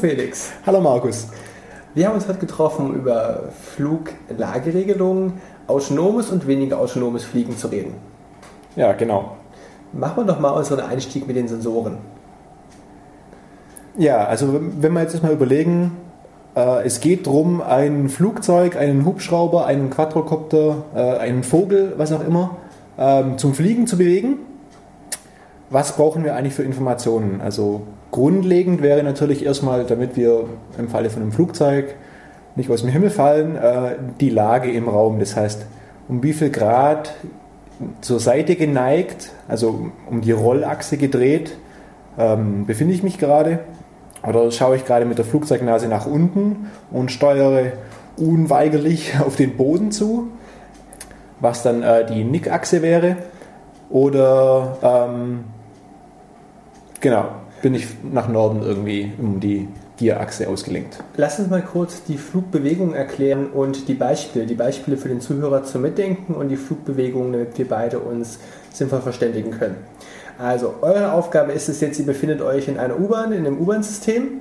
Felix. 0.00 0.50
Hallo 0.64 0.80
Markus. 0.80 1.28
Wir 1.92 2.06
haben 2.06 2.14
uns 2.14 2.26
heute 2.26 2.38
getroffen, 2.38 2.86
um 2.86 2.94
über 2.94 3.50
Fluglageregelungen, 3.76 5.34
autonomes 5.66 6.30
und 6.30 6.46
weniger 6.46 6.78
autonomes 6.78 7.24
Fliegen 7.24 7.58
zu 7.58 7.68
reden. 7.68 7.96
Ja, 8.76 8.94
genau. 8.94 9.36
Machen 9.92 10.16
wir 10.16 10.24
doch 10.24 10.40
mal 10.40 10.52
unseren 10.52 10.80
Einstieg 10.80 11.26
mit 11.26 11.36
den 11.36 11.48
Sensoren. 11.48 11.98
Ja, 13.98 14.24
also 14.24 14.58
wenn 14.78 14.92
wir 14.94 15.02
jetzt 15.02 15.22
mal 15.22 15.32
überlegen, 15.32 15.92
äh, 16.56 16.86
es 16.86 17.00
geht 17.00 17.26
darum, 17.26 17.60
ein 17.60 18.08
Flugzeug, 18.08 18.76
einen 18.76 19.04
Hubschrauber, 19.04 19.66
einen 19.66 19.90
Quadrocopter, 19.90 20.84
äh, 20.94 21.18
einen 21.18 21.42
Vogel, 21.42 21.92
was 21.98 22.10
auch 22.12 22.26
immer, 22.26 22.56
ähm, 22.98 23.36
zum 23.36 23.52
Fliegen 23.52 23.86
zu 23.86 23.98
bewegen. 23.98 24.38
Was 25.68 25.94
brauchen 25.94 26.24
wir 26.24 26.36
eigentlich 26.36 26.54
für 26.54 26.62
Informationen? 26.62 27.42
Also 27.42 27.82
grundlegend 28.10 28.82
wäre 28.82 29.02
natürlich 29.02 29.44
erstmal, 29.44 29.84
damit 29.84 30.16
wir 30.16 30.44
im 30.78 30.88
Falle 30.88 31.10
von 31.10 31.22
einem 31.22 31.32
Flugzeug 31.32 31.94
nicht 32.56 32.70
aus 32.70 32.82
dem 32.82 32.90
Himmel 32.90 33.10
fallen, 33.10 33.56
äh, 33.56 33.96
die 34.20 34.30
Lage 34.30 34.70
im 34.70 34.88
Raum. 34.88 35.18
Das 35.18 35.36
heißt, 35.36 35.66
um 36.08 36.22
wie 36.22 36.32
viel 36.32 36.50
Grad 36.50 37.14
zur 38.00 38.20
Seite 38.20 38.56
geneigt, 38.56 39.30
also 39.48 39.90
um 40.08 40.20
die 40.20 40.32
Rollachse 40.32 40.96
gedreht, 40.96 41.56
ähm, 42.18 42.66
befinde 42.66 42.94
ich 42.94 43.02
mich 43.02 43.18
gerade. 43.18 43.60
Oder 44.26 44.50
schaue 44.50 44.76
ich 44.76 44.84
gerade 44.84 45.06
mit 45.06 45.16
der 45.16 45.24
Flugzeugnase 45.24 45.88
nach 45.88 46.06
unten 46.06 46.70
und 46.90 47.10
steuere 47.10 47.72
unweigerlich 48.16 49.14
auf 49.26 49.36
den 49.36 49.56
Boden 49.56 49.92
zu, 49.92 50.28
was 51.40 51.62
dann 51.62 51.82
äh, 51.82 52.04
die 52.04 52.24
Nickachse 52.24 52.82
wäre. 52.82 53.16
Oder 53.88 54.76
ähm, 54.82 55.44
genau, 57.00 57.26
bin 57.62 57.74
ich 57.74 57.86
nach 58.02 58.28
Norden 58.28 58.62
irgendwie 58.62 59.12
um 59.18 59.40
die 59.40 59.68
Gierachse 59.96 60.48
ausgelenkt. 60.48 61.02
Lass 61.16 61.38
uns 61.38 61.50
mal 61.50 61.62
kurz 61.62 62.02
die 62.04 62.16
Flugbewegung 62.16 62.94
erklären 62.94 63.50
und 63.50 63.86
die 63.86 63.94
Beispiele. 63.94 64.46
Die 64.46 64.54
Beispiele 64.54 64.96
für 64.96 65.08
den 65.08 65.20
Zuhörer 65.20 65.64
zum 65.64 65.82
Mitdenken 65.82 66.34
und 66.34 66.48
die 66.48 66.56
Flugbewegung, 66.56 67.32
damit 67.32 67.58
wir 67.58 67.68
beide 67.68 67.98
uns 67.98 68.38
sinnvoll 68.72 69.02
verständigen 69.02 69.50
können. 69.50 69.76
Also, 70.38 70.76
eure 70.80 71.12
Aufgabe 71.12 71.52
ist 71.52 71.68
es 71.68 71.82
jetzt, 71.82 71.98
ihr 71.98 72.06
befindet 72.06 72.40
euch 72.40 72.66
in 72.66 72.78
einer 72.78 72.98
U-Bahn, 72.98 73.32
in 73.32 73.46
einem 73.46 73.58
U-Bahn-System. 73.58 74.40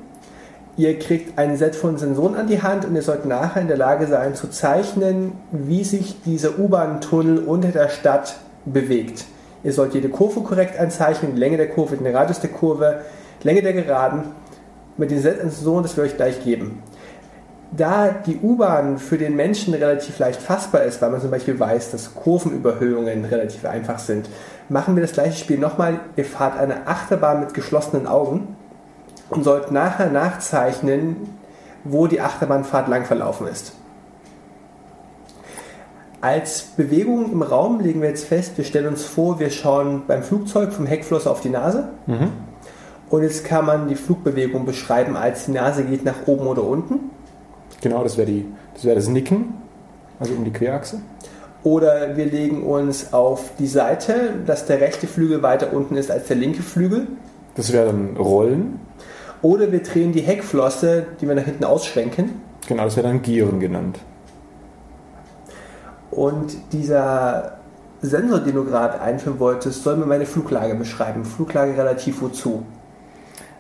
Ihr 0.78 0.98
kriegt 0.98 1.38
ein 1.38 1.58
Set 1.58 1.76
von 1.76 1.98
Sensoren 1.98 2.36
an 2.36 2.48
die 2.48 2.62
Hand 2.62 2.86
und 2.86 2.96
ihr 2.96 3.02
sollt 3.02 3.26
nachher 3.26 3.62
in 3.62 3.68
der 3.68 3.76
Lage 3.76 4.08
sein 4.08 4.34
zu 4.36 4.50
zeichnen, 4.50 5.34
wie 5.52 5.84
sich 5.84 6.22
dieser 6.24 6.58
U-Bahn-Tunnel 6.58 7.40
unter 7.40 7.68
der 7.70 7.90
Stadt 7.90 8.38
bewegt. 8.64 9.26
Ihr 9.64 9.74
sollt 9.74 9.94
jede 9.94 10.10
Kurve 10.10 10.42
korrekt 10.42 10.78
einzeichnen, 10.78 11.34
die 11.36 11.40
Länge 11.40 11.58
der 11.58 11.70
Kurve, 11.70 11.98
den 11.98 12.16
Radius 12.16 12.40
der 12.40 12.50
Kurve, 12.50 13.02
Länge 13.44 13.62
der 13.62 13.74
Geraden 13.74 14.24
mit 14.98 15.12
den 15.12 15.22
Sensoren, 15.22 15.84
das 15.84 15.96
wir 15.98 16.04
euch 16.04 16.16
gleich 16.16 16.44
geben. 16.44 16.84
Da 17.72 18.10
die 18.10 18.38
U-Bahn 18.38 18.98
für 18.98 19.18
den 19.18 19.36
Menschen 19.36 19.74
relativ 19.74 20.18
leicht 20.18 20.42
fassbar 20.42 20.84
ist, 20.84 21.02
weil 21.02 21.12
man 21.12 21.22
zum 21.22 21.30
Beispiel 21.30 21.60
weiß, 21.60 21.92
dass 21.92 22.16
Kurvenüberhöhungen 22.16 23.26
relativ 23.26 23.66
einfach 23.66 24.00
sind, 24.00 24.28
machen 24.70 24.96
wir 24.96 25.02
das 25.04 25.12
gleiche 25.12 25.38
Spiel 25.38 25.60
nochmal. 25.60 26.00
Ihr 26.16 26.26
fahrt 26.26 26.58
eine 26.58 26.88
Achterbahn 26.88 27.42
mit 27.42 27.54
geschlossenen 27.54 28.08
Augen 28.08 28.56
und 29.30 29.44
sollt 29.44 29.72
nachher 29.72 30.10
nachzeichnen, 30.10 31.18
wo 31.84 32.08
die 32.08 32.22
Achterbahnfahrt 32.22 32.88
lang 32.88 33.06
verlaufen 33.06 33.48
ist. 33.48 33.74
Als 36.22 36.64
Bewegung 36.76 37.32
im 37.32 37.42
Raum 37.42 37.80
legen 37.80 38.02
wir 38.02 38.10
jetzt 38.10 38.26
fest, 38.26 38.58
wir 38.58 38.66
stellen 38.66 38.88
uns 38.88 39.06
vor, 39.06 39.40
wir 39.40 39.50
schauen 39.50 40.04
beim 40.06 40.22
Flugzeug 40.22 40.74
vom 40.74 40.86
Heckfloss 40.86 41.28
auf 41.28 41.40
die 41.40 41.50
Nase. 41.50 41.90
Mhm. 42.08 42.32
Und 43.10 43.24
jetzt 43.24 43.46
kann 43.46 43.66
man 43.66 43.88
die 43.88 43.96
Flugbewegung 43.96 44.66
beschreiben, 44.66 45.16
als 45.16 45.46
die 45.46 45.52
Nase 45.52 45.84
geht 45.84 46.04
nach 46.04 46.28
oben 46.28 46.46
oder 46.46 46.64
unten. 46.64 47.10
Genau, 47.82 48.04
das 48.04 48.18
wäre 48.18 48.44
das, 48.74 48.84
wär 48.84 48.96
das 48.96 49.08
Nicken, 49.08 49.54
also 50.20 50.34
um 50.34 50.44
die 50.44 50.52
Querachse. 50.52 51.02
Oder 51.64 52.16
wir 52.18 52.26
legen 52.26 52.64
uns 52.64 53.14
auf 53.14 53.52
die 53.58 53.68
Seite, 53.68 54.34
dass 54.46 54.66
der 54.66 54.82
rechte 54.82 55.08
Flügel 55.08 55.42
weiter 55.42 55.74
unten 55.74 55.96
ist 55.96 56.12
als 56.12 56.28
der 56.28 56.36
linke 56.36 56.62
Flügel. 56.62 57.08
Das 57.56 57.74
wäre 57.74 57.88
dann 57.88 58.18
Rollen. 58.18 58.80
Oder 59.42 59.72
wir 59.72 59.82
drehen 59.84 60.12
die 60.12 60.22
Heckflosse, 60.22 61.06
die 61.20 61.28
wir 61.28 61.36
nach 61.36 61.44
hinten 61.44 61.64
ausschwenken. 61.64 62.42
Genau, 62.68 62.84
das 62.84 62.98
wäre 62.98 63.08
dann 63.08 63.22
Gieren 63.22 63.60
genannt. 63.60 64.00
Und 66.20 66.52
dieser 66.74 67.60
Sensor, 68.02 68.40
den 68.42 68.56
du 68.56 68.66
gerade 68.66 69.00
einführen 69.00 69.40
wolltest, 69.40 69.84
soll 69.84 69.96
mir 69.96 70.06
meine 70.06 70.26
Fluglage 70.26 70.76
beschreiben. 70.76 71.24
Fluglage 71.24 71.78
relativ 71.78 72.22
wozu? 72.22 72.64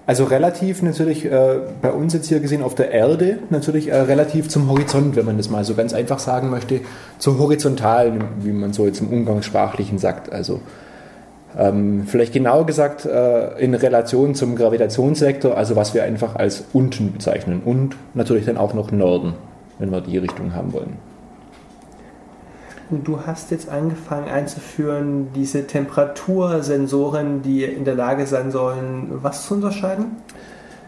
Also 0.05 0.25
relativ 0.25 0.81
natürlich 0.81 1.23
äh, 1.23 1.61
bei 1.81 1.93
uns 1.93 2.13
jetzt 2.13 2.27
hier 2.27 2.41
gesehen 2.41 2.61
auf 2.61 2.75
der 2.75 2.91
Erde, 2.91 3.39
natürlich 3.49 3.87
äh, 3.87 3.95
relativ 3.95 4.49
zum 4.49 4.69
Horizont, 4.69 5.15
wenn 5.15 5.23
man 5.25 5.37
das 5.37 5.49
mal 5.49 5.63
so 5.63 5.73
ganz 5.73 5.93
einfach 5.93 6.19
sagen 6.19 6.49
möchte, 6.49 6.81
zum 7.17 7.39
Horizontalen, 7.39 8.25
wie 8.41 8.51
man 8.51 8.73
so 8.73 8.85
jetzt 8.85 8.99
im 8.99 9.07
Umgangssprachlichen 9.07 9.97
sagt. 9.97 10.29
Also 10.29 10.59
ähm, 11.57 12.07
vielleicht 12.07 12.33
genauer 12.33 12.65
gesagt 12.65 13.05
äh, 13.05 13.57
in 13.57 13.73
Relation 13.73 14.35
zum 14.35 14.57
Gravitationssektor, 14.57 15.55
also 15.55 15.77
was 15.77 15.93
wir 15.93 16.03
einfach 16.03 16.35
als 16.35 16.65
unten 16.73 17.13
bezeichnen 17.13 17.61
und 17.63 17.95
natürlich 18.15 18.43
dann 18.43 18.57
auch 18.57 18.73
noch 18.73 18.91
Norden, 18.91 19.35
wenn 19.77 19.91
wir 19.91 20.01
die 20.01 20.17
Richtung 20.17 20.53
haben 20.53 20.73
wollen. 20.73 21.08
Du 22.91 23.19
hast 23.25 23.51
jetzt 23.51 23.69
angefangen 23.69 24.27
einzuführen, 24.29 25.27
diese 25.35 25.67
Temperatursensoren, 25.67 27.43
die 27.43 27.63
in 27.63 27.85
der 27.85 27.93
Lage 27.93 28.25
sein 28.25 28.51
sollen, 28.51 29.09
was 29.21 29.45
zu 29.45 29.53
unterscheiden? 29.55 30.17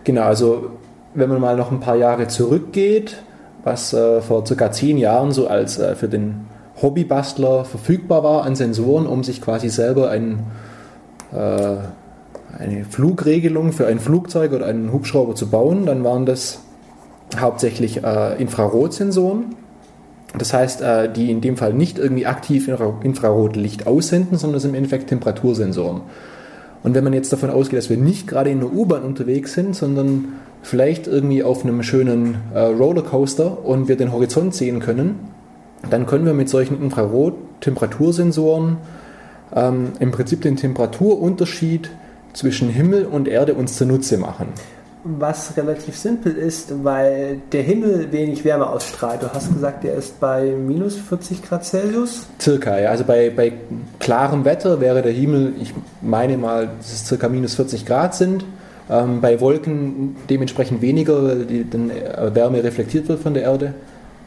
Genau, 0.04 0.24
also 0.24 0.72
wenn 1.14 1.30
man 1.30 1.40
mal 1.40 1.56
noch 1.56 1.72
ein 1.72 1.80
paar 1.80 1.96
Jahre 1.96 2.28
zurückgeht, 2.28 3.22
was 3.64 3.94
äh, 3.94 4.22
vor 4.22 4.46
circa 4.48 4.72
zehn 4.72 4.98
Jahren 4.98 5.32
so 5.32 5.48
als 5.48 5.78
äh, 5.78 5.96
für 5.96 6.08
den 6.08 6.48
Hobbybastler 6.82 7.66
verfügbar 7.66 8.24
war 8.24 8.44
an 8.46 8.56
Sensoren, 8.56 9.06
um 9.06 9.24
sich 9.24 9.40
quasi 9.40 9.70
selber 9.70 10.10
ein, 10.10 10.40
äh, 11.32 11.76
eine 12.58 12.86
Flugregelung 12.86 13.74
für 13.74 13.86
ein 13.86 14.00
Flugzeug 14.00 14.54
oder 14.54 14.66
einen 14.66 14.92
Hubschrauber 14.92 15.36
zu 15.36 15.52
bauen, 15.52 15.86
dann 15.86 16.04
waren 16.04 16.26
das 16.26 16.62
hauptsächlich 17.40 18.04
äh, 18.04 18.42
Infrarotsensoren. 18.42 19.56
Das 20.38 20.54
heißt, 20.54 20.82
äh, 20.82 21.12
die 21.12 21.30
in 21.30 21.42
dem 21.42 21.58
Fall 21.58 21.74
nicht 21.74 22.00
irgendwie 22.00 22.26
aktiv 22.26 22.68
Infra 22.68 23.00
Infrarotlicht 23.04 23.88
aussenden, 23.88 24.38
sondern 24.38 24.58
es 24.58 24.64
sind 24.64 24.72
im 24.72 24.76
Endeffekt 24.76 25.08
Temperatursensoren. 25.10 26.02
Und 26.84 26.96
wenn 26.96 27.04
man 27.04 27.14
jetzt 27.14 27.32
davon 27.32 27.50
ausgeht, 27.50 27.78
dass 27.78 27.90
wir 27.90 27.98
nicht 27.98 28.28
gerade 28.28 28.50
in 28.50 28.60
einer 28.60 28.74
U-Bahn 28.74 29.04
unterwegs 29.04 29.54
sind, 29.54 29.76
sondern 29.76 30.40
vielleicht 30.64 31.08
irgendwie 31.08 31.44
auf 31.44 31.64
einem 31.64 31.84
schönen 31.84 32.38
äh, 32.54 32.60
Rollercoaster 32.60 33.66
und 33.66 33.88
wir 33.88 33.98
den 33.98 34.12
Horizont 34.12 34.56
sehen 34.56 34.80
können, 34.80 35.20
dann 35.90 36.06
können 36.06 36.26
wir 36.26 36.34
mit 36.34 36.50
solchen 36.50 36.82
Infrarot-Temperatursensoren 36.82 38.78
ähm, 39.56 39.94
im 40.00 40.12
Prinzip 40.12 40.42
den 40.42 40.56
Temperaturunterschied 40.56 41.90
zwischen 42.34 42.70
Himmel 42.70 43.06
und 43.06 43.28
Erde 43.28 43.56
uns 43.56 43.78
zunutze 43.78 44.18
machen. 44.18 44.48
Was 45.04 45.58
relativ 45.58 45.98
simpel 45.98 46.36
ist, 46.36 46.84
weil 46.84 47.42
der 47.52 47.64
Himmel 47.64 48.12
wenig 48.12 48.46
Wärme 48.46 48.68
ausstrahlt. 48.68 49.24
Du 49.24 49.34
hast 49.34 49.52
gesagt, 49.52 49.84
der 49.84 49.96
ist 49.96 50.20
bei 50.20 50.52
minus 50.52 50.96
40 50.96 51.42
Grad 51.42 51.66
Celsius. 51.66 52.28
Circa, 52.40 52.80
ja. 52.80 52.90
Also 52.92 53.04
bei, 53.04 53.32
bei 53.32 53.54
klarem 54.00 54.46
Wetter 54.46 54.80
wäre 54.80 55.02
der 55.02 55.12
Himmel, 55.12 55.54
ich 55.60 55.74
meine 56.02 56.38
mal, 56.38 56.70
dass 56.78 56.94
es 56.94 57.08
circa 57.08 57.30
minus 57.30 57.56
40 57.56 57.86
Grad 57.86 58.14
sind. 58.14 58.46
Ähm, 58.92 59.22
bei 59.22 59.40
Wolken 59.40 60.18
dementsprechend 60.30 60.82
weniger, 60.82 61.24
weil 61.24 61.46
die 61.46 61.70
dann 61.70 61.90
äh, 61.90 62.36
Wärme 62.36 62.64
reflektiert 62.64 63.08
wird 63.08 63.22
von 63.22 63.34
der 63.34 63.44
Erde. 63.44 63.74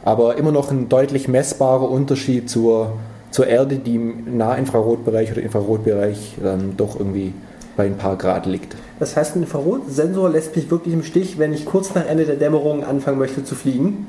Aber 0.05 0.37
immer 0.37 0.53
noch 0.53 0.71
ein 0.71 0.89
deutlich 0.89 1.29
messbarer 1.29 1.91
Unterschied 1.91 2.51
zur, 2.51 2.93
zur 3.31 3.47
Erde, 3.47 3.77
die 3.77 3.95
im 3.95 4.37
Nahinfrarotbereich 4.37 5.33
oder 5.33 5.43
Infrarotbereich 5.43 6.35
ähm, 6.45 6.75
doch 6.77 6.99
irgendwie 6.99 7.33
bei 7.77 7.87
ein 7.87 7.97
paar 7.97 8.17
Grad 8.17 8.47
liegt. 8.47 8.75
Das 8.99 9.17
heißt, 9.17 9.37
ein 9.37 9.43
Infrarotsensor 9.43 10.31
lässt 10.31 10.55
mich 10.55 10.71
wirklich 10.71 10.95
im 10.95 11.03
Stich, 11.03 11.39
wenn 11.39 11.53
ich 11.53 11.65
kurz 11.65 11.95
nach 11.95 12.07
Ende 12.07 12.25
der 12.25 12.37
Dämmerung 12.37 12.85
anfangen 12.85 13.19
möchte 13.19 13.45
zu 13.45 13.55
fliegen. 13.55 14.07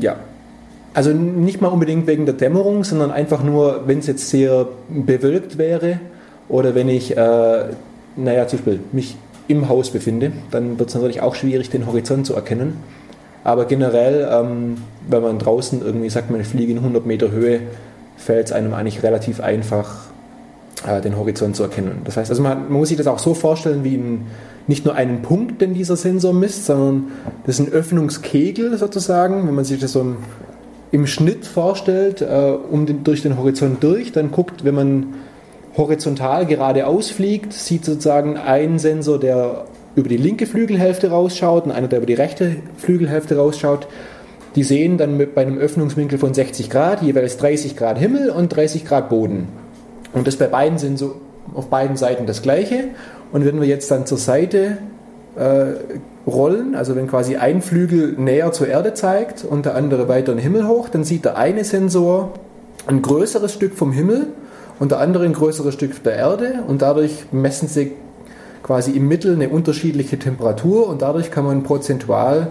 Ja. 0.00 0.16
Also 0.94 1.10
nicht 1.10 1.60
mal 1.60 1.68
unbedingt 1.68 2.06
wegen 2.06 2.24
der 2.24 2.34
Dämmerung, 2.34 2.84
sondern 2.84 3.10
einfach 3.10 3.42
nur, 3.42 3.82
wenn 3.86 3.98
es 3.98 4.06
jetzt 4.06 4.30
sehr 4.30 4.68
bewölkt 4.88 5.58
wäre 5.58 5.98
oder 6.48 6.74
wenn 6.74 6.88
ich, 6.88 7.16
äh, 7.16 7.64
naja, 8.16 8.46
zum 8.46 8.60
Beispiel 8.60 8.80
mich 8.92 9.16
im 9.48 9.68
Haus 9.68 9.90
befinde, 9.90 10.32
dann 10.50 10.78
wird 10.78 10.88
es 10.88 10.94
natürlich 10.94 11.20
auch 11.20 11.34
schwierig, 11.34 11.68
den 11.70 11.86
Horizont 11.86 12.26
zu 12.26 12.34
erkennen. 12.34 12.78
Aber 13.42 13.66
generell, 13.66 14.26
ähm, 14.30 14.76
wenn 15.08 15.22
man 15.22 15.38
draußen 15.38 15.82
irgendwie 15.82 16.08
sagt, 16.08 16.30
man 16.30 16.42
fliege 16.44 16.72
in 16.72 16.78
100 16.78 17.04
Meter 17.04 17.30
Höhe, 17.30 17.60
fällt 18.16 18.46
es 18.46 18.52
einem 18.52 18.72
eigentlich 18.72 19.02
relativ 19.02 19.40
einfach, 19.40 20.06
äh, 20.86 21.00
den 21.00 21.16
Horizont 21.16 21.56
zu 21.56 21.62
erkennen. 21.62 22.02
Das 22.04 22.16
heißt, 22.16 22.30
also 22.30 22.42
man, 22.42 22.64
man, 22.64 22.72
muss 22.72 22.88
sich 22.88 22.98
das 22.98 23.06
auch 23.06 23.18
so 23.18 23.34
vorstellen 23.34 23.84
wie 23.84 23.96
ein, 23.96 24.26
nicht 24.66 24.84
nur 24.84 24.94
einen 24.94 25.22
Punkt, 25.22 25.60
den 25.60 25.74
dieser 25.74 25.96
Sensor 25.96 26.32
misst, 26.32 26.66
sondern 26.66 27.12
das 27.46 27.58
ist 27.58 27.66
ein 27.66 27.72
Öffnungskegel 27.72 28.76
sozusagen, 28.76 29.46
wenn 29.46 29.54
man 29.54 29.64
sich 29.64 29.80
das 29.80 29.92
so 29.92 30.00
im, 30.00 30.16
im 30.90 31.06
Schnitt 31.06 31.46
vorstellt, 31.46 32.20
äh, 32.22 32.56
um 32.70 32.86
den, 32.86 33.04
durch 33.04 33.22
den 33.22 33.38
Horizont 33.38 33.82
durch, 33.82 34.12
dann 34.12 34.30
guckt, 34.30 34.64
wenn 34.64 34.74
man 34.74 35.06
horizontal 35.76 36.46
geradeaus 36.46 37.10
fliegt, 37.10 37.52
sieht 37.52 37.84
sozusagen 37.84 38.36
ein 38.36 38.78
Sensor, 38.78 39.18
der 39.18 39.64
über 39.96 40.08
die 40.08 40.16
linke 40.16 40.46
Flügelhälfte 40.46 41.10
rausschaut 41.10 41.66
und 41.66 41.72
einer, 41.72 41.88
der 41.88 41.98
über 41.98 42.06
die 42.06 42.14
rechte 42.14 42.56
Flügelhälfte 42.76 43.36
rausschaut. 43.36 43.88
Die 44.54 44.62
sehen 44.62 44.98
dann 44.98 45.16
mit, 45.16 45.34
bei 45.34 45.42
einem 45.42 45.58
Öffnungswinkel 45.58 46.18
von 46.18 46.32
60 46.32 46.70
Grad 46.70 47.02
jeweils 47.02 47.38
30 47.38 47.76
Grad 47.76 47.98
Himmel 47.98 48.30
und 48.30 48.54
30 48.54 48.84
Grad 48.84 49.08
Boden. 49.08 49.48
Und 50.14 50.26
das 50.26 50.36
bei 50.36 50.46
beiden 50.46 50.78
sind 50.78 50.98
so 50.98 51.16
auf 51.54 51.66
beiden 51.68 51.96
Seiten 51.96 52.26
das 52.26 52.42
gleiche. 52.42 52.88
Und 53.32 53.44
wenn 53.44 53.60
wir 53.60 53.68
jetzt 53.68 53.90
dann 53.90 54.06
zur 54.06 54.18
Seite 54.18 54.78
äh, 55.36 55.74
rollen, 56.26 56.74
also 56.74 56.96
wenn 56.96 57.06
quasi 57.06 57.36
ein 57.36 57.60
Flügel 57.60 58.14
näher 58.16 58.52
zur 58.52 58.68
Erde 58.68 58.94
zeigt 58.94 59.44
und 59.44 59.66
der 59.66 59.74
andere 59.74 60.08
weiter 60.08 60.32
in 60.32 60.38
den 60.38 60.42
Himmel 60.42 60.66
hoch, 60.66 60.88
dann 60.88 61.04
sieht 61.04 61.24
der 61.24 61.36
eine 61.36 61.64
Sensor 61.64 62.32
ein 62.86 63.02
größeres 63.02 63.52
Stück 63.52 63.74
vom 63.74 63.92
Himmel 63.92 64.28
und 64.78 64.90
der 64.90 65.00
andere 65.00 65.24
ein 65.24 65.32
größeres 65.32 65.74
Stück 65.74 66.02
der 66.02 66.14
Erde 66.14 66.64
und 66.66 66.82
dadurch 66.82 67.26
messen 67.32 67.68
sie 67.68 67.92
quasi 68.62 68.92
im 68.92 69.08
Mittel 69.08 69.34
eine 69.34 69.48
unterschiedliche 69.48 70.18
Temperatur 70.18 70.88
und 70.88 71.02
dadurch 71.02 71.30
kann 71.30 71.44
man 71.44 71.62
prozentual 71.62 72.48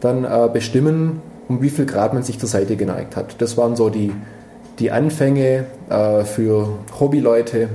dann 0.00 0.24
äh, 0.24 0.48
bestimmen, 0.52 1.20
um 1.48 1.62
wie 1.62 1.70
viel 1.70 1.86
Grad 1.86 2.14
man 2.14 2.22
sich 2.22 2.38
zur 2.38 2.48
Seite 2.48 2.76
geneigt 2.76 3.16
hat. 3.16 3.40
Das 3.40 3.56
waren 3.56 3.76
so 3.76 3.90
die, 3.90 4.12
die 4.78 4.90
Anfänge 4.90 5.66
äh, 5.88 6.24
für 6.24 6.68
Hobbyleute, 6.98 7.68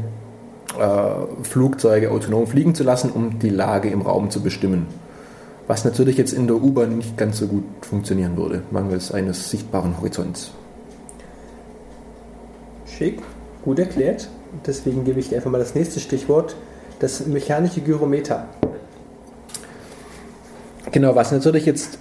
äh, 0.79 1.43
Flugzeuge 1.43 2.11
autonom 2.11 2.47
fliegen 2.47 2.75
zu 2.75 2.83
lassen, 2.83 3.11
um 3.11 3.39
die 3.39 3.49
Lage 3.49 3.89
im 3.89 4.01
Raum 4.01 4.29
zu 4.29 4.41
bestimmen. 4.41 4.87
Was 5.67 5.83
natürlich 5.83 6.17
jetzt 6.17 6.33
in 6.33 6.47
der 6.47 6.55
U-Bahn 6.57 6.97
nicht 6.97 7.17
ganz 7.17 7.39
so 7.39 7.47
gut 7.47 7.63
funktionieren 7.81 8.37
würde, 8.37 8.63
mangels 8.71 9.11
eines 9.11 9.49
sichtbaren 9.49 9.97
Horizonts. 9.99 10.51
Schick, 12.85 13.21
gut 13.63 13.79
erklärt. 13.79 14.29
Deswegen 14.65 15.03
gebe 15.03 15.19
ich 15.19 15.29
dir 15.29 15.35
einfach 15.35 15.51
mal 15.51 15.59
das 15.59 15.75
nächste 15.75 15.99
Stichwort, 15.99 16.55
das 16.99 17.25
mechanische 17.25 17.81
Gyrometer. 17.81 18.45
Genau, 20.91 21.15
was 21.15 21.31
natürlich 21.33 21.65
jetzt 21.65 21.99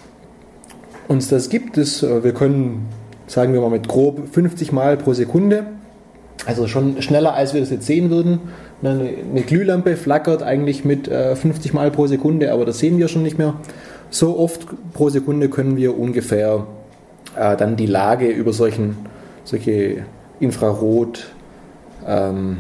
uns 1.08 1.28
das 1.28 1.48
gibt, 1.48 1.76
ist, 1.76 2.02
äh, 2.02 2.22
wir 2.22 2.32
können, 2.32 2.88
sagen 3.26 3.52
wir 3.52 3.60
mal 3.60 3.70
mit 3.70 3.88
grob 3.88 4.28
50 4.32 4.72
Mal 4.72 4.96
pro 4.96 5.12
Sekunde, 5.12 5.66
also 6.46 6.68
schon 6.68 7.02
schneller 7.02 7.34
als 7.34 7.54
wir 7.54 7.60
das 7.60 7.70
jetzt 7.70 7.86
sehen 7.86 8.10
würden. 8.10 8.40
Eine, 8.82 9.42
Glühlampe 9.46 9.96
flackert 9.96 10.42
eigentlich 10.42 10.84
mit 10.84 11.08
50 11.08 11.72
äh, 11.72 11.74
Mal 11.74 11.90
pro 11.90 12.06
Sekunde, 12.06 12.52
aber 12.52 12.64
das 12.64 12.78
sehen 12.78 12.98
wir 12.98 13.08
schon 13.08 13.22
nicht 13.22 13.38
mehr. 13.38 13.54
So 14.10 14.38
oft 14.38 14.66
pro 14.92 15.08
Sekunde 15.08 15.48
können 15.48 15.76
wir 15.76 15.98
ungefähr 15.98 16.66
äh, 17.36 17.56
dann 17.56 17.76
die 17.76 17.86
Lage 17.86 18.28
über 18.28 18.52
solchen, 18.52 18.96
solche 19.44 20.04
Infrarot- 20.40 21.24
ähm, 22.06 22.58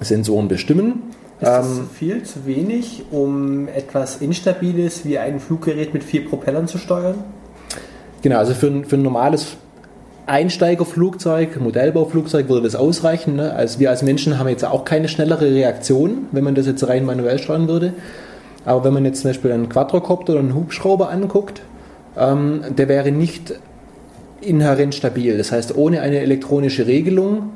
Sensoren 0.00 0.48
bestimmen. 0.48 1.02
Ist 1.40 1.46
das 1.46 1.78
ähm, 1.78 1.88
viel 1.92 2.22
zu 2.22 2.46
wenig, 2.46 3.04
um 3.10 3.68
etwas 3.68 4.16
Instabiles 4.20 5.04
wie 5.04 5.18
ein 5.18 5.40
Fluggerät 5.40 5.94
mit 5.94 6.04
vier 6.04 6.28
Propellern 6.28 6.66
zu 6.66 6.78
steuern? 6.78 7.16
Genau, 8.26 8.38
also 8.38 8.54
für, 8.54 8.82
für 8.82 8.96
ein 8.96 9.02
normales 9.02 9.56
Einsteigerflugzeug, 10.26 11.60
Modellbauflugzeug 11.60 12.48
würde 12.48 12.62
das 12.62 12.74
ausreichen. 12.74 13.36
Ne? 13.36 13.52
Also 13.52 13.78
wir 13.78 13.90
als 13.90 14.02
Menschen 14.02 14.36
haben 14.36 14.48
jetzt 14.48 14.64
auch 14.64 14.84
keine 14.84 15.06
schnellere 15.06 15.48
Reaktion, 15.48 16.26
wenn 16.32 16.42
man 16.42 16.56
das 16.56 16.66
jetzt 16.66 16.88
rein 16.88 17.04
manuell 17.04 17.38
steuern 17.38 17.68
würde. 17.68 17.92
Aber 18.64 18.82
wenn 18.82 18.94
man 18.94 19.04
jetzt 19.04 19.20
zum 19.20 19.30
Beispiel 19.30 19.52
einen 19.52 19.68
Quadrocopter 19.68 20.32
oder 20.32 20.40
einen 20.40 20.56
Hubschrauber 20.56 21.08
anguckt, 21.10 21.62
ähm, 22.18 22.62
der 22.76 22.88
wäre 22.88 23.12
nicht 23.12 23.54
inhärent 24.40 24.96
stabil. 24.96 25.38
Das 25.38 25.52
heißt, 25.52 25.76
ohne 25.76 26.00
eine 26.00 26.18
elektronische 26.18 26.88
Regelung 26.88 27.50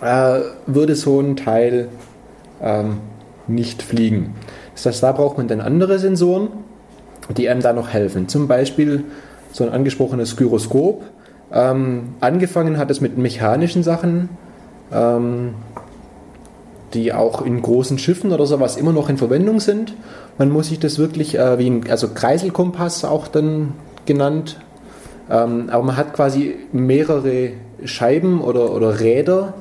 äh, 0.00 0.40
würde 0.66 0.96
so 0.96 1.20
ein 1.20 1.36
Teil 1.36 1.86
ähm, 2.60 2.96
nicht 3.46 3.84
fliegen. 3.84 4.34
Das 4.74 4.84
heißt, 4.84 5.00
da 5.04 5.12
braucht 5.12 5.38
man 5.38 5.46
dann 5.46 5.60
andere 5.60 6.00
Sensoren, 6.00 6.48
die 7.36 7.48
einem 7.48 7.62
da 7.62 7.72
noch 7.72 7.90
helfen. 7.90 8.26
Zum 8.26 8.48
Beispiel 8.48 9.04
so 9.52 9.64
ein 9.64 9.70
angesprochenes 9.70 10.36
Gyroskop. 10.36 11.04
Ähm, 11.52 12.14
angefangen 12.20 12.78
hat 12.78 12.90
es 12.90 13.00
mit 13.00 13.18
mechanischen 13.18 13.82
Sachen, 13.82 14.30
ähm, 14.92 15.54
die 16.94 17.12
auch 17.12 17.42
in 17.42 17.60
großen 17.60 17.98
Schiffen 17.98 18.32
oder 18.32 18.46
sowas 18.46 18.76
immer 18.76 18.92
noch 18.92 19.08
in 19.08 19.18
Verwendung 19.18 19.60
sind. 19.60 19.94
Man 20.38 20.50
muss 20.50 20.68
sich 20.68 20.80
das 20.80 20.98
wirklich 20.98 21.38
äh, 21.38 21.58
wie 21.58 21.68
ein 21.68 21.90
also 21.90 22.08
Kreiselkompass 22.08 23.04
auch 23.04 23.28
dann 23.28 23.74
genannt. 24.06 24.58
Ähm, 25.30 25.68
aber 25.70 25.82
man 25.82 25.96
hat 25.96 26.14
quasi 26.14 26.56
mehrere 26.72 27.50
Scheiben 27.84 28.40
oder, 28.40 28.72
oder 28.74 29.00
Räder, 29.00 29.54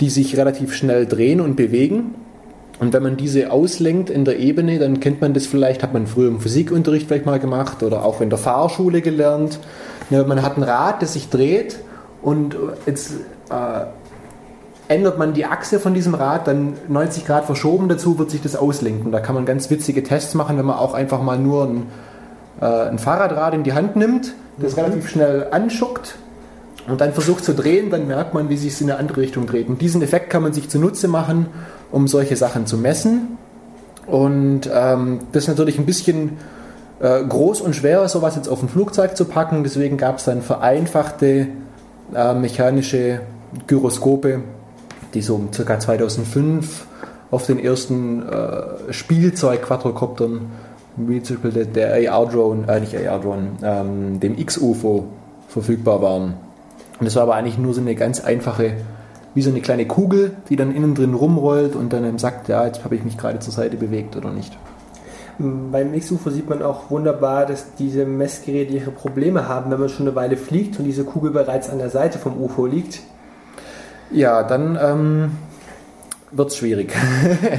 die 0.00 0.10
sich 0.10 0.36
relativ 0.36 0.74
schnell 0.74 1.06
drehen 1.06 1.40
und 1.40 1.56
bewegen. 1.56 2.14
Und 2.80 2.92
wenn 2.92 3.02
man 3.02 3.16
diese 3.16 3.52
auslenkt 3.52 4.10
in 4.10 4.24
der 4.24 4.38
Ebene, 4.38 4.78
dann 4.78 5.00
kennt 5.00 5.20
man 5.20 5.32
das 5.32 5.46
vielleicht, 5.46 5.82
hat 5.82 5.92
man 5.92 6.06
früher 6.06 6.28
im 6.28 6.40
Physikunterricht 6.40 7.06
vielleicht 7.06 7.26
mal 7.26 7.38
gemacht 7.38 7.82
oder 7.82 8.04
auch 8.04 8.20
in 8.20 8.30
der 8.30 8.38
Fahrschule 8.38 9.00
gelernt. 9.00 9.60
Ja, 10.10 10.24
man 10.24 10.42
hat 10.42 10.56
ein 10.56 10.62
Rad, 10.62 11.00
das 11.02 11.12
sich 11.12 11.30
dreht 11.30 11.78
und 12.20 12.56
jetzt 12.86 13.12
äh, 13.50 13.84
ändert 14.88 15.18
man 15.18 15.34
die 15.34 15.46
Achse 15.46 15.78
von 15.78 15.94
diesem 15.94 16.14
Rad, 16.14 16.46
dann 16.46 16.74
90 16.88 17.26
Grad 17.26 17.44
verschoben 17.44 17.88
dazu, 17.88 18.18
wird 18.18 18.30
sich 18.30 18.42
das 18.42 18.56
auslenken. 18.56 19.12
Da 19.12 19.20
kann 19.20 19.34
man 19.34 19.44
ganz 19.44 19.70
witzige 19.70 20.02
Tests 20.02 20.34
machen, 20.34 20.58
wenn 20.58 20.66
man 20.66 20.76
auch 20.76 20.94
einfach 20.94 21.22
mal 21.22 21.38
nur 21.38 21.64
ein, 21.64 21.86
äh, 22.60 22.88
ein 22.88 22.98
Fahrradrad 22.98 23.54
in 23.54 23.62
die 23.62 23.72
Hand 23.72 23.96
nimmt, 23.96 24.34
das 24.58 24.76
mhm. 24.76 24.82
relativ 24.82 25.08
schnell 25.08 25.46
anschuckt 25.52 26.16
und 26.86 27.00
dann 27.00 27.12
versucht 27.12 27.44
zu 27.44 27.54
drehen, 27.54 27.90
dann 27.90 28.06
merkt 28.06 28.34
man, 28.34 28.48
wie 28.50 28.56
sich 28.56 28.74
es 28.74 28.80
in 28.80 28.90
eine 28.90 28.98
andere 28.98 29.22
Richtung 29.22 29.46
dreht. 29.46 29.68
Und 29.68 29.80
diesen 29.80 30.02
Effekt 30.02 30.28
kann 30.28 30.42
man 30.42 30.52
sich 30.52 30.68
zunutze 30.68 31.08
machen, 31.08 31.46
um 31.90 32.08
solche 32.08 32.36
Sachen 32.36 32.66
zu 32.66 32.76
messen. 32.76 33.38
Und 34.06 34.70
ähm, 34.72 35.20
das 35.32 35.44
ist 35.44 35.48
natürlich 35.48 35.78
ein 35.78 35.86
bisschen 35.86 36.38
äh, 37.00 37.22
groß 37.22 37.60
und 37.60 37.74
schwer, 37.74 38.06
sowas 38.08 38.36
jetzt 38.36 38.48
auf 38.48 38.62
ein 38.62 38.68
Flugzeug 38.68 39.16
zu 39.16 39.24
packen. 39.24 39.64
Deswegen 39.64 39.96
gab 39.96 40.18
es 40.18 40.24
dann 40.24 40.42
vereinfachte 40.42 41.48
äh, 42.14 42.34
mechanische 42.34 43.20
Gyroskope, 43.66 44.40
die 45.14 45.22
so 45.22 45.36
um 45.36 45.50
ca. 45.50 45.78
2005 45.78 46.86
auf 47.30 47.46
den 47.46 47.58
ersten 47.58 48.28
äh, 48.28 48.92
Spielzeug-Quadrocoptern, 48.92 50.42
wie 50.96 51.22
zum 51.22 51.36
Beispiel 51.36 51.64
der, 51.64 51.90
der 51.90 52.12
AR-Drone, 52.12 52.68
äh, 52.68 52.80
nicht 52.80 52.96
AR-Drone, 52.96 53.48
ähm, 53.62 54.20
dem 54.20 54.38
X-UFO 54.38 55.06
verfügbar 55.48 56.02
waren. 56.02 56.34
Und 57.00 57.06
das 57.06 57.16
war 57.16 57.24
aber 57.24 57.34
eigentlich 57.34 57.58
nur 57.58 57.74
so 57.74 57.80
eine 57.80 57.94
ganz 57.94 58.20
einfache, 58.20 58.74
wie 59.34 59.42
so 59.42 59.50
eine 59.50 59.60
kleine 59.60 59.86
Kugel, 59.86 60.36
die 60.48 60.56
dann 60.56 60.74
innen 60.74 60.94
drin 60.94 61.14
rumrollt 61.14 61.74
und 61.74 61.92
dann 61.92 62.18
sagt, 62.18 62.48
ja, 62.48 62.66
jetzt 62.66 62.84
habe 62.84 62.94
ich 62.94 63.04
mich 63.04 63.18
gerade 63.18 63.40
zur 63.40 63.52
Seite 63.52 63.76
bewegt 63.76 64.16
oder 64.16 64.30
nicht. 64.30 64.56
Beim 65.38 65.92
X-UFO 65.94 66.30
sieht 66.30 66.48
man 66.48 66.62
auch 66.62 66.90
wunderbar, 66.90 67.44
dass 67.44 67.74
diese 67.74 68.06
Messgeräte 68.06 68.72
ihre 68.72 68.92
Probleme 68.92 69.48
haben, 69.48 69.72
wenn 69.72 69.80
man 69.80 69.88
schon 69.88 70.06
eine 70.06 70.14
Weile 70.14 70.36
fliegt 70.36 70.78
und 70.78 70.84
diese 70.84 71.02
Kugel 71.02 71.32
bereits 71.32 71.68
an 71.70 71.78
der 71.78 71.90
Seite 71.90 72.18
vom 72.18 72.40
UFO 72.40 72.66
liegt. 72.66 73.00
Ja, 74.12 74.44
dann 74.44 74.78
ähm, 74.80 75.30
wird 76.30 76.50
es 76.50 76.56
schwierig. 76.56 76.94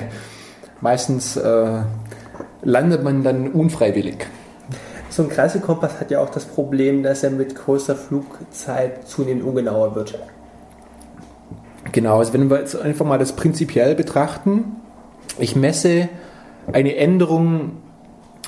Meistens 0.82 1.36
äh, 1.36 1.82
landet 2.62 3.04
man 3.04 3.24
dann 3.24 3.52
unfreiwillig. 3.52 4.26
So 5.10 5.24
ein 5.24 5.30
Kreiselkompass 5.30 6.00
hat 6.00 6.12
ja 6.12 6.20
auch 6.20 6.30
das 6.30 6.46
Problem, 6.46 7.04
dass 7.04 7.24
er 7.24 7.32
mit 7.32 7.56
größter 7.56 7.96
Flugzeit 7.96 9.08
zunehmend 9.08 9.44
ungenauer 9.44 9.96
wird. 9.96 10.18
Genau, 11.92 12.20
also 12.20 12.34
wenn 12.34 12.50
wir 12.50 12.60
jetzt 12.60 12.80
einfach 12.80 13.06
mal 13.06 13.20
das 13.20 13.34
prinzipiell 13.34 13.96
betrachten, 13.96 14.76
ich 15.40 15.56
messe 15.56 16.10
eine 16.72 16.96
Änderung 16.96 17.72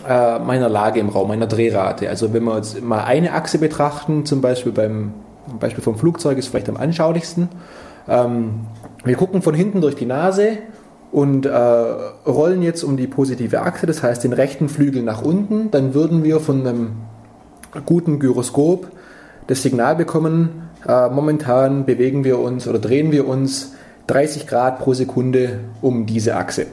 äh, 0.07 0.39
meiner 0.39 0.69
Lage 0.69 0.99
im 0.99 1.09
Raum, 1.09 1.27
meiner 1.27 1.47
Drehrate. 1.47 2.09
Also 2.09 2.33
wenn 2.33 2.43
wir 2.43 2.55
jetzt 2.55 2.81
mal 2.81 3.03
eine 3.03 3.33
Achse 3.33 3.59
betrachten, 3.59 4.25
zum 4.25 4.41
Beispiel 4.41 4.71
beim 4.71 5.13
Beispiel 5.59 5.83
vom 5.83 5.97
Flugzeug 5.97 6.37
ist 6.37 6.47
vielleicht 6.47 6.69
am 6.69 6.77
anschaulichsten. 6.77 7.49
Ähm, 8.07 8.61
wir 9.03 9.15
gucken 9.15 9.41
von 9.41 9.53
hinten 9.53 9.81
durch 9.81 9.95
die 9.95 10.05
Nase 10.05 10.57
und 11.11 11.45
äh, 11.45 11.49
rollen 11.49 12.61
jetzt 12.61 12.83
um 12.83 12.97
die 12.97 13.07
positive 13.07 13.61
Achse, 13.61 13.85
das 13.85 14.03
heißt 14.03 14.23
den 14.23 14.33
rechten 14.33 14.67
Flügel 14.67 15.03
nach 15.03 15.21
unten, 15.21 15.71
dann 15.71 15.93
würden 15.93 16.23
wir 16.23 16.39
von 16.39 16.67
einem 16.67 16.91
guten 17.85 18.19
Gyroskop 18.19 18.87
das 19.47 19.63
Signal 19.63 19.95
bekommen, 19.95 20.66
äh, 20.87 21.09
momentan 21.09 21.85
bewegen 21.85 22.23
wir 22.23 22.39
uns 22.39 22.67
oder 22.67 22.79
drehen 22.79 23.11
wir 23.11 23.27
uns 23.27 23.73
30 24.07 24.47
Grad 24.47 24.79
pro 24.79 24.93
Sekunde 24.93 25.59
um 25.81 26.05
diese 26.05 26.35
Achse. 26.35 26.67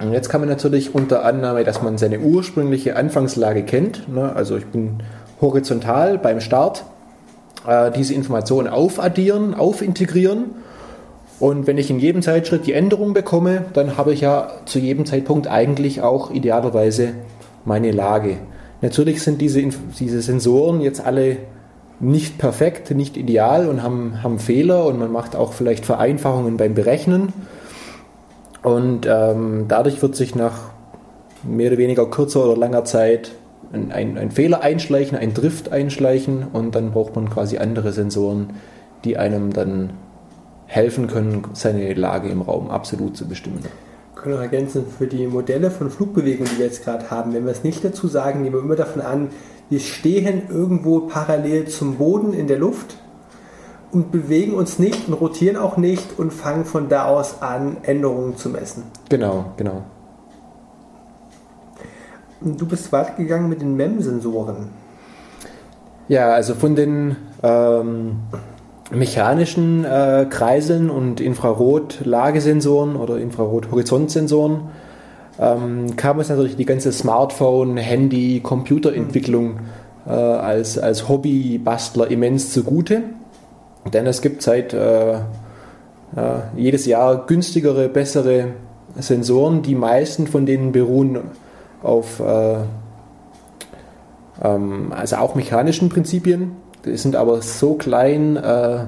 Und 0.00 0.12
jetzt 0.12 0.28
kann 0.28 0.40
man 0.40 0.48
natürlich 0.48 0.94
unter 0.94 1.24
Annahme, 1.24 1.64
dass 1.64 1.82
man 1.82 1.98
seine 1.98 2.20
ursprüngliche 2.20 2.96
Anfangslage 2.96 3.64
kennt, 3.64 4.08
ne, 4.08 4.32
also 4.34 4.56
ich 4.56 4.66
bin 4.66 5.02
horizontal 5.40 6.18
beim 6.18 6.40
Start, 6.40 6.84
äh, 7.66 7.90
diese 7.90 8.14
Informationen 8.14 8.68
aufaddieren, 8.68 9.54
aufintegrieren 9.54 10.46
Und 11.40 11.68
wenn 11.68 11.78
ich 11.78 11.88
in 11.90 12.00
jedem 12.00 12.22
Zeitschritt 12.22 12.66
die 12.66 12.72
Änderung 12.72 13.12
bekomme, 13.12 13.66
dann 13.72 13.96
habe 13.96 14.12
ich 14.12 14.22
ja 14.22 14.50
zu 14.64 14.80
jedem 14.80 15.06
Zeitpunkt 15.06 15.46
eigentlich 15.46 16.02
auch 16.02 16.32
idealerweise 16.32 17.10
meine 17.64 17.92
Lage. 17.92 18.38
Natürlich 18.80 19.22
sind 19.22 19.40
diese, 19.40 19.62
diese 20.00 20.20
Sensoren 20.20 20.80
jetzt 20.80 21.04
alle 21.04 21.36
nicht 22.00 22.38
perfekt, 22.38 22.90
nicht 22.92 23.16
ideal 23.16 23.68
und 23.68 23.82
haben, 23.82 24.22
haben 24.22 24.38
Fehler 24.38 24.86
und 24.86 24.98
man 24.98 25.10
macht 25.10 25.34
auch 25.34 25.52
vielleicht 25.52 25.84
Vereinfachungen 25.84 26.56
beim 26.56 26.74
Berechnen. 26.74 27.32
Und 28.62 29.06
ähm, 29.06 29.66
dadurch 29.68 30.00
wird 30.02 30.16
sich 30.16 30.34
nach 30.34 30.70
mehr 31.42 31.70
oder 31.70 31.78
weniger 31.78 32.06
kurzer 32.06 32.44
oder 32.44 32.56
langer 32.56 32.84
Zeit 32.84 33.32
ein, 33.72 33.92
ein, 33.92 34.18
ein, 34.18 34.30
Fehler 34.30 34.62
einschleichen, 34.62 35.16
ein 35.16 35.34
Drift 35.34 35.72
einschleichen 35.72 36.46
und 36.52 36.74
dann 36.74 36.92
braucht 36.92 37.16
man 37.16 37.30
quasi 37.30 37.58
andere 37.58 37.92
Sensoren, 37.92 38.54
die 39.04 39.16
einem 39.16 39.52
dann 39.52 39.90
helfen 40.66 41.06
können, 41.06 41.42
seine 41.52 41.92
Lage 41.94 42.28
im 42.28 42.42
Raum 42.42 42.70
absolut 42.70 43.16
zu 43.16 43.26
bestimmen. 43.26 43.60
Wir 43.62 44.22
können 44.22 44.36
auch 44.36 44.40
ergänzen, 44.40 44.84
für 44.86 45.06
die 45.06 45.26
Modelle 45.26 45.70
von 45.70 45.90
Flugbewegungen, 45.90 46.50
die 46.52 46.58
wir 46.58 46.66
jetzt 46.66 46.84
gerade 46.84 47.10
haben, 47.10 47.32
wenn 47.34 47.44
wir 47.44 47.52
es 47.52 47.62
nicht 47.62 47.84
dazu 47.84 48.08
sagen, 48.08 48.42
nehmen 48.42 48.56
wir 48.56 48.62
immer 48.62 48.76
davon 48.76 49.02
an, 49.02 49.28
wir 49.70 49.80
stehen 49.80 50.44
irgendwo 50.48 51.00
parallel 51.00 51.68
zum 51.68 51.96
Boden 51.96 52.32
in 52.32 52.46
der 52.46 52.58
Luft 52.58 52.96
und 53.92 54.12
bewegen 54.12 54.54
uns 54.54 54.78
nicht 54.78 55.08
und 55.08 55.14
rotieren 55.14 55.56
auch 55.56 55.76
nicht 55.76 56.18
und 56.18 56.32
fangen 56.32 56.64
von 56.64 56.88
da 56.88 57.06
aus 57.06 57.42
an, 57.42 57.78
Änderungen 57.82 58.36
zu 58.36 58.50
messen. 58.50 58.84
Genau, 59.08 59.46
genau. 59.56 59.82
Du 62.40 62.66
bist 62.66 62.92
weit 62.92 63.16
gegangen 63.16 63.48
mit 63.48 63.60
den 63.60 63.76
MEM-Sensoren. 63.76 64.68
Ja, 66.06 66.30
also 66.30 66.54
von 66.54 66.76
den 66.76 67.16
ähm, 67.42 68.20
mechanischen 68.90 69.84
äh, 69.84 70.26
Kreiseln 70.30 70.88
und 70.88 71.20
Infrarot-Lagesensoren 71.20 72.96
oder 72.96 73.18
Infrarot-Horizontsensoren 73.18 74.70
ähm, 75.38 75.96
kam 75.96 76.20
es 76.20 76.28
natürlich 76.28 76.56
die 76.56 76.64
ganze 76.64 76.92
Smartphone, 76.92 77.76
Handy, 77.76 78.40
Computerentwicklung 78.40 79.60
äh, 80.06 80.10
als, 80.10 80.78
als 80.78 81.08
Hobbybastler 81.08 82.10
immens 82.10 82.52
zugute. 82.52 83.02
Denn 83.92 84.06
es 84.06 84.20
gibt 84.20 84.42
seit 84.42 84.74
äh, 84.74 85.14
äh, 85.14 85.20
jedes 86.56 86.86
Jahr 86.86 87.26
günstigere, 87.26 87.88
bessere 87.88 88.48
Sensoren. 88.98 89.62
Die 89.62 89.74
meisten 89.74 90.26
von 90.26 90.46
denen 90.46 90.72
beruhen 90.72 91.18
auf 91.82 92.20
äh, 92.20 92.56
ähm, 94.42 94.92
also 94.94 95.16
auch 95.16 95.34
mechanischen 95.34 95.88
Prinzipien. 95.88 96.52
Die 96.84 96.96
sind 96.96 97.16
aber 97.16 97.42
so 97.42 97.74
klein, 97.74 98.36
äh, 98.36 98.84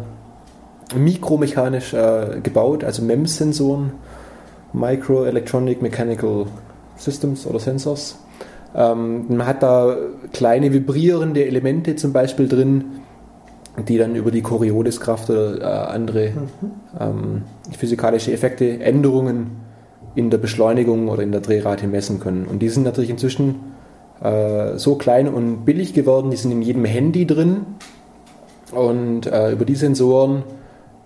mikromechanisch 0.96 1.92
äh, 1.94 2.40
gebaut, 2.42 2.84
also 2.84 3.02
MEMS-Sensoren, 3.02 3.92
Microelectronic 4.72 5.82
Mechanical 5.82 6.46
Systems 6.96 7.46
oder 7.46 7.58
Sensors. 7.58 8.18
Ähm, 8.74 9.24
man 9.28 9.46
hat 9.46 9.62
da 9.62 9.96
kleine 10.32 10.72
vibrierende 10.72 11.44
Elemente 11.44 11.96
zum 11.96 12.12
Beispiel 12.12 12.48
drin, 12.48 12.84
die 13.88 13.98
dann 13.98 14.14
über 14.14 14.30
die 14.30 14.42
Corioliskraft 14.42 15.30
oder 15.30 15.60
äh, 15.60 15.64
andere 15.64 16.30
mhm. 16.30 16.70
ähm, 17.00 17.42
physikalische 17.76 18.32
Effekte, 18.32 18.80
Änderungen 18.80 19.60
in 20.14 20.30
der 20.30 20.38
Beschleunigung 20.38 21.08
oder 21.08 21.22
in 21.22 21.32
der 21.32 21.40
Drehrate 21.40 21.86
messen 21.86 22.20
können. 22.20 22.46
Und 22.46 22.60
die 22.60 22.68
sind 22.68 22.82
natürlich 22.82 23.10
inzwischen 23.10 23.56
äh, 24.22 24.76
so 24.76 24.96
klein 24.96 25.28
und 25.28 25.64
billig 25.64 25.94
geworden, 25.94 26.30
die 26.30 26.36
sind 26.36 26.52
in 26.52 26.62
jedem 26.62 26.84
Handy 26.84 27.26
drin. 27.26 27.66
Und 28.72 29.26
äh, 29.26 29.52
über 29.52 29.64
die 29.64 29.74
Sensoren 29.74 30.44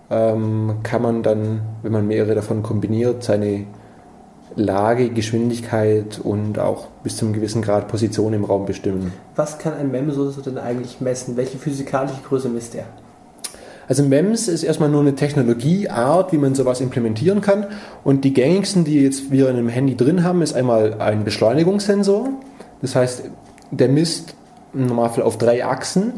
ähm, 0.09 0.75
kann 0.83 1.01
man 1.01 1.23
dann, 1.23 1.61
wenn 1.81 1.91
man 1.91 2.07
mehrere 2.07 2.35
davon 2.35 2.63
kombiniert, 2.63 3.23
seine 3.23 3.65
Lage, 4.55 5.09
Geschwindigkeit 5.09 6.19
und 6.23 6.59
auch 6.59 6.87
bis 7.03 7.17
zu 7.17 7.25
einem 7.25 7.33
gewissen 7.33 7.61
Grad 7.61 7.87
Position 7.87 8.33
im 8.33 8.45
Raum 8.45 8.65
bestimmen. 8.65 9.11
Was 9.35 9.57
kann 9.57 9.73
ein 9.73 9.91
MEMS-Sensor 9.91 10.43
denn 10.43 10.57
eigentlich 10.57 11.01
messen? 11.01 11.35
Welche 11.35 11.57
physikalische 11.57 12.21
Größe 12.27 12.47
misst 12.47 12.75
er? 12.75 12.85
Also 13.87 14.03
MEMS 14.03 14.47
ist 14.47 14.63
erstmal 14.63 14.89
nur 14.89 15.01
eine 15.01 15.15
Technologieart, 15.15 16.31
wie 16.31 16.37
man 16.37 16.55
sowas 16.55 16.81
implementieren 16.81 17.41
kann. 17.41 17.67
Und 18.03 18.23
die 18.23 18.33
gängigsten, 18.33 18.83
die 18.83 19.01
jetzt 19.01 19.31
wir 19.31 19.49
in 19.49 19.57
einem 19.57 19.69
Handy 19.69 19.95
drin 19.95 20.23
haben, 20.23 20.41
ist 20.41 20.53
einmal 20.53 20.95
ein 20.99 21.23
Beschleunigungssensor. 21.23 22.29
Das 22.81 22.95
heißt, 22.95 23.29
der 23.71 23.89
misst 23.89 24.35
im 24.73 24.87
Normalfall 24.87 25.23
auf 25.23 25.37
drei 25.37 25.65
Achsen 25.65 26.13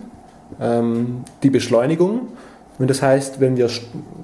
ähm, 0.61 1.23
die 1.43 1.49
Beschleunigung. 1.49 2.29
Und 2.79 2.89
das 2.89 3.01
heißt, 3.01 3.39
wenn 3.39 3.57
wir 3.57 3.69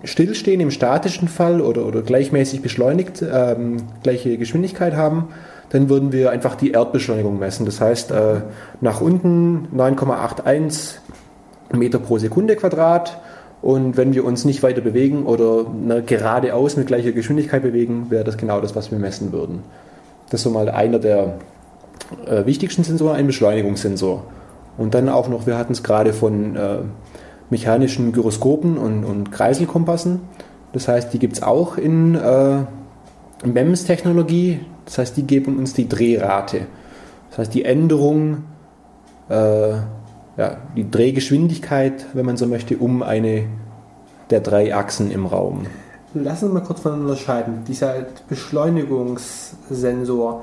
stillstehen 0.03 0.61
im 0.61 0.69
statischen 0.69 1.27
Fall 1.27 1.59
oder, 1.59 1.85
oder 1.85 2.01
gleichmäßig 2.03 2.61
beschleunigt, 2.61 3.23
ähm, 3.23 3.77
gleiche 4.03 4.37
Geschwindigkeit 4.37 4.95
haben, 4.95 5.29
dann 5.69 5.89
würden 5.89 6.11
wir 6.11 6.29
einfach 6.29 6.55
die 6.55 6.71
Erdbeschleunigung 6.71 7.39
messen. 7.39 7.65
Das 7.65 7.81
heißt, 7.81 8.11
äh, 8.11 8.41
nach 8.79 9.01
unten 9.01 9.69
9,81 9.75 10.97
Meter 11.71 11.97
pro 11.97 12.19
Sekunde 12.19 12.55
Quadrat. 12.55 13.19
Und 13.63 13.97
wenn 13.97 14.13
wir 14.13 14.25
uns 14.25 14.45
nicht 14.45 14.61
weiter 14.61 14.81
bewegen 14.81 15.25
oder 15.25 15.65
ne, 15.69 16.03
geradeaus 16.03 16.75
mit 16.77 16.87
gleicher 16.87 17.11
Geschwindigkeit 17.11 17.63
bewegen, 17.63 18.11
wäre 18.11 18.23
das 18.23 18.37
genau 18.37 18.61
das, 18.61 18.75
was 18.75 18.91
wir 18.91 18.99
messen 18.99 19.31
würden. 19.31 19.63
Das 20.29 20.41
ist 20.41 20.43
so 20.43 20.49
mal 20.51 20.69
einer 20.69 20.99
der 20.99 21.39
äh, 22.27 22.45
wichtigsten 22.45 22.83
Sensoren, 22.83 23.15
ein 23.15 23.27
Beschleunigungssensor. 23.27 24.25
Und 24.77 24.93
dann 24.93 25.09
auch 25.09 25.27
noch, 25.27 25.47
wir 25.47 25.57
hatten 25.57 25.73
es 25.73 25.81
gerade 25.81 26.13
von 26.13 26.55
äh, 26.55 26.77
mechanischen 27.53 28.11
Gyroskopen 28.11 28.77
und, 28.79 29.05
und 29.05 29.31
Kreiselkompassen. 29.31 30.21
Das 30.73 30.87
heißt, 30.87 31.13
die 31.13 31.19
gibt 31.19 31.33
es 31.33 31.43
auch 31.43 31.77
in 31.77 32.15
äh, 32.15 32.63
MEMS-Technologie. 33.45 34.61
Das 34.85 34.97
heißt, 34.97 35.15
die 35.15 35.21
geben 35.23 35.59
uns 35.59 35.73
die 35.73 35.87
Drehrate. 35.87 36.61
Das 37.29 37.37
heißt, 37.37 37.53
die 37.53 37.63
Änderung, 37.63 38.45
äh, 39.29 39.73
ja, 39.73 40.57
die 40.75 40.89
Drehgeschwindigkeit, 40.89 42.07
wenn 42.13 42.25
man 42.25 42.37
so 42.37 42.47
möchte, 42.47 42.77
um 42.77 43.03
eine 43.03 43.45
der 44.31 44.39
drei 44.39 44.75
Achsen 44.75 45.11
im 45.11 45.27
Raum. 45.27 45.67
Lassen 46.15 46.49
wir 46.49 46.55
mal 46.55 46.61
kurz 46.61 46.79
voneinander 46.79 47.11
unterscheiden. 47.11 47.65
Dieser 47.67 48.07
Beschleunigungssensor 48.27 50.41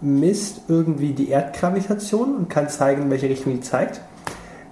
misst 0.00 0.60
irgendwie 0.68 1.12
die 1.12 1.28
Erdgravitation 1.28 2.36
und 2.36 2.48
kann 2.48 2.68
zeigen, 2.68 3.02
in 3.02 3.10
welche 3.10 3.28
Richtung 3.28 3.52
die 3.52 3.60
zeigt. 3.60 4.00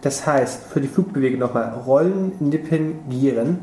Das 0.03 0.27
heißt, 0.27 0.65
für 0.65 0.81
die 0.81 0.89
Flugbewegung 0.89 1.41
nochmal, 1.41 1.75
rollen, 1.87 2.33
nippen, 2.41 3.01
gieren, 3.09 3.61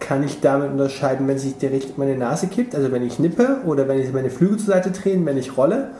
kann 0.00 0.22
ich 0.22 0.40
damit 0.40 0.70
unterscheiden, 0.70 1.26
wenn 1.28 1.38
sich 1.38 1.56
die 1.56 1.66
Richtung 1.66 1.94
meine 1.96 2.16
Nase 2.16 2.48
kippt, 2.48 2.74
also 2.74 2.92
wenn 2.92 3.06
ich 3.06 3.18
nippe 3.18 3.58
oder 3.64 3.88
wenn 3.88 3.98
ich 4.00 4.12
meine 4.12 4.30
Flügel 4.30 4.58
zur 4.58 4.74
Seite 4.74 4.90
drehe, 4.90 5.24
wenn 5.24 5.38
ich 5.38 5.56
rolle. 5.56 5.90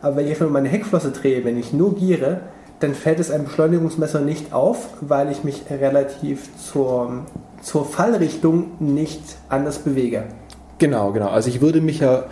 Aber 0.00 0.16
wenn 0.16 0.24
ich 0.24 0.30
einfach 0.30 0.46
nur 0.46 0.52
meine 0.52 0.68
Heckflosse 0.68 1.10
drehe, 1.10 1.44
wenn 1.44 1.58
ich 1.58 1.72
nur 1.72 1.94
giere, 1.94 2.40
dann 2.80 2.94
fällt 2.94 3.20
es 3.20 3.30
einem 3.30 3.44
Beschleunigungsmesser 3.44 4.20
nicht 4.20 4.52
auf, 4.52 4.88
weil 5.00 5.30
ich 5.30 5.44
mich 5.44 5.64
relativ 5.70 6.48
zur, 6.56 7.24
zur 7.60 7.84
Fallrichtung 7.84 8.72
nicht 8.80 9.22
anders 9.48 9.78
bewege. 9.78 10.24
Genau, 10.78 11.12
genau. 11.12 11.28
Also 11.28 11.48
ich 11.48 11.60
würde 11.60 11.80
mich 11.80 12.00
ja 12.00 12.24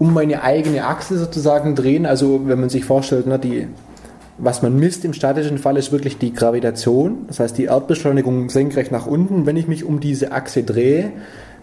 um 0.00 0.12
meine 0.12 0.42
eigene 0.42 0.86
Achse 0.86 1.18
sozusagen 1.18 1.76
drehen. 1.76 2.06
Also 2.06 2.48
wenn 2.48 2.58
man 2.58 2.68
sich 2.68 2.84
vorstellt, 2.84 3.26
ne, 3.26 3.38
die 3.38 3.68
was 4.42 4.62
man 4.62 4.76
misst 4.76 5.04
im 5.04 5.12
statischen 5.12 5.58
Fall 5.58 5.76
ist 5.76 5.92
wirklich 5.92 6.18
die 6.18 6.32
Gravitation, 6.32 7.24
das 7.26 7.40
heißt 7.40 7.58
die 7.58 7.64
Erdbeschleunigung 7.64 8.48
senkrecht 8.48 8.90
nach 8.90 9.06
unten. 9.06 9.46
Wenn 9.46 9.56
ich 9.56 9.68
mich 9.68 9.84
um 9.84 10.00
diese 10.00 10.32
Achse 10.32 10.62
drehe, 10.62 11.12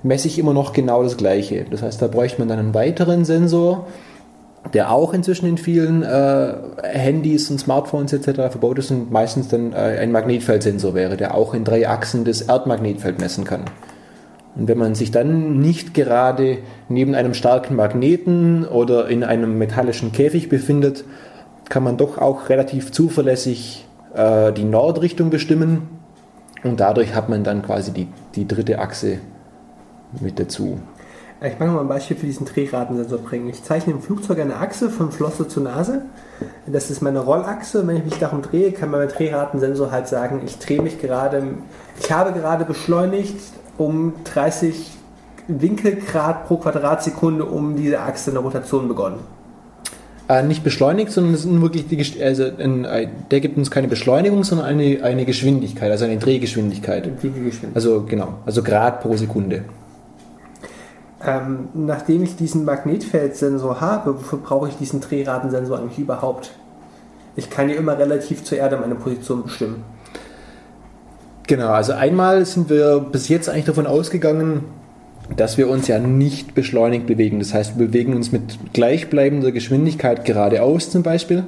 messe 0.04 0.28
ich 0.28 0.38
immer 0.38 0.54
noch 0.54 0.74
genau 0.74 1.04
das 1.04 1.18
Gleiche. 1.18 1.66
Das 1.70 1.82
heißt, 1.82 2.02
da 2.02 2.08
bräuchte 2.08 2.40
man 2.40 2.48
dann 2.48 2.60
einen 2.60 2.74
weiteren 2.74 3.26
Sensor, 3.26 3.88
der 4.74 4.92
auch 4.92 5.14
inzwischen 5.14 5.48
in 5.48 5.58
vielen 5.58 6.04
äh, 6.04 6.54
Handys 6.84 7.50
und 7.50 7.60
Smartphones 7.60 8.14
etc. 8.14 8.52
verbaut 8.52 8.80
ist 8.80 8.92
und 8.92 9.12
meistens 9.12 9.48
dann 9.48 9.74
äh, 9.74 10.00
ein 10.00 10.12
Magnetfeldsensor 10.12 10.94
wäre, 10.94 11.18
der 11.18 11.36
auch 11.36 11.54
in 11.54 11.64
drei 11.64 11.88
Achsen 11.88 12.26
das 12.26 12.42
Erdmagnetfeld 12.42 13.20
messen 13.20 13.44
kann. 13.44 13.66
Und 14.56 14.68
wenn 14.68 14.78
man 14.78 14.96
sich 14.96 15.12
dann 15.12 15.60
nicht 15.60 15.94
gerade 15.94 16.58
neben 16.90 17.16
einem 17.16 17.34
starken 17.34 17.76
Magneten 17.76 18.66
oder 18.66 19.08
in 19.08 19.24
einem 19.24 19.58
metallischen 19.58 20.12
Käfig 20.12 20.50
befindet, 20.50 21.06
kann 21.70 21.84
man 21.84 21.98
doch 21.98 22.18
auch 22.18 22.50
relativ 22.50 22.92
zuverlässig 22.92 23.86
äh, 24.14 24.52
die 24.54 24.64
Nordrichtung 24.64 25.30
bestimmen 25.30 25.90
und 26.64 26.80
dadurch 26.80 27.14
hat 27.14 27.30
man 27.30 27.44
dann 27.44 27.62
quasi 27.62 27.92
die, 27.92 28.08
die 28.36 28.48
dritte 28.48 28.80
Achse 28.80 29.20
mit 30.20 30.40
dazu. 30.40 30.80
Ich 31.40 31.60
mag 31.60 31.72
mal 31.72 31.82
ein 31.82 31.88
Beispiel 31.88 32.18
für 32.18 32.26
diesen 32.26 32.48
Drehratensensor 32.48 33.20
bringen. 33.20 33.48
Ich 33.48 33.64
zeichne 33.64 33.94
im 33.94 34.02
Flugzeug 34.02 34.40
eine 34.40 34.56
Achse 34.56 34.90
von 34.90 35.12
Flosse 35.12 35.48
zu 35.48 35.62
Nase. 35.62 36.02
Das 36.66 36.90
ist 36.90 37.02
meine 37.02 37.20
Rollachse. 37.20 37.86
Wenn 37.86 37.98
ich 37.98 38.06
mich 38.06 38.18
darum 38.18 38.42
drehe, 38.42 38.72
kann 38.72 38.90
mein 38.90 39.08
Drehratensensor 39.08 39.92
halt 39.92 40.08
sagen, 40.08 40.42
ich 40.44 40.58
drehe 40.58 40.82
mich 40.82 41.00
gerade, 41.00 41.44
ich 42.00 42.12
habe 42.12 42.32
gerade 42.32 42.66
beschleunigt 42.66 43.38
um 43.78 44.14
30 44.24 44.98
Winkelgrad 45.48 46.48
pro 46.48 46.58
Quadratsekunde 46.58 47.46
um 47.46 47.76
diese 47.76 48.00
Achse 48.00 48.32
eine 48.32 48.40
Rotation 48.40 48.88
begonnen 48.88 49.37
äh, 50.30 50.44
nicht 50.44 50.64
beschleunigt, 50.64 51.12
sondern 51.12 51.34
es 51.34 51.46
ist 51.46 51.62
wirklich 51.62 51.88
die, 51.88 52.24
also 52.24 52.44
ein, 52.60 52.86
äh, 52.86 53.08
der 53.32 53.40
gibt 53.40 53.58
uns 53.58 53.72
keine 53.72 53.88
Beschleunigung, 53.88 54.44
sondern 54.44 54.68
eine, 54.68 55.04
eine 55.04 55.26
Geschwindigkeit, 55.26 55.90
also 55.90 56.06
eine 56.06 56.18
Drehgeschwindigkeit. 56.18 57.10
Also 57.74 58.04
genau, 58.04 58.40
also 58.46 58.64
Grad 58.64 59.02
pro 59.02 59.16
Sekunde. 59.16 59.64
Ähm, 61.26 61.70
nachdem 61.74 62.24
ich 62.24 62.36
diesen 62.36 62.66
Magnetfeldsensor 62.66 63.82
habe, 63.82 64.16
wofür 64.16 64.40
brauche 64.40 64.70
ich 64.70 64.76
diesen 64.76 65.02
Drehratensensor 65.02 65.80
eigentlich 65.80 65.98
überhaupt? 65.98 66.52
Ich 67.36 67.50
kann 67.50 67.70
ja 67.70 67.76
immer 67.76 67.98
relativ 67.98 68.44
zur 68.44 68.58
Erde 68.58 68.78
meine 68.78 68.96
Position 68.96 69.44
bestimmen. 69.44 69.84
Genau, 71.48 71.70
also 71.70 71.94
einmal 71.94 72.46
sind 72.46 72.70
wir 72.70 73.00
bis 73.00 73.30
jetzt 73.30 73.48
eigentlich 73.48 73.66
davon 73.66 73.88
ausgegangen, 73.88 74.66
dass 75.36 75.58
wir 75.58 75.70
uns 75.70 75.88
ja 75.88 76.00
nicht 76.00 76.56
beschleunigt 76.56 77.06
bewegen. 77.06 77.40
Das 77.40 77.54
heißt, 77.54 77.78
wir 77.78 77.88
bewegen 77.88 78.16
uns 78.16 78.32
mit 78.32 78.58
gleichbleibender 78.74 79.52
Geschwindigkeit 79.52 80.26
geradeaus 80.26 80.90
zum 80.90 81.04
Beispiel 81.04 81.44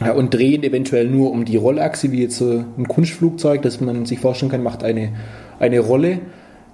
ja, 0.00 0.12
und 0.12 0.34
drehen 0.34 0.62
eventuell 0.62 1.08
nur 1.08 1.30
um 1.30 1.44
die 1.44 1.56
Rollachse, 1.56 2.12
wie 2.12 2.22
jetzt 2.22 2.36
so 2.36 2.64
ein 2.76 2.88
Kunstflugzeug, 2.88 3.62
das 3.62 3.80
man 3.80 4.06
sich 4.06 4.18
vorstellen 4.18 4.50
kann, 4.50 4.62
macht 4.62 4.84
eine, 4.84 5.10
eine 5.58 5.80
Rolle. 5.80 6.18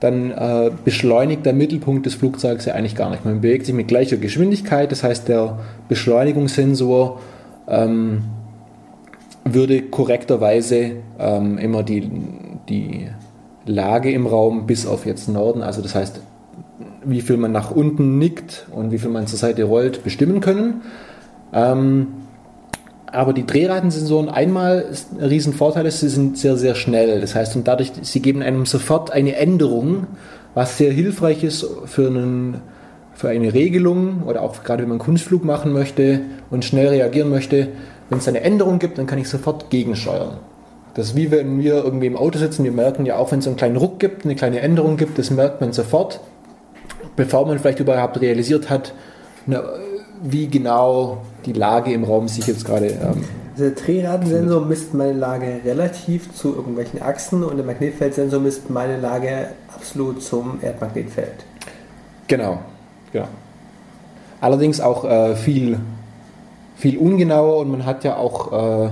Dann 0.01 0.31
äh, 0.31 0.71
beschleunigt 0.85 1.47
der 1.47 1.55
Mittelpunkt 1.55 2.05
des 2.05 2.15
Flugzeugs 2.15 2.67
ja 2.67 2.75
eigentlich 2.75 2.97
gar 2.97 3.11
nicht. 3.11 3.25
Man 3.25 3.41
bewegt 3.41 3.65
sich 3.65 3.75
mit 3.75 3.89
gleicher 3.89 4.19
Geschwindigkeit, 4.19 4.93
das 4.93 5.03
heißt, 5.03 5.29
der 5.29 5.59
Beschleunigungssensor 5.89 7.21
ähm, 7.67 8.25
würde 9.45 9.83
korrekterweise 9.83 10.93
ähm, 11.19 11.57
immer 11.59 11.83
die, 11.83 12.11
die 12.69 13.09
Lage 13.67 14.11
im 14.11 14.27
Raum 14.27 14.67
bis 14.67 14.87
auf 14.87 15.07
jetzt 15.07 15.29
Norden, 15.29 15.63
also 15.63 15.83
das 15.83 15.95
heißt, 15.95 16.21
wie 17.05 17.21
viel 17.21 17.37
man 17.37 17.53
nach 17.53 17.71
unten 17.71 18.19
nickt 18.19 18.67
und 18.73 18.91
wie 18.91 18.99
viel 18.99 19.11
man 19.11 19.27
zur 19.27 19.39
Seite 19.39 19.65
rollt, 19.65 20.05
bestimmen 20.05 20.41
können. 20.41 20.83
Ähm, 21.53 22.09
aber 23.07 23.33
die 23.33 23.47
Drehratensensoren 23.47 24.29
einmal 24.29 24.87
ein 25.19 25.25
Riesenvorteil 25.25 25.87
ist, 25.87 26.01
sie 26.01 26.09
sind 26.09 26.37
sehr, 26.37 26.57
sehr 26.57 26.75
schnell. 26.75 27.21
Das 27.21 27.35
heißt, 27.35 27.57
und 27.57 27.67
dadurch, 27.69 27.93
sie 28.03 28.21
geben 28.21 28.43
einem 28.43 28.67
sofort 28.67 29.11
eine 29.13 29.37
Änderung, 29.37 30.07
was 30.55 30.77
sehr 30.77 30.93
hilfreich 30.93 31.45
ist 31.45 31.67
für, 31.87 32.09
einen, 32.09 32.61
für 33.15 33.29
eine 33.29 33.55
Regelung 33.55 34.25
oder 34.27 34.43
auch 34.43 34.65
gerade 34.65 34.83
wenn 34.83 34.89
man 34.89 34.97
einen 34.97 35.07
Kunstflug 35.07 35.45
machen 35.45 35.73
möchte 35.73 36.23
und 36.51 36.65
schnell 36.65 36.89
reagieren 36.89 37.31
möchte. 37.31 37.69
Wenn 38.11 38.19
es 38.19 38.29
eine 38.29 38.41
Änderung 38.41 38.79
gibt, 38.79 38.99
dann 38.99 39.07
kann 39.07 39.19
ich 39.19 39.29
sofort 39.29 39.71
gegensteuern. 39.71 40.39
Das 40.97 41.09
ist 41.09 41.17
wie 41.17 41.31
wenn 41.31 41.61
wir 41.63 41.85
irgendwie 41.85 42.07
im 42.07 42.17
Auto 42.17 42.39
sitzen, 42.39 42.65
wir 42.65 42.73
merken 42.73 43.05
ja 43.05 43.19
auch, 43.19 43.31
wenn 43.31 43.41
es 43.41 43.47
einen 43.47 43.57
kleinen 43.57 43.77
Ruck 43.77 43.99
gibt, 44.01 44.25
eine 44.25 44.35
kleine 44.35 44.61
Änderung 44.61 44.97
gibt, 44.97 45.19
das 45.19 45.31
merkt 45.31 45.61
man 45.61 45.75
sofort, 45.75 46.21
bevor 47.17 47.47
man 47.47 47.59
vielleicht 47.59 47.81
überhaupt 47.81 48.19
realisiert 48.23 48.71
hat, 48.71 48.95
na, 49.45 49.63
wie 50.23 50.49
genau 50.49 51.19
die 51.45 51.53
Lage 51.53 51.93
im 51.93 52.03
Raum 52.03 52.29
sich 52.29 52.47
jetzt 52.47 52.65
gerade. 52.65 52.87
Ähm, 52.87 53.25
der 53.59 53.73
Drehratensensor 53.73 54.65
misst 54.65 54.95
meine 54.95 55.13
Lage 55.13 55.61
relativ 55.67 56.35
zu 56.35 56.55
irgendwelchen 56.55 57.03
Achsen 57.03 57.45
und 57.45 57.59
der 57.59 57.67
Magnetfeldsensor 57.67 58.41
misst 58.41 58.71
meine 58.71 58.99
Lage 58.99 59.49
absolut 59.75 60.23
zum 60.23 60.61
Erdmagnetfeld. 60.63 61.45
Genau, 62.27 62.61
genau. 63.13 63.29
Allerdings 64.41 64.81
auch 64.81 65.05
äh, 65.05 65.37
viel, 65.37 65.79
viel 66.75 66.97
ungenauer 66.97 67.59
und 67.59 67.71
man 67.71 67.85
hat 67.85 68.03
ja 68.03 68.17
auch. 68.17 68.87
Äh, 68.87 68.91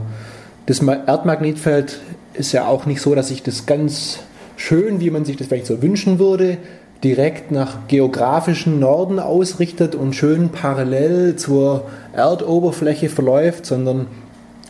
das 0.67 0.81
Erdmagnetfeld 0.81 2.01
ist 2.35 2.53
ja 2.53 2.67
auch 2.67 2.87
nicht 2.87 3.01
so, 3.01 3.15
dass 3.15 3.29
sich 3.29 3.43
das 3.43 3.67
ganz 3.67 4.21
schön, 4.57 5.01
wie 5.01 5.11
man 5.11 5.25
sich 5.25 5.37
das 5.37 5.49
vielleicht 5.49 5.67
so 5.67 5.83
wünschen 5.83 6.19
würde, 6.19 6.59
direkt 7.03 7.51
nach 7.51 7.87
geografischen 7.87 8.81
Norden 8.81 9.19
ausrichtet 9.19 9.95
und 9.95 10.15
schön 10.15 10.49
parallel 10.49 11.37
zur 11.37 11.85
Erdoberfläche 12.15 13.11
verläuft, 13.11 13.67
sondern 13.67 14.07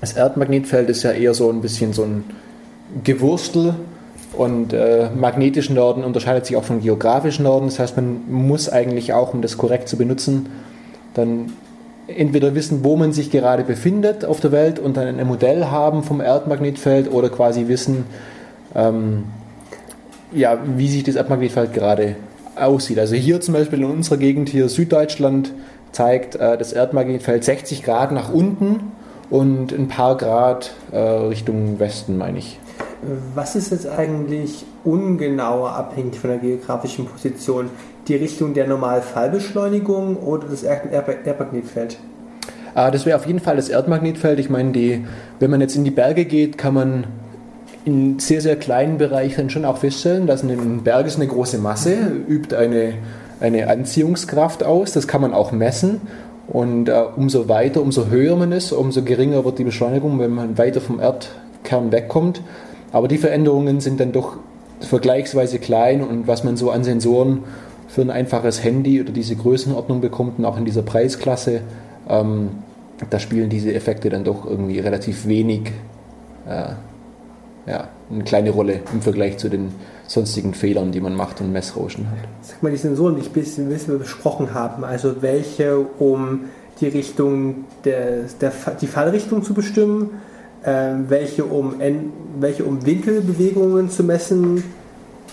das 0.01 0.15
Erdmagnetfeld 0.15 0.91
ist 0.91 1.05
ja 1.05 1.13
eher 1.13 1.33
so 1.33 1.49
ein 1.49 1.61
bisschen 1.61 1.93
so 1.93 2.03
ein 2.03 2.25
Gewurstel 3.05 3.75
und 4.33 4.73
äh, 4.73 5.11
magnetischen 5.15 5.77
Norden 5.77 6.03
unterscheidet 6.03 6.47
sich 6.47 6.57
auch 6.57 6.65
von 6.65 6.83
geografischen 6.83 7.45
Norden. 7.45 7.67
Das 7.67 7.79
heißt, 7.79 7.97
man 7.97 8.23
muss 8.29 8.69
eigentlich 8.69 9.13
auch, 9.13 9.33
um 9.33 9.41
das 9.41 9.57
korrekt 9.57 9.89
zu 9.89 9.97
benutzen, 9.97 10.47
dann 11.15 11.53
entweder 12.07 12.55
wissen, 12.55 12.85
wo 12.85 12.97
man 12.97 13.13
sich 13.13 13.31
gerade 13.31 13.65
befindet 13.65 14.25
auf 14.25 14.41
der 14.41 14.53
Welt 14.53 14.79
und 14.79 14.97
dann 14.97 15.19
ein 15.19 15.27
Modell 15.27 15.67
haben 15.67 16.03
vom 16.03 16.21
Erdmagnetfeld 16.21 17.11
oder 17.11 17.29
quasi 17.31 17.69
wissen, 17.69 18.05
ähm, 18.75 19.25
ja, 20.33 20.59
wie 20.77 20.89
sich 20.89 21.05
das 21.05 21.15
Erdmagnetfeld 21.15 21.73
gerade 21.73 22.17
aussieht. 22.57 22.99
Also 22.99 23.15
hier 23.15 23.41
zum 23.41 23.55
Beispiel 23.55 23.81
in 23.81 23.87
unserer 23.87 24.17
Gegend, 24.17 24.49
hier 24.49 24.69
Süddeutschland, 24.69 25.53
zeigt 25.93 26.35
äh, 26.37 26.59
das 26.59 26.73
Erdmagnetfeld 26.73 27.45
60 27.45 27.83
Grad 27.83 28.13
nach 28.13 28.33
unten 28.33 28.93
und 29.31 29.73
ein 29.73 29.89
paar 29.89 30.17
Grad 30.17 30.73
äh, 30.93 30.99
Richtung 30.99 31.79
Westen, 31.79 32.19
meine 32.19 32.39
ich. 32.39 32.59
Was 33.35 33.57
ist 33.57 33.71
jetzt 33.71 33.87
eigentlich 33.87 34.65
ungenauer 34.85 35.71
abhängig 35.71 36.19
von 36.19 36.31
der 36.31 36.39
geografischen 36.39 37.07
Position? 37.07 37.71
Die 38.09 38.17
Richtung 38.17 38.55
der 38.55 38.67
Normalfallbeschleunigung 38.67 40.17
oder 40.17 40.47
das 40.49 40.63
Erdmagnetfeld? 40.63 41.99
Ah, 42.75 42.91
das 42.91 43.07
wäre 43.07 43.17
auf 43.17 43.27
jeden 43.27 43.41
Fall 43.41 43.57
das 43.57 43.69
Erdmagnetfeld. 43.69 44.39
Ich 44.39 44.51
meine, 44.51 44.73
die, 44.73 45.05
wenn 45.39 45.51
man 45.51 45.61
jetzt 45.61 45.77
in 45.77 45.85
die 45.85 45.91
Berge 45.91 46.25
geht, 46.25 46.59
kann 46.59 46.75
man 46.75 47.05
in 47.85 48.19
sehr, 48.19 48.41
sehr 48.41 48.57
kleinen 48.57 48.99
Bereichen 48.99 49.51
schon 49.51 49.65
auch 49.65 49.79
feststellen, 49.79 50.27
dass 50.27 50.43
ein 50.43 50.83
Berg 50.83 51.07
ist 51.07 51.17
eine 51.17 51.27
große 51.27 51.59
Masse, 51.59 51.97
übt 52.29 52.57
eine, 52.57 52.95
eine 53.41 53.69
Anziehungskraft 53.69 54.65
aus, 54.65 54.93
das 54.93 55.07
kann 55.07 55.21
man 55.21 55.35
auch 55.35 55.53
messen. 55.53 56.01
Und 56.47 56.89
äh, 56.89 57.05
umso 57.17 57.49
weiter, 57.49 57.81
umso 57.81 58.09
höher 58.09 58.37
man 58.37 58.53
ist, 58.53 58.73
umso 58.73 59.03
geringer 59.03 59.45
wird 59.45 59.59
die 59.59 59.65
Beschleunigung, 59.65 60.19
wenn 60.19 60.31
man 60.31 60.59
weiter 60.59 60.81
vom 60.81 61.01
Erdkern 61.01 61.93
wegkommt. 61.93 62.43
Aber 62.95 63.09
die 63.09 63.19
Veränderungen 63.19 63.81
sind 63.81 63.99
dann 63.99 64.13
doch 64.13 64.37
vergleichsweise 64.79 65.59
klein 65.59 66.01
und 66.01 66.29
was 66.29 66.45
man 66.45 66.57
so 66.57 66.71
an 66.71 66.85
Sensoren 66.85 67.41
für 67.89 68.03
ein 68.03 68.11
einfaches 68.11 68.63
Handy 68.63 69.01
oder 69.01 69.11
diese 69.11 69.35
Größenordnung 69.35 70.01
bekommt 70.01 70.39
und 70.39 70.45
auch 70.45 70.57
in 70.57 70.65
dieser 70.65 70.83
Preisklasse, 70.83 71.63
ähm, 72.09 72.51
da 73.11 73.19
spielen 73.19 73.51
diese 73.51 73.75
Effekte 73.75 74.11
dann 74.11 74.23
doch 74.23 74.47
irgendwie 74.47 74.79
relativ 74.79 75.27
wenig, 75.27 75.73
äh, 76.49 76.75
ja, 77.67 77.89
eine 78.13 78.23
kleine 78.23 78.51
Rolle 78.51 78.79
im 78.93 79.03
Vergleich 79.03 79.39
zu 79.39 79.49
den 79.49 79.73
sonstigen 80.07 80.55
Fehlern, 80.55 80.93
die 80.93 81.01
man 81.01 81.17
macht 81.17 81.41
und 81.41 81.53
Messrauschen 81.53 82.09
hat. 82.09 82.19
Sag 82.43 82.63
mal, 82.63 82.71
die 82.71 82.77
Sensoren, 82.77 83.17
die 83.17 83.23
ich 83.23 83.59
ein 83.59 83.69
bisschen 83.71 83.99
besprochen 83.99 84.55
haben, 84.55 84.85
also 84.85 85.21
welche, 85.21 85.81
um 85.99 86.43
die 86.81 86.87
Richtung, 86.87 87.65
der, 87.85 88.27
der, 88.41 88.53
die 88.81 88.87
Fallrichtung 88.87 89.43
zu 89.43 89.53
bestimmen, 89.53 90.11
welche, 90.65 91.45
um, 91.45 91.75
welche 92.41 92.65
um 92.65 92.87
Winkelbewegungen 92.87 93.91
zu 93.91 94.03
messen, 94.03 94.65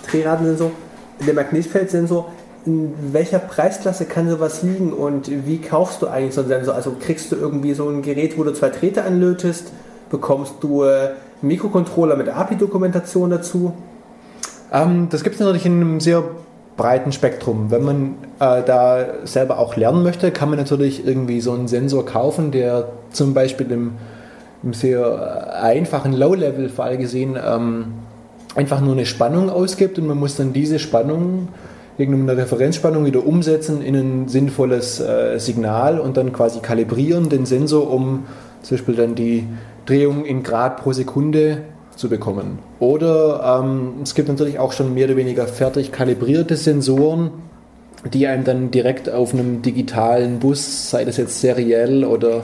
Drehratensensor, 0.10 0.72
der 1.26 1.34
Magnetfeldsensor. 1.34 2.32
In 2.66 2.94
welcher 3.12 3.40
Preisklasse 3.40 4.06
kann 4.06 4.30
sowas 4.30 4.62
liegen 4.62 4.94
und 4.94 5.32
wie 5.48 5.58
kaufst 5.58 6.02
du 6.02 6.08
eigentlich 6.08 6.36
so 6.36 6.42
einen 6.42 6.50
Sensor? 6.50 6.76
Also 6.76 6.96
kriegst 7.00 7.32
du 7.32 7.36
irgendwie 7.36 7.74
so 7.74 7.90
ein 7.90 8.04
Gerät, 8.04 8.38
wo 8.38 8.44
du 8.44 8.54
zwei 8.54 8.70
Drähte 8.70 9.04
anlötest? 9.04 9.72
Bekommst 10.12 10.56
du 10.62 10.84
äh, 10.84 11.12
Mikrocontroller 11.42 12.16
mit 12.16 12.30
API-Dokumentation 12.30 13.32
dazu? 13.32 13.74
Ähm, 14.72 15.08
das 15.10 15.24
gibt 15.24 15.36
es 15.36 15.40
natürlich 15.40 15.66
in 15.66 15.82
einem 15.82 16.00
sehr 16.00 16.24
breiten 16.78 17.12
Spektrum. 17.12 17.72
Wenn 17.72 17.84
man 17.84 18.16
äh, 18.40 18.62
da 18.64 19.06
selber 19.24 19.58
auch 19.58 19.76
lernen 19.76 20.04
möchte, 20.04 20.32
kann 20.32 20.50
man 20.50 20.60
natürlich 20.60 21.06
irgendwie 21.06 21.42
so 21.42 21.54
einen 21.54 21.68
Sensor 21.68 22.06
kaufen, 22.06 22.52
der 22.52 22.90
zum 23.12 23.34
Beispiel 23.34 23.72
im 23.72 23.94
im 24.64 24.74
sehr 24.74 25.62
einfachen 25.62 26.14
Low-Level-Fall 26.14 26.98
gesehen 26.98 27.38
ähm, 27.44 27.94
einfach 28.56 28.82
nur 28.82 28.94
eine 28.94 29.06
Spannung 29.06 29.50
ausgibt 29.50 29.98
und 29.98 30.08
man 30.08 30.18
muss 30.18 30.36
dann 30.36 30.54
diese 30.54 30.80
Spannung 30.80 31.48
gegen 31.98 32.14
eine 32.14 32.38
Referenzspannung 32.38 33.06
wieder 33.06 33.26
umsetzen 33.26 33.82
in 33.82 33.96
ein 33.96 34.28
sinnvolles 34.28 35.00
äh, 35.00 35.40
Signal 35.40 36.00
und 36.00 36.18
dann 36.18 36.34
quasi 36.34 36.60
kalibrieren 36.60 37.30
den 37.30 37.46
Sensor, 37.46 37.92
um 37.92 38.26
zum 38.62 38.78
Beispiel 38.78 38.96
dann 38.96 39.16
die 39.16 39.48
Drehung 39.86 40.26
in 40.26 40.44
Grad 40.44 40.78
pro 40.78 40.94
Sekunde 40.94 41.64
zu 41.96 42.10
bekommen. 42.10 42.60
Oder 42.80 43.62
ähm, 43.64 43.94
es 44.04 44.16
gibt 44.16 44.30
natürlich 44.30 44.60
auch 44.60 44.72
schon 44.72 44.94
mehr 44.94 45.06
oder 45.08 45.18
weniger 45.18 45.48
fertig 45.48 45.92
kalibrierte 45.92 46.56
Sensoren, 46.56 47.32
die 48.14 48.28
einem 48.28 48.44
dann 48.44 48.72
direkt 48.72 49.10
auf 49.10 49.34
einem 49.34 49.62
digitalen 49.62 50.40
Bus, 50.40 50.90
sei 50.90 51.06
das 51.06 51.18
jetzt 51.18 51.40
seriell 51.42 52.04
oder 52.04 52.44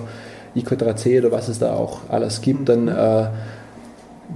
I2C 0.58 1.20
oder 1.20 1.32
was 1.32 1.48
es 1.48 1.60
da 1.60 1.74
auch 1.74 2.02
alles 2.10 2.42
gibt, 2.42 2.70
dann 2.70 2.88
äh, 2.88 3.28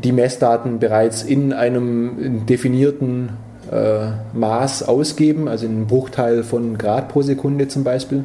die 0.04 0.12
Messdaten 0.12 0.80
bereits 0.80 1.24
in 1.24 1.54
einem 1.54 2.46
definierten 2.46 3.30
äh, 3.72 4.08
Maß 4.34 4.84
ausgeben, 4.84 5.48
also 5.48 5.66
in 5.66 5.74
einem 5.74 5.88
Bruchteil 5.88 6.44
von 6.44 6.78
Grad 6.78 7.10
pro 7.10 7.22
Sekunde 7.22 7.68
zum 7.68 7.84
Beispiel. 7.84 8.24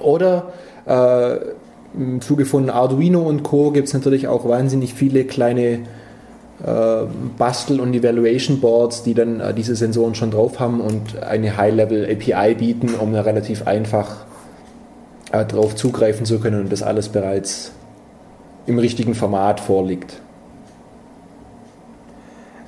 Oder 0.00 0.52
äh, 0.86 1.36
im 1.96 2.20
Zuge 2.20 2.44
von 2.44 2.70
Arduino 2.70 3.20
und 3.22 3.42
Co. 3.42 3.70
gibt 3.70 3.88
es 3.88 3.94
natürlich 3.94 4.28
auch 4.28 4.48
wahnsinnig 4.48 4.94
viele 4.94 5.24
kleine 5.24 5.80
äh, 6.64 7.06
Bastel- 7.38 7.80
und 7.80 7.94
Evaluation 7.94 8.60
Boards, 8.60 9.02
die 9.02 9.14
dann 9.14 9.40
äh, 9.40 9.54
diese 9.54 9.76
Sensoren 9.76 10.14
schon 10.14 10.30
drauf 10.30 10.60
haben 10.60 10.80
und 10.80 11.22
eine 11.22 11.56
High-Level 11.56 12.04
API 12.10 12.54
bieten, 12.54 12.94
um 12.94 13.14
relativ 13.14 13.66
einfach 13.66 14.24
darauf 15.42 15.74
zugreifen 15.74 16.24
zu 16.26 16.38
können 16.38 16.60
und 16.60 16.72
das 16.72 16.82
alles 16.82 17.08
bereits 17.08 17.72
im 18.66 18.78
richtigen 18.78 19.14
Format 19.14 19.60
vorliegt. 19.60 20.20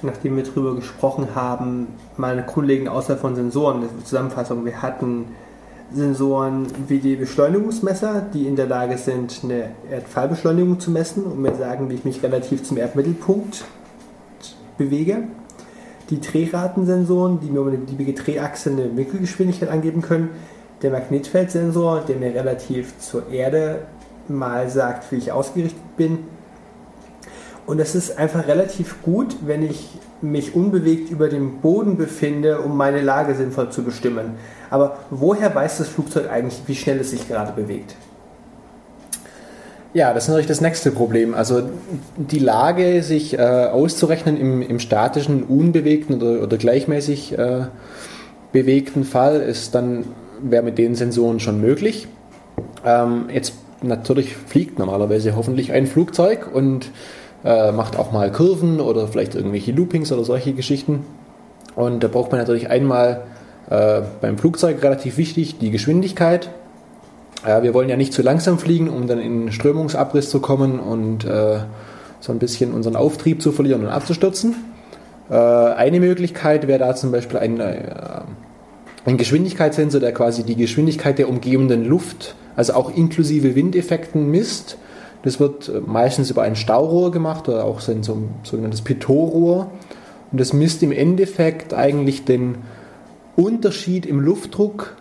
nachdem 0.02 0.36
wir 0.36 0.44
darüber 0.44 0.74
gesprochen 0.74 1.28
haben, 1.34 1.88
mal 2.16 2.32
eine 2.32 2.44
grundlegende 2.44 2.90
Auswahl 2.92 3.16
von 3.16 3.34
Sensoren. 3.34 3.82
Das 3.82 4.08
Zusammenfassung. 4.08 4.64
Wir 4.64 4.82
hatten 4.82 5.26
Sensoren 5.92 6.66
wie 6.88 6.98
die 6.98 7.16
Beschleunigungsmesser, 7.16 8.26
die 8.32 8.46
in 8.46 8.56
der 8.56 8.66
Lage 8.66 8.98
sind, 8.98 9.40
eine 9.42 9.70
Erdfallbeschleunigung 9.90 10.80
zu 10.80 10.90
messen 10.90 11.24
und 11.24 11.40
mir 11.40 11.54
sagen, 11.54 11.88
wie 11.90 11.94
ich 11.94 12.04
mich 12.04 12.22
relativ 12.22 12.62
zum 12.64 12.76
Erdmittelpunkt 12.76 13.64
bewege. 14.78 15.24
Die 16.10 16.20
Drehratensensoren, 16.20 17.40
die 17.40 17.50
mir 17.50 17.60
über 17.60 17.70
beliebige 17.70 18.12
Drehachse 18.12 18.70
eine 18.70 18.96
Winkelgeschwindigkeit 18.96 19.68
angeben 19.68 20.02
können. 20.02 20.30
Der 20.82 20.90
Magnetfeldsensor, 20.90 22.02
der 22.06 22.16
mir 22.16 22.34
relativ 22.34 22.98
zur 22.98 23.30
Erde 23.30 23.80
mal 24.28 24.68
sagt, 24.68 25.10
wie 25.10 25.16
ich 25.16 25.32
ausgerichtet 25.32 25.96
bin. 25.96 26.18
Und 27.66 27.80
es 27.80 27.94
ist 27.94 28.18
einfach 28.18 28.46
relativ 28.46 29.02
gut, 29.02 29.36
wenn 29.44 29.62
ich 29.62 29.88
mich 30.22 30.54
unbewegt 30.54 31.10
über 31.10 31.28
dem 31.28 31.58
Boden 31.58 31.96
befinde, 31.96 32.60
um 32.60 32.76
meine 32.76 33.00
Lage 33.00 33.34
sinnvoll 33.34 33.70
zu 33.70 33.82
bestimmen. 33.82 34.34
Aber 34.70 34.98
woher 35.10 35.54
weiß 35.54 35.78
das 35.78 35.88
Flugzeug 35.88 36.30
eigentlich, 36.30 36.60
wie 36.66 36.74
schnell 36.74 37.00
es 37.00 37.10
sich 37.10 37.28
gerade 37.28 37.52
bewegt? 37.52 37.94
Ja, 39.94 40.12
das 40.12 40.24
ist 40.24 40.28
natürlich 40.28 40.46
das 40.46 40.60
nächste 40.60 40.90
Problem. 40.90 41.34
Also 41.34 41.62
die 42.16 42.38
Lage, 42.38 43.02
sich 43.02 43.38
äh, 43.38 43.40
auszurechnen 43.40 44.36
im, 44.36 44.62
im, 44.62 44.78
statischen, 44.78 45.42
unbewegten 45.42 46.16
oder, 46.22 46.42
oder 46.42 46.56
gleichmäßig 46.58 47.38
äh, 47.38 47.66
bewegten 48.52 49.04
Fall, 49.04 49.40
ist 49.40 49.74
dann 49.74 50.04
wäre 50.40 50.62
mit 50.62 50.78
den 50.78 50.94
Sensoren 50.94 51.40
schon 51.40 51.60
möglich. 51.60 52.08
Ähm, 52.84 53.26
jetzt 53.32 53.54
natürlich 53.82 54.36
fliegt 54.36 54.78
normalerweise 54.78 55.36
hoffentlich 55.36 55.72
ein 55.72 55.86
Flugzeug 55.86 56.48
und 56.52 56.90
äh, 57.44 57.72
macht 57.72 57.98
auch 57.98 58.12
mal 58.12 58.30
Kurven 58.32 58.80
oder 58.80 59.08
vielleicht 59.08 59.34
irgendwelche 59.34 59.72
Loopings 59.72 60.12
oder 60.12 60.24
solche 60.24 60.52
Geschichten. 60.52 61.04
Und 61.74 62.02
da 62.02 62.08
braucht 62.08 62.32
man 62.32 62.40
natürlich 62.40 62.70
einmal 62.70 63.24
äh, 63.70 64.02
beim 64.20 64.38
Flugzeug 64.38 64.82
relativ 64.82 65.16
wichtig 65.18 65.58
die 65.58 65.70
Geschwindigkeit. 65.70 66.50
Äh, 67.44 67.62
wir 67.62 67.74
wollen 67.74 67.88
ja 67.88 67.96
nicht 67.96 68.12
zu 68.12 68.22
langsam 68.22 68.58
fliegen, 68.58 68.88
um 68.88 69.06
dann 69.06 69.20
in 69.20 69.52
Strömungsabriss 69.52 70.30
zu 70.30 70.40
kommen 70.40 70.80
und 70.80 71.24
äh, 71.24 71.58
so 72.20 72.32
ein 72.32 72.38
bisschen 72.38 72.72
unseren 72.72 72.96
Auftrieb 72.96 73.42
zu 73.42 73.52
verlieren 73.52 73.82
und 73.82 73.88
abzustürzen. 73.88 74.56
Äh, 75.30 75.34
eine 75.34 76.00
Möglichkeit 76.00 76.66
wäre 76.66 76.78
da 76.78 76.94
zum 76.94 77.12
Beispiel 77.12 77.38
ein, 77.38 77.60
äh, 77.60 77.92
ein 79.06 79.16
Geschwindigkeitssensor, 79.16 80.00
der 80.00 80.12
quasi 80.12 80.42
die 80.42 80.56
Geschwindigkeit 80.56 81.18
der 81.18 81.28
umgebenden 81.28 81.84
Luft, 81.84 82.34
also 82.56 82.74
auch 82.74 82.94
inklusive 82.94 83.54
Windeffekten 83.54 84.30
misst. 84.30 84.78
Das 85.22 85.40
wird 85.40 85.70
meistens 85.86 86.30
über 86.30 86.42
ein 86.42 86.56
Staurohr 86.56 87.10
gemacht 87.10 87.48
oder 87.48 87.64
auch 87.64 87.80
so 87.80 87.92
ein 87.92 88.02
sogenanntes 88.02 88.82
Pitot-Rohr. 88.82 89.70
Und 90.32 90.40
das 90.40 90.52
misst 90.52 90.82
im 90.82 90.92
Endeffekt 90.92 91.72
eigentlich 91.72 92.24
den 92.24 92.58
Unterschied 93.36 94.06
im 94.06 94.20
Luftdruck, 94.20 94.96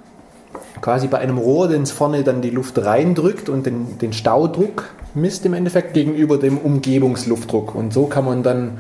quasi 0.81 1.07
bei 1.07 1.17
einem 1.17 1.37
Rohr, 1.37 1.67
den 1.67 1.81
es 1.81 1.91
vorne 1.91 2.23
dann 2.23 2.41
die 2.41 2.49
Luft 2.49 2.77
reindrückt 2.83 3.49
und 3.49 3.65
den, 3.65 3.97
den 3.97 4.13
Staudruck 4.13 4.89
misst 5.15 5.45
im 5.45 5.53
Endeffekt 5.53 5.93
gegenüber 5.93 6.37
dem 6.37 6.57
Umgebungsluftdruck. 6.57 7.73
Und 7.73 7.93
so 7.93 8.05
kann 8.05 8.25
man 8.25 8.43
dann 8.43 8.77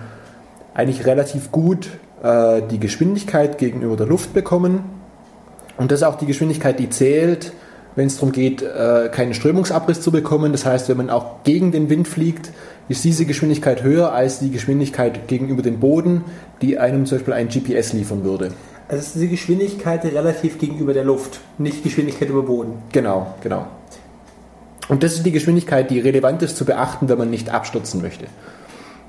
eigentlich 0.73 1.05
relativ 1.05 1.51
gut 1.51 1.89
äh, 2.21 2.61
die 2.69 2.79
Geschwindigkeit 2.79 3.57
gegenüber 3.57 3.95
der 3.95 4.05
Luft 4.05 4.33
bekommen. 4.33 4.83
Und 5.77 5.91
das 5.91 6.01
ist 6.01 6.03
auch 6.03 6.15
die 6.15 6.25
Geschwindigkeit, 6.25 6.79
die 6.79 6.89
zählt, 6.89 7.53
wenn 7.95 8.07
es 8.07 8.15
darum 8.15 8.31
geht, 8.31 8.61
äh, 8.61 9.09
keinen 9.11 9.33
Strömungsabriss 9.33 10.01
zu 10.01 10.11
bekommen. 10.11 10.51
Das 10.51 10.65
heißt, 10.65 10.89
wenn 10.89 10.97
man 10.97 11.09
auch 11.09 11.43
gegen 11.43 11.71
den 11.71 11.89
Wind 11.89 12.07
fliegt, 12.07 12.51
ist 12.87 13.03
diese 13.03 13.25
Geschwindigkeit 13.25 13.83
höher 13.83 14.11
als 14.11 14.39
die 14.39 14.51
Geschwindigkeit 14.51 15.27
gegenüber 15.27 15.61
dem 15.61 15.79
Boden, 15.79 16.23
die 16.61 16.77
einem 16.77 17.05
zum 17.05 17.17
Beispiel 17.17 17.33
ein 17.33 17.47
GPS 17.47 17.93
liefern 17.93 18.23
würde. 18.23 18.51
Also 18.87 19.01
ist 19.01 19.15
die 19.15 19.29
Geschwindigkeit 19.29 20.05
relativ 20.05 20.59
gegenüber 20.59 20.93
der 20.93 21.03
Luft, 21.03 21.39
nicht 21.57 21.83
Geschwindigkeit 21.83 22.29
über 22.29 22.43
Boden. 22.43 22.73
Genau, 22.91 23.33
genau. 23.41 23.65
Und 24.87 25.01
das 25.01 25.13
ist 25.13 25.25
die 25.25 25.31
Geschwindigkeit, 25.31 25.89
die 25.89 25.99
relevant 25.99 26.43
ist 26.43 26.57
zu 26.57 26.65
beachten, 26.65 27.09
wenn 27.09 27.17
man 27.17 27.31
nicht 27.31 27.49
abstürzen 27.49 28.03
möchte. 28.03 28.25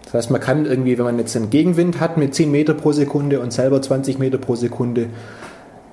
Das 0.07 0.15
heißt, 0.15 0.31
man 0.31 0.41
kann 0.41 0.65
irgendwie, 0.65 0.97
wenn 0.97 1.05
man 1.05 1.19
jetzt 1.19 1.37
einen 1.37 1.51
Gegenwind 1.51 2.01
hat 2.01 2.17
mit 2.17 2.35
10 2.35 2.51
Meter 2.51 2.73
pro 2.73 2.93
Sekunde 2.93 3.41
und 3.41 3.53
selber 3.53 3.83
20 3.83 4.19
Meter 4.19 4.39
pro 4.39 4.55
Sekunde 4.55 5.09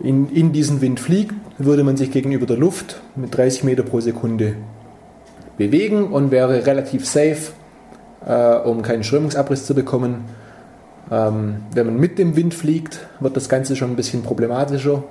in, 0.04 0.30
in 0.30 0.52
diesen 0.52 0.82
Wind 0.82 1.00
fliegt, 1.00 1.34
würde 1.58 1.84
man 1.84 1.98
sich 1.98 2.12
gegenüber 2.12 2.46
der 2.46 2.58
Luft 2.58 3.02
mit 3.16 3.36
30 3.36 3.63
Meter 3.63 3.84
pro 3.84 4.00
Sekunde 4.00 4.56
bewegen 5.58 6.12
und 6.12 6.30
wäre 6.30 6.66
relativ 6.66 7.08
safe, 7.08 7.54
äh, 8.26 8.56
um 8.68 8.84
keinen 8.84 9.04
Strömungsabriss 9.04 9.66
zu 9.66 9.74
bekommen 9.74 10.26
ähm, 11.12 11.58
wenn 11.74 11.86
man 11.86 11.98
mit 11.98 12.18
dem 12.18 12.36
Wind 12.36 12.54
fliegt, 12.54 13.00
wird 13.20 13.36
das 13.36 13.50
Ganze 13.50 13.76
schon 13.76 13.92
ein 13.92 13.96
bisschen 13.96 14.24
problematischer. 14.24 15.04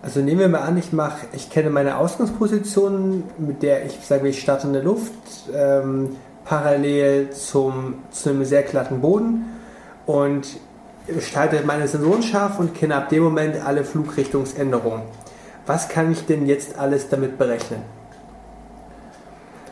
Also 0.00 0.20
nehmen 0.20 0.40
wir 0.40 0.48
mal 0.48 0.60
an, 0.60 0.78
ich 0.78 0.92
mache, 0.92 1.26
ich 1.32 1.50
kenne 1.50 1.70
meine 1.70 1.98
Ausgangsposition, 1.98 3.24
mit 3.38 3.62
der 3.62 3.84
ich 3.84 3.98
sage, 4.02 4.28
ich 4.28 4.40
starte 4.40 4.66
in 4.66 4.72
der 4.72 4.82
Luft, 4.82 5.12
ähm, 5.54 6.16
parallel 6.44 7.30
zum, 7.30 7.94
zu 8.10 8.30
einem 8.30 8.44
sehr 8.44 8.62
glatten 8.62 9.00
Boden 9.00 9.44
und 10.06 10.46
starte 11.20 11.62
meine 11.64 11.88
Sensoren 11.88 12.22
scharf 12.22 12.58
und 12.58 12.74
kenne 12.74 12.96
ab 12.96 13.08
dem 13.08 13.22
Moment 13.22 13.64
alle 13.64 13.84
Flugrichtungsänderungen. 13.84 15.02
Was 15.66 15.88
kann 15.88 16.12
ich 16.12 16.26
denn 16.26 16.46
jetzt 16.46 16.78
alles 16.78 17.08
damit 17.08 17.38
berechnen? 17.38 17.80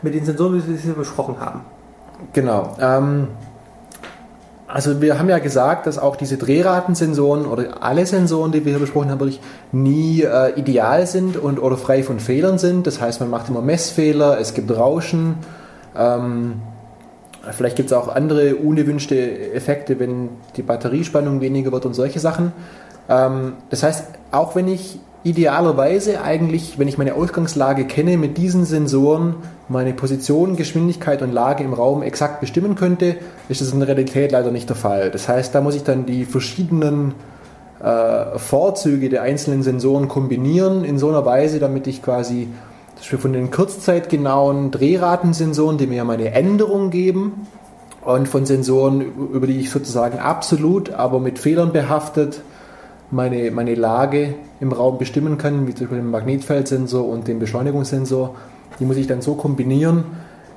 Mit 0.02 0.14
den 0.14 0.24
Sensoren, 0.24 0.62
die 0.66 0.86
wir 0.86 0.94
besprochen 0.94 1.40
haben. 1.40 1.62
Genau. 2.32 2.76
Ähm, 2.80 3.28
also 4.68 5.00
wir 5.00 5.18
haben 5.18 5.28
ja 5.28 5.38
gesagt, 5.38 5.86
dass 5.86 5.98
auch 5.98 6.16
diese 6.16 6.36
Drehratensensoren 6.36 7.46
oder 7.46 7.82
alle 7.82 8.04
Sensoren, 8.04 8.52
die 8.52 8.64
wir 8.64 8.72
hier 8.72 8.80
besprochen 8.80 9.10
haben, 9.10 9.20
wirklich 9.20 9.40
nie 9.72 10.22
äh, 10.22 10.58
ideal 10.58 11.06
sind 11.06 11.36
und 11.36 11.60
oder 11.60 11.76
frei 11.76 12.02
von 12.02 12.18
Fehlern 12.20 12.58
sind. 12.58 12.86
Das 12.86 13.00
heißt, 13.00 13.20
man 13.20 13.30
macht 13.30 13.48
immer 13.48 13.62
Messfehler, 13.62 14.38
es 14.40 14.54
gibt 14.54 14.70
Rauschen. 14.76 15.36
Ähm, 15.96 16.60
vielleicht 17.52 17.76
gibt 17.76 17.90
es 17.90 17.96
auch 17.96 18.08
andere 18.08 18.56
unerwünschte 18.56 19.52
Effekte, 19.52 19.98
wenn 19.98 20.30
die 20.56 20.62
Batteriespannung 20.62 21.40
weniger 21.40 21.72
wird 21.72 21.86
und 21.86 21.94
solche 21.94 22.20
Sachen. 22.20 22.52
Ähm, 23.08 23.54
das 23.70 23.82
heißt, 23.82 24.06
auch 24.32 24.56
wenn 24.56 24.68
ich 24.68 24.98
idealerweise 25.26 26.22
eigentlich, 26.22 26.78
wenn 26.78 26.86
ich 26.86 26.98
meine 26.98 27.14
Ausgangslage 27.14 27.84
kenne, 27.84 28.16
mit 28.16 28.38
diesen 28.38 28.64
Sensoren 28.64 29.34
meine 29.68 29.92
Position, 29.92 30.54
Geschwindigkeit 30.54 31.20
und 31.20 31.32
Lage 31.32 31.64
im 31.64 31.72
Raum 31.72 32.02
exakt 32.02 32.40
bestimmen 32.40 32.76
könnte, 32.76 33.16
ist 33.48 33.60
das 33.60 33.72
in 33.72 33.80
der 33.80 33.88
Realität 33.88 34.30
leider 34.30 34.52
nicht 34.52 34.68
der 34.68 34.76
Fall. 34.76 35.10
Das 35.10 35.28
heißt, 35.28 35.52
da 35.52 35.60
muss 35.60 35.74
ich 35.74 35.82
dann 35.82 36.06
die 36.06 36.24
verschiedenen 36.24 37.14
äh, 37.82 38.38
Vorzüge 38.38 39.08
der 39.08 39.22
einzelnen 39.22 39.64
Sensoren 39.64 40.06
kombinieren 40.06 40.84
in 40.84 40.96
so 40.96 41.08
einer 41.08 41.26
Weise, 41.26 41.58
damit 41.58 41.88
ich 41.88 42.02
quasi 42.02 42.48
von 43.00 43.32
den 43.32 43.50
kurzzeitgenauen 43.50 44.70
Drehratensensoren, 44.70 45.78
die 45.78 45.86
mir 45.86 46.04
meine 46.04 46.32
Änderung 46.32 46.90
geben, 46.90 47.46
und 48.06 48.28
von 48.28 48.46
Sensoren, 48.46 49.00
über 49.00 49.48
die 49.48 49.58
ich 49.58 49.70
sozusagen 49.70 50.20
absolut, 50.20 50.92
aber 50.92 51.18
mit 51.18 51.40
Fehlern 51.40 51.72
behaftet, 51.72 52.40
meine, 53.10 53.50
meine 53.50 53.74
Lage 53.74 54.34
im 54.60 54.70
Raum 54.70 54.98
bestimmen 54.98 55.38
kann, 55.38 55.66
wie 55.66 55.74
zum 55.74 55.86
Beispiel 55.86 55.98
den 55.98 56.10
Magnetfeldsensor 56.10 57.06
und 57.06 57.26
den 57.26 57.40
Beschleunigungssensor. 57.40 58.36
Die 58.78 58.84
muss 58.84 58.96
ich 58.96 59.08
dann 59.08 59.22
so 59.22 59.34
kombinieren, 59.34 60.04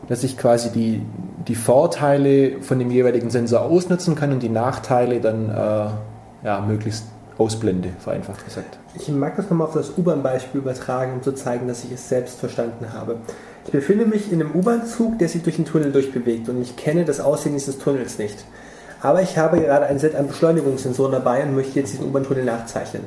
dass 0.07 0.23
ich 0.23 0.37
quasi 0.37 0.69
die, 0.69 1.01
die 1.47 1.55
Vorteile 1.55 2.61
von 2.61 2.77
dem 2.77 2.91
jeweiligen 2.91 3.31
Sensor 3.31 3.61
ausnutzen 3.61 4.13
kann 4.13 4.31
und 4.31 4.43
die 4.43 4.49
Nachteile 4.49 5.19
dann 5.19 5.49
äh, 5.49 6.45
ja, 6.45 6.61
möglichst 6.67 7.05
ausblende, 7.39 7.89
vereinfacht 7.99 8.43
gesagt. 8.45 8.77
Ich 8.95 9.07
mag 9.09 9.37
das 9.37 9.49
nochmal 9.49 9.67
auf 9.67 9.73
das 9.73 9.97
U-Bahn-Beispiel 9.97 10.61
übertragen, 10.61 11.13
um 11.13 11.23
zu 11.23 11.31
zeigen, 11.31 11.67
dass 11.67 11.83
ich 11.83 11.91
es 11.91 12.09
selbst 12.09 12.39
verstanden 12.39 12.93
habe. 12.93 13.17
Ich 13.65 13.71
befinde 13.71 14.05
mich 14.05 14.31
in 14.31 14.41
einem 14.41 14.53
U-Bahn-Zug, 14.53 15.17
der 15.19 15.29
sich 15.29 15.43
durch 15.43 15.55
den 15.55 15.65
Tunnel 15.65 15.91
durchbewegt 15.91 16.49
und 16.49 16.61
ich 16.61 16.75
kenne 16.75 17.05
das 17.05 17.19
Aussehen 17.19 17.53
dieses 17.53 17.79
Tunnels 17.79 18.17
nicht. 18.17 18.43
Aber 19.01 19.21
ich 19.21 19.37
habe 19.37 19.61
gerade 19.61 19.85
ein 19.85 19.99
Set 19.99 20.15
an 20.15 20.27
Beschleunigungssensoren 20.27 21.13
dabei 21.13 21.43
und 21.43 21.55
möchte 21.55 21.79
jetzt 21.79 21.93
diesen 21.93 22.07
U-Bahn-Tunnel 22.07 22.43
nachzeichnen. 22.43 23.03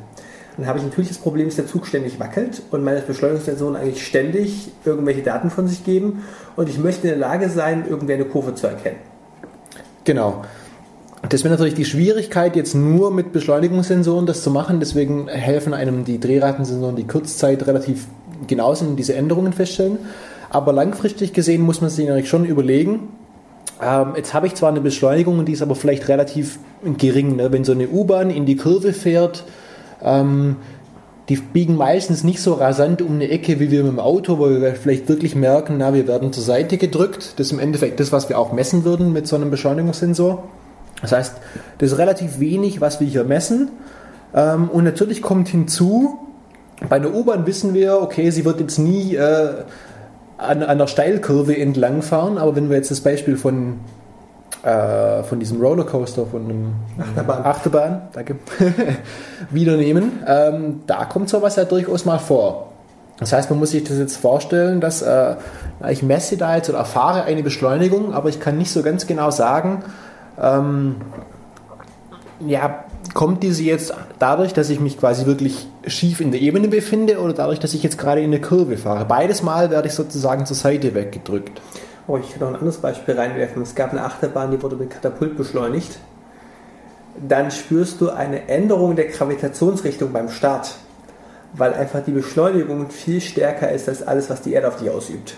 Dann 0.57 0.67
habe 0.67 0.79
ich 0.79 0.85
natürlich 0.85 1.09
das 1.09 1.19
Problem, 1.19 1.47
dass 1.47 1.57
der 1.57 1.67
Zug 1.67 1.87
ständig 1.87 2.19
wackelt 2.21 2.63
und 2.71 2.83
meine 2.85 3.01
Beschleunigungssensoren 3.01 3.77
eigentlich 3.77 4.07
ständig 4.07 4.71
irgendwelche 4.85 5.23
Daten 5.23 5.51
von 5.51 5.69
sich 5.69 5.85
geben 5.85 6.25
und 6.57 6.69
ich 6.69 6.79
möchte 6.79 7.09
in 7.09 7.19
der 7.19 7.29
Lage 7.29 7.49
sein, 7.49 7.85
irgendwie 7.89 8.15
eine 8.15 8.25
Kurve 8.25 8.55
zu 8.55 8.67
erkennen. 8.67 8.99
Genau. 10.05 10.45
Das 11.29 11.45
wäre 11.45 11.55
natürlich 11.55 11.75
die 11.75 11.85
Schwierigkeit, 11.85 12.57
jetzt 12.57 12.75
nur 12.75 13.11
mit 13.11 13.33
Beschleunigungssensoren 13.33 14.27
das 14.27 14.43
zu 14.43 14.51
machen. 14.51 14.81
Deswegen 14.81 15.29
helfen 15.29 15.73
einem 15.73 16.05
die 16.05 16.19
Drehratensensoren, 16.19 16.97
die 16.97 17.07
Kurzzeit 17.07 17.67
relativ 17.67 18.07
genau 18.47 18.75
sind 18.75 18.89
und 18.89 18.97
diese 18.97 19.15
Änderungen 19.15 19.53
feststellen. 19.53 19.99
Aber 20.51 20.73
langfristig 20.73 21.33
gesehen 21.33 21.63
muss 21.63 21.81
man 21.81 21.91
sich 21.91 22.07
natürlich 22.07 22.29
schon 22.29 22.45
überlegen, 22.45 23.09
ähm, 23.81 24.13
jetzt 24.17 24.35
habe 24.35 24.47
ich 24.47 24.55
zwar 24.55 24.69
eine 24.69 24.81
Beschleunigung, 24.81 25.45
die 25.45 25.53
ist 25.53 25.63
aber 25.63 25.75
vielleicht 25.75 26.09
relativ 26.09 26.59
gering. 26.99 27.37
Ne? 27.37 27.53
Wenn 27.53 27.65
so 27.65 27.73
eine 27.73 27.89
U-Bahn 27.89 28.31
in 28.31 28.47
die 28.47 28.57
Kurve 28.57 28.93
fährt, 28.93 29.45
ähm, 30.03 30.57
die 31.29 31.37
biegen 31.37 31.77
meistens 31.77 32.25
nicht 32.25 32.41
so 32.41 32.55
rasant 32.55 33.01
um 33.01 33.15
eine 33.15 33.29
Ecke 33.29 33.61
wie 33.61 33.71
wir 33.71 33.83
mit 33.85 33.93
dem 33.93 34.01
Auto, 34.01 34.39
wo 34.39 34.51
wir 34.51 34.75
vielleicht 34.75 35.09
wirklich 35.09 35.35
merken, 35.35 35.77
na, 35.79 35.95
wir 35.95 36.07
werden 36.07 36.33
zur 36.33 36.43
Seite 36.43 36.77
gedrückt. 36.77 37.35
Das 37.37 37.47
ist 37.47 37.53
im 37.53 37.59
Endeffekt 37.59 38.01
das, 38.01 38.13
was 38.13 38.29
wir 38.29 38.39
auch 38.39 38.53
messen 38.53 38.85
würden 38.85 39.13
mit 39.13 39.27
so 39.27 39.37
einem 39.37 39.51
Beschleunigungssensor. 39.51 40.45
Das 41.03 41.13
heißt, 41.13 41.35
das 41.79 41.93
ist 41.93 41.99
relativ 41.99 42.41
wenig, 42.41 42.81
was 42.81 43.01
wir 43.01 43.07
hier 43.07 43.25
messen. 43.25 43.71
Ähm, 44.35 44.71
und 44.71 44.85
natürlich 44.85 45.21
kommt 45.21 45.49
hinzu, 45.49 46.19
bei 46.89 46.97
einer 46.97 47.13
U-Bahn 47.13 47.47
wissen 47.47 47.75
wir, 47.75 48.01
okay, 48.01 48.31
sie 48.31 48.45
wird 48.45 48.61
jetzt 48.61 48.79
nie 48.79 49.15
äh, 49.15 49.49
an 50.39 50.63
einer 50.63 50.87
Steilkurve 50.87 51.57
entlangfahren, 51.57 52.39
aber 52.39 52.57
wenn 52.57 52.69
wir 52.69 52.77
jetzt 52.77 52.91
das 52.91 53.01
Beispiel 53.01 53.37
von, 53.37 53.81
äh, 54.63 55.23
von 55.23 55.39
diesem 55.39 55.61
Rollercoaster, 55.61 56.27
von 56.27 56.45
einem 56.45 56.73
Achterbahn. 56.99 57.45
Achterbahn 57.45 58.03
danke, 58.13 58.37
wieder 59.51 59.77
nehmen, 59.77 60.23
ähm, 60.27 60.81
da 60.87 61.05
kommt 61.05 61.29
sowas 61.29 61.57
ja 61.57 61.65
durchaus 61.65 62.05
mal 62.05 62.19
vor. 62.19 62.69
Das 63.19 63.33
heißt, 63.33 63.51
man 63.51 63.61
muss 63.61 63.71
sich 63.71 63.85
das 63.85 63.99
jetzt 63.99 64.17
vorstellen, 64.17 64.81
dass 64.81 65.03
äh, 65.03 65.37
ich 65.89 66.03
messe 66.03 66.37
da 66.37 66.57
jetzt 66.57 66.69
oder 66.69 66.79
erfahre 66.79 67.23
eine 67.23 67.45
Beschleunigung, 67.45 68.15
aber 68.15 68.29
ich 68.31 68.41
kann 68.41 68.59
nicht 68.59 68.73
so 68.73 68.83
ganz 68.83 69.07
genau 69.07 69.31
sagen, 69.31 69.85
ähm, 70.41 70.97
ja, 72.47 72.85
kommt 73.15 73.43
diese 73.43 73.63
jetzt 73.63 73.95
dadurch, 74.19 74.53
dass 74.53 74.71
ich 74.71 74.81
mich 74.81 74.99
quasi 74.99 75.27
wirklich 75.27 75.69
schief 75.87 76.21
in 76.21 76.33
der 76.33 76.41
Ebene 76.41 76.69
befinde 76.69 77.21
oder 77.21 77.33
dadurch, 77.33 77.61
dass 77.61 77.75
ich 77.75 77.83
jetzt 77.83 77.99
gerade 77.99 78.21
in 78.21 78.27
eine 78.27 78.41
Kurve 78.41 78.77
fahre? 78.77 79.05
Beides 79.05 79.43
Mal 79.43 79.71
werde 79.71 79.89
ich 79.89 79.95
sozusagen 79.95 80.47
zur 80.47 80.57
Seite 80.57 80.95
weggedrückt. 80.95 81.61
Oh, 82.07 82.17
ich 82.17 82.31
kann 82.31 82.41
noch 82.41 82.49
ein 82.49 82.55
anderes 82.55 82.79
Beispiel 82.79 83.15
reinwerfen. 83.15 83.63
Es 83.63 83.75
gab 83.75 83.93
eine 83.93 84.05
Achterbahn, 84.05 84.51
die 84.51 84.63
wurde 84.63 84.77
mit 84.77 84.91
Katapult 84.91 85.37
beschleunigt. 85.37 85.99
Dann 87.29 87.51
spürst 87.51 88.01
du 88.01 88.11
eine 88.11 88.49
Änderung 88.49 88.97
der 88.97 89.07
Gravitationsrichtung 89.07 90.13
beim 90.13 90.29
Start, 90.29 90.75
weil 91.53 91.75
einfach 91.75 92.01
die 92.05 92.13
Beschleunigung 92.13 92.91
viel 92.91 93.21
stärker 93.21 93.71
ist 93.71 93.89
als 93.89 94.07
alles, 94.07 94.31
was 94.31 94.41
die 94.41 94.53
Erde 94.53 94.69
auf 94.69 94.77
dich 94.77 94.91
ausübt. 94.91 95.35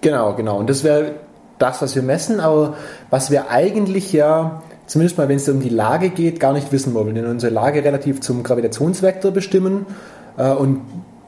Genau, 0.00 0.34
genau. 0.34 0.58
Und 0.58 0.70
das 0.70 0.84
wäre 0.84 1.16
das, 1.60 1.82
was 1.82 1.94
wir 1.94 2.02
messen, 2.02 2.40
aber 2.40 2.74
was 3.10 3.30
wir 3.30 3.50
eigentlich 3.50 4.12
ja, 4.12 4.62
zumindest 4.86 5.18
mal 5.18 5.28
wenn 5.28 5.36
es 5.36 5.48
um 5.48 5.60
die 5.60 5.68
Lage 5.68 6.10
geht, 6.10 6.40
gar 6.40 6.52
nicht 6.52 6.72
wissen 6.72 6.94
wollen. 6.94 7.14
Denn 7.14 7.26
unsere 7.26 7.52
Lage 7.52 7.84
relativ 7.84 8.20
zum 8.20 8.42
Gravitationsvektor 8.42 9.30
bestimmen. 9.30 9.86
Äh, 10.36 10.50
Und 10.50 10.80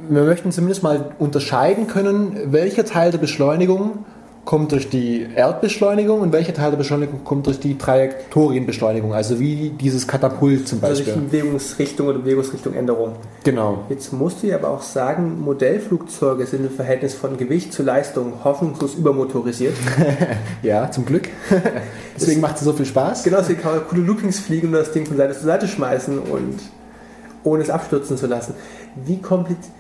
wir 0.09 0.23
möchten 0.23 0.51
zumindest 0.51 0.83
mal 0.83 1.13
unterscheiden 1.19 1.87
können, 1.87 2.37
welcher 2.47 2.85
Teil 2.85 3.13
der 3.13 3.19
Beschleunigung 3.19 4.05
kommt 4.45 4.73
durch 4.73 4.89
die 4.89 5.29
Erdbeschleunigung 5.37 6.21
und 6.21 6.33
welcher 6.33 6.53
Teil 6.53 6.71
der 6.71 6.79
Beschleunigung 6.79 7.23
kommt 7.23 7.47
durch 7.47 7.61
die 7.61 7.79
Trajektorienbeschleunigung, 7.79 9.15
also 9.15 9.39
wie 9.39 9.71
dieses 9.71 10.09
Katapult 10.09 10.67
zum 10.67 10.83
Also 10.83 10.97
durch 10.97 11.15
Beispiel. 11.15 11.23
die 11.23 11.37
Bewegungsrichtung 11.37 12.09
oder 12.09 12.19
Bewegungsrichtung-Änderung. 12.19 13.13
Genau. 13.45 13.85
Jetzt 13.89 14.13
musst 14.13 14.43
du 14.43 14.49
ja 14.49 14.57
aber 14.57 14.71
auch 14.71 14.83
sagen, 14.83 15.41
Modellflugzeuge 15.41 16.45
sind 16.47 16.65
im 16.65 16.73
Verhältnis 16.73 17.15
von 17.15 17.37
Gewicht 17.37 17.73
zu 17.73 17.85
Leistung 17.85 18.45
hoffnungslos 18.45 18.95
übermotorisiert. 18.95 19.75
Ja, 20.63 20.91
zum 20.91 21.05
Glück. 21.05 21.29
Deswegen 22.17 22.41
macht 22.41 22.57
es 22.57 22.63
so 22.63 22.73
viel 22.73 22.87
Spaß. 22.87 23.25
Genau, 23.25 23.39
deswegen 23.39 23.61
kann 23.61 23.75
man 23.75 23.87
coole 23.89 24.03
Loopings 24.03 24.39
fliegen 24.39 24.69
und 24.69 24.75
das 24.75 24.93
Ding 24.93 25.07
von 25.07 25.17
Seite 25.17 25.35
zu 25.35 25.45
Seite 25.45 25.67
schmeißen 25.67 26.19
und 26.19 26.59
ohne 27.43 27.63
es 27.63 27.71
abstürzen 27.71 28.17
zu 28.17 28.27
lassen. 28.27 28.55
Wie 29.05 29.19
kompliziert 29.21 29.73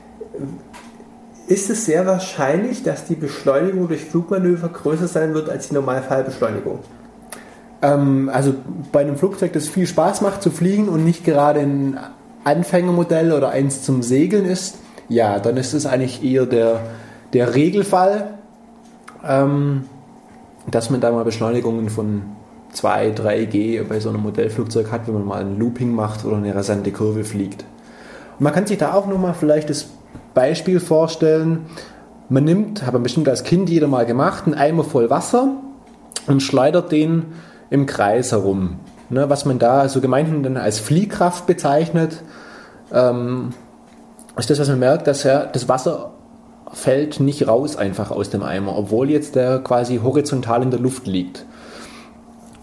ist 1.46 1.70
es 1.70 1.86
sehr 1.86 2.06
wahrscheinlich, 2.06 2.82
dass 2.82 3.04
die 3.04 3.14
Beschleunigung 3.14 3.88
durch 3.88 4.04
Flugmanöver 4.04 4.68
größer 4.68 5.08
sein 5.08 5.34
wird 5.34 5.48
als 5.48 5.68
die 5.68 5.74
Normalfallbeschleunigung? 5.74 6.80
Ähm, 7.82 8.30
also 8.32 8.54
bei 8.92 9.00
einem 9.00 9.16
Flugzeug, 9.16 9.52
das 9.52 9.68
viel 9.68 9.86
Spaß 9.86 10.20
macht 10.20 10.42
zu 10.42 10.50
fliegen 10.50 10.88
und 10.88 11.04
nicht 11.04 11.24
gerade 11.24 11.60
ein 11.60 11.98
Anfängermodell 12.44 13.32
oder 13.32 13.50
eins 13.50 13.82
zum 13.82 14.02
Segeln 14.02 14.44
ist, 14.44 14.78
ja, 15.08 15.38
dann 15.38 15.56
ist 15.56 15.74
es 15.74 15.84
eigentlich 15.84 16.24
eher 16.24 16.46
der, 16.46 16.80
der 17.32 17.54
Regelfall, 17.54 18.34
ähm, 19.26 19.84
dass 20.70 20.90
man 20.90 21.00
da 21.00 21.10
mal 21.10 21.24
Beschleunigungen 21.24 21.90
von 21.90 22.22
2, 22.72 23.10
3 23.10 23.44
G 23.44 23.82
bei 23.82 24.00
so 24.00 24.08
einem 24.08 24.22
Modellflugzeug 24.22 24.90
hat, 24.90 25.06
wenn 25.06 25.14
man 25.14 25.24
mal 25.24 25.40
ein 25.40 25.58
Looping 25.58 25.94
macht 25.94 26.24
oder 26.24 26.36
eine 26.36 26.54
rasante 26.54 26.92
Kurve 26.92 27.24
fliegt. 27.24 27.64
Und 28.38 28.44
man 28.44 28.52
kann 28.52 28.66
sich 28.66 28.78
da 28.78 28.94
auch 28.94 29.06
nochmal 29.06 29.34
vielleicht 29.34 29.68
das 29.70 29.88
Beispiel 30.34 30.80
vorstellen, 30.80 31.66
man 32.28 32.44
nimmt, 32.44 32.84
hat 32.84 32.92
man 32.92 33.02
bestimmt 33.02 33.28
als 33.28 33.44
Kind 33.44 33.68
jeder 33.68 33.88
mal 33.88 34.06
gemacht, 34.06 34.44
einen 34.46 34.54
Eimer 34.54 34.84
voll 34.84 35.10
Wasser 35.10 35.56
und 36.26 36.42
schleudert 36.42 36.92
den 36.92 37.26
im 37.70 37.86
Kreis 37.86 38.32
herum. 38.32 38.80
Ne, 39.10 39.28
was 39.28 39.44
man 39.44 39.58
da 39.58 39.88
so 39.88 40.00
gemeinhin 40.00 40.42
dann 40.42 40.56
als 40.56 40.78
Fliehkraft 40.78 41.46
bezeichnet, 41.46 42.22
ähm, 42.92 43.50
ist 44.38 44.48
das, 44.48 44.58
was 44.58 44.68
man 44.68 44.78
merkt, 44.78 45.06
dass 45.06 45.24
ja 45.24 45.44
das 45.44 45.68
Wasser 45.68 46.12
fällt 46.72 47.20
nicht 47.20 47.46
raus 47.46 47.76
einfach 47.76 48.10
aus 48.10 48.30
dem 48.30 48.42
Eimer, 48.42 48.76
obwohl 48.78 49.10
jetzt 49.10 49.34
der 49.34 49.58
quasi 49.58 50.00
horizontal 50.02 50.62
in 50.62 50.70
der 50.70 50.80
Luft 50.80 51.06
liegt. 51.06 51.44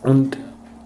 Und 0.01 0.37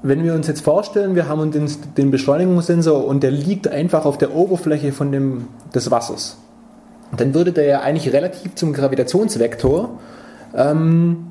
wenn 0.02 0.24
wir 0.24 0.34
uns 0.34 0.48
jetzt 0.48 0.62
vorstellen, 0.62 1.16
wir 1.16 1.30
haben 1.30 1.40
uns 1.40 1.56
den, 1.56 1.94
den 1.96 2.12
Beschleunigungssensor 2.12 3.06
und 3.06 3.24
der 3.24 3.32
liegt 3.32 3.70
einfach 3.70 4.06
auf 4.06 4.18
der 4.18 4.36
Oberfläche 4.36 4.92
von 4.92 5.14
dem, 5.14 5.48
des 5.74 5.90
Wassers, 5.90 6.38
dann 7.20 7.34
würde 7.34 7.52
der 7.52 7.66
ja 7.66 7.82
eigentlich 7.82 8.14
relativ 8.14 8.56
zum 8.56 8.74
Gravitationsvektor 8.74 10.00
ähm, 10.56 11.28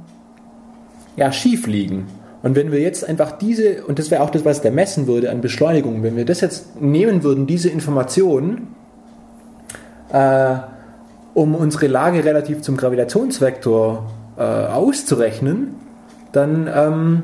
ja, 1.16 1.32
schief 1.32 1.66
liegen. 1.66 2.06
Und 2.42 2.56
wenn 2.56 2.72
wir 2.72 2.80
jetzt 2.80 3.08
einfach 3.08 3.32
diese, 3.32 3.84
und 3.84 3.98
das 3.98 4.10
wäre 4.10 4.22
auch 4.22 4.30
das, 4.30 4.44
was 4.44 4.62
der 4.62 4.72
messen 4.72 5.06
würde 5.06 5.30
an 5.30 5.40
Beschleunigung, 5.40 6.02
wenn 6.02 6.16
wir 6.16 6.24
das 6.24 6.40
jetzt 6.40 6.80
nehmen 6.80 7.22
würden, 7.22 7.46
diese 7.46 7.68
Information, 7.68 8.68
äh, 10.12 10.56
um 11.34 11.54
unsere 11.54 11.86
Lage 11.86 12.24
relativ 12.24 12.62
zum 12.62 12.76
Gravitationsvektor 12.76 14.10
äh, 14.36 14.42
auszurechnen, 14.42 15.74
dann 16.32 16.68
ähm, 16.74 17.22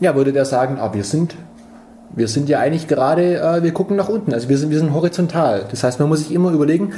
ja, 0.00 0.14
würde 0.14 0.32
der 0.32 0.44
sagen, 0.44 0.78
ah, 0.80 0.94
wir 0.94 1.04
sind, 1.04 1.34
wir 2.14 2.28
sind 2.28 2.48
ja 2.48 2.58
eigentlich 2.58 2.88
gerade, 2.88 3.40
äh, 3.40 3.62
wir 3.62 3.72
gucken 3.72 3.96
nach 3.96 4.08
unten, 4.08 4.32
also 4.34 4.48
wir 4.48 4.58
sind, 4.58 4.70
wir 4.70 4.78
sind 4.78 4.92
horizontal. 4.92 5.66
Das 5.70 5.84
heißt, 5.84 6.00
man 6.00 6.08
muss 6.08 6.20
sich 6.20 6.32
immer 6.32 6.50
überlegen, 6.52 6.92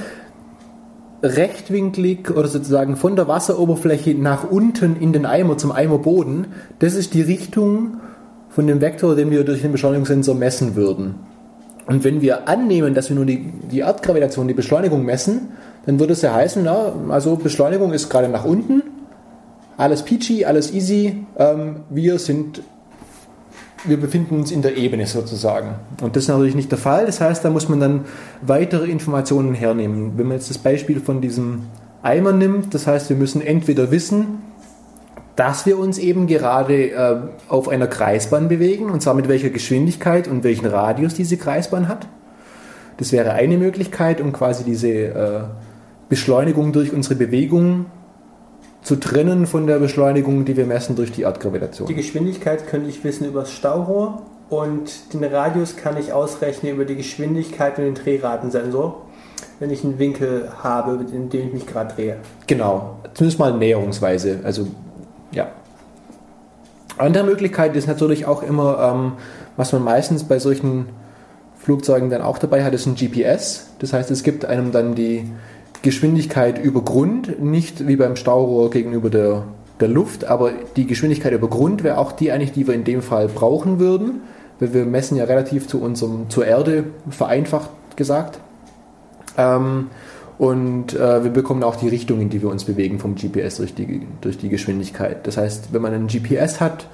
rechtwinklig 1.22 2.30
oder 2.30 2.48
sozusagen 2.48 2.96
von 2.96 3.14
der 3.14 3.28
Wasseroberfläche 3.28 4.14
nach 4.14 4.50
unten 4.50 4.96
in 4.96 5.12
den 5.12 5.24
Eimer 5.24 5.56
zum 5.56 5.70
Eimerboden, 5.70 6.46
das 6.80 6.94
ist 6.94 7.14
die 7.14 7.22
Richtung 7.22 7.98
von 8.48 8.66
dem 8.66 8.80
Vektor, 8.80 9.14
den 9.14 9.30
wir 9.30 9.44
durch 9.44 9.62
den 9.62 9.72
Beschleunigungssensor 9.72 10.34
messen 10.34 10.74
würden. 10.74 11.14
Und 11.86 12.04
wenn 12.04 12.20
wir 12.20 12.48
annehmen, 12.48 12.94
dass 12.94 13.08
wir 13.08 13.16
nur 13.16 13.26
die, 13.26 13.52
die 13.70 13.80
Erdgravitation, 13.80 14.46
die 14.46 14.54
Beschleunigung 14.54 15.04
messen, 15.04 15.48
dann 15.86 15.98
würde 15.98 16.12
es 16.12 16.22
ja 16.22 16.34
heißen, 16.34 16.62
na, 16.62 16.92
also 17.08 17.36
Beschleunigung 17.36 17.92
ist 17.92 18.08
gerade 18.08 18.28
nach 18.28 18.44
unten, 18.44 18.82
alles 19.76 20.02
peachy, 20.02 20.44
alles 20.44 20.72
easy, 20.72 21.24
ähm, 21.36 21.80
wir 21.90 22.18
sind 22.18 22.62
wir 23.84 23.98
befinden 23.98 24.36
uns 24.36 24.50
in 24.50 24.62
der 24.62 24.76
Ebene 24.76 25.06
sozusagen. 25.06 25.74
Und 26.00 26.16
das 26.16 26.24
ist 26.24 26.28
natürlich 26.28 26.54
nicht 26.54 26.70
der 26.70 26.78
Fall. 26.78 27.06
Das 27.06 27.20
heißt, 27.20 27.44
da 27.44 27.50
muss 27.50 27.68
man 27.68 27.80
dann 27.80 28.04
weitere 28.40 28.86
Informationen 28.86 29.54
hernehmen. 29.54 30.12
Wenn 30.16 30.28
man 30.28 30.36
jetzt 30.36 30.50
das 30.50 30.58
Beispiel 30.58 31.00
von 31.00 31.20
diesem 31.20 31.64
Eimer 32.02 32.32
nimmt, 32.32 32.74
das 32.74 32.86
heißt, 32.86 33.08
wir 33.08 33.16
müssen 33.16 33.40
entweder 33.40 33.90
wissen, 33.90 34.42
dass 35.36 35.66
wir 35.66 35.78
uns 35.78 35.98
eben 35.98 36.26
gerade 36.26 36.90
äh, 36.90 37.16
auf 37.48 37.68
einer 37.68 37.86
Kreisbahn 37.86 38.48
bewegen, 38.48 38.90
und 38.90 39.02
zwar 39.02 39.14
mit 39.14 39.28
welcher 39.28 39.50
Geschwindigkeit 39.50 40.28
und 40.28 40.44
welchen 40.44 40.66
Radius 40.66 41.14
diese 41.14 41.36
Kreisbahn 41.36 41.88
hat. 41.88 42.06
Das 42.98 43.12
wäre 43.12 43.32
eine 43.32 43.56
Möglichkeit, 43.56 44.20
um 44.20 44.32
quasi 44.32 44.64
diese 44.64 44.88
äh, 44.88 45.40
Beschleunigung 46.08 46.72
durch 46.72 46.92
unsere 46.92 47.14
Bewegung 47.14 47.86
zu 48.82 48.96
trennen 48.96 49.46
von 49.46 49.66
der 49.66 49.78
Beschleunigung, 49.78 50.44
die 50.44 50.56
wir 50.56 50.66
messen 50.66 50.96
durch 50.96 51.12
die 51.12 51.22
Erdgravitation. 51.22 51.88
Die 51.88 51.94
Geschwindigkeit 51.94 52.66
könnte 52.66 52.88
ich 52.88 53.02
wissen 53.04 53.26
über 53.26 53.40
das 53.40 53.52
Staurohr 53.52 54.22
und 54.50 55.14
den 55.14 55.24
Radius 55.24 55.76
kann 55.76 55.96
ich 55.96 56.12
ausrechnen 56.12 56.72
über 56.72 56.84
die 56.84 56.96
Geschwindigkeit 56.96 57.78
und 57.78 57.84
den 57.84 57.94
Drehratensensor, 57.94 59.02
wenn 59.60 59.70
ich 59.70 59.84
einen 59.84 59.98
Winkel 59.98 60.50
habe, 60.62 61.04
in 61.12 61.30
dem 61.30 61.48
ich 61.48 61.52
mich 61.52 61.66
gerade 61.66 61.94
drehe. 61.94 62.16
Genau, 62.48 62.96
zumindest 63.14 63.38
mal 63.38 63.56
näherungsweise. 63.56 64.40
Also, 64.42 64.66
ja. 65.30 65.48
Andere 66.98 67.24
Möglichkeit 67.24 67.74
ist 67.76 67.86
natürlich 67.86 68.26
auch 68.26 68.42
immer, 68.42 68.92
ähm, 68.92 69.12
was 69.56 69.72
man 69.72 69.82
meistens 69.82 70.24
bei 70.24 70.38
solchen 70.38 70.86
Flugzeugen 71.58 72.10
dann 72.10 72.22
auch 72.22 72.38
dabei 72.38 72.64
hat, 72.64 72.74
ist 72.74 72.86
ein 72.86 72.96
GPS. 72.96 73.68
Das 73.78 73.92
heißt, 73.92 74.10
es 74.10 74.24
gibt 74.24 74.44
einem 74.44 74.72
dann 74.72 74.96
die 74.96 75.30
Geschwindigkeit 75.82 76.62
über 76.62 76.82
Grund, 76.82 77.42
nicht 77.42 77.86
wie 77.86 77.96
beim 77.96 78.16
Staurohr 78.16 78.70
gegenüber 78.70 79.10
der, 79.10 79.44
der 79.80 79.88
Luft, 79.88 80.24
aber 80.24 80.52
die 80.76 80.86
Geschwindigkeit 80.86 81.32
über 81.32 81.48
Grund 81.48 81.82
wäre 81.82 81.98
auch 81.98 82.12
die 82.12 82.30
eigentlich, 82.30 82.52
die 82.52 82.66
wir 82.66 82.74
in 82.74 82.84
dem 82.84 83.02
Fall 83.02 83.28
brauchen 83.28 83.80
würden, 83.80 84.22
weil 84.60 84.72
wir 84.72 84.84
messen 84.84 85.16
ja 85.16 85.24
relativ 85.24 85.66
zu 85.66 85.80
unserem, 85.82 86.30
zur 86.30 86.46
Erde, 86.46 86.84
vereinfacht 87.10 87.70
gesagt. 87.96 88.38
Ähm, 89.36 89.88
und 90.38 90.94
äh, 90.94 91.24
wir 91.24 91.30
bekommen 91.30 91.62
auch 91.62 91.76
die 91.76 91.88
Richtung, 91.88 92.20
in 92.20 92.30
die 92.30 92.42
wir 92.42 92.48
uns 92.48 92.64
bewegen 92.64 92.98
vom 92.98 93.16
GPS 93.16 93.56
durch 93.56 93.74
die, 93.74 94.06
durch 94.20 94.38
die 94.38 94.48
Geschwindigkeit. 94.48 95.26
Das 95.26 95.36
heißt, 95.36 95.72
wenn 95.72 95.82
man 95.82 95.92
einen 95.92 96.06
GPS 96.06 96.60
hat, 96.60 96.86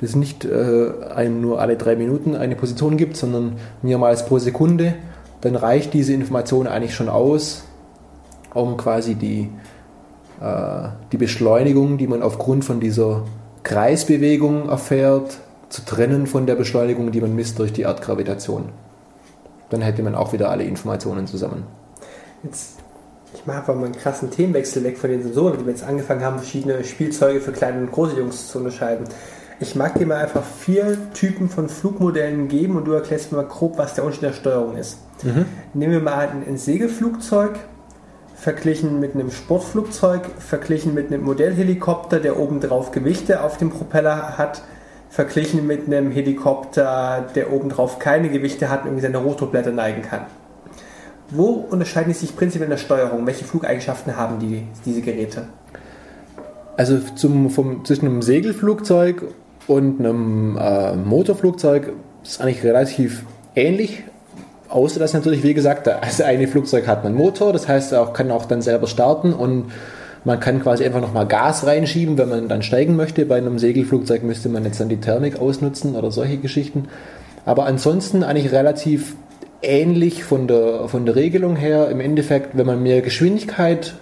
das 0.00 0.16
nicht 0.16 0.46
äh, 0.46 0.90
einem 1.14 1.40
nur 1.40 1.60
alle 1.60 1.76
drei 1.76 1.94
Minuten 1.94 2.34
eine 2.36 2.56
Position 2.56 2.96
gibt, 2.96 3.16
sondern 3.16 3.56
mehrmals 3.82 4.24
pro 4.24 4.38
Sekunde, 4.38 4.94
dann 5.42 5.56
reicht 5.56 5.94
diese 5.94 6.12
Information 6.12 6.66
eigentlich 6.66 6.94
schon 6.94 7.08
aus, 7.08 7.64
um 8.54 8.76
quasi 8.76 9.14
die, 9.14 9.50
äh, 10.40 10.88
die 11.12 11.16
Beschleunigung, 11.16 11.98
die 11.98 12.06
man 12.06 12.22
aufgrund 12.22 12.64
von 12.64 12.80
dieser 12.80 13.24
Kreisbewegung 13.62 14.68
erfährt, 14.68 15.38
zu 15.68 15.84
trennen 15.84 16.26
von 16.26 16.46
der 16.46 16.56
Beschleunigung, 16.56 17.12
die 17.12 17.20
man 17.20 17.34
misst 17.34 17.58
durch 17.58 17.72
die 17.72 17.82
Erdgravitation. 17.82 18.70
Dann 19.70 19.82
hätte 19.82 20.02
man 20.02 20.14
auch 20.14 20.32
wieder 20.32 20.50
alle 20.50 20.64
Informationen 20.64 21.26
zusammen. 21.26 21.62
Jetzt, 22.42 22.78
ich 23.32 23.46
mache 23.46 23.58
einfach 23.58 23.76
mal 23.76 23.84
einen 23.84 23.94
krassen 23.94 24.30
Themenwechsel 24.30 24.82
weg 24.82 24.98
von 24.98 25.10
den 25.10 25.22
Sensoren, 25.22 25.58
die 25.58 25.64
wir 25.64 25.72
jetzt 25.72 25.84
angefangen 25.84 26.24
haben, 26.24 26.38
verschiedene 26.38 26.82
Spielzeuge 26.82 27.40
für 27.40 27.52
kleine 27.52 27.80
und 27.80 27.92
große 27.92 28.18
Jungs 28.18 28.48
zu 28.48 28.58
unterscheiden. 28.58 29.06
Ich 29.60 29.76
mag 29.76 29.94
dir 29.98 30.06
mal 30.06 30.16
einfach 30.16 30.42
vier 30.42 30.96
Typen 31.12 31.50
von 31.50 31.68
Flugmodellen 31.68 32.48
geben 32.48 32.76
und 32.76 32.86
du 32.86 32.92
erklärst 32.92 33.30
mir 33.30 33.38
mal 33.38 33.46
grob, 33.46 33.76
was 33.76 33.94
der 33.94 34.04
Unterschied 34.04 34.22
der 34.22 34.32
Steuerung 34.32 34.76
ist. 34.76 34.98
Mhm. 35.22 35.44
Nehmen 35.74 35.92
wir 35.92 36.00
mal 36.00 36.28
ein, 36.28 36.42
ein 36.48 36.56
Segelflugzeug, 36.56 37.52
verglichen 38.40 39.00
mit 39.00 39.14
einem 39.14 39.30
Sportflugzeug, 39.30 40.22
verglichen 40.38 40.94
mit 40.94 41.08
einem 41.08 41.22
Modellhelikopter, 41.22 42.20
der 42.20 42.38
obendrauf 42.38 42.90
Gewichte 42.90 43.42
auf 43.44 43.58
dem 43.58 43.68
Propeller 43.68 44.38
hat, 44.38 44.62
verglichen 45.10 45.66
mit 45.66 45.86
einem 45.86 46.10
Helikopter, 46.10 47.26
der 47.34 47.52
obendrauf 47.52 47.98
keine 47.98 48.30
Gewichte 48.30 48.70
hat 48.70 48.80
und 48.80 48.86
irgendwie 48.86 49.02
seine 49.02 49.18
Rotorblätter 49.18 49.72
neigen 49.72 50.02
kann. 50.02 50.22
Wo 51.28 51.50
unterscheiden 51.50 52.12
die 52.12 52.18
sich 52.18 52.34
prinzipiell 52.34 52.64
in 52.64 52.70
der 52.70 52.78
Steuerung? 52.78 53.26
Welche 53.26 53.44
Flugeigenschaften 53.44 54.16
haben 54.16 54.38
die, 54.38 54.66
diese 54.86 55.02
Geräte? 55.02 55.44
Also 56.78 56.98
zum, 57.14 57.50
vom, 57.50 57.84
zwischen 57.84 58.06
einem 58.06 58.22
Segelflugzeug 58.22 59.24
und 59.66 60.00
einem 60.00 60.56
äh, 60.56 60.96
Motorflugzeug 60.96 61.92
ist 62.22 62.40
eigentlich 62.40 62.64
relativ 62.64 63.24
ähnlich. 63.54 64.04
Außer 64.70 65.00
dass 65.00 65.12
natürlich, 65.12 65.42
wie 65.42 65.54
gesagt, 65.54 65.86
das 65.86 66.20
eine 66.20 66.46
Flugzeug 66.46 66.86
hat 66.86 67.04
einen 67.04 67.16
Motor, 67.16 67.52
das 67.52 67.66
heißt, 67.66 67.92
er 67.92 68.06
kann 68.06 68.30
auch 68.30 68.46
dann 68.46 68.62
selber 68.62 68.86
starten 68.86 69.32
und 69.32 69.72
man 70.24 70.38
kann 70.38 70.62
quasi 70.62 70.84
einfach 70.84 71.00
nochmal 71.00 71.26
Gas 71.26 71.66
reinschieben, 71.66 72.18
wenn 72.18 72.28
man 72.28 72.48
dann 72.48 72.62
steigen 72.62 72.94
möchte. 72.94 73.24
Bei 73.24 73.38
einem 73.38 73.58
Segelflugzeug 73.58 74.22
müsste 74.22 74.48
man 74.48 74.64
jetzt 74.64 74.78
dann 74.78 74.88
die 74.88 74.98
Thermik 74.98 75.40
ausnutzen 75.40 75.96
oder 75.96 76.10
solche 76.10 76.36
Geschichten. 76.36 76.88
Aber 77.46 77.64
ansonsten 77.64 78.22
eigentlich 78.22 78.52
relativ 78.52 79.16
ähnlich 79.62 80.24
von 80.24 80.46
der, 80.46 80.88
von 80.88 81.06
der 81.06 81.16
Regelung 81.16 81.56
her. 81.56 81.88
Im 81.88 82.00
Endeffekt, 82.00 82.56
wenn 82.56 82.66
man 82.66 82.82
mehr 82.82 83.00
Geschwindigkeit 83.00 83.94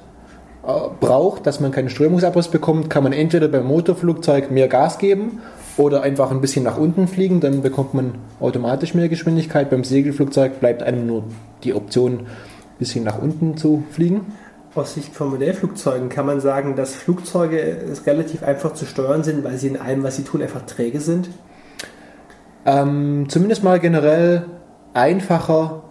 äh, 0.67 0.71
braucht, 1.01 1.47
dass 1.47 1.61
man 1.61 1.71
keinen 1.71 1.89
Strömungsabriss 1.89 2.49
bekommt, 2.49 2.91
kann 2.91 3.05
man 3.05 3.13
entweder 3.13 3.47
beim 3.47 3.67
Motorflugzeug 3.67 4.51
mehr 4.51 4.69
Gas 4.69 4.99
geben 4.99 5.41
oder 5.79 6.03
einfach 6.03 6.31
ein 6.31 6.41
bisschen 6.41 6.65
nach 6.65 6.77
unten 6.77 7.09
fliegen, 7.09 7.41
dann 7.41 7.63
bekommt 7.63 7.95
man 7.95 8.15
automatisch 8.41 8.95
mehr 8.95 9.09
Geschwindigkeit. 9.09 9.71
Beim 9.71 9.85
Segelflugzeug 9.85 10.61
bleibt 10.61 10.83
einem 10.83 11.07
nur 11.07 11.25
die 11.63 11.73
Option, 11.75 12.21
ein 12.21 12.27
bisschen 12.79 13.05
nach 13.05 13.21
unten 13.21 13.57
zu 13.57 13.85
fliegen. 13.91 14.33
Aus 14.75 14.95
Sicht 14.95 15.15
von 15.15 15.31
Modellflugzeugen 15.31 16.09
kann 16.09 16.27
man 16.27 16.41
sagen, 16.41 16.77
dass 16.77 16.95
Flugzeuge 16.95 17.77
relativ 18.07 18.43
einfach 18.43 18.75
zu 18.75 18.87
steuern 18.87 19.25
sind, 19.25 19.43
weil 19.45 19.57
sie 19.57 19.69
in 19.69 19.77
allem, 19.77 20.03
was 20.03 20.17
sie 20.17 20.25
tun, 20.25 20.43
einfach 20.43 20.67
träge 20.67 21.01
sind? 21.01 21.31
Ähm, 22.67 23.27
zumindest 23.29 23.65
mal 23.65 23.81
generell 23.81 24.45
einfacher 24.95 25.83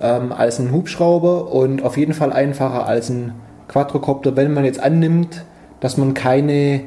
ähm, 0.00 0.32
als 0.32 0.58
ein 0.58 0.72
Hubschrauber 0.72 1.52
und 1.52 1.82
auf 1.82 1.96
jeden 1.96 2.14
Fall 2.14 2.32
einfacher 2.32 2.86
als 2.86 3.10
ein 3.10 3.34
Quadrocopter, 3.68 4.36
wenn 4.36 4.54
man 4.54 4.64
jetzt 4.64 4.80
annimmt, 4.80 5.44
dass 5.80 5.96
man 5.96 6.14
keine 6.14 6.82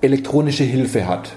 elektronische 0.00 0.64
Hilfe 0.64 1.08
hat. 1.08 1.32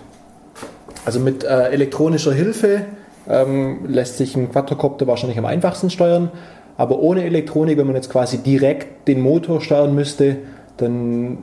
Also 1.09 1.19
mit 1.19 1.43
äh, 1.43 1.69
elektronischer 1.69 2.31
Hilfe 2.31 2.81
ähm, 3.27 3.79
lässt 3.87 4.17
sich 4.17 4.35
ein 4.37 4.51
Quadrocopter 4.51 5.07
wahrscheinlich 5.07 5.39
am 5.39 5.45
einfachsten 5.45 5.89
steuern. 5.89 6.29
Aber 6.77 6.99
ohne 6.99 7.23
Elektronik, 7.23 7.79
wenn 7.79 7.87
man 7.87 7.95
jetzt 7.95 8.11
quasi 8.11 8.37
direkt 8.37 9.07
den 9.07 9.19
Motor 9.19 9.59
steuern 9.59 9.95
müsste, 9.95 10.37
dann 10.77 11.39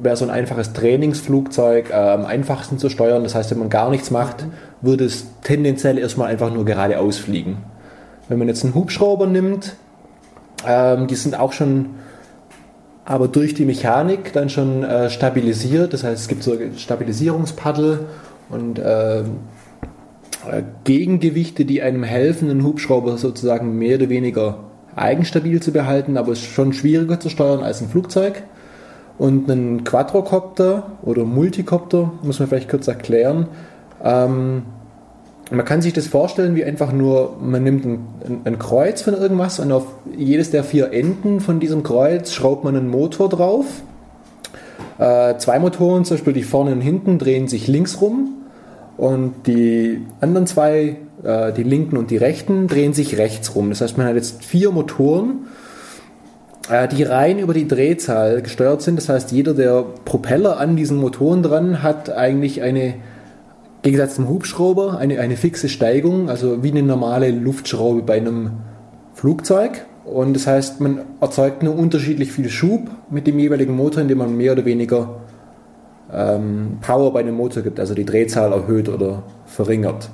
wäre 0.00 0.14
so 0.14 0.24
ein 0.24 0.30
einfaches 0.30 0.72
Trainingsflugzeug 0.72 1.90
äh, 1.90 1.94
am 1.94 2.26
einfachsten 2.26 2.78
zu 2.78 2.90
steuern. 2.90 3.24
Das 3.24 3.34
heißt, 3.34 3.50
wenn 3.50 3.58
man 3.58 3.70
gar 3.70 3.90
nichts 3.90 4.12
macht, 4.12 4.46
würde 4.82 5.06
es 5.06 5.26
tendenziell 5.42 5.98
erstmal 5.98 6.30
einfach 6.30 6.54
nur 6.54 6.64
geradeaus 6.64 7.18
fliegen. 7.18 7.56
Wenn 8.28 8.38
man 8.38 8.46
jetzt 8.46 8.62
einen 8.62 8.76
Hubschrauber 8.76 9.26
nimmt, 9.26 9.74
ähm, 10.64 11.08
die 11.08 11.16
sind 11.16 11.36
auch 11.36 11.52
schon, 11.52 11.86
aber 13.04 13.26
durch 13.26 13.52
die 13.54 13.64
Mechanik 13.64 14.32
dann 14.32 14.48
schon 14.48 14.84
äh, 14.84 15.10
stabilisiert. 15.10 15.92
Das 15.92 16.04
heißt, 16.04 16.22
es 16.22 16.28
gibt 16.28 16.44
so 16.44 16.56
Stabilisierungspaddel 16.76 18.06
und 18.50 18.78
äh, 18.78 19.24
Gegengewichte, 20.84 21.64
die 21.64 21.82
einem 21.82 22.02
helfen, 22.04 22.50
einen 22.50 22.64
Hubschrauber 22.64 23.18
sozusagen 23.18 23.76
mehr 23.78 23.96
oder 23.96 24.08
weniger 24.08 24.58
eigenstabil 24.96 25.60
zu 25.60 25.72
behalten, 25.72 26.16
aber 26.16 26.32
es 26.32 26.40
ist 26.40 26.46
schon 26.46 26.72
schwieriger 26.72 27.20
zu 27.20 27.28
steuern 27.28 27.62
als 27.62 27.80
ein 27.80 27.88
Flugzeug. 27.88 28.42
Und 29.18 29.50
einen 29.50 29.82
Quadrocopter 29.82 30.92
oder 31.02 31.24
Multicopter, 31.24 32.12
muss 32.22 32.38
man 32.38 32.48
vielleicht 32.48 32.68
kurz 32.68 32.86
erklären. 32.86 33.48
Ähm, 34.02 34.62
man 35.50 35.64
kann 35.64 35.82
sich 35.82 35.92
das 35.92 36.06
vorstellen 36.06 36.54
wie 36.54 36.64
einfach 36.64 36.92
nur, 36.92 37.36
man 37.40 37.64
nimmt 37.64 37.84
ein, 37.84 38.06
ein, 38.44 38.58
Kreuz 38.58 39.02
von 39.02 39.14
irgendwas 39.14 39.58
und 39.58 39.72
auf 39.72 39.86
jedes 40.16 40.50
der 40.50 40.62
vier 40.62 40.92
Enden 40.92 41.40
von 41.40 41.58
diesem 41.58 41.82
Kreuz 41.82 42.32
schraubt 42.32 42.62
man 42.62 42.76
einen 42.76 42.88
Motor 42.88 43.28
drauf. 43.28 43.64
Äh, 44.98 45.36
zwei 45.38 45.58
Motoren, 45.58 46.04
zum 46.04 46.16
Beispiel 46.16 46.32
die 46.32 46.42
vorne 46.44 46.72
und 46.72 46.80
hinten, 46.80 47.18
drehen 47.18 47.48
sich 47.48 47.66
links 47.66 48.00
rum 48.00 48.37
und 48.98 49.46
die 49.46 50.02
anderen 50.20 50.46
zwei 50.46 50.96
äh, 51.22 51.52
die 51.52 51.62
linken 51.62 51.96
und 51.96 52.10
die 52.10 52.16
rechten, 52.16 52.66
drehen 52.68 52.92
sich 52.92 53.18
rechts 53.18 53.54
rum. 53.54 53.70
Das 53.70 53.80
heißt, 53.80 53.98
man 53.98 54.06
hat 54.06 54.14
jetzt 54.14 54.44
vier 54.44 54.70
Motoren, 54.70 55.46
äh, 56.70 56.88
die 56.88 57.02
rein 57.02 57.38
über 57.38 57.54
die 57.54 57.66
Drehzahl 57.66 58.42
gesteuert 58.42 58.82
sind. 58.82 58.96
Das 58.96 59.08
heißt, 59.08 59.32
jeder 59.32 59.54
der 59.54 59.84
Propeller 60.04 60.58
an 60.58 60.76
diesen 60.76 60.98
Motoren 60.98 61.42
dran 61.42 61.82
hat 61.82 62.10
eigentlich 62.10 62.62
eine, 62.62 62.94
Gegensatz 63.82 64.16
zum 64.16 64.28
Hubschrauber, 64.28 64.98
eine, 64.98 65.20
eine 65.20 65.36
fixe 65.36 65.68
Steigung, 65.68 66.28
also 66.28 66.62
wie 66.62 66.70
eine 66.70 66.82
normale 66.82 67.30
Luftschraube 67.30 68.02
bei 68.02 68.16
einem 68.16 68.50
Flugzeug. 69.14 69.86
Und 70.04 70.34
das 70.34 70.46
heißt, 70.46 70.80
man 70.80 71.00
erzeugt 71.20 71.62
nur 71.62 71.76
unterschiedlich 71.76 72.32
viel 72.32 72.48
Schub 72.48 72.90
mit 73.10 73.26
dem 73.26 73.38
jeweiligen 73.38 73.76
Motor, 73.76 74.02
indem 74.02 74.18
man 74.18 74.36
mehr 74.36 74.52
oder 74.52 74.64
weniger 74.64 75.20
ähm, 76.12 76.78
Power 76.80 77.12
bei 77.12 77.22
dem 77.22 77.34
Motor 77.34 77.62
gibt, 77.62 77.80
also 77.80 77.94
die 77.94 78.04
Drehzahl 78.04 78.52
erhöht 78.52 78.88
oder 78.88 79.22
verringert. 79.46 80.10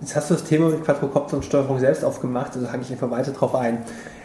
Jetzt 0.00 0.16
hast 0.16 0.30
du 0.30 0.34
das 0.34 0.44
Thema 0.44 0.68
mit 0.68 0.84
Quadrocopter 0.84 1.36
und 1.36 1.44
Steuerung 1.44 1.78
selbst 1.78 2.04
aufgemacht, 2.04 2.56
also 2.56 2.68
hake 2.68 2.82
ich 2.82 2.90
einfach 2.90 3.10
weiter 3.10 3.32
drauf 3.32 3.54
ein. 3.54 3.78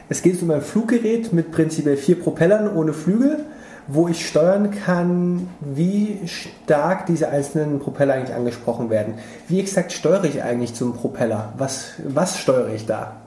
Es 0.09 0.21
geht 0.21 0.41
um 0.41 0.49
ein 0.51 0.61
Fluggerät 0.61 1.33
mit 1.33 1.51
prinzipiell 1.51 1.97
vier 1.97 2.19
Propellern 2.19 2.75
ohne 2.75 2.93
Flügel, 2.93 3.45
wo 3.87 4.07
ich 4.07 4.27
steuern 4.27 4.71
kann, 4.71 5.47
wie 5.61 6.19
stark 6.25 7.05
diese 7.05 7.29
einzelnen 7.29 7.79
Propeller 7.79 8.15
eigentlich 8.15 8.35
angesprochen 8.35 8.89
werden. 8.89 9.15
Wie 9.47 9.59
exakt 9.59 9.91
steuere 9.91 10.25
ich 10.25 10.43
eigentlich 10.43 10.73
zum 10.73 10.93
Propeller? 10.93 11.53
Was, 11.57 11.91
was 12.03 12.37
steuere 12.37 12.73
ich 12.73 12.85
da? 12.85 13.17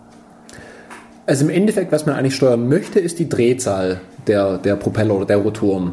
Also 1.26 1.44
im 1.44 1.50
Endeffekt, 1.50 1.92
was 1.92 2.06
man 2.06 2.16
eigentlich 2.16 2.34
steuern 2.34 2.68
möchte, 2.68 2.98
ist 2.98 3.18
die 3.18 3.28
Drehzahl 3.28 4.00
der, 4.26 4.58
der 4.58 4.76
Propeller 4.76 5.14
oder 5.14 5.26
der 5.26 5.38
Rotoren. 5.38 5.92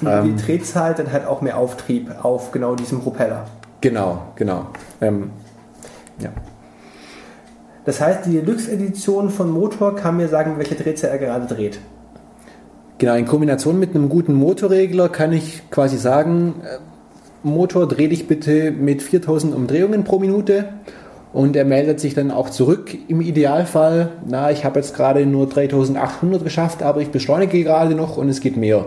Und 0.00 0.08
ähm, 0.08 0.36
die 0.36 0.42
Drehzahl 0.42 0.94
dann 0.94 1.12
halt 1.12 1.26
auch 1.26 1.40
mehr 1.40 1.56
Auftrieb 1.56 2.10
auf 2.22 2.52
genau 2.52 2.74
diesem 2.74 3.00
Propeller. 3.00 3.46
Genau, 3.80 4.22
genau. 4.34 4.66
Ähm, 5.00 5.30
ja. 6.20 6.30
Das 7.84 8.00
heißt, 8.00 8.26
die 8.26 8.40
Deluxe-Edition 8.40 9.30
von 9.30 9.50
Motor 9.50 9.94
kann 9.94 10.16
mir 10.16 10.28
sagen, 10.28 10.54
welche 10.56 10.74
Drehzahl 10.74 11.10
er 11.10 11.18
gerade 11.18 11.46
dreht. 11.52 11.78
Genau, 12.98 13.14
in 13.14 13.26
Kombination 13.26 13.78
mit 13.78 13.94
einem 13.94 14.08
guten 14.08 14.34
Motorregler 14.34 15.08
kann 15.08 15.32
ich 15.32 15.68
quasi 15.70 15.98
sagen, 15.98 16.54
äh, 16.64 16.78
Motor 17.46 17.86
dreh 17.86 18.08
dich 18.08 18.26
bitte 18.26 18.70
mit 18.70 19.02
4000 19.02 19.54
Umdrehungen 19.54 20.04
pro 20.04 20.18
Minute 20.18 20.66
und 21.34 21.56
er 21.56 21.66
meldet 21.66 22.00
sich 22.00 22.14
dann 22.14 22.30
auch 22.30 22.48
zurück 22.48 22.96
im 23.08 23.20
Idealfall, 23.20 24.12
na, 24.26 24.50
ich 24.50 24.64
habe 24.64 24.78
jetzt 24.78 24.96
gerade 24.96 25.26
nur 25.26 25.48
3800 25.48 26.42
geschafft, 26.42 26.82
aber 26.82 27.02
ich 27.02 27.10
beschleunige 27.10 27.62
gerade 27.64 27.94
noch 27.94 28.16
und 28.16 28.28
es 28.28 28.40
geht 28.40 28.56
mehr. 28.56 28.86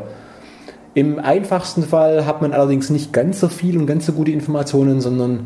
Im 0.98 1.20
einfachsten 1.20 1.84
Fall 1.84 2.26
hat 2.26 2.42
man 2.42 2.54
allerdings 2.54 2.90
nicht 2.90 3.14
ganz 3.14 3.40
so 3.40 3.50
viel 3.50 3.78
und 3.78 3.86
ganz 3.86 4.08
so 4.08 4.14
gute 4.14 4.32
Informationen, 4.32 5.00
sondern 5.00 5.46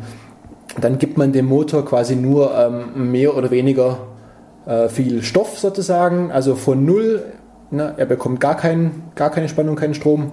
dann 0.80 0.96
gibt 0.96 1.18
man 1.18 1.34
dem 1.34 1.44
Motor 1.44 1.84
quasi 1.84 2.16
nur 2.16 2.56
ähm, 2.56 3.10
mehr 3.10 3.36
oder 3.36 3.50
weniger 3.50 3.98
äh, 4.64 4.88
viel 4.88 5.22
Stoff 5.22 5.58
sozusagen, 5.58 6.30
also 6.32 6.54
von 6.54 6.86
null, 6.86 7.22
ne, 7.70 7.92
er 7.98 8.06
bekommt 8.06 8.40
gar, 8.40 8.56
kein, 8.56 8.92
gar 9.14 9.28
keine 9.30 9.50
Spannung, 9.50 9.76
keinen 9.76 9.92
Strom, 9.92 10.32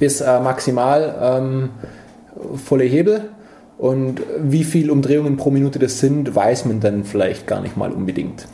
bis 0.00 0.20
äh, 0.20 0.40
maximal 0.40 1.14
ähm, 1.22 1.68
volle 2.56 2.82
Hebel. 2.82 3.28
Und 3.78 4.22
wie 4.40 4.64
viele 4.64 4.90
Umdrehungen 4.90 5.36
pro 5.36 5.52
Minute 5.52 5.78
das 5.78 6.00
sind, 6.00 6.34
weiß 6.34 6.64
man 6.64 6.80
dann 6.80 7.04
vielleicht 7.04 7.46
gar 7.46 7.60
nicht 7.60 7.76
mal 7.76 7.92
unbedingt. 7.92 8.48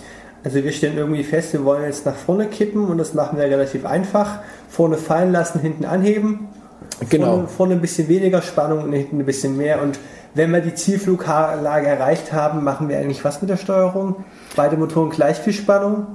Also 0.45 0.63
wir 0.63 0.73
stellen 0.73 0.97
irgendwie 0.97 1.25
fest, 1.25 1.53
wir 1.53 1.65
wollen 1.65 1.85
jetzt 1.85 2.07
nach 2.07 2.15
vorne 2.15 2.47
kippen 2.47 2.87
und 2.87 2.99
das 2.99 3.15
machen 3.15 3.39
wir 3.39 3.45
relativ 3.45 3.85
einfach. 3.85 4.39
Vorne 4.69 4.97
fallen 4.97 5.33
lassen, 5.33 5.61
hinten 5.61 5.85
anheben. 5.85 6.49
Genau. 7.09 7.27
Vorne, 7.27 7.49
vorne 7.49 7.75
ein 7.75 7.81
bisschen 7.81 8.09
weniger 8.09 8.43
Spannung 8.43 8.85
und 8.85 8.93
hinten 8.93 9.19
ein 9.19 9.27
bisschen 9.27 9.57
mehr 9.57 9.83
und 9.83 9.99
wenn 10.35 10.53
wir 10.53 10.61
die 10.61 10.75
Zielfluglage 10.75 11.87
erreicht 11.87 12.33
haben, 12.33 12.63
machen 12.63 12.89
wir 12.89 12.99
eigentlich 12.99 13.25
was 13.25 13.41
mit 13.41 13.51
der 13.51 13.57
Steuerung? 13.57 14.17
Beide 14.57 14.77
Motoren 14.77 15.11
gleich 15.11 15.39
viel 15.39 15.53
Spannung? 15.53 16.07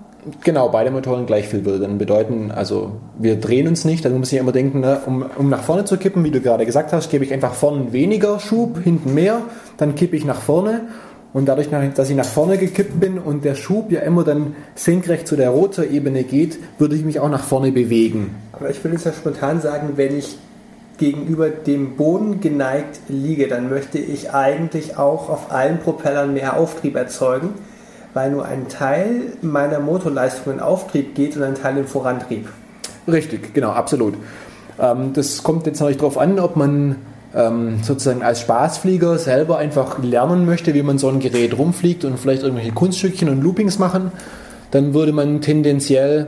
Genau, 0.43 0.69
beide 0.69 0.91
Motoren 0.91 1.25
gleich 1.25 1.49
viel 1.49 1.65
würde 1.65 1.79
dann 1.79 1.97
bedeuten, 1.97 2.49
also 2.49 2.93
wir 3.19 3.37
drehen 3.37 3.67
uns 3.67 3.83
nicht, 3.83 4.05
dann 4.05 4.17
muss 4.17 4.31
ich 4.31 4.39
immer 4.39 4.53
denken, 4.53 4.79
ne, 4.79 5.01
um, 5.05 5.25
um 5.37 5.49
nach 5.49 5.63
vorne 5.63 5.83
zu 5.83 5.97
kippen, 5.97 6.23
wie 6.23 6.31
du 6.31 6.39
gerade 6.39 6.65
gesagt 6.65 6.93
hast, 6.93 7.09
gebe 7.09 7.25
ich 7.25 7.33
einfach 7.33 7.53
vorne 7.53 7.91
weniger 7.91 8.39
Schub, 8.39 8.79
hinten 8.81 9.13
mehr, 9.13 9.41
dann 9.75 9.95
kippe 9.95 10.15
ich 10.15 10.23
nach 10.23 10.39
vorne 10.39 10.81
und 11.33 11.47
dadurch, 11.47 11.69
dass 11.95 12.09
ich 12.09 12.15
nach 12.15 12.25
vorne 12.25 12.57
gekippt 12.57 12.99
bin 12.99 13.17
und 13.17 13.43
der 13.43 13.55
Schub 13.55 13.91
ja 13.91 14.01
immer 14.01 14.23
dann 14.23 14.55
senkrecht 14.75 15.27
zu 15.27 15.35
der 15.35 15.49
Rotorebene 15.49 16.23
geht, 16.23 16.59
würde 16.77 16.95
ich 16.95 17.03
mich 17.03 17.19
auch 17.19 17.29
nach 17.29 17.43
vorne 17.43 17.71
bewegen. 17.71 18.35
Aber 18.51 18.69
ich 18.69 18.83
würde 18.83 18.95
jetzt 18.95 19.05
ja 19.05 19.13
spontan 19.13 19.59
sagen, 19.61 19.93
wenn 19.95 20.17
ich 20.17 20.37
gegenüber 20.97 21.49
dem 21.49 21.95
Boden 21.95 22.39
geneigt 22.39 23.01
liege, 23.09 23.47
dann 23.47 23.69
möchte 23.69 23.97
ich 23.97 24.31
eigentlich 24.31 24.97
auch 24.97 25.29
auf 25.29 25.51
allen 25.51 25.79
Propellern 25.79 26.33
mehr 26.33 26.55
Auftrieb 26.55 26.95
erzeugen 26.95 27.49
weil 28.13 28.31
nur 28.31 28.45
ein 28.45 28.67
Teil 28.69 29.33
meiner 29.41 29.79
Motorleistung 29.79 30.53
in 30.53 30.59
Auftrieb 30.59 31.15
geht 31.15 31.35
und 31.35 31.43
ein 31.43 31.55
Teil 31.55 31.77
in 31.77 31.87
Vorantrieb. 31.87 32.47
Richtig, 33.07 33.53
genau, 33.53 33.71
absolut. 33.71 34.15
Ähm, 34.79 35.13
das 35.13 35.43
kommt 35.43 35.65
jetzt 35.65 35.79
natürlich 35.79 35.97
darauf 35.97 36.17
an, 36.17 36.39
ob 36.39 36.55
man 36.55 36.97
ähm, 37.35 37.79
sozusagen 37.81 38.21
als 38.21 38.41
Spaßflieger 38.41 39.17
selber 39.17 39.57
einfach 39.57 40.01
lernen 40.01 40.45
möchte, 40.45 40.73
wie 40.73 40.83
man 40.83 40.97
so 40.97 41.09
ein 41.09 41.19
Gerät 41.19 41.57
rumfliegt 41.57 42.05
und 42.05 42.19
vielleicht 42.19 42.43
irgendwelche 42.43 42.71
Kunststückchen 42.71 43.29
und 43.29 43.41
Loopings 43.41 43.79
machen. 43.79 44.11
Dann 44.71 44.93
würde 44.93 45.11
man 45.11 45.41
tendenziell 45.41 46.27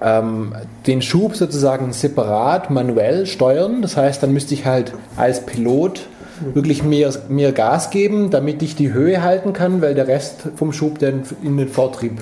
ähm, 0.00 0.54
den 0.86 1.02
Schub 1.02 1.36
sozusagen 1.36 1.92
separat 1.92 2.70
manuell 2.70 3.26
steuern. 3.26 3.82
Das 3.82 3.96
heißt, 3.96 4.22
dann 4.22 4.32
müsste 4.32 4.54
ich 4.54 4.66
halt 4.66 4.92
als 5.16 5.44
Pilot 5.44 6.06
wirklich 6.52 6.82
mehr, 6.82 7.12
mehr 7.28 7.52
Gas 7.52 7.90
geben, 7.90 8.30
damit 8.30 8.62
ich 8.62 8.74
die 8.74 8.92
Höhe 8.92 9.22
halten 9.22 9.52
kann, 9.52 9.80
weil 9.80 9.94
der 9.94 10.08
Rest 10.08 10.48
vom 10.56 10.72
Schub 10.72 10.98
dann 10.98 11.22
in 11.42 11.56
den 11.56 11.68
Vortrieb 11.68 12.20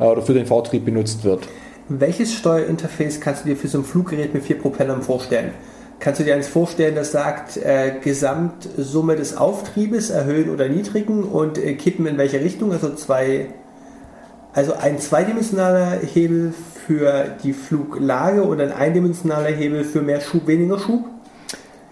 äh, 0.00 0.04
oder 0.04 0.22
für 0.22 0.34
den 0.34 0.46
Vortrieb 0.46 0.84
benutzt 0.84 1.24
wird. 1.24 1.48
Welches 1.88 2.34
Steuerinterface 2.34 3.20
kannst 3.20 3.44
du 3.44 3.48
dir 3.48 3.56
für 3.56 3.68
so 3.68 3.78
ein 3.78 3.84
Fluggerät 3.84 4.34
mit 4.34 4.44
vier 4.44 4.58
Propellern 4.58 5.02
vorstellen? 5.02 5.50
Kannst 6.02 6.18
du 6.18 6.24
dir 6.24 6.34
eins 6.34 6.48
vorstellen, 6.48 6.96
das 6.96 7.12
sagt 7.12 7.56
äh, 7.58 7.92
Gesamtsumme 8.02 9.14
des 9.14 9.36
Auftriebes 9.36 10.10
erhöhen 10.10 10.50
oder 10.50 10.68
niedrigen 10.68 11.22
und 11.22 11.58
äh, 11.58 11.74
kippen 11.74 12.06
in 12.06 12.18
welche 12.18 12.40
Richtung? 12.40 12.72
Also 12.72 12.92
zwei, 12.96 13.46
also 14.52 14.72
ein 14.74 14.98
zweidimensionaler 14.98 16.00
Hebel 16.00 16.54
für 16.86 17.26
die 17.44 17.52
Fluglage 17.52 18.42
und 18.42 18.60
ein 18.60 18.72
eindimensionaler 18.72 19.50
Hebel 19.50 19.84
für 19.84 20.02
mehr 20.02 20.20
Schub, 20.20 20.48
weniger 20.48 20.80
Schub? 20.80 21.04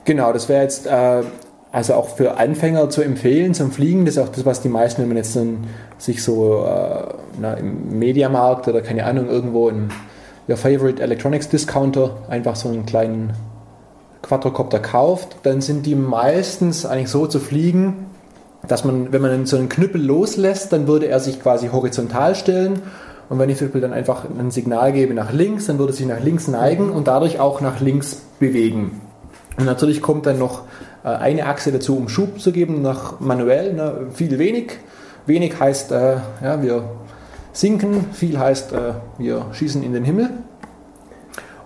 Genau, 0.04 0.32
das 0.32 0.48
wäre 0.48 0.62
jetzt 0.62 0.88
äh, 0.88 1.22
also 1.70 1.94
auch 1.94 2.08
für 2.16 2.36
Anfänger 2.36 2.90
zu 2.90 3.02
empfehlen 3.02 3.54
zum 3.54 3.70
Fliegen. 3.70 4.06
Das 4.06 4.16
ist 4.16 4.22
auch 4.24 4.30
das, 4.30 4.44
was 4.44 4.60
die 4.60 4.70
meisten, 4.70 5.02
wenn 5.02 5.08
man 5.08 5.18
jetzt 5.18 5.36
dann 5.36 5.68
sich 5.98 6.24
so 6.24 6.64
äh, 6.64 7.14
na, 7.40 7.54
im 7.54 7.96
Mediamarkt 7.96 8.66
oder 8.66 8.80
keine 8.80 9.04
Ahnung 9.04 9.28
irgendwo 9.28 9.68
in 9.68 9.90
der 10.48 10.56
Favorite 10.56 11.00
Electronics 11.00 11.48
Discounter 11.48 12.16
einfach 12.28 12.56
so 12.56 12.70
einen 12.70 12.86
kleinen 12.86 13.34
Quadrocopter 14.22 14.78
kauft, 14.78 15.36
dann 15.42 15.60
sind 15.60 15.86
die 15.86 15.94
meistens 15.94 16.86
eigentlich 16.86 17.08
so 17.08 17.26
zu 17.26 17.40
fliegen, 17.40 18.06
dass 18.66 18.84
man, 18.84 19.12
wenn 19.12 19.22
man 19.22 19.46
so 19.46 19.56
einen 19.56 19.68
Knüppel 19.68 20.02
loslässt, 20.02 20.72
dann 20.72 20.86
würde 20.86 21.06
er 21.06 21.20
sich 21.20 21.40
quasi 21.40 21.68
horizontal 21.68 22.34
stellen. 22.34 22.82
Und 23.28 23.38
wenn 23.38 23.48
ich 23.48 23.58
zum 23.58 23.68
Beispiel 23.68 23.80
dann 23.80 23.92
einfach 23.92 24.24
ein 24.24 24.50
Signal 24.50 24.92
gebe 24.92 25.14
nach 25.14 25.32
links, 25.32 25.66
dann 25.66 25.78
würde 25.78 25.92
er 25.92 25.96
sich 25.96 26.06
nach 26.06 26.20
links 26.20 26.48
neigen 26.48 26.90
und 26.90 27.06
dadurch 27.08 27.38
auch 27.38 27.60
nach 27.60 27.80
links 27.80 28.22
bewegen. 28.38 29.00
Und 29.56 29.64
natürlich 29.64 30.02
kommt 30.02 30.26
dann 30.26 30.38
noch 30.38 30.62
äh, 31.04 31.08
eine 31.08 31.46
Achse 31.46 31.72
dazu, 31.72 31.96
um 31.96 32.08
Schub 32.08 32.40
zu 32.40 32.52
geben, 32.52 32.82
nach 32.82 33.20
manuell, 33.20 33.72
ne, 33.72 34.06
viel 34.12 34.38
wenig. 34.38 34.72
Wenig 35.26 35.58
heißt, 35.58 35.92
äh, 35.92 36.16
ja, 36.42 36.62
wir 36.62 36.84
sinken, 37.52 38.06
viel 38.12 38.38
heißt, 38.38 38.72
äh, 38.72 38.92
wir 39.18 39.46
schießen 39.52 39.82
in 39.82 39.92
den 39.92 40.04
Himmel. 40.04 40.30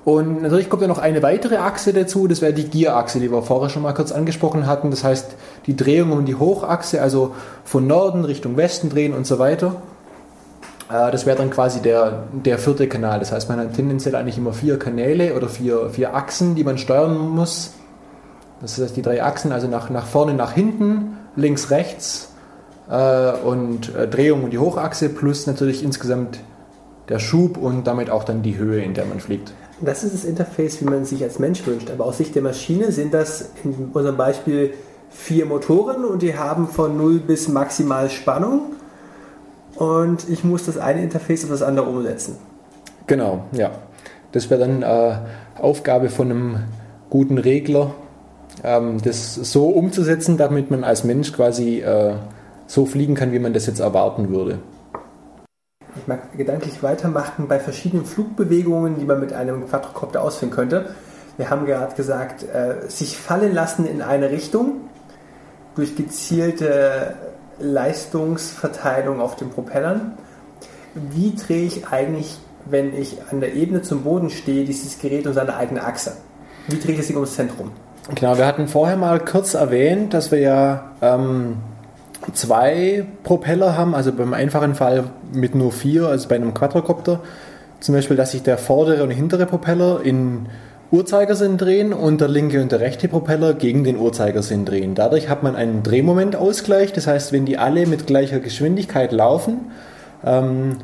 Und 0.04 0.42
natürlich 0.42 0.68
kommt 0.68 0.82
dann 0.82 0.90
noch 0.90 0.98
eine 0.98 1.22
weitere 1.22 1.56
Achse 1.56 1.94
dazu, 1.94 2.28
das 2.28 2.42
wäre 2.42 2.52
die 2.52 2.68
Gierachse, 2.68 3.20
die 3.20 3.32
wir 3.32 3.42
vorher 3.42 3.70
schon 3.70 3.82
mal 3.82 3.94
kurz 3.94 4.12
angesprochen 4.12 4.66
hatten. 4.66 4.90
Das 4.90 5.02
heißt, 5.02 5.34
die 5.66 5.76
Drehung 5.76 6.12
um 6.12 6.26
die 6.26 6.34
Hochachse, 6.34 7.00
also 7.00 7.34
von 7.64 7.86
Norden 7.86 8.24
Richtung 8.24 8.56
Westen 8.56 8.90
drehen 8.90 9.14
und 9.14 9.26
so 9.26 9.38
weiter. 9.38 9.76
Äh, 10.90 11.10
das 11.10 11.24
wäre 11.24 11.38
dann 11.38 11.50
quasi 11.50 11.80
der, 11.80 12.24
der 12.32 12.58
vierte 12.58 12.86
Kanal. 12.86 13.18
Das 13.18 13.32
heißt, 13.32 13.48
man 13.48 13.58
hat 13.58 13.74
tendenziell 13.74 14.14
eigentlich 14.14 14.36
immer 14.36 14.52
vier 14.52 14.78
Kanäle 14.78 15.34
oder 15.34 15.48
vier, 15.48 15.88
vier 15.90 16.14
Achsen, 16.14 16.54
die 16.54 16.64
man 16.64 16.76
steuern 16.76 17.16
muss. 17.16 17.72
Das 18.60 18.78
heißt, 18.78 18.96
die 18.96 19.02
drei 19.02 19.22
Achsen, 19.22 19.52
also 19.52 19.68
nach, 19.68 19.88
nach 19.88 20.06
vorne, 20.06 20.34
nach 20.34 20.52
hinten, 20.52 21.16
links, 21.34 21.70
rechts 21.70 22.30
äh, 22.90 23.32
und 23.44 23.94
äh, 23.94 24.06
Drehung 24.06 24.44
und 24.44 24.50
die 24.50 24.58
Hochachse 24.58 25.08
plus 25.08 25.46
natürlich 25.46 25.82
insgesamt 25.82 26.40
der 27.08 27.18
Schub 27.18 27.56
und 27.56 27.86
damit 27.86 28.10
auch 28.10 28.24
dann 28.24 28.42
die 28.42 28.56
Höhe, 28.56 28.82
in 28.82 28.94
der 28.94 29.04
man 29.04 29.20
fliegt. 29.20 29.52
Das 29.80 30.04
ist 30.04 30.14
das 30.14 30.24
Interface, 30.24 30.80
wie 30.80 30.84
man 30.84 31.04
sich 31.04 31.22
als 31.22 31.38
Mensch 31.38 31.66
wünscht. 31.66 31.90
Aber 31.90 32.06
aus 32.06 32.18
Sicht 32.18 32.34
der 32.34 32.42
Maschine 32.42 32.92
sind 32.92 33.12
das 33.12 33.50
in 33.64 33.90
unserem 33.92 34.16
Beispiel 34.16 34.74
vier 35.10 35.46
Motoren 35.46 36.04
und 36.04 36.22
die 36.22 36.36
haben 36.36 36.68
von 36.68 36.96
0 36.96 37.20
bis 37.20 37.48
maximal 37.48 38.10
Spannung. 38.10 38.72
Und 39.76 40.28
ich 40.28 40.44
muss 40.44 40.66
das 40.66 40.78
eine 40.78 41.02
Interface 41.02 41.44
auf 41.44 41.50
das 41.50 41.62
andere 41.62 41.86
umsetzen. 41.86 42.36
Genau, 43.06 43.44
ja. 43.52 43.72
Das 44.32 44.50
wäre 44.50 44.60
dann 44.60 44.82
äh, 44.82 45.18
Aufgabe 45.60 46.08
von 46.08 46.30
einem 46.30 46.56
guten 47.10 47.38
Regler, 47.38 47.94
ähm, 48.62 49.00
das 49.02 49.34
so 49.34 49.68
umzusetzen, 49.68 50.36
damit 50.36 50.70
man 50.70 50.84
als 50.84 51.04
Mensch 51.04 51.32
quasi 51.32 51.80
äh, 51.80 52.14
so 52.66 52.86
fliegen 52.86 53.14
kann, 53.14 53.32
wie 53.32 53.38
man 53.38 53.52
das 53.52 53.66
jetzt 53.66 53.80
erwarten 53.80 54.30
würde. 54.30 54.58
Ich 55.96 56.08
mag 56.08 56.36
gedanklich 56.36 56.82
weitermachen 56.82 57.46
bei 57.46 57.60
verschiedenen 57.60 58.04
Flugbewegungen, 58.04 58.98
die 58.98 59.04
man 59.04 59.20
mit 59.20 59.32
einem 59.32 59.68
Quadrocopter 59.68 60.22
ausführen 60.22 60.50
könnte. 60.50 60.94
Wir 61.36 61.50
haben 61.50 61.66
gerade 61.66 61.94
gesagt, 61.94 62.42
äh, 62.42 62.88
sich 62.88 63.16
fallen 63.16 63.54
lassen 63.54 63.86
in 63.86 64.02
eine 64.02 64.30
Richtung 64.30 64.88
durch 65.74 65.96
gezielte 65.96 67.14
Leistungsverteilung 67.58 69.20
auf 69.20 69.36
den 69.36 69.50
Propellern. 69.50 70.12
Wie 70.94 71.34
drehe 71.34 71.64
ich 71.64 71.88
eigentlich, 71.88 72.38
wenn 72.66 72.96
ich 72.96 73.18
an 73.30 73.40
der 73.40 73.54
Ebene 73.54 73.82
zum 73.82 74.02
Boden 74.02 74.30
stehe, 74.30 74.64
dieses 74.64 74.98
Gerät 74.98 75.26
um 75.26 75.32
seine 75.32 75.56
eigene 75.56 75.84
Achse? 75.84 76.16
Wie 76.68 76.78
drehe 76.78 76.92
ich 76.92 76.98
das 76.98 77.06
Ding 77.08 77.16
ums 77.16 77.34
Zentrum? 77.34 77.70
Genau, 78.14 78.36
wir 78.36 78.46
hatten 78.46 78.68
vorher 78.68 78.96
mal 78.96 79.18
kurz 79.18 79.54
erwähnt, 79.54 80.14
dass 80.14 80.30
wir 80.30 80.38
ja 80.38 80.92
ähm, 81.00 81.56
zwei 82.32 83.04
Propeller 83.22 83.76
haben, 83.76 83.94
also 83.94 84.12
beim 84.12 84.32
einfachen 84.32 84.74
Fall 84.74 85.04
mit 85.32 85.54
nur 85.54 85.72
vier, 85.72 86.08
also 86.08 86.28
bei 86.28 86.36
einem 86.36 86.54
Quadrocopter. 86.54 87.20
Zum 87.80 87.94
Beispiel, 87.94 88.16
dass 88.16 88.32
sich 88.32 88.42
der 88.42 88.56
vordere 88.56 89.02
und 89.02 89.10
hintere 89.10 89.46
Propeller 89.46 90.00
in 90.02 90.46
Uhrzeigersinn 90.90 91.58
drehen 91.58 91.92
und 91.92 92.20
der 92.20 92.28
linke 92.28 92.62
und 92.62 92.72
der 92.72 92.80
rechte 92.80 93.08
Propeller 93.08 93.52
gegen 93.52 93.84
den 93.84 93.98
Uhrzeigersinn 93.98 94.64
drehen. 94.64 94.94
Dadurch 94.94 95.28
hat 95.28 95.42
man 95.42 95.56
einen 95.56 95.82
Drehmomentausgleich, 95.82 96.92
das 96.92 97.06
heißt, 97.06 97.32
wenn 97.32 97.46
die 97.46 97.58
alle 97.58 97.86
mit 97.86 98.06
gleicher 98.06 98.38
Geschwindigkeit 98.38 99.12
laufen, 99.12 99.72
ähm, 100.24 100.76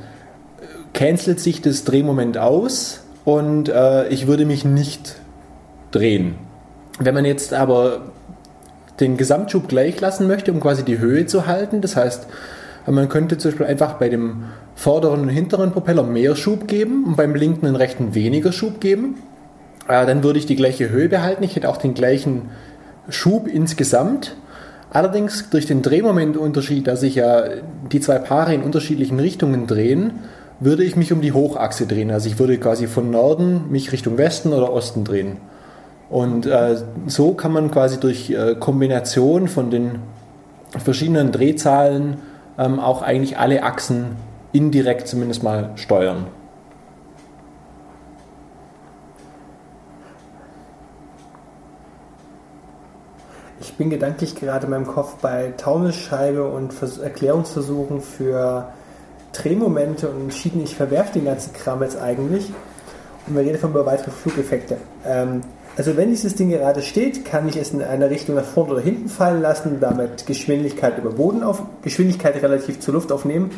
cancelt 0.92 1.40
sich 1.40 1.62
das 1.62 1.84
Drehmoment 1.84 2.38
aus 2.38 3.04
und 3.24 3.68
äh, 3.68 4.08
ich 4.08 4.26
würde 4.26 4.44
mich 4.44 4.64
nicht 4.64 5.16
drehen. 5.92 6.34
Wenn 6.98 7.14
man 7.14 7.24
jetzt 7.24 7.54
aber 7.54 8.00
den 9.00 9.16
Gesamtschub 9.16 9.68
gleich 9.68 10.00
lassen 10.00 10.26
möchte, 10.26 10.52
um 10.52 10.60
quasi 10.60 10.84
die 10.84 10.98
Höhe 10.98 11.26
zu 11.26 11.46
halten, 11.46 11.80
das 11.80 11.96
heißt, 11.96 12.26
man 12.86 13.08
könnte 13.08 13.38
zum 13.38 13.50
Beispiel 13.50 13.66
einfach 13.66 13.94
bei 13.94 14.08
dem 14.08 14.44
vorderen 14.74 15.20
und 15.20 15.28
hinteren 15.28 15.72
Propeller 15.72 16.02
mehr 16.02 16.34
Schub 16.34 16.66
geben 16.66 17.04
und 17.04 17.16
beim 17.16 17.34
linken 17.34 17.66
und 17.66 17.76
rechten 17.76 18.14
weniger 18.14 18.52
Schub 18.52 18.80
geben. 18.80 19.16
Äh, 19.86 20.06
dann 20.06 20.22
würde 20.22 20.38
ich 20.38 20.46
die 20.46 20.56
gleiche 20.56 20.88
Höhe 20.88 21.08
behalten. 21.08 21.44
Ich 21.44 21.56
hätte 21.56 21.68
auch 21.68 21.76
den 21.76 21.94
gleichen 21.94 22.48
Schub 23.08 23.48
insgesamt. 23.48 24.36
Allerdings 24.90 25.50
durch 25.50 25.66
den 25.66 25.82
Drehmomentunterschied, 25.82 26.86
dass 26.86 27.00
sich 27.00 27.14
ja 27.14 27.44
die 27.92 28.00
zwei 28.00 28.18
Paare 28.18 28.54
in 28.54 28.62
unterschiedlichen 28.62 29.20
Richtungen 29.20 29.66
drehen, 29.66 30.12
würde 30.58 30.82
ich 30.82 30.96
mich 30.96 31.12
um 31.12 31.20
die 31.20 31.32
Hochachse 31.32 31.86
drehen. 31.86 32.10
Also 32.10 32.28
ich 32.28 32.38
würde 32.38 32.58
quasi 32.58 32.86
von 32.86 33.10
Norden 33.10 33.70
mich 33.70 33.92
Richtung 33.92 34.18
Westen 34.18 34.52
oder 34.52 34.72
Osten 34.72 35.04
drehen. 35.04 35.36
Und 36.10 36.44
äh, 36.44 36.76
so 37.06 37.34
kann 37.34 37.52
man 37.52 37.70
quasi 37.70 38.00
durch 38.00 38.30
äh, 38.30 38.56
Kombination 38.56 39.46
von 39.46 39.70
den 39.70 40.00
verschiedenen 40.76 41.30
Drehzahlen 41.30 42.18
ähm, 42.58 42.80
auch 42.80 43.02
eigentlich 43.02 43.38
alle 43.38 43.62
Achsen 43.62 44.16
indirekt 44.52 45.06
zumindest 45.06 45.44
mal 45.44 45.70
steuern. 45.76 46.26
Ich 53.60 53.74
bin 53.74 53.88
gedanklich 53.88 54.34
gerade 54.34 54.66
in 54.66 54.70
meinem 54.70 54.86
Kopf 54.86 55.14
bei 55.22 55.54
Taunusscheibe 55.56 56.44
und 56.44 56.74
Vers 56.74 56.98
Erklärungsversuchen 56.98 58.00
für 58.00 58.68
Drehmomente 59.32 60.08
und 60.08 60.22
entschieden, 60.22 60.60
ich 60.62 60.74
verwerfe 60.74 61.14
den 61.14 61.26
ganzen 61.26 61.52
Kram 61.52 61.82
jetzt 61.82 62.00
eigentlich. 62.00 62.52
Und 63.26 63.36
wir 63.36 63.42
reden 63.42 63.54
davon 63.54 63.70
über 63.70 63.86
weitere 63.86 64.10
Flugeffekte. 64.10 64.78
Ähm, 65.06 65.42
also 65.80 65.96
wenn 65.96 66.10
dieses 66.10 66.34
Ding 66.34 66.50
gerade 66.50 66.82
steht, 66.82 67.24
kann 67.24 67.48
ich 67.48 67.56
es 67.56 67.70
in 67.70 67.82
eine 67.82 68.10
Richtung 68.10 68.34
nach 68.34 68.44
vorne 68.44 68.72
oder 68.72 68.82
hinten 68.82 69.08
fallen 69.08 69.40
lassen, 69.40 69.78
damit 69.80 70.26
Geschwindigkeit 70.26 70.98
über 70.98 71.08
Boden 71.08 71.42
auf, 71.42 71.62
Geschwindigkeit 71.80 72.34
relativ 72.42 72.80
zur 72.80 72.92
Luft 72.92 73.10
aufnehmen. 73.10 73.50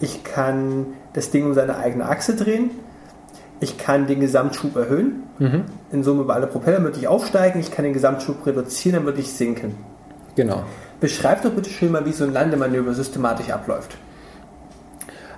ich 0.00 0.24
kann 0.24 0.86
das 1.12 1.30
Ding 1.30 1.46
um 1.46 1.54
seine 1.54 1.76
eigene 1.76 2.06
Achse 2.06 2.34
drehen, 2.34 2.72
ich 3.60 3.78
kann 3.78 4.08
den 4.08 4.18
Gesamtschub 4.18 4.74
erhöhen, 4.74 5.22
in 5.92 6.02
Summe 6.02 6.24
bei 6.24 6.34
alle 6.34 6.48
Propeller 6.48 6.82
würde 6.82 6.98
ich 6.98 7.06
aufsteigen, 7.06 7.60
ich 7.60 7.70
kann 7.70 7.84
den 7.84 7.94
Gesamtschub 7.94 8.44
reduzieren, 8.44 8.96
dann 8.96 9.04
würde 9.04 9.20
ich 9.20 9.32
sinken. 9.32 9.76
Genau. 10.34 10.64
Beschreib 10.98 11.42
doch 11.42 11.52
bitte 11.52 11.70
schön 11.70 11.92
mal, 11.92 12.04
wie 12.06 12.12
so 12.12 12.24
ein 12.24 12.32
Landemanöver 12.32 12.92
systematisch 12.92 13.50
abläuft. 13.50 13.96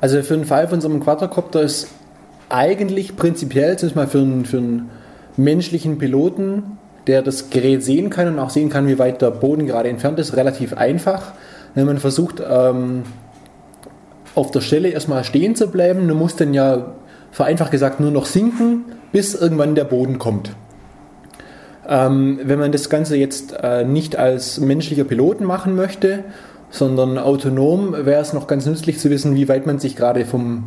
Also 0.00 0.22
für 0.22 0.38
den 0.38 0.46
Fall 0.46 0.68
von 0.68 0.80
so 0.80 0.88
einem 0.88 1.00
Quadrocopter 1.00 1.60
ist 1.60 1.88
eigentlich 2.48 3.14
prinzipiell, 3.14 3.76
zumindest 3.76 3.96
mal 3.96 4.06
für 4.06 4.20
einen, 4.20 4.46
für 4.46 4.56
einen 4.56 4.90
menschlichen 5.36 5.98
Piloten, 5.98 6.78
der 7.06 7.22
das 7.22 7.50
Gerät 7.50 7.82
sehen 7.82 8.10
kann 8.10 8.28
und 8.28 8.38
auch 8.38 8.50
sehen 8.50 8.68
kann, 8.68 8.86
wie 8.86 8.98
weit 8.98 9.22
der 9.22 9.30
Boden 9.30 9.66
gerade 9.66 9.88
entfernt 9.88 10.18
ist, 10.18 10.36
relativ 10.36 10.74
einfach. 10.74 11.32
Wenn 11.74 11.86
man 11.86 11.98
versucht, 11.98 12.42
ähm, 12.46 13.02
auf 14.34 14.50
der 14.50 14.60
Stelle 14.60 14.88
erstmal 14.88 15.24
stehen 15.24 15.56
zu 15.56 15.68
bleiben, 15.68 16.06
du 16.06 16.14
musst 16.14 16.40
dann 16.40 16.54
ja 16.54 16.94
vereinfacht 17.30 17.70
gesagt 17.70 18.00
nur 18.00 18.10
noch 18.10 18.26
sinken, 18.26 18.84
bis 19.10 19.34
irgendwann 19.34 19.74
der 19.74 19.84
Boden 19.84 20.18
kommt. 20.18 20.54
Ähm, 21.88 22.38
wenn 22.44 22.58
man 22.58 22.72
das 22.72 22.88
Ganze 22.88 23.16
jetzt 23.16 23.54
äh, 23.60 23.84
nicht 23.84 24.16
als 24.16 24.60
menschlicher 24.60 25.04
Piloten 25.04 25.44
machen 25.44 25.74
möchte, 25.74 26.24
sondern 26.70 27.18
autonom, 27.18 27.92
wäre 27.92 28.22
es 28.22 28.32
noch 28.32 28.46
ganz 28.46 28.66
nützlich 28.66 28.98
zu 28.98 29.10
wissen, 29.10 29.34
wie 29.34 29.48
weit 29.48 29.66
man 29.66 29.78
sich 29.78 29.96
gerade 29.96 30.24
vom 30.24 30.64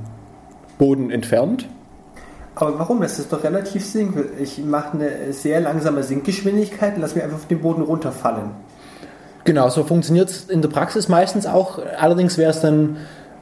Boden 0.78 1.10
entfernt. 1.10 1.68
Aber 2.56 2.80
warum? 2.80 3.02
Das 3.02 3.20
ist 3.20 3.32
doch 3.32 3.44
relativ 3.44 3.86
simpel. 3.86 4.30
Ich 4.42 4.64
mache 4.64 4.94
eine 4.94 5.34
sehr 5.34 5.60
langsame 5.60 6.04
Sinkgeschwindigkeit 6.04 6.96
und 6.96 7.02
lasse 7.02 7.16
mich 7.16 7.24
einfach 7.24 7.38
auf 7.38 7.48
den 7.48 7.60
Boden 7.60 7.82
runterfallen. 7.82 8.52
Genau, 9.44 9.70
so 9.70 9.84
funktioniert 9.84 10.30
es 10.30 10.46
in 10.46 10.62
der 10.62 10.70
Praxis 10.70 11.08
meistens 11.08 11.46
auch. 11.46 11.80
Allerdings 12.00 12.38
wäre 12.38 12.50
es 12.50 12.62
dann 12.62 12.98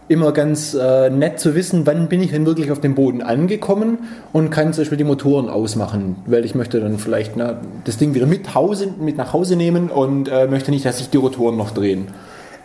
immer 0.09 0.33
ganz 0.33 0.73
äh, 0.73 1.09
nett 1.09 1.39
zu 1.39 1.55
wissen, 1.55 1.85
wann 1.85 2.09
bin 2.09 2.21
ich 2.21 2.31
denn 2.31 2.45
wirklich 2.45 2.71
auf 2.71 2.81
dem 2.81 2.93
Boden 2.93 3.21
angekommen 3.21 3.99
und 4.33 4.49
kann 4.49 4.73
zum 4.73 4.81
Beispiel 4.81 4.97
die 4.97 5.05
Motoren 5.05 5.49
ausmachen, 5.49 6.17
weil 6.25 6.43
ich 6.43 6.55
möchte 6.55 6.81
dann 6.81 6.97
vielleicht 6.97 7.37
na, 7.37 7.61
das 7.85 7.97
Ding 7.97 8.13
wieder 8.13 8.25
mit, 8.25 8.53
Hause, 8.53 8.87
mit 8.99 9.15
nach 9.15 9.31
Hause 9.31 9.55
nehmen 9.55 9.89
und 9.89 10.27
äh, 10.27 10.47
möchte 10.47 10.71
nicht, 10.71 10.85
dass 10.85 10.97
sich 10.97 11.09
die 11.09 11.17
Rotoren 11.17 11.55
noch 11.55 11.71
drehen. 11.71 12.09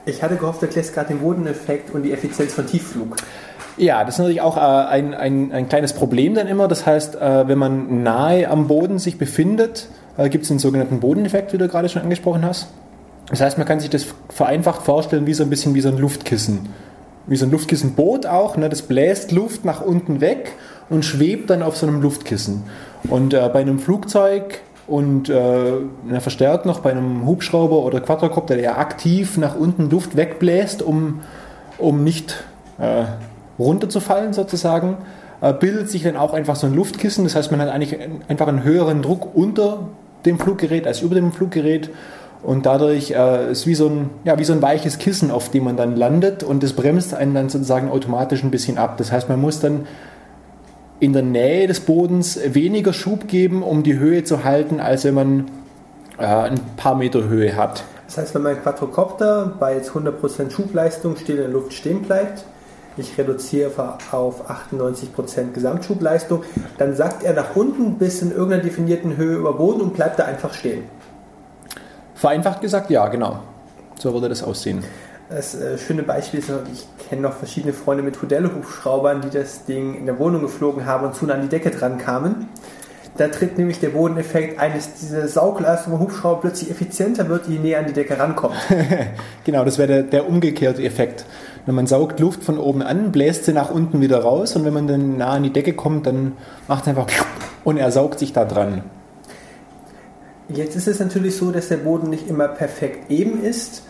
Ich 0.04 0.22
hatte 0.22 0.36
gehofft, 0.36 0.62
du 0.62 0.66
erklärst 0.66 0.94
gerade 0.94 1.08
den 1.08 1.20
Bodeneffekt 1.20 1.94
und 1.94 2.02
die 2.02 2.12
Effizienz 2.12 2.54
von 2.54 2.66
Tiefflug. 2.66 3.16
Ja, 3.78 4.04
das 4.04 4.16
ist 4.16 4.18
natürlich 4.18 4.40
auch 4.40 4.56
äh, 4.56 4.60
ein, 4.60 5.14
ein, 5.14 5.52
ein 5.52 5.68
kleines 5.68 5.92
Problem 5.92 6.34
dann 6.34 6.48
immer. 6.48 6.66
Das 6.66 6.84
heißt, 6.84 7.14
äh, 7.14 7.48
wenn 7.48 7.58
man 7.58 8.02
nahe 8.02 8.48
am 8.48 8.66
Boden 8.66 8.98
sich 8.98 9.18
befindet, 9.18 9.88
äh, 10.16 10.28
gibt 10.28 10.42
es 10.42 10.48
den 10.48 10.58
sogenannten 10.58 11.00
Bodeneffekt, 11.00 11.52
wie 11.52 11.58
du 11.58 11.68
gerade 11.68 11.88
schon 11.88 12.02
angesprochen 12.02 12.44
hast. 12.44 12.68
Das 13.30 13.40
heißt, 13.40 13.56
man 13.56 13.66
kann 13.66 13.78
sich 13.78 13.90
das 13.90 14.06
vereinfacht 14.30 14.82
vorstellen 14.82 15.26
wie 15.26 15.34
so 15.34 15.44
ein 15.44 15.50
bisschen 15.50 15.74
wie 15.74 15.80
so 15.80 15.88
ein 15.88 15.98
Luftkissen. 15.98 16.68
Wie 17.26 17.36
so 17.36 17.46
ein 17.46 17.52
Luftkissenboot 17.52 18.26
auch. 18.26 18.56
Ne? 18.56 18.68
Das 18.68 18.82
bläst 18.82 19.30
Luft 19.32 19.64
nach 19.64 19.80
unten 19.80 20.20
weg 20.20 20.52
und 20.90 21.04
schwebt 21.04 21.50
dann 21.50 21.62
auf 21.62 21.76
so 21.76 21.86
einem 21.86 22.00
Luftkissen. 22.02 22.64
Und 23.08 23.32
äh, 23.32 23.48
bei 23.52 23.60
einem 23.60 23.78
Flugzeug 23.78 24.60
und 24.88 25.28
äh, 25.28 25.72
verstärkt 26.18 26.66
noch 26.66 26.80
bei 26.80 26.90
einem 26.90 27.26
Hubschrauber 27.26 27.84
oder 27.84 28.00
Quadrocopter, 28.00 28.56
der 28.56 28.78
aktiv 28.78 29.36
nach 29.36 29.54
unten 29.54 29.90
Luft 29.90 30.16
wegbläst, 30.16 30.82
um, 30.82 31.20
um 31.76 32.02
nicht 32.02 32.42
äh, 32.78 33.04
runterzufallen 33.58 34.32
sozusagen, 34.32 34.98
äh, 35.40 35.52
bildet 35.52 35.90
sich 35.90 36.02
dann 36.02 36.16
auch 36.16 36.34
einfach 36.34 36.56
so 36.56 36.66
ein 36.66 36.74
Luftkissen. 36.74 37.24
Das 37.24 37.34
heißt, 37.34 37.50
man 37.50 37.60
hat 37.60 37.68
eigentlich 37.68 37.96
einfach 38.28 38.48
einen 38.48 38.64
höheren 38.64 39.02
Druck 39.02 39.34
unter 39.34 39.88
dem 40.24 40.38
Fluggerät 40.38 40.86
als 40.86 41.00
über 41.00 41.14
dem 41.14 41.32
Fluggerät 41.32 41.90
und 42.42 42.66
dadurch 42.66 43.10
äh, 43.10 43.50
ist 43.50 43.66
wie 43.66 43.74
so, 43.74 43.90
ja, 44.24 44.38
wie 44.38 44.44
so 44.44 44.52
ein 44.52 44.62
weiches 44.62 44.98
Kissen, 44.98 45.30
auf 45.30 45.50
dem 45.50 45.64
man 45.64 45.76
dann 45.76 45.96
landet 45.96 46.42
und 46.42 46.62
das 46.62 46.72
bremst 46.72 47.14
einen 47.14 47.34
dann 47.34 47.48
sozusagen 47.48 47.90
automatisch 47.90 48.42
ein 48.42 48.50
bisschen 48.50 48.78
ab. 48.78 48.96
Das 48.98 49.10
heißt, 49.10 49.28
man 49.28 49.40
muss 49.40 49.60
dann 49.60 49.86
in 51.00 51.12
der 51.12 51.22
Nähe 51.22 51.66
des 51.66 51.80
Bodens 51.80 52.38
weniger 52.44 52.92
Schub 52.92 53.28
geben, 53.28 53.62
um 53.62 53.82
die 53.82 53.98
Höhe 53.98 54.24
zu 54.24 54.44
halten, 54.44 54.80
als 54.80 55.04
wenn 55.04 55.14
man 55.14 55.50
äh, 56.18 56.24
ein 56.24 56.60
paar 56.76 56.96
Meter 56.96 57.24
Höhe 57.24 57.56
hat. 57.56 57.84
Das 58.06 58.18
heißt, 58.18 58.34
wenn 58.34 58.42
mein 58.42 58.60
Quadrocopter 58.62 59.52
bei 59.58 59.74
jetzt 59.74 59.90
100% 59.90 60.50
Schubleistung 60.50 61.16
still 61.16 61.36
in 61.36 61.42
der 61.42 61.50
Luft 61.50 61.72
stehen 61.72 62.02
bleibt, 62.02 62.44
ich 62.98 63.16
reduziere 63.18 63.70
auf 64.12 64.50
98% 64.50 65.52
Gesamtschubleistung, 65.52 66.42
dann 66.76 66.94
sackt 66.94 67.22
er 67.22 67.34
nach 67.34 67.56
unten 67.56 67.98
bis 67.98 68.22
in 68.22 68.30
irgendeiner 68.30 68.62
definierten 68.62 69.16
Höhe 69.16 69.36
über 69.36 69.54
Boden 69.54 69.80
und 69.80 69.94
bleibt 69.94 70.18
da 70.18 70.24
einfach 70.24 70.54
stehen. 70.54 70.84
Vereinfacht 72.14 72.60
gesagt, 72.60 72.90
ja, 72.90 73.06
genau. 73.08 73.40
So 73.98 74.12
würde 74.12 74.28
das 74.28 74.42
aussehen. 74.42 74.84
Das 75.28 75.54
äh, 75.54 75.76
schöne 75.76 76.02
Beispiel 76.02 76.40
ist, 76.40 76.50
ich 76.72 76.86
kenne 77.08 77.22
noch 77.22 77.34
verschiedene 77.34 77.74
Freunde 77.74 78.02
mit 78.02 78.20
Hotelhubschraubern, 78.20 79.20
die 79.20 79.30
das 79.30 79.66
Ding 79.66 79.94
in 79.94 80.06
der 80.06 80.18
Wohnung 80.18 80.40
geflogen 80.40 80.86
haben 80.86 81.06
und 81.06 81.14
zu 81.14 81.26
nah 81.26 81.34
an 81.34 81.42
die 81.42 81.48
Decke 81.48 81.70
dran 81.70 81.98
kamen. 81.98 82.48
Da 83.18 83.26
tritt 83.26 83.58
nämlich 83.58 83.80
der 83.80 83.88
Bodeneffekt 83.88 84.60
ein, 84.60 84.74
dass 84.74 84.94
diese 84.94 85.26
Saugleistung 85.26 85.94
vom 85.94 86.00
Hubschrauber 86.00 86.40
plötzlich 86.40 86.70
effizienter 86.70 87.28
wird, 87.28 87.48
je 87.48 87.58
näher 87.58 87.80
an 87.80 87.86
die 87.86 87.92
Decke 87.92 88.16
rankommt. 88.16 88.54
genau, 89.44 89.64
das 89.64 89.76
wäre 89.76 89.88
der, 89.88 90.02
der 90.04 90.28
umgekehrte 90.28 90.84
Effekt. 90.84 91.24
Wenn 91.66 91.74
man 91.74 91.88
saugt 91.88 92.20
Luft 92.20 92.44
von 92.44 92.58
oben 92.58 92.80
an, 92.80 93.10
bläst 93.10 93.44
sie 93.44 93.52
nach 93.52 93.70
unten 93.72 94.00
wieder 94.00 94.20
raus 94.20 94.54
und 94.54 94.64
wenn 94.64 94.72
man 94.72 94.86
dann 94.86 95.16
nah 95.16 95.32
an 95.32 95.42
die 95.42 95.52
Decke 95.52 95.72
kommt, 95.72 96.06
dann 96.06 96.34
macht 96.68 96.82
es 96.82 96.88
einfach 96.88 97.08
und 97.64 97.76
er 97.76 97.90
saugt 97.90 98.20
sich 98.20 98.32
da 98.32 98.44
dran. 98.44 98.84
Jetzt 100.48 100.76
ist 100.76 100.86
es 100.86 101.00
natürlich 101.00 101.36
so, 101.36 101.50
dass 101.50 101.68
der 101.68 101.78
Boden 101.78 102.10
nicht 102.10 102.28
immer 102.28 102.46
perfekt 102.46 103.10
eben 103.10 103.42
ist. 103.42 103.82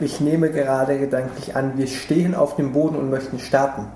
Ich 0.00 0.22
nehme 0.22 0.48
gerade 0.48 0.98
gedanklich 0.98 1.54
an, 1.54 1.72
wir 1.76 1.86
stehen 1.86 2.34
auf 2.34 2.56
dem 2.56 2.72
Boden 2.72 2.96
und 2.96 3.10
möchten 3.10 3.38
starten. 3.38 3.88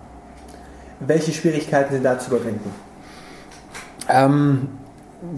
Welche 1.01 1.33
Schwierigkeiten 1.33 1.95
sind 1.95 2.05
da 2.05 2.19
zu 2.19 2.31
überwinden? 2.31 2.71
Ähm, 4.09 4.69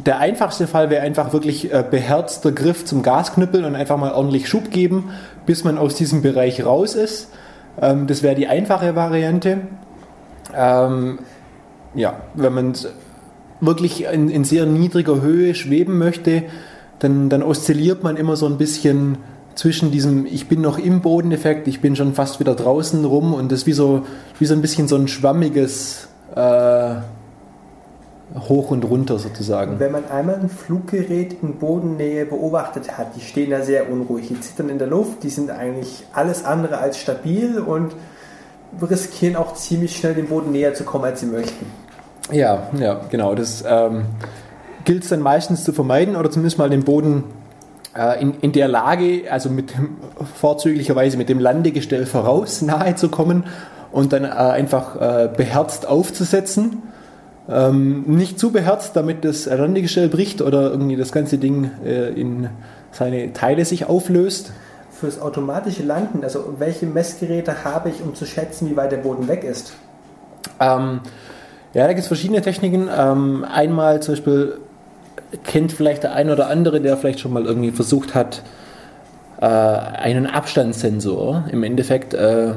der 0.05 0.19
einfachste 0.19 0.67
Fall 0.67 0.91
wäre 0.91 1.03
einfach 1.03 1.33
wirklich 1.33 1.73
äh, 1.73 1.85
beherzter 1.89 2.51
Griff 2.53 2.85
zum 2.85 3.03
Gasknüppel 3.03 3.65
und 3.65 3.77
einfach 3.77 3.97
mal 3.97 4.13
ordentlich 4.13 4.49
Schub 4.49 4.71
geben, 4.71 5.11
bis 5.47 5.65
man 5.65 5.79
aus 5.79 5.95
diesem 5.95 6.23
Bereich 6.23 6.65
raus 6.65 6.95
ist. 6.95 7.29
Ähm, 7.81 8.07
das 8.07 8.23
wäre 8.23 8.35
die 8.35 8.49
einfache 8.49 8.97
Variante. 8.97 9.59
Ähm, 10.55 11.19
ja, 11.95 12.15
wenn 12.35 12.53
man 12.53 12.75
wirklich 13.61 14.05
in, 14.05 14.29
in, 14.29 14.45
sehr 14.45 14.67
niedriger 14.67 15.21
Höhe 15.21 15.55
schweben 15.55 15.99
möchte, 15.99 16.45
dann, 16.99 17.29
dann 17.29 17.43
oszilliert 17.43 18.03
man 18.03 18.17
immer 18.17 18.37
so 18.37 18.47
ein 18.47 18.59
bisschen 18.59 19.19
zwischen 19.55 19.91
diesem 19.91 20.27
Ich 20.27 20.49
bin 20.49 20.61
noch 20.61 20.79
im 20.79 21.01
Bodeneffekt, 21.01 21.67
ich 21.69 21.81
bin 21.81 21.97
schon 21.97 22.13
fast 22.13 22.41
wieder 22.41 22.55
draußen 22.55 23.05
rum 23.05 23.33
und 23.33 23.53
das 23.53 23.67
wie 23.67 23.73
so, 23.73 24.05
wie 24.39 24.45
so 24.45 24.55
ein 24.55 24.61
bisschen 24.61 24.89
so 24.89 24.97
ein 24.97 25.09
schwammiges 25.09 26.09
äh, 26.35 26.97
Hoch 28.35 28.71
und 28.71 28.85
runter 28.85 29.19
sozusagen. 29.19 29.79
Wenn 29.79 29.93
man 29.93 30.11
einmal 30.11 30.35
ein 30.37 30.49
Fluggerät 30.49 31.37
in 31.43 31.55
Bodennähe 31.55 32.27
beobachtet 32.27 32.99
hat, 32.99 33.15
die 33.17 33.21
stehen 33.21 33.51
da 33.51 33.63
sehr 33.63 33.91
unruhig, 33.91 34.29
die 34.29 34.41
zittern 34.41 34.69
in 34.69 34.79
der 34.79 34.89
Luft, 34.89 35.23
die 35.23 35.31
sind 35.31 35.51
eigentlich 35.51 36.05
alles 36.13 36.45
andere 36.45 36.79
als 36.79 36.99
stabil 36.99 37.59
und 37.59 37.95
riskieren 38.83 39.37
auch 39.37 39.55
ziemlich 39.55 39.97
schnell 39.97 40.15
den 40.15 40.27
Boden 40.27 40.51
näher 40.53 40.75
zu 40.75 40.85
kommen, 40.85 41.05
als 41.05 41.21
sie 41.21 41.27
möchten. 41.27 41.67
Ja, 42.33 42.69
ja, 42.79 43.01
genau. 43.09 43.35
Das 43.35 43.65
ähm, 43.67 44.07
gilt 44.85 45.05
es 45.05 45.11
dann 45.11 45.21
meistens 45.21 45.65
zu 45.65 45.73
vermeiden 45.73 46.17
oder 46.17 46.31
zumindest 46.31 46.59
mal 46.59 46.69
den 46.69 46.85
Boden 46.85 47.25
äh, 47.97 48.21
in, 48.21 48.35
in 48.41 48.53
der 48.53 48.69
Lage, 48.69 49.31
also 49.31 49.49
mit 49.49 49.73
vorzüglicherweise 50.35 51.17
mit 51.17 51.29
dem 51.29 51.39
Landegestell 51.39 52.07
voraus 52.07 52.61
nahe 52.63 52.97
zu 52.97 53.09
kommen 53.09 53.45
und 53.93 54.13
dann 54.13 54.25
äh, 54.25 54.29
einfach 54.29 54.97
äh, 54.97 55.29
beherzt 55.35 55.87
aufzusetzen. 55.87 56.83
Ähm, 57.49 58.03
nicht 58.07 58.41
zu 58.41 58.51
beherzt, 58.51 58.97
damit 58.97 59.25
das 59.25 59.47
Landegestell 59.47 60.09
bricht 60.09 60.43
oder 60.43 60.71
irgendwie 60.71 60.97
das 60.97 61.13
ganze 61.13 61.39
Ding 61.39 61.71
äh, 61.85 62.09
in 62.09 62.49
seine 62.91 63.33
Teile 63.33 63.65
sich 63.65 63.87
auflöst. 63.87 64.53
Fürs 64.91 65.21
automatische 65.21 65.83
Landen, 65.83 66.25
also 66.25 66.55
welche 66.59 66.87
Messgeräte 66.87 67.65
habe 67.65 67.91
ich, 67.91 68.03
um 68.03 68.15
zu 68.15 68.25
schätzen, 68.25 68.71
wie 68.71 68.77
weit 68.77 68.91
der 68.91 68.97
Boden 68.99 69.29
weg 69.29 69.45
ist? 69.45 69.75
Ähm, 70.59 71.01
ja, 71.75 71.83
da 71.83 71.89
gibt 71.89 72.01
es 72.01 72.07
verschiedene 72.07 72.41
Techniken. 72.41 72.89
Ähm, 72.97 73.45
einmal 73.45 74.01
zum 74.01 74.15
Beispiel 74.15 74.59
kennt 75.45 75.73
vielleicht 75.73 76.03
der 76.03 76.15
ein 76.15 76.31
oder 76.31 76.49
andere, 76.49 76.81
der 76.81 76.97
vielleicht 76.97 77.21
schon 77.21 77.33
mal 77.33 77.45
irgendwie 77.45 77.71
versucht 77.71 78.15
hat, 78.15 78.43
äh, 79.41 79.47
einen 79.47 80.27
Abstandssensor 80.27 81.45
im 81.53 81.63
Endeffekt 81.63 82.15
äh, 82.15 82.55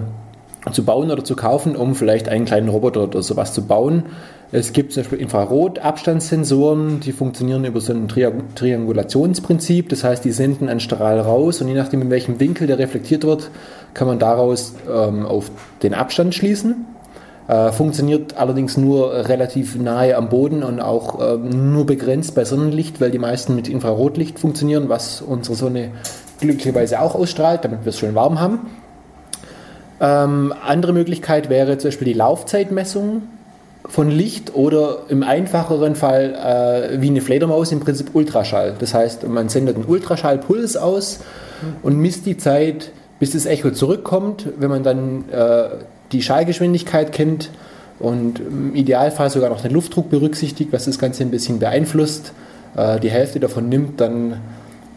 zu 0.72 0.84
bauen 0.84 1.10
oder 1.12 1.24
zu 1.24 1.36
kaufen, 1.36 1.76
um 1.76 1.96
vielleicht 1.96 2.28
einen 2.28 2.46
kleinen 2.46 2.70
Roboter 2.70 3.04
oder 3.04 3.22
sowas 3.22 3.54
zu 3.54 3.66
bauen. 3.66 4.04
Es 4.52 4.74
gibt 4.74 4.94
zum 4.94 5.04
Beispiel 5.04 5.20
Infrarot-Abstandssensoren, 5.20 7.00
die 7.02 7.12
funktionieren 7.12 7.66
über 7.66 7.82
so 7.82 7.94
ein 7.94 8.08
Triangulationsprinzip. 8.08 9.90
Das 9.90 10.04
heißt, 10.04 10.26
die 10.26 10.32
senden 10.32 10.70
einen 10.70 10.80
Strahl 10.80 11.20
raus 11.20 11.62
und 11.62 11.68
je 11.68 11.76
nachdem, 11.76 12.02
in 12.02 12.10
welchem 12.10 12.40
Winkel 12.40 12.66
der 12.66 12.80
reflektiert 12.80 13.24
wird, 13.24 13.52
kann 13.94 14.08
man 14.08 14.18
daraus 14.18 14.74
ähm, 14.92 15.26
auf 15.26 15.52
den 15.84 15.94
Abstand 15.94 16.34
schließen. 16.34 16.88
Äh, 17.48 17.72
funktioniert 17.72 18.38
allerdings 18.38 18.76
nur 18.76 19.28
relativ 19.28 19.76
nahe 19.76 20.16
am 20.16 20.30
Boden 20.30 20.64
und 20.64 20.80
auch 20.80 21.20
äh, 21.20 21.38
nur 21.38 21.86
begrenzt 21.86 22.34
bei 22.36 22.44
Sonnenlicht, 22.44 23.02
weil 23.02 23.12
die 23.12 23.20
meisten 23.20 23.56
mit 23.56 23.68
Infrarotlicht 23.68 24.40
funktionieren, 24.40 24.90
was 24.90 25.22
unsere 25.22 25.56
Sonne 25.56 25.92
glücklicherweise 26.40 27.02
auch 27.02 27.16
ausstrahlt, 27.16 27.66
damit 27.66 27.86
wir 27.86 27.90
es 27.90 28.00
schön 28.00 28.16
warm 28.16 28.40
haben. 28.40 28.62
Ähm, 30.02 30.54
andere 30.66 30.94
Möglichkeit 30.94 31.50
wäre 31.50 31.78
zum 31.78 31.90
Beispiel 31.90 32.08
die 32.08 32.14
Laufzeitmessung 32.14 33.24
von 33.86 34.10
Licht 34.10 34.54
oder 34.56 35.04
im 35.10 35.24
einfacheren 35.24 35.96
Fall 35.96 36.36
äh, 36.94 37.02
wie 37.02 37.10
eine 37.10 37.22
Fledermaus 37.22 37.72
im 37.72 37.80
Prinzip 37.80 38.14
Ultraschall. 38.14 38.76
Das 38.80 38.94
heißt, 38.94 39.28
man 39.28 39.50
sendet 39.50 39.76
einen 39.76 39.86
Ultraschallpuls 39.86 40.78
aus 40.78 41.20
und 41.82 41.98
misst 41.98 42.26
die 42.26 42.38
Zeit, 42.38 42.92
bis 43.20 43.32
das 43.32 43.46
Echo 43.46 43.72
zurückkommt. 43.72 44.48
Wenn 44.58 44.70
man 44.70 44.84
dann 44.84 45.30
äh, 45.30 45.70
die 46.12 46.22
Schallgeschwindigkeit 46.22 47.12
kennt 47.12 47.50
und 48.00 48.40
im 48.40 48.76
Idealfall 48.76 49.30
sogar 49.30 49.50
noch 49.50 49.62
den 49.62 49.72
Luftdruck 49.72 50.10
berücksichtigt, 50.10 50.72
was 50.72 50.86
das 50.86 51.00
Ganze 51.00 51.24
ein 51.24 51.32
bisschen 51.32 51.60
beeinflusst, 51.60 52.34
äh, 52.76 53.00
die 53.00 53.10
Hälfte 53.10 53.40
davon 53.40 53.70
nimmt, 53.70 54.00
dann 54.00 54.40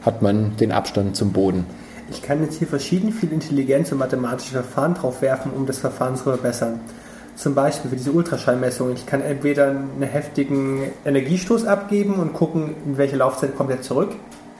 hat 0.02 0.22
man 0.22 0.56
den 0.58 0.72
Abstand 0.72 1.16
zum 1.16 1.32
Boden. 1.32 1.66
Ich 2.12 2.20
kann 2.22 2.42
jetzt 2.42 2.58
hier 2.58 2.68
verschieden 2.68 3.10
viel 3.10 3.32
Intelligenz 3.32 3.90
und 3.90 3.98
mathematische 3.98 4.52
Verfahren 4.52 4.92
drauf 4.92 5.22
werfen, 5.22 5.50
um 5.50 5.64
das 5.64 5.78
Verfahren 5.78 6.14
zu 6.14 6.24
verbessern. 6.24 6.80
Zum 7.36 7.54
Beispiel 7.54 7.90
für 7.90 7.96
diese 7.96 8.12
Ultraschallmessung. 8.12 8.92
Ich 8.92 9.06
kann 9.06 9.22
entweder 9.22 9.68
einen 9.68 10.02
heftigen 10.02 10.90
Energiestoß 11.06 11.64
abgeben 11.64 12.16
und 12.16 12.34
gucken, 12.34 12.74
in 12.84 12.98
welche 12.98 13.16
Laufzeit 13.16 13.56
kommt 13.56 13.70
er 13.70 13.80
zurück. 13.80 14.10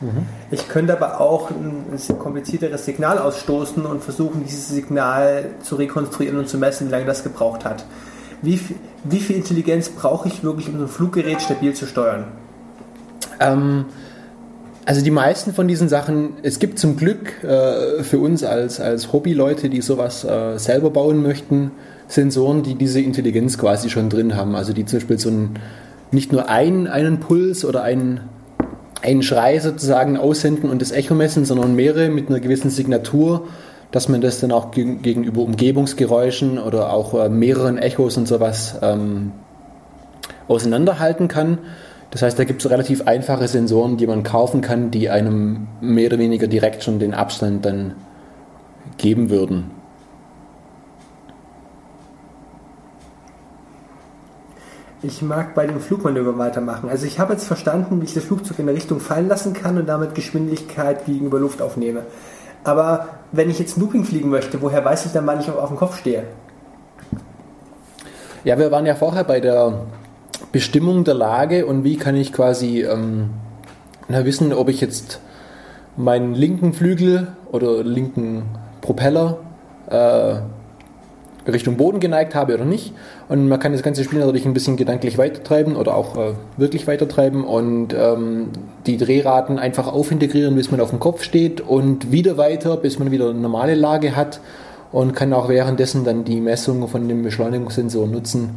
Mhm. 0.00 0.26
Ich 0.50 0.66
könnte 0.70 0.94
aber 0.94 1.20
auch 1.20 1.50
ein 1.50 2.18
komplizierteres 2.18 2.86
Signal 2.86 3.18
ausstoßen 3.18 3.84
und 3.84 4.03
versuchen, 4.03 4.42
dieses 4.44 4.70
Signal 4.70 5.50
zu 5.62 5.76
rekonstruieren 5.76 6.38
und 6.38 6.48
zu 6.48 6.57
messen, 6.57 6.88
wie 6.88 6.92
lange 6.92 7.05
das 7.05 7.22
gebraucht 7.22 7.66
hat. 7.66 7.84
Wie, 8.40 8.59
wie 9.05 9.20
viel 9.20 9.36
Intelligenz 9.36 9.90
brauche 9.90 10.28
ich 10.28 10.42
wirklich, 10.42 10.68
um 10.70 10.78
so 10.78 10.84
ein 10.84 10.88
Fluggerät 10.88 11.42
stabil 11.42 11.74
zu 11.74 11.86
steuern? 11.86 12.24
Ähm, 13.38 13.84
also 14.85 15.03
die 15.03 15.11
meisten 15.11 15.53
von 15.53 15.68
diesen 15.68 15.89
Sachen, 15.89 16.35
es 16.43 16.59
gibt 16.59 16.78
zum 16.78 16.97
Glück 16.97 17.43
äh, 17.45 18.03
für 18.03 18.18
uns 18.18 18.43
als, 18.43 18.80
als 18.80 19.12
Hobbyleute, 19.12 19.68
die 19.68 19.80
sowas 19.80 20.24
äh, 20.24 20.59
selber 20.59 20.91
bauen 20.91 21.22
möchten, 21.22 21.70
Sensoren, 22.09 22.62
die 22.62 22.74
diese 22.74 23.01
Intelligenz 23.01 23.59
quasi 23.59 23.91
schon 23.91 24.09
drin 24.09 24.37
haben. 24.37 24.57
Also 24.57 24.72
die 24.72 24.85
zum 24.85 24.99
Beispiel 24.99 25.18
so 25.18 25.30
ein, 25.30 25.51
nicht 26.11 26.33
nur 26.33 26.49
einen, 26.49 26.89
einen 26.89 27.20
Puls 27.20 27.64
oder 27.64 27.83
einen, 27.83 28.20
einen 29.03 29.22
Schrei 29.22 29.61
sozusagen 29.61 30.16
aussenden 30.16 30.68
und 30.70 30.83
das 30.83 30.91
Echo 30.91 31.14
messen, 31.14 31.45
sondern 31.45 31.74
mehrere 31.74 32.09
mit 32.09 32.28
einer 32.28 32.41
gewissen 32.41 32.70
Signatur, 32.70 33.47
dass 33.93 34.09
man 34.09 34.20
das 34.20 34.41
dann 34.41 34.51
auch 34.51 34.72
gegenüber 34.72 35.43
Umgebungsgeräuschen 35.43 36.59
oder 36.59 36.93
auch 36.93 37.14
äh, 37.14 37.28
mehreren 37.28 37.78
Echos 37.78 38.16
und 38.16 38.26
sowas 38.26 38.76
ähm, 38.83 39.33
auseinanderhalten 40.49 41.28
kann. 41.28 41.59
Das 42.13 42.21
heißt, 42.21 42.39
da 42.39 42.45
gibt 42.45 42.63
es 42.63 42.71
relativ 42.71 43.07
einfache 43.07 43.49
Sensoren, 43.49 43.97
die 43.97 44.07
man 44.07 44.23
kaufen 44.23 44.61
kann, 44.61 44.91
die 44.91 45.09
einem 45.09 45.67
mehr 45.81 46.09
oder 46.09 46.19
weniger 46.19 46.47
direkt 46.47 46.85
schon 46.85 46.99
den 46.99 47.15
Abstand 47.15 47.65
dann 47.65 47.95
geben 48.99 49.31
würden. 49.31 49.71
Ich 55.03 55.23
mag 55.23 55.55
bei 55.55 55.67
dem 55.67 55.81
Flugmanöver 55.81 56.37
weitermachen. 56.37 56.91
Also 56.91 57.07
ich 57.07 57.19
habe 57.19 57.33
jetzt 57.33 57.47
verstanden, 57.47 58.03
wie 58.03 58.05
ich 58.05 58.15
das 58.15 58.25
Flugzeug 58.25 58.59
in 58.59 58.69
eine 58.69 58.77
Richtung 58.77 59.01
fallen 59.01 59.29
lassen 59.29 59.55
kann 59.55 59.79
und 59.79 59.89
damit 59.89 60.15
Geschwindigkeit 60.15 61.07
gegenüber 61.07 61.41
Luft 61.41 61.63
aufnehme. 61.63 62.03
Aber 62.63 63.09
wenn 63.33 63.49
ich 63.49 63.59
jetzt 63.59 63.79
Looping 63.79 64.05
fliegen 64.05 64.29
möchte, 64.29 64.61
woher 64.61 64.85
weiß 64.85 65.07
ich 65.07 65.13
dann, 65.13 65.27
wann 65.27 65.41
ich 65.41 65.51
auf 65.51 65.69
dem 65.69 65.79
Kopf 65.79 65.99
stehe? 65.99 66.25
Ja, 68.45 68.59
wir 68.59 68.71
waren 68.71 68.85
ja 68.85 68.95
vorher 68.95 69.25
bei 69.25 69.41
der 69.41 69.87
Bestimmung 70.51 71.05
der 71.05 71.14
Lage 71.14 71.66
und 71.66 71.85
wie 71.85 71.97
kann 71.97 72.16
ich 72.16 72.33
quasi 72.33 72.83
ähm, 72.83 73.30
wissen, 74.09 74.53
ob 74.53 74.68
ich 74.68 74.80
jetzt 74.80 75.20
meinen 75.97 76.35
linken 76.35 76.72
Flügel 76.72 77.28
oder 77.51 77.83
linken 77.85 78.45
Propeller 78.80 79.39
äh, 79.89 80.37
Richtung 81.51 81.76
Boden 81.76 81.99
geneigt 81.99 82.35
habe 82.35 82.55
oder 82.55 82.64
nicht. 82.64 82.93
Und 83.28 83.49
man 83.49 83.59
kann 83.59 83.72
das 83.72 83.83
ganze 83.83 84.05
Spiel 84.05 84.20
natürlich 84.20 84.47
ein 84.47 84.55
bisschen 84.55 84.76
gedanklich 84.76 85.18
weitertreiben 85.18 85.76
oder 85.76 85.97
auch 85.97 86.16
äh, 86.16 86.35
wirklich 86.57 86.87
weitertreiben 86.87 87.45
und 87.45 87.95
ähm, 87.95 88.51
die 88.87 88.97
Drehraten 88.97 89.59
einfach 89.59 89.89
aufintegrieren, 89.89 90.55
bis 90.55 90.70
man 90.70 90.80
auf 90.80 90.91
dem 90.91 91.01
Kopf 91.01 91.22
steht 91.22 91.61
und 91.61 92.12
wieder 92.12 92.37
weiter, 92.37 92.76
bis 92.76 92.99
man 92.99 93.11
wieder 93.11 93.30
eine 93.30 93.41
normale 93.41 93.74
Lage 93.74 94.14
hat 94.14 94.41
und 94.93 95.14
kann 95.14 95.33
auch 95.33 95.49
währenddessen 95.49 96.05
dann 96.05 96.24
die 96.24 96.41
Messung 96.41 96.87
von 96.87 97.09
dem 97.09 97.22
Beschleunigungssensor 97.22 98.07
nutzen, 98.07 98.51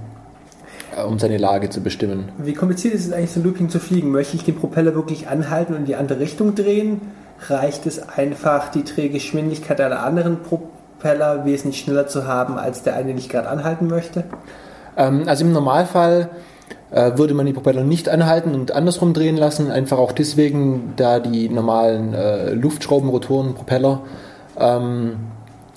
um 1.03 1.19
seine 1.19 1.37
Lage 1.37 1.69
zu 1.69 1.81
bestimmen. 1.81 2.29
Wie 2.37 2.53
kompliziert 2.53 2.93
ist 2.93 3.07
es 3.07 3.13
eigentlich, 3.13 3.31
so 3.31 3.39
ein 3.39 3.43
Looping 3.43 3.69
zu 3.69 3.79
fliegen? 3.79 4.11
Möchte 4.11 4.35
ich 4.35 4.43
den 4.43 4.55
Propeller 4.55 4.95
wirklich 4.95 5.27
anhalten 5.27 5.73
und 5.73 5.79
in 5.79 5.85
die 5.85 5.95
andere 5.95 6.19
Richtung 6.19 6.55
drehen? 6.55 7.01
Reicht 7.47 7.85
es 7.85 8.07
einfach, 8.07 8.69
die 8.69 8.83
Drehgeschwindigkeit 8.83 9.81
einer 9.81 10.03
anderen 10.03 10.37
Propeller 10.41 11.45
wesentlich 11.45 11.81
schneller 11.81 12.07
zu 12.07 12.27
haben, 12.27 12.57
als 12.57 12.83
der 12.83 12.95
eine, 12.95 13.09
den 13.09 13.17
ich 13.17 13.29
gerade 13.29 13.49
anhalten 13.49 13.87
möchte? 13.87 14.23
Ähm, 14.97 15.23
also 15.27 15.43
im 15.43 15.51
Normalfall 15.51 16.29
äh, 16.91 17.17
würde 17.17 17.33
man 17.33 17.45
die 17.45 17.53
Propeller 17.53 17.83
nicht 17.83 18.07
anhalten 18.07 18.55
und 18.55 18.71
andersrum 18.71 19.13
drehen 19.13 19.37
lassen, 19.37 19.71
einfach 19.71 19.97
auch 19.97 20.13
deswegen, 20.13 20.93
da 20.95 21.19
die 21.19 21.49
normalen 21.49 22.13
äh, 22.13 22.53
Luftschraubenrotoren, 22.53 23.53
Propeller 23.53 24.01
ähm, 24.57 25.17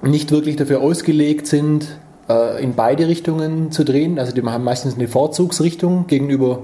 nicht 0.03 0.31
wirklich 0.31 0.57
dafür 0.57 0.81
ausgelegt 0.81 1.47
sind, 1.49 1.99
äh, 2.29 2.63
in 2.63 2.75
beide 2.75 3.09
Richtungen 3.09 3.71
zu 3.71 3.85
drehen. 3.85 4.19
Also 4.19 4.33
die 4.33 4.43
haben 4.43 4.65
meistens 4.65 4.95
eine 4.95 5.09
Vorzugsrichtung 5.09 6.07
gegenüber 6.07 6.61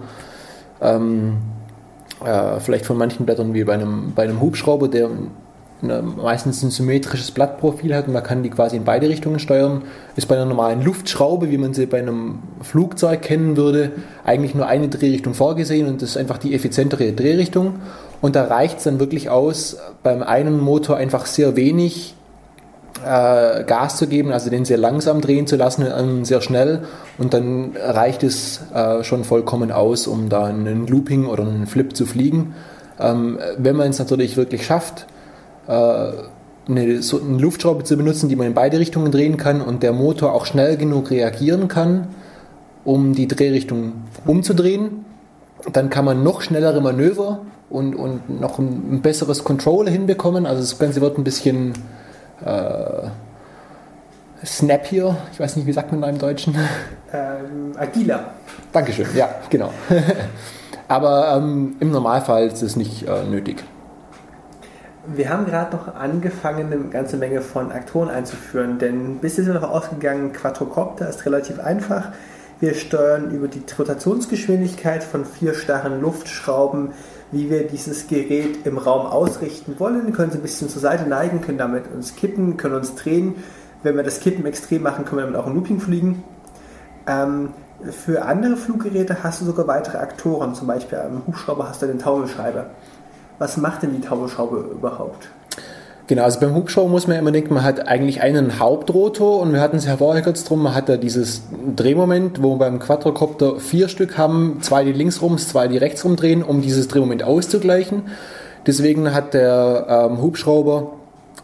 ähm, 0.81 1.39
äh, 2.25 2.61
vielleicht 2.61 2.87
von 2.87 2.97
manchen 2.97 3.27
Blättern 3.27 3.55
wie 3.55 3.65
bei 3.65 3.75
einem, 3.75 4.13
bei 4.15 4.25
einem 4.25 4.41
Hubschrauber, 4.41 4.89
der 4.89 5.11
eine, 5.83 6.03
meistens 6.03 6.63
ein 6.63 6.71
symmetrisches 6.71 7.31
Blattprofil 7.31 7.95
hat 7.95 8.07
und 8.07 8.15
man 8.15 8.23
kann 8.23 8.43
die 8.43 8.51
quasi 8.51 8.77
in 8.77 8.85
beide 8.85 9.09
Richtungen 9.09 9.39
steuern. 9.39 9.83
Ist 10.17 10.27
bei 10.27 10.37
einer 10.37 10.47
normalen 10.47 10.83
Luftschraube, 10.83 11.51
wie 11.51 11.59
man 11.59 11.75
sie 11.75 11.87
bei 11.87 11.99
einem 11.99 12.39
Flugzeug 12.63 13.23
kennen 13.23 13.57
würde, 13.57 13.93
eigentlich 14.25 14.55
nur 14.55 14.67
eine 14.67 14.89
Drehrichtung 14.89 15.35
vorgesehen 15.35 15.89
und 15.89 16.03
das 16.03 16.11
ist 16.11 16.17
einfach 16.17 16.39
die 16.39 16.55
effizientere 16.55 17.13
Drehrichtung. 17.13 17.75
Und 18.21 18.37
da 18.37 18.45
reicht 18.45 18.79
es 18.79 18.85
dann 18.85 19.01
wirklich 19.01 19.29
aus, 19.29 19.77
beim 20.03 20.23
einen 20.23 20.59
Motor 20.59 20.97
einfach 20.97 21.27
sehr 21.27 21.57
wenig 21.57 22.15
äh, 23.05 23.65
Gas 23.65 23.97
zu 23.97 24.07
geben, 24.07 24.33
also 24.33 24.51
den 24.51 24.65
sehr 24.65 24.79
langsam 24.79 25.21
drehen 25.21 25.47
zu 25.47 25.57
lassen, 25.57 25.87
ähm, 25.87 26.25
sehr 26.25 26.41
schnell 26.41 26.81
und 27.19 27.35
dann 27.35 27.73
reicht 27.77 28.23
es 28.23 28.61
äh, 28.75 29.05
schon 29.05 29.25
vollkommen 29.25 29.71
aus, 29.71 30.07
um 30.07 30.29
da 30.29 30.45
einen 30.45 30.87
Looping 30.87 31.27
oder 31.27 31.43
einen 31.43 31.67
Flip 31.67 31.95
zu 31.95 32.07
fliegen. 32.07 32.55
Ähm, 32.99 33.39
wenn 33.59 33.77
man 33.77 33.91
es 33.91 33.99
natürlich 33.99 34.37
wirklich 34.37 34.65
schafft, 34.65 35.07
äh, 35.67 36.13
eine, 36.67 37.03
so 37.03 37.21
eine 37.21 37.39
Luftschraube 37.39 37.85
zu 37.85 37.97
benutzen, 37.97 38.29
die 38.29 38.37
man 38.37 38.47
in 38.47 38.55
beide 38.55 38.79
Richtungen 38.79 39.13
drehen 39.13 39.37
kann 39.37 39.61
und 39.61 39.83
der 39.83 39.93
Motor 39.93 40.33
auch 40.33 40.47
schnell 40.47 40.77
genug 40.77 41.11
reagieren 41.11 41.69
kann, 41.69 42.09
um 42.85 43.15
die 43.15 43.29
Drehrichtung 43.29 43.93
umzudrehen, 44.27 45.05
dann 45.73 45.91
kann 45.91 46.05
man 46.05 46.23
noch 46.23 46.43
schnellere 46.43 46.81
Manöver 46.81 47.41
und, 47.71 47.95
und 47.95 48.41
noch 48.41 48.59
ein 48.59 49.01
besseres 49.03 49.45
Control 49.45 49.89
hinbekommen. 49.89 50.47
Also 50.47 50.61
das 50.61 50.79
Ganze 50.79 51.01
wird 51.01 51.19
ein 51.19 51.25
bisschen 51.25 51.73
äh, 52.45 53.09
snappier, 54.45 55.17
ich 55.33 55.41
weiß 55.41 55.57
nicht, 55.57 55.67
wie 55.67 55.73
sagt 55.73 55.93
man 55.93 56.01
da 56.01 56.09
im 56.09 56.19
Deutschen? 56.19 56.55
Ähm, 57.13 57.73
agiler. 57.77 58.35
Dankeschön, 58.73 59.07
ja, 59.15 59.29
genau. 59.51 59.71
Aber 60.89 61.37
ähm, 61.37 61.77
im 61.81 61.91
Normalfall 61.91 62.47
ist 62.47 62.63
es 62.63 62.77
nicht 62.77 63.07
äh, 63.07 63.25
nötig. 63.25 63.63
Wir 65.07 65.29
haben 65.29 65.45
gerade 65.45 65.77
noch 65.77 65.95
angefangen, 65.95 66.73
eine 66.73 66.83
ganze 66.89 67.19
Menge 67.19 67.43
von 67.43 67.73
Aktoren 67.73 68.09
einzuführen, 68.09 68.79
denn 68.79 69.19
bis 69.19 69.37
jetzt 69.37 69.47
sind 69.47 69.55
wir 69.55 69.61
noch 69.61 69.71
ausgegangen, 69.71 70.33
Quadrocopter 70.33 71.09
ist 71.09 71.27
relativ 71.27 71.61
einfach. 71.61 72.13
Wir 72.61 72.75
steuern 72.75 73.31
über 73.31 73.49
die 73.49 73.63
Rotationsgeschwindigkeit 73.79 75.05
von 75.05 75.27
vier 75.27 75.55
starren 75.55 76.01
Luftschrauben 76.01 76.93
wie 77.35 77.51
wir 77.51 77.67
dieses 77.67 78.07
Gerät 78.07 78.65
im 78.65 78.79
Raum 78.79 79.07
ausrichten 79.07 79.75
wollen. 79.79 80.07
Wir 80.07 80.13
können 80.13 80.31
es 80.31 80.37
ein 80.37 80.43
bisschen 80.43 80.69
zur 80.69 80.81
Seite 80.81 81.09
neigen, 81.09 81.41
können 81.41 81.59
damit 81.59 81.93
uns 81.93 82.17
kippen, 82.17 82.57
können 82.57 82.77
uns 82.77 82.95
drehen. 82.95 83.35
Wenn 83.83 83.97
wir 83.97 84.03
das 84.03 84.21
Kippen 84.21 84.47
extrem 84.47 84.83
machen, 84.83 85.05
können 85.05 85.19
wir 85.19 85.27
damit 85.27 85.39
auch 85.39 85.47
im 85.47 85.55
Looping 85.55 85.81
fliegen. 85.81 86.23
Ähm, 87.07 87.51
für 87.91 88.25
andere 88.25 88.57
Fluggeräte 88.57 89.23
hast 89.23 89.41
du 89.41 89.45
sogar 89.45 89.67
weitere 89.67 89.99
Aktoren. 89.99 90.55
Zum 90.55 90.67
Beispiel 90.67 90.99
am 90.99 91.27
Hubschrauber 91.27 91.69
hast 91.69 91.83
du 91.83 91.87
den 91.87 91.99
Taumelschreiber. 91.99 92.67
Was 93.39 93.57
macht 93.57 93.83
denn 93.83 93.93
die 93.93 94.01
Taumelschraube 94.01 94.71
überhaupt? 94.73 95.29
Genau, 96.07 96.25
also 96.25 96.39
beim 96.39 96.55
Hubschrauber 96.55 96.91
muss 96.91 97.07
man 97.07 97.17
immer 97.17 97.33
denken, 97.33 97.55
man 97.55 97.63
hat 97.63 97.89
eigentlich 97.89 98.21
einen 98.21 98.59
Hauptrotor 98.59 99.41
und 99.41 99.55
wir 99.55 99.61
hatten 99.63 99.79
es 99.79 99.87
ja 99.87 99.97
vorher 99.97 100.23
kurz 100.23 100.45
drum, 100.45 100.63
man 100.63 100.75
hat 100.75 100.91
da 100.91 100.99
dieses 100.99 101.43
Drehmoment, 101.77 102.43
wo 102.43 102.55
wir 102.55 102.59
beim 102.59 102.79
Quadrocopter 102.79 103.59
vier 103.59 103.89
Stück 103.89 104.19
haben, 104.19 104.59
zwei 104.61 104.85
die 104.85 104.93
links 104.93 105.23
rum, 105.23 105.39
zwei 105.39 105.67
die 105.67 105.79
rechts 105.79 106.05
rum 106.05 106.17
drehen, 106.17 106.43
um 106.43 106.61
dieses 106.61 106.89
Drehmoment 106.89 107.23
auszugleichen. 107.23 108.03
Deswegen 108.67 109.15
hat 109.15 109.33
der 109.33 110.11
ähm, 110.11 110.21
Hubschrauber 110.21 110.93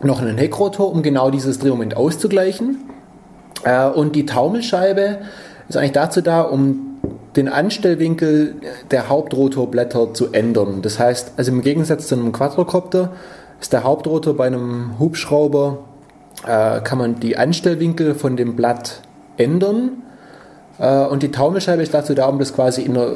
noch 0.02 0.20
einen 0.20 0.36
Heckrotor, 0.36 0.92
um 0.92 1.02
genau 1.02 1.30
dieses 1.30 1.58
Drehmoment 1.58 1.96
auszugleichen. 1.96 2.84
Äh, 3.64 3.88
und 3.88 4.14
die 4.14 4.26
Taumelscheibe 4.26 5.18
ist 5.70 5.76
eigentlich 5.76 5.92
dazu 5.92 6.20
da, 6.20 6.42
um 6.42 6.98
den 7.36 7.48
Anstellwinkel 7.48 8.56
der 8.90 9.08
Hauptrotorblätter 9.08 10.12
zu 10.12 10.32
ändern. 10.32 10.82
Das 10.82 10.98
heißt, 10.98 11.32
also 11.36 11.52
im 11.52 11.62
Gegensatz 11.62 12.08
zu 12.08 12.14
einem 12.14 12.32
Quadrocopter 12.32 13.12
ist 13.60 13.72
der 13.72 13.84
Hauptrotor 13.84 14.34
bei 14.36 14.46
einem 14.46 14.98
Hubschrauber 14.98 15.78
äh, 16.46 16.80
kann 16.80 16.98
man 16.98 17.20
die 17.20 17.36
Anstellwinkel 17.36 18.14
von 18.14 18.36
dem 18.36 18.56
Blatt 18.56 19.02
ändern. 19.36 20.02
Äh, 20.78 21.04
und 21.06 21.22
die 21.22 21.30
Taumelscheibe 21.30 21.82
ist 21.82 21.94
dazu 21.94 22.14
da, 22.14 22.26
um 22.26 22.38
das 22.38 22.54
quasi 22.54 22.82
in 22.82 22.96
einer 22.96 23.12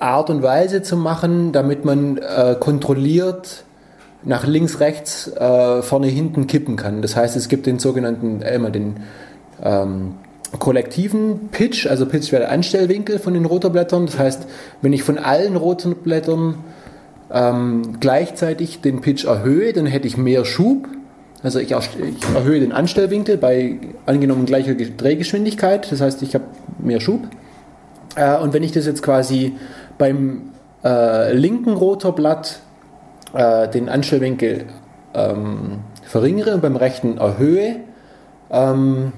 Art 0.00 0.30
und 0.30 0.42
Weise 0.42 0.82
zu 0.82 0.96
machen, 0.96 1.52
damit 1.52 1.84
man 1.84 2.18
äh, 2.18 2.56
kontrolliert 2.58 3.64
nach 4.24 4.46
links, 4.46 4.80
rechts, 4.80 5.28
äh, 5.28 5.82
vorne, 5.82 6.08
hinten 6.08 6.46
kippen 6.46 6.76
kann. 6.76 7.02
Das 7.02 7.16
heißt, 7.16 7.36
es 7.36 7.48
gibt 7.48 7.66
den 7.66 7.78
sogenannten, 7.78 8.42
äh, 8.42 8.54
immer 8.54 8.70
den 8.70 8.96
ähm, 9.62 10.14
kollektiven 10.58 11.50
Pitch, 11.50 11.86
also 11.86 12.06
Pitch 12.06 12.32
wäre 12.32 12.42
der 12.42 12.50
Anstellwinkel 12.50 13.18
von 13.18 13.34
den 13.34 13.44
Rotorblättern. 13.44 14.06
Das 14.06 14.18
heißt, 14.18 14.46
wenn 14.82 14.92
ich 14.92 15.02
von 15.02 15.18
allen 15.18 15.56
Rotorblättern 15.56 16.56
ähm, 17.30 18.00
gleichzeitig 18.00 18.80
den 18.80 19.00
Pitch 19.00 19.24
erhöhe, 19.24 19.72
dann 19.72 19.86
hätte 19.86 20.06
ich 20.06 20.16
mehr 20.16 20.44
Schub. 20.44 20.88
Also 21.42 21.60
ich, 21.60 21.70
ich 21.70 22.34
erhöhe 22.34 22.60
den 22.60 22.72
Anstellwinkel 22.72 23.36
bei 23.36 23.78
angenommen 24.06 24.46
gleicher 24.46 24.74
Drehgeschwindigkeit. 24.74 25.90
Das 25.90 26.00
heißt, 26.00 26.22
ich 26.22 26.34
habe 26.34 26.44
mehr 26.78 27.00
Schub. 27.00 27.28
Äh, 28.16 28.38
und 28.38 28.52
wenn 28.52 28.62
ich 28.62 28.72
das 28.72 28.86
jetzt 28.86 29.02
quasi 29.02 29.54
beim 29.98 30.50
äh, 30.84 31.32
linken 31.32 31.74
Rotorblatt 31.74 32.60
äh, 33.34 33.68
den 33.68 33.88
Anstellwinkel 33.88 34.64
ähm, 35.14 35.80
verringere 36.02 36.54
und 36.54 36.62
beim 36.62 36.76
rechten 36.76 37.18
erhöhe, 37.18 37.76
ähm, 38.50 39.12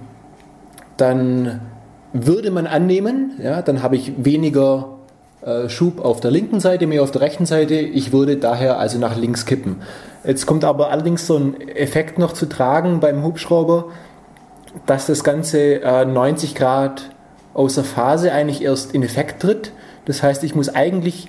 dann 0.96 1.61
würde 2.12 2.50
man 2.50 2.66
annehmen, 2.66 3.32
ja, 3.42 3.62
dann 3.62 3.82
habe 3.82 3.96
ich 3.96 4.24
weniger 4.24 4.98
äh, 4.98 4.99
Schub 5.68 6.05
auf 6.05 6.20
der 6.20 6.30
linken 6.30 6.61
Seite, 6.61 6.86
mehr 6.86 7.03
auf 7.03 7.11
der 7.11 7.22
rechten 7.22 7.47
Seite. 7.47 7.74
Ich 7.74 8.12
würde 8.12 8.36
daher 8.36 8.78
also 8.78 8.99
nach 8.99 9.16
links 9.16 9.47
kippen. 9.47 9.76
Jetzt 10.24 10.45
kommt 10.45 10.64
aber 10.64 10.91
allerdings 10.91 11.26
so 11.26 11.36
ein 11.36 11.61
Effekt 11.68 12.18
noch 12.18 12.32
zu 12.32 12.47
tragen 12.47 13.01
beim 13.01 13.22
Hubschrauber, 13.24 13.86
dass 14.86 15.07
das 15.07 15.24
Ganze 15.24 15.82
äh, 15.82 16.05
90 16.05 16.55
Grad 16.55 17.11
außer 17.55 17.84
Phase 17.84 18.32
eigentlich 18.32 18.62
erst 18.62 18.95
in 18.95 19.03
Effekt 19.03 19.41
tritt. 19.41 19.72
Das 20.05 20.22
heißt, 20.22 20.45
ich 20.45 20.55
muss 20.55 20.68
eigentlich, 20.68 21.28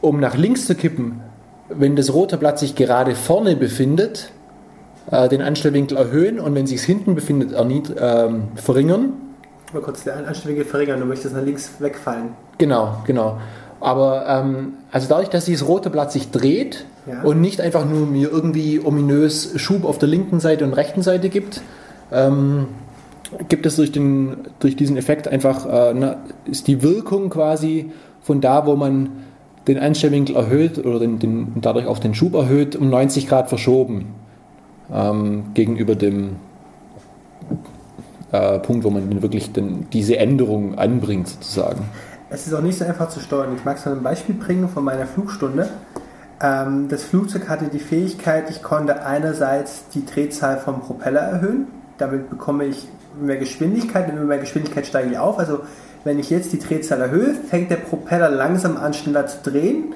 um 0.00 0.18
nach 0.20 0.36
links 0.36 0.66
zu 0.66 0.74
kippen, 0.74 1.20
wenn 1.68 1.96
das 1.96 2.12
rote 2.12 2.36
Blatt 2.36 2.58
sich 2.58 2.74
gerade 2.74 3.14
vorne 3.14 3.54
befindet, 3.54 4.30
äh, 5.10 5.28
den 5.28 5.42
Anstellwinkel 5.42 5.96
erhöhen 5.96 6.40
und 6.40 6.54
wenn 6.54 6.66
sich 6.66 6.80
es 6.80 6.84
hinten 6.84 7.14
befindet, 7.14 7.54
ähm, 7.56 8.48
verringern. 8.56 9.12
Mal 9.72 9.82
kurz 9.82 10.04
den 10.04 10.24
Anstellwinkel 10.24 10.64
verringern, 10.64 11.00
du 11.00 11.06
möchtest 11.06 11.34
nach 11.34 11.42
links 11.42 11.72
wegfallen. 11.78 12.30
Genau, 12.56 13.02
genau. 13.06 13.38
Aber 13.80 14.24
ähm, 14.26 14.74
also 14.90 15.08
dadurch, 15.08 15.28
dass 15.28 15.44
dieses 15.44 15.66
rote 15.68 15.90
Blatt 15.90 16.10
sich 16.10 16.30
dreht 16.30 16.86
ja. 17.06 17.22
und 17.22 17.40
nicht 17.40 17.60
einfach 17.60 17.84
nur 17.84 18.06
mir 18.06 18.30
irgendwie 18.30 18.80
ominös 18.82 19.52
Schub 19.60 19.84
auf 19.84 19.98
der 19.98 20.08
linken 20.08 20.40
Seite 20.40 20.64
und 20.64 20.72
rechten 20.72 21.02
Seite 21.02 21.28
gibt, 21.28 21.60
ähm, 22.10 22.68
gibt 23.48 23.66
es 23.66 23.76
durch, 23.76 23.92
den, 23.92 24.38
durch 24.58 24.74
diesen 24.74 24.96
Effekt 24.96 25.28
einfach, 25.28 25.66
äh, 25.66 25.94
na, 25.94 26.16
ist 26.46 26.66
die 26.66 26.82
Wirkung 26.82 27.30
quasi 27.30 27.92
von 28.22 28.40
da, 28.40 28.66
wo 28.66 28.74
man 28.74 29.10
den 29.68 29.78
Einstellwinkel 29.78 30.34
erhöht 30.34 30.78
oder 30.84 30.98
den, 30.98 31.18
den, 31.18 31.52
dadurch 31.60 31.86
auch 31.86 31.98
den 31.98 32.14
Schub 32.14 32.34
erhöht, 32.34 32.74
um 32.74 32.88
90 32.88 33.28
Grad 33.28 33.48
verschoben 33.50 34.14
ähm, 34.92 35.44
gegenüber 35.54 35.94
dem 35.94 36.36
äh, 38.32 38.58
Punkt, 38.58 38.84
wo 38.84 38.90
man 38.90 39.22
wirklich 39.22 39.52
den, 39.52 39.88
diese 39.90 40.18
Änderung 40.18 40.78
anbringt 40.78 41.28
sozusagen. 41.28 41.84
Es 42.30 42.46
ist 42.46 42.52
auch 42.52 42.60
nicht 42.60 42.78
so 42.78 42.84
einfach 42.84 43.08
zu 43.08 43.20
steuern. 43.20 43.54
Ich 43.56 43.64
mag 43.64 43.78
es 43.78 43.86
ein 43.86 44.02
Beispiel 44.02 44.34
bringen 44.34 44.68
von 44.68 44.84
meiner 44.84 45.06
Flugstunde. 45.06 45.68
Ähm, 46.40 46.88
das 46.88 47.04
Flugzeug 47.04 47.48
hatte 47.48 47.66
die 47.66 47.78
Fähigkeit, 47.78 48.50
ich 48.50 48.62
konnte 48.62 49.04
einerseits 49.04 49.88
die 49.94 50.04
Drehzahl 50.04 50.58
vom 50.58 50.80
Propeller 50.80 51.20
erhöhen. 51.20 51.66
Damit 51.96 52.30
bekomme 52.30 52.66
ich 52.66 52.86
mehr 53.20 53.38
Geschwindigkeit. 53.38 54.12
Mit 54.12 54.22
mehr 54.22 54.38
Geschwindigkeit 54.38 54.86
steige 54.86 55.10
ich 55.10 55.18
auf. 55.18 55.38
Also 55.38 55.60
wenn 56.04 56.18
ich 56.18 56.30
jetzt 56.30 56.52
die 56.52 56.58
Drehzahl 56.58 57.00
erhöhe, 57.00 57.34
fängt 57.34 57.70
der 57.70 57.76
Propeller 57.76 58.30
langsam 58.30 58.76
an, 58.76 58.94
schneller 58.94 59.26
zu 59.26 59.50
drehen, 59.50 59.94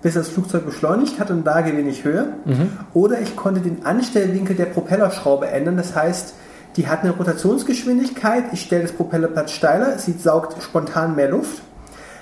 bis 0.00 0.14
das 0.14 0.28
Flugzeug 0.28 0.64
beschleunigt 0.64 1.20
hat 1.20 1.30
und 1.30 1.44
da 1.44 1.60
gewinne 1.60 1.90
ich 1.90 2.04
Höhe. 2.04 2.28
Mhm. 2.44 2.70
Oder 2.94 3.20
ich 3.20 3.36
konnte 3.36 3.60
den 3.60 3.84
Anstellwinkel 3.84 4.56
der 4.56 4.66
Propellerschraube 4.66 5.48
ändern. 5.48 5.76
Das 5.76 5.94
heißt, 5.94 6.34
die 6.76 6.88
hat 6.88 7.00
eine 7.00 7.12
Rotationsgeschwindigkeit. 7.12 8.44
Ich 8.52 8.62
stelle 8.62 8.82
das 8.82 8.92
Propellerplatz 8.92 9.52
steiler, 9.52 9.98
sie 9.98 10.12
saugt 10.12 10.62
spontan 10.62 11.14
mehr 11.16 11.28
Luft. 11.28 11.62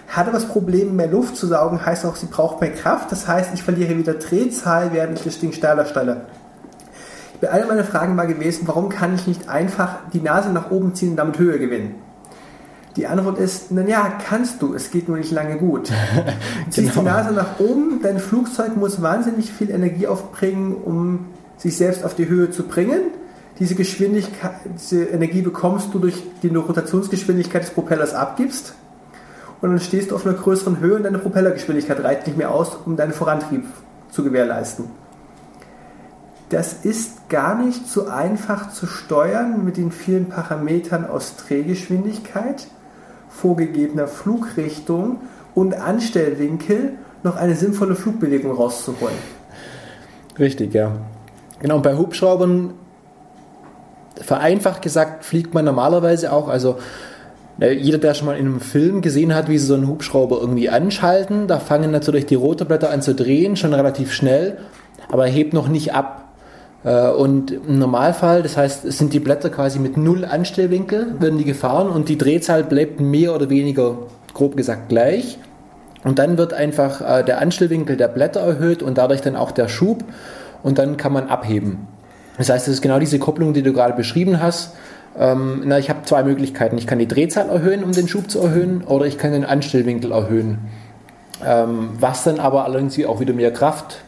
Hat 0.08 0.26
aber 0.26 0.38
das 0.38 0.48
Problem, 0.48 0.96
mehr 0.96 1.06
Luft 1.06 1.36
zu 1.36 1.46
saugen, 1.46 1.86
heißt 1.86 2.04
auch, 2.04 2.16
sie 2.16 2.26
braucht 2.26 2.60
mehr 2.60 2.72
Kraft. 2.72 3.12
Das 3.12 3.28
heißt, 3.28 3.50
ich 3.54 3.62
verliere 3.62 3.96
wieder 3.96 4.14
Drehzahl, 4.14 4.92
während 4.92 5.18
ich 5.18 5.24
das 5.24 5.38
Ding 5.38 5.52
steiler 5.52 5.86
stelle. 5.86 6.22
Alle 7.48 7.66
meine 7.66 7.84
Fragen 7.84 8.16
war 8.16 8.26
gewesen, 8.26 8.66
warum 8.66 8.88
kann 8.88 9.14
ich 9.14 9.26
nicht 9.26 9.48
einfach 9.48 9.98
die 10.12 10.20
Nase 10.20 10.50
nach 10.50 10.70
oben 10.70 10.94
ziehen 10.94 11.10
und 11.10 11.16
damit 11.16 11.38
Höhe 11.38 11.58
gewinnen? 11.58 11.94
Die 12.96 13.06
Antwort 13.06 13.38
ist, 13.38 13.70
naja, 13.70 14.12
kannst 14.28 14.60
du, 14.60 14.74
es 14.74 14.90
geht 14.90 15.08
nur 15.08 15.16
nicht 15.16 15.30
lange 15.30 15.56
gut. 15.56 15.92
Ziehst 16.70 16.92
genau. 16.92 17.00
die 17.00 17.06
Nase 17.06 17.32
nach 17.32 17.60
oben, 17.60 18.00
dein 18.02 18.18
Flugzeug 18.18 18.76
muss 18.76 19.00
wahnsinnig 19.00 19.52
viel 19.52 19.70
Energie 19.70 20.08
aufbringen, 20.08 20.74
um 20.74 21.26
sich 21.56 21.76
selbst 21.76 22.04
auf 22.04 22.14
die 22.14 22.28
Höhe 22.28 22.50
zu 22.50 22.64
bringen. 22.64 23.00
Diese 23.60 23.76
Geschwindigkeit, 23.76 24.52
diese 24.74 25.04
Energie 25.04 25.42
bekommst 25.42 25.94
du 25.94 25.98
durch 26.00 26.14
die 26.42 26.48
Rotationsgeschwindigkeit 26.48 27.62
des 27.62 27.70
Propellers 27.70 28.14
abgibst. 28.14 28.74
Und 29.60 29.70
dann 29.70 29.80
stehst 29.80 30.10
du 30.10 30.16
auf 30.16 30.26
einer 30.26 30.34
größeren 30.34 30.80
Höhe 30.80 30.96
und 30.96 31.04
deine 31.04 31.18
Propellergeschwindigkeit 31.18 32.02
reicht 32.02 32.26
nicht 32.26 32.38
mehr 32.38 32.50
aus, 32.50 32.78
um 32.86 32.96
deinen 32.96 33.12
Vorantrieb 33.12 33.64
zu 34.10 34.24
gewährleisten 34.24 34.86
das 36.50 36.84
ist 36.84 37.28
gar 37.28 37.54
nicht 37.62 37.86
so 37.86 38.08
einfach 38.08 38.72
zu 38.72 38.86
steuern 38.86 39.64
mit 39.64 39.76
den 39.76 39.92
vielen 39.92 40.28
Parametern 40.28 41.06
aus 41.06 41.36
Drehgeschwindigkeit, 41.36 42.66
vorgegebener 43.28 44.08
Flugrichtung 44.08 45.20
und 45.54 45.74
Anstellwinkel 45.74 46.94
noch 47.22 47.36
eine 47.36 47.54
sinnvolle 47.54 47.94
Flugbewegung 47.94 48.52
rauszuholen. 48.52 49.14
Richtig, 50.38 50.74
ja. 50.74 50.92
Genau, 51.60 51.78
bei 51.78 51.96
Hubschraubern, 51.96 52.74
vereinfacht 54.20 54.82
gesagt, 54.82 55.24
fliegt 55.24 55.54
man 55.54 55.64
normalerweise 55.64 56.32
auch, 56.32 56.48
also 56.48 56.78
jeder, 57.58 57.98
der 57.98 58.14
schon 58.14 58.26
mal 58.26 58.38
in 58.38 58.46
einem 58.46 58.60
Film 58.60 59.02
gesehen 59.02 59.34
hat, 59.34 59.48
wie 59.48 59.58
sie 59.58 59.66
so 59.66 59.74
einen 59.74 59.86
Hubschrauber 59.86 60.40
irgendwie 60.40 60.70
anschalten, 60.70 61.46
da 61.46 61.58
fangen 61.58 61.90
natürlich 61.90 62.24
die 62.24 62.34
Rotorblätter 62.34 62.90
an 62.90 63.02
zu 63.02 63.14
drehen, 63.14 63.56
schon 63.56 63.74
relativ 63.74 64.12
schnell, 64.12 64.56
aber 65.10 65.26
er 65.26 65.32
hebt 65.32 65.52
noch 65.52 65.68
nicht 65.68 65.92
ab. 65.92 66.32
Äh, 66.84 67.10
und 67.10 67.50
im 67.50 67.78
Normalfall, 67.78 68.42
das 68.42 68.56
heißt, 68.56 68.90
sind 68.90 69.12
die 69.12 69.20
Blätter 69.20 69.50
quasi 69.50 69.78
mit 69.78 69.98
null 69.98 70.24
Anstellwinkel, 70.24 71.20
werden 71.20 71.38
die 71.38 71.44
gefahren 71.44 71.90
und 71.90 72.08
die 72.08 72.16
Drehzahl 72.16 72.64
bleibt 72.64 73.00
mehr 73.00 73.34
oder 73.34 73.50
weniger, 73.50 73.98
grob 74.32 74.56
gesagt, 74.56 74.88
gleich. 74.88 75.38
Und 76.02 76.18
dann 76.18 76.38
wird 76.38 76.54
einfach 76.54 77.02
äh, 77.02 77.24
der 77.24 77.40
Anstellwinkel 77.40 77.98
der 77.98 78.08
Blätter 78.08 78.40
erhöht 78.40 78.82
und 78.82 78.96
dadurch 78.96 79.20
dann 79.20 79.36
auch 79.36 79.50
der 79.50 79.68
Schub 79.68 80.02
und 80.62 80.78
dann 80.78 80.96
kann 80.96 81.12
man 81.12 81.28
abheben. 81.28 81.86
Das 82.38 82.48
heißt, 82.48 82.68
es 82.68 82.74
ist 82.74 82.82
genau 82.82 82.98
diese 82.98 83.18
Kopplung, 83.18 83.52
die 83.52 83.62
du 83.62 83.72
gerade 83.72 83.94
beschrieben 83.94 84.40
hast. 84.40 84.74
Ähm, 85.18 85.62
na, 85.64 85.78
ich 85.78 85.90
habe 85.90 86.04
zwei 86.04 86.22
Möglichkeiten. 86.22 86.78
Ich 86.78 86.86
kann 86.86 86.98
die 86.98 87.08
Drehzahl 87.08 87.48
erhöhen, 87.48 87.84
um 87.84 87.92
den 87.92 88.08
Schub 88.08 88.30
zu 88.30 88.40
erhöhen, 88.40 88.82
oder 88.84 89.06
ich 89.06 89.18
kann 89.18 89.32
den 89.32 89.44
Anstellwinkel 89.44 90.12
erhöhen. 90.12 90.58
Ähm, 91.44 91.90
was 91.98 92.24
dann 92.24 92.38
aber 92.38 92.64
allerdings 92.64 93.02
auch 93.04 93.20
wieder 93.20 93.32
mehr 93.32 93.52
Kraft 93.52 94.02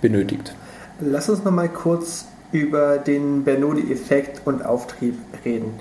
benötigt. 0.00 0.54
Lass 1.00 1.28
uns 1.28 1.42
noch 1.44 1.52
mal 1.52 1.68
kurz 1.68 2.26
über 2.52 2.98
den 2.98 3.44
Bernoulli-Effekt 3.44 4.42
und 4.44 4.64
Auftrieb 4.64 5.16
reden. 5.44 5.74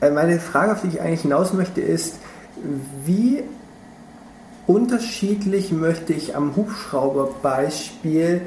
Äh, 0.00 0.10
meine 0.10 0.40
Frage, 0.40 0.72
auf 0.72 0.80
die 0.80 0.88
ich 0.88 1.00
eigentlich 1.00 1.22
hinaus 1.22 1.52
möchte, 1.52 1.80
ist, 1.80 2.16
wie 3.04 3.42
unterschiedlich 4.66 5.70
möchte 5.72 6.12
ich 6.12 6.34
am 6.34 6.56
Hubschrauberbeispiel 6.56 8.42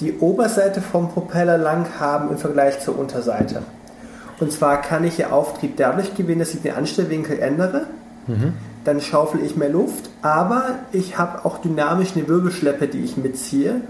die 0.00 0.18
Oberseite 0.18 0.80
vom 0.80 1.10
Propeller 1.10 1.58
lang 1.58 1.86
haben 1.98 2.30
im 2.30 2.38
Vergleich 2.38 2.80
zur 2.80 2.98
Unterseite. 2.98 3.62
Und 4.40 4.52
zwar 4.52 4.80
kann 4.80 5.04
ich 5.04 5.18
ja 5.18 5.30
Auftrieb 5.30 5.76
dadurch 5.76 6.14
gewinnen, 6.14 6.40
dass 6.40 6.54
ich 6.54 6.62
den 6.62 6.74
Anstellwinkel 6.74 7.38
ändere. 7.38 7.86
Mhm. 8.26 8.54
Dann 8.84 9.00
schaufel 9.02 9.44
ich 9.44 9.56
mehr 9.56 9.68
Luft, 9.68 10.08
aber 10.22 10.78
ich 10.92 11.18
habe 11.18 11.44
auch 11.44 11.58
dynamisch 11.58 12.16
eine 12.16 12.26
Wirbelschleppe, 12.26 12.88
die 12.88 13.04
ich 13.04 13.18
mitziehe. 13.18 13.82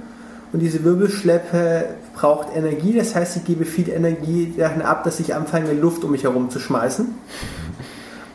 Und 0.52 0.58
diese 0.58 0.82
Wirbelschleppe 0.82 1.84
braucht 2.16 2.48
Energie, 2.56 2.92
das 2.92 3.14
heißt, 3.14 3.36
ich 3.36 3.44
gebe 3.44 3.64
viel 3.64 3.88
Energie 3.88 4.52
dahin 4.58 4.82
ab, 4.82 5.04
dass 5.04 5.20
ich 5.20 5.36
anfange, 5.36 5.72
Luft 5.74 6.02
um 6.02 6.10
mich 6.10 6.24
herum 6.24 6.50
zu 6.50 6.58
schmeißen. 6.58 7.14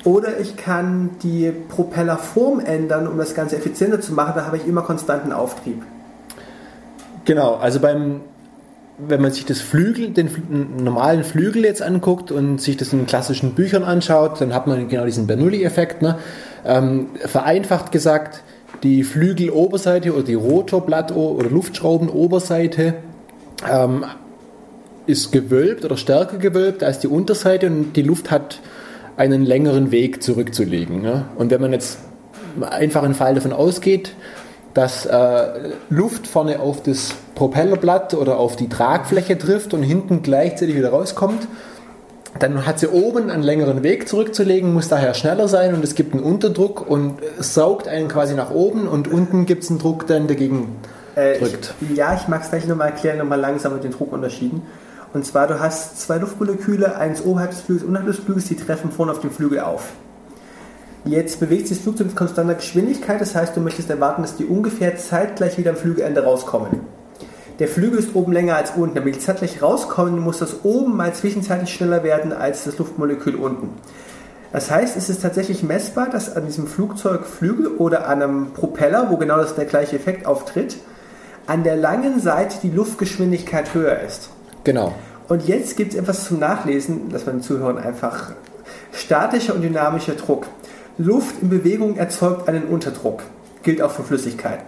Oder 0.05 0.39
ich 0.39 0.55
kann 0.55 1.09
die 1.23 1.51
Propellerform 1.67 2.61
ändern, 2.61 3.07
um 3.07 3.17
das 3.17 3.35
Ganze 3.35 3.57
effizienter 3.57 3.99
zu 3.99 4.13
machen, 4.13 4.33
da 4.35 4.45
habe 4.45 4.55
ich 4.55 4.65
immer 4.65 4.83
konstanten 4.83 5.33
Auftrieb. 5.33 5.81
Genau, 7.25 7.55
also 7.55 7.79
beim, 7.79 8.21
wenn 8.97 9.21
man 9.21 9.31
sich 9.31 9.45
das 9.45 9.59
Flügel, 9.59 10.11
den 10.11 10.29
normalen 10.77 11.23
Flügel 11.23 11.65
jetzt 11.65 11.81
anguckt 11.81 12.31
und 12.31 12.61
sich 12.61 12.77
das 12.77 12.93
in 12.93 13.05
klassischen 13.05 13.53
Büchern 13.53 13.83
anschaut, 13.83 14.39
dann 14.39 14.53
hat 14.53 14.67
man 14.67 14.87
genau 14.87 15.05
diesen 15.05 15.27
Bernoulli-Effekt. 15.27 16.01
Ne? 16.01 16.17
Ähm, 16.65 17.07
vereinfacht 17.17 17.91
gesagt, 17.91 18.43
die 18.83 19.03
Flügeloberseite 19.03 20.13
oder 20.13 20.23
die 20.23 20.37
Rotorblatt- 20.37 21.13
oder 21.13 21.49
Luftschraubenoberseite 21.49 22.93
ähm, 23.69 24.05
ist 25.07 25.31
gewölbt 25.31 25.85
oder 25.85 25.97
stärker 25.97 26.37
gewölbt 26.37 26.83
als 26.83 26.99
die 26.99 27.07
Unterseite 27.07 27.67
und 27.67 27.93
die 27.93 28.01
Luft 28.01 28.31
hat 28.31 28.59
einen 29.17 29.45
längeren 29.45 29.91
Weg 29.91 30.21
zurückzulegen. 30.21 31.01
Ne? 31.01 31.25
Und 31.37 31.51
wenn 31.51 31.61
man 31.61 31.71
jetzt 31.71 31.99
einfach 32.61 33.03
einen 33.03 33.13
Fall 33.13 33.35
davon 33.35 33.53
ausgeht, 33.53 34.13
dass 34.75 35.05
äh, 35.05 35.71
Luft 35.89 36.27
vorne 36.27 36.59
auf 36.59 36.83
das 36.83 37.15
Propellerblatt 37.33 38.13
oder 38.13 38.37
auf 38.37 38.57
die 38.57 38.69
Tragfläche 38.69 39.37
trifft 39.37 39.73
und 39.73 39.81
hinten 39.81 40.21
gleichzeitig 40.21 40.75
wieder 40.75 40.89
rauskommt, 40.89 41.47
dann 42.39 42.65
hat 42.65 42.79
sie 42.79 42.89
oben 42.89 43.29
einen 43.29 43.41
längeren 43.41 43.81
Weg 43.81 44.09
zurückzulegen, 44.09 44.73
muss 44.73 44.89
daher 44.89 45.13
schneller 45.13 45.47
sein 45.47 45.73
und 45.73 45.83
es 45.83 45.95
gibt 45.95 46.13
einen 46.13 46.23
Unterdruck 46.23 46.87
und 46.87 47.19
saugt 47.39 47.87
einen 47.87 48.09
quasi 48.09 48.35
nach 48.35 48.51
oben 48.51 48.87
und 48.89 49.07
unten 49.07 49.45
gibt 49.45 49.63
es 49.63 49.69
einen 49.69 49.79
Druck, 49.79 50.05
der 50.07 50.19
dagegen 50.19 50.75
Äh, 51.15 51.39
drückt. 51.39 51.73
Ich, 51.79 51.95
ja, 51.95 52.13
ich 52.13 52.27
mag 52.27 52.43
es 52.43 52.49
gleich 52.49 52.67
nochmal 52.67 52.89
erklären, 52.89 53.19
nochmal 53.19 53.39
langsam 53.39 53.73
mit 53.73 53.85
den 53.85 53.91
Druckunterschieden. 53.91 54.61
Und 55.13 55.25
zwar, 55.25 55.47
du 55.47 55.61
hast 55.61 56.01
zwei 56.01 56.17
Luftmoleküle, 56.17 56.97
eins 56.97 57.23
oberhalb 57.23 57.51
des 57.51 57.61
Flügels, 57.61 57.87
unterhalb 57.87 58.07
des 58.07 58.19
Flügels, 58.19 58.49
die 58.49 58.57
treffen 58.57 58.91
vorne 58.91 59.13
auf 59.13 59.21
dem 59.21 59.31
Flügel 59.31 59.61
auf. 59.61 59.93
Jetzt 61.05 61.39
bewegt 61.39 61.67
sich 61.67 61.77
das 61.77 61.83
Flugzeug 61.83 62.07
mit 62.07 62.15
konstanter 62.15 62.55
Geschwindigkeit, 62.55 63.21
das 63.21 63.35
heißt, 63.35 63.55
du 63.55 63.61
möchtest 63.61 63.91
erwarten, 63.91 64.23
dass 64.23 64.37
die 64.37 64.45
ungefähr 64.45 64.97
zeitgleich 64.97 65.57
wieder 65.57 65.71
am 65.71 65.77
Flügelende 65.77 66.23
rauskommen. 66.23 66.81
Der 67.59 67.67
Flügel 67.67 67.99
ist 67.99 68.15
oben 68.15 68.33
länger 68.33 68.55
als 68.55 68.71
unten. 68.71 68.95
Damit 68.95 69.15
die 69.15 69.19
zeitgleich 69.19 69.61
rauskommen, 69.61 70.19
muss 70.19 70.39
das 70.39 70.63
oben 70.63 70.97
mal 70.97 71.13
zwischenzeitlich 71.13 71.73
schneller 71.73 72.03
werden 72.03 72.33
als 72.33 72.65
das 72.65 72.77
Luftmolekül 72.77 73.35
unten. 73.35 73.69
Das 74.51 74.71
heißt, 74.71 74.97
es 74.97 75.09
ist 75.09 75.21
tatsächlich 75.21 75.63
messbar, 75.63 76.09
dass 76.09 76.35
an 76.35 76.45
diesem 76.45 76.67
Flugzeugflügel 76.67 77.67
oder 77.67 78.07
an 78.07 78.21
einem 78.21 78.51
Propeller, 78.53 79.07
wo 79.09 79.17
genau 79.17 79.37
das 79.37 79.55
der 79.55 79.65
gleiche 79.65 79.95
Effekt 79.95 80.25
auftritt, 80.25 80.77
an 81.47 81.63
der 81.63 81.75
langen 81.75 82.19
Seite 82.19 82.57
die 82.63 82.71
Luftgeschwindigkeit 82.71 83.73
höher 83.73 83.99
ist. 84.01 84.29
Genau. 84.63 84.93
Und 85.27 85.47
jetzt 85.47 85.77
gibt 85.77 85.93
es 85.93 85.99
etwas 85.99 86.25
zum 86.25 86.39
Nachlesen, 86.39 87.09
dass 87.09 87.25
man 87.25 87.37
den 87.37 87.41
Zuhörern 87.43 87.77
einfach 87.77 88.31
statischer 88.91 89.55
und 89.55 89.61
dynamischer 89.61 90.13
Druck. 90.13 90.47
Luft 90.97 91.41
in 91.41 91.49
Bewegung 91.49 91.97
erzeugt 91.97 92.47
einen 92.47 92.65
Unterdruck. 92.65 93.23
Gilt 93.63 93.81
auch 93.81 93.91
für 93.91 94.03
Flüssigkeiten. 94.03 94.65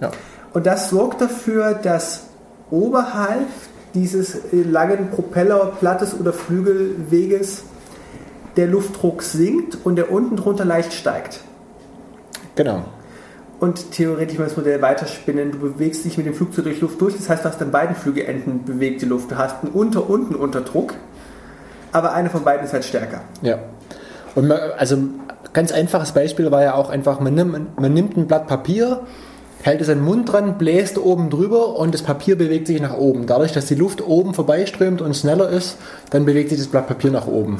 Ja. 0.00 0.10
Und 0.52 0.66
das 0.66 0.90
sorgt 0.90 1.20
dafür, 1.20 1.74
dass 1.74 2.24
oberhalb 2.70 3.46
dieses 3.94 4.38
langen 4.52 5.10
Propellerplattes 5.10 6.18
oder 6.18 6.32
Flügelweges 6.32 7.62
der 8.56 8.66
Luftdruck 8.66 9.22
sinkt 9.22 9.78
und 9.84 9.96
der 9.96 10.10
unten 10.10 10.36
drunter 10.36 10.64
leicht 10.64 10.92
steigt. 10.92 11.40
Genau. 12.56 12.84
Und 13.60 13.92
theoretisch, 13.92 14.38
wenn 14.38 14.46
wir 14.46 14.48
das 14.48 14.56
Modell 14.56 14.82
weiterspinnen, 14.82 15.52
du 15.52 15.58
bewegst 15.58 16.04
dich 16.04 16.16
mit 16.16 16.26
dem 16.26 16.34
Flugzeug 16.34 16.64
durch 16.64 16.80
Luft 16.80 17.00
durch. 17.00 17.16
Das 17.16 17.28
heißt, 17.28 17.44
du 17.44 17.48
hast 17.48 17.60
an 17.60 17.70
beiden 17.70 17.94
Flügelenden 17.94 18.64
bewegte 18.64 19.06
Luft. 19.06 19.30
Du 19.30 19.36
hast 19.36 19.62
einen 19.62 19.72
unter-unten 19.72 20.34
Unterdruck, 20.34 20.94
aber 21.92 22.12
einer 22.12 22.30
von 22.30 22.42
beiden 22.42 22.64
ist 22.64 22.72
halt 22.72 22.84
stärker. 22.84 23.20
Ja. 23.42 23.58
Und 24.34 24.48
man, 24.48 24.58
also 24.78 24.96
ganz 25.52 25.72
einfaches 25.72 26.12
Beispiel 26.12 26.50
war 26.50 26.62
ja 26.62 26.74
auch 26.74 26.90
einfach, 26.90 27.20
man 27.20 27.34
nimmt, 27.34 27.80
man 27.80 27.94
nimmt 27.94 28.16
ein 28.16 28.26
Blatt 28.26 28.46
Papier, 28.46 29.00
hält 29.62 29.80
es 29.80 29.88
an 29.88 29.98
den 29.98 30.04
Mund 30.04 30.32
dran, 30.32 30.58
bläst 30.58 30.98
oben 30.98 31.30
drüber 31.30 31.76
und 31.76 31.92
das 31.92 32.02
Papier 32.02 32.38
bewegt 32.38 32.66
sich 32.66 32.80
nach 32.80 32.96
oben. 32.96 33.26
Dadurch, 33.26 33.52
dass 33.52 33.66
die 33.66 33.74
Luft 33.74 34.06
oben 34.06 34.34
vorbeiströmt 34.34 35.02
und 35.02 35.16
schneller 35.16 35.48
ist, 35.48 35.76
dann 36.10 36.24
bewegt 36.24 36.50
sich 36.50 36.58
das 36.58 36.68
Blatt 36.68 36.86
Papier 36.86 37.10
nach 37.10 37.26
oben. 37.26 37.58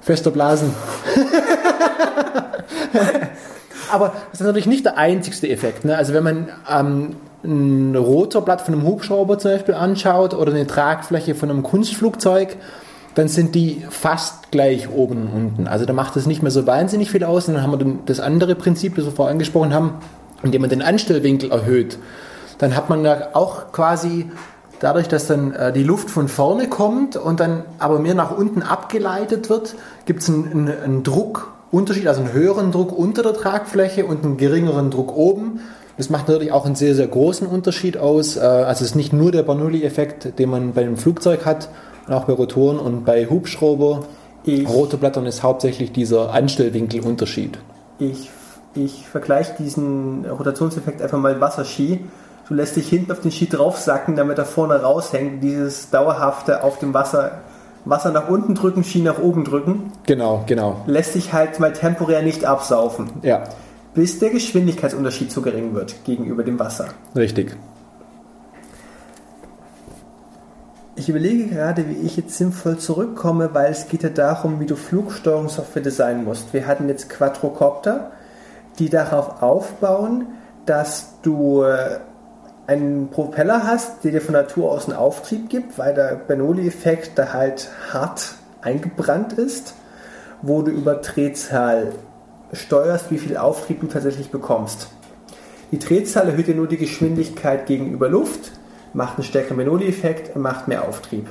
Fester 0.00 0.30
Blasen. 0.30 0.72
Aber 3.90 4.12
das 4.30 4.40
ist 4.40 4.46
natürlich 4.46 4.66
nicht 4.66 4.84
der 4.84 4.98
einzigste 4.98 5.48
Effekt. 5.48 5.84
Ne? 5.84 5.96
Also 5.96 6.14
wenn 6.14 6.24
man 6.24 6.48
ähm, 6.70 7.16
ein 7.44 7.94
Rotorblatt 7.94 8.62
von 8.62 8.74
einem 8.74 8.84
Hubschrauber 8.84 9.38
zum 9.38 9.52
Beispiel 9.52 9.74
anschaut 9.74 10.34
oder 10.34 10.52
eine 10.52 10.66
Tragfläche 10.66 11.34
von 11.34 11.50
einem 11.50 11.62
Kunstflugzeug, 11.62 12.56
dann 13.18 13.26
sind 13.26 13.56
die 13.56 13.82
fast 13.90 14.52
gleich 14.52 14.88
oben 14.90 15.22
und 15.22 15.32
unten. 15.34 15.66
Also 15.66 15.86
da 15.86 15.92
macht 15.92 16.14
es 16.14 16.26
nicht 16.26 16.40
mehr 16.40 16.52
so 16.52 16.68
wahnsinnig 16.68 17.10
viel 17.10 17.24
aus. 17.24 17.48
Und 17.48 17.54
dann 17.54 17.64
haben 17.64 17.72
wir 17.72 17.98
das 18.06 18.20
andere 18.20 18.54
Prinzip, 18.54 18.94
das 18.94 19.06
wir 19.06 19.10
vorher 19.10 19.32
angesprochen 19.32 19.74
haben, 19.74 19.94
indem 20.44 20.60
man 20.60 20.70
den 20.70 20.82
Anstellwinkel 20.82 21.50
erhöht. 21.50 21.98
Dann 22.58 22.76
hat 22.76 22.88
man 22.88 23.04
ja 23.04 23.30
auch 23.32 23.72
quasi 23.72 24.30
dadurch, 24.78 25.08
dass 25.08 25.26
dann 25.26 25.52
äh, 25.52 25.72
die 25.72 25.82
Luft 25.82 26.10
von 26.10 26.28
vorne 26.28 26.68
kommt 26.68 27.16
und 27.16 27.40
dann 27.40 27.64
aber 27.80 27.98
mehr 27.98 28.14
nach 28.14 28.30
unten 28.30 28.62
abgeleitet 28.62 29.50
wird, 29.50 29.74
gibt 30.06 30.22
es 30.22 30.28
einen, 30.28 30.52
einen, 30.52 30.68
einen 30.68 31.02
Druckunterschied, 31.02 32.06
also 32.06 32.20
einen 32.20 32.32
höheren 32.32 32.70
Druck 32.70 32.96
unter 32.96 33.24
der 33.24 33.34
Tragfläche 33.34 34.06
und 34.06 34.24
einen 34.24 34.36
geringeren 34.36 34.92
Druck 34.92 35.16
oben. 35.16 35.58
Das 35.96 36.08
macht 36.08 36.28
natürlich 36.28 36.52
auch 36.52 36.66
einen 36.66 36.76
sehr, 36.76 36.94
sehr 36.94 37.08
großen 37.08 37.48
Unterschied 37.48 37.96
aus. 37.96 38.36
Äh, 38.36 38.42
also 38.42 38.84
es 38.84 38.90
ist 38.90 38.94
nicht 38.94 39.12
nur 39.12 39.32
der 39.32 39.42
Bernoulli-Effekt, 39.42 40.38
den 40.38 40.50
man 40.50 40.72
bei 40.72 40.82
einem 40.82 40.96
Flugzeug 40.96 41.44
hat, 41.44 41.68
und 42.08 42.14
auch 42.14 42.24
bei 42.24 42.32
Rotoren 42.32 42.78
und 42.78 43.04
bei 43.04 43.26
Hubschrauber. 43.26 44.04
Ich, 44.44 44.68
Rotorblättern 44.68 45.26
ist 45.26 45.42
hauptsächlich 45.42 45.92
dieser 45.92 46.32
Anstellwinkelunterschied. 46.32 47.58
ich, 47.98 48.30
ich 48.74 49.06
vergleiche 49.08 49.54
diesen 49.58 50.24
Rotationseffekt 50.24 51.02
einfach 51.02 51.18
mal 51.18 51.32
mit 51.32 51.40
Wasserski. 51.40 52.00
Du 52.48 52.54
lässt 52.54 52.76
dich 52.76 52.88
hinten 52.88 53.12
auf 53.12 53.20
den 53.20 53.30
Ski 53.32 53.46
draufsacken, 53.48 54.16
damit 54.16 54.38
er 54.38 54.44
vorne 54.46 54.80
raushängt. 54.80 55.42
Dieses 55.42 55.90
dauerhafte 55.90 56.62
auf 56.64 56.78
dem 56.78 56.94
Wasser, 56.94 57.42
Wasser 57.84 58.10
nach 58.10 58.28
unten 58.28 58.54
drücken, 58.54 58.84
Ski 58.84 59.00
nach 59.00 59.18
oben 59.18 59.44
drücken, 59.44 59.92
Genau, 60.06 60.44
genau. 60.46 60.76
lässt 60.86 61.12
sich 61.12 61.32
halt 61.32 61.60
mal 61.60 61.72
temporär 61.72 62.22
nicht 62.22 62.44
absaufen, 62.46 63.10
Ja, 63.22 63.44
bis 63.94 64.18
der 64.18 64.30
Geschwindigkeitsunterschied 64.30 65.30
zu 65.32 65.42
gering 65.42 65.74
wird 65.74 66.04
gegenüber 66.04 66.42
dem 66.42 66.58
Wasser. 66.58 66.86
richtig. 67.16 67.56
Ich 70.98 71.08
überlege 71.08 71.46
gerade, 71.46 71.88
wie 71.88 72.04
ich 72.04 72.16
jetzt 72.16 72.36
sinnvoll 72.36 72.76
zurückkomme, 72.76 73.54
weil 73.54 73.70
es 73.70 73.86
geht 73.86 74.02
ja 74.02 74.08
darum, 74.08 74.58
wie 74.58 74.66
du 74.66 74.74
Flugsteuerungssoftware 74.74 75.84
designen 75.84 76.24
musst. 76.24 76.52
Wir 76.52 76.66
hatten 76.66 76.88
jetzt 76.88 77.08
Quadrocopter, 77.08 78.10
die 78.80 78.90
darauf 78.90 79.40
aufbauen, 79.40 80.26
dass 80.66 81.20
du 81.22 81.62
äh, 81.62 82.00
einen 82.66 83.10
Propeller 83.10 83.62
hast, 83.64 84.02
der 84.02 84.10
dir 84.10 84.20
von 84.20 84.32
Natur 84.32 84.72
aus 84.72 84.86
einen 84.88 84.98
Auftrieb 84.98 85.48
gibt, 85.48 85.78
weil 85.78 85.94
der 85.94 86.16
Bernoulli-Effekt 86.16 87.16
da 87.16 87.32
halt 87.32 87.70
hart 87.92 88.34
eingebrannt 88.60 89.34
ist, 89.34 89.74
wo 90.42 90.62
du 90.62 90.72
über 90.72 90.96
Drehzahl 90.96 91.92
steuerst, 92.52 93.12
wie 93.12 93.18
viel 93.18 93.36
Auftrieb 93.36 93.82
du 93.82 93.86
tatsächlich 93.86 94.32
bekommst. 94.32 94.88
Die 95.70 95.78
Drehzahl 95.78 96.28
erhöht 96.30 96.48
dir 96.48 96.56
nur 96.56 96.66
die 96.66 96.76
Geschwindigkeit 96.76 97.66
gegenüber 97.66 98.08
Luft, 98.08 98.57
macht 98.94 99.16
einen 99.16 99.24
stärkeren 99.24 99.68
und 99.68 100.42
macht 100.42 100.68
mehr 100.68 100.86
Auftrieb. 100.86 101.26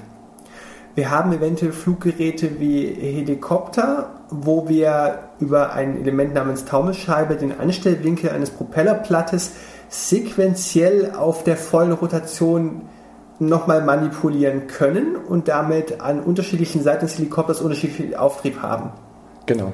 Wir 0.95 1.11
haben 1.11 1.31
eventuell 1.31 1.73
Fluggeräte 1.73 2.59
wie 2.59 2.87
Helikopter, 2.87 4.21
wo 4.31 4.67
wir 4.67 5.19
über 5.39 5.73
ein 5.73 6.01
Element 6.01 6.33
namens 6.33 6.65
Taumelscheibe 6.65 7.35
den 7.35 7.59
Anstellwinkel 7.59 8.31
eines 8.31 8.49
Propellerplattes 8.49 9.51
sequenziell 9.89 11.11
auf 11.15 11.43
der 11.43 11.55
vollen 11.55 11.91
Rotation 11.91 12.81
nochmal 13.39 13.83
manipulieren 13.83 14.65
können 14.65 15.15
und 15.15 15.47
damit 15.47 16.01
an 16.01 16.19
unterschiedlichen 16.19 16.81
Seiten 16.81 17.05
des 17.05 17.17
Helikopters 17.17 17.61
unterschiedlich 17.61 17.97
viel 17.97 18.15
Auftrieb 18.15 18.61
haben. 18.63 18.89
Genau. 19.45 19.71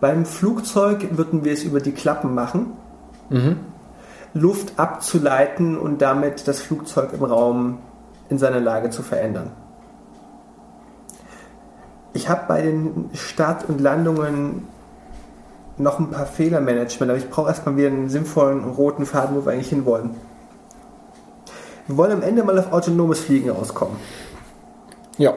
Beim 0.00 0.24
Flugzeug 0.24 1.16
würden 1.16 1.44
wir 1.44 1.52
es 1.52 1.64
über 1.64 1.80
die 1.80 1.92
Klappen 1.92 2.34
machen, 2.34 2.72
Luft 4.34 4.78
abzuleiten 4.78 5.78
und 5.78 6.00
damit 6.00 6.48
das 6.48 6.60
Flugzeug 6.60 7.12
im 7.12 7.24
Raum 7.24 7.78
in 8.28 8.38
seiner 8.38 8.60
Lage 8.60 8.90
zu 8.90 9.02
verändern. 9.02 9.50
Ich 12.14 12.28
habe 12.28 12.42
bei 12.48 12.62
den 12.62 13.10
Start- 13.14 13.68
und 13.68 13.80
Landungen 13.80 14.68
noch 15.78 15.98
ein 15.98 16.10
paar 16.10 16.26
Fehlermanagement, 16.26 17.10
aber 17.10 17.18
ich 17.18 17.30
brauche 17.30 17.48
erstmal 17.48 17.76
wieder 17.76 17.88
einen 17.88 18.08
sinnvollen 18.08 18.64
roten 18.64 19.06
Faden, 19.06 19.36
wo 19.36 19.44
wir 19.44 19.52
eigentlich 19.52 19.70
hinwollen. 19.70 20.10
Wir 21.86 21.96
wollen 21.96 22.12
am 22.12 22.22
Ende 22.22 22.44
mal 22.44 22.58
auf 22.58 22.72
autonomes 22.72 23.20
Fliegen 23.20 23.50
rauskommen. 23.50 23.96
Ja, 25.18 25.34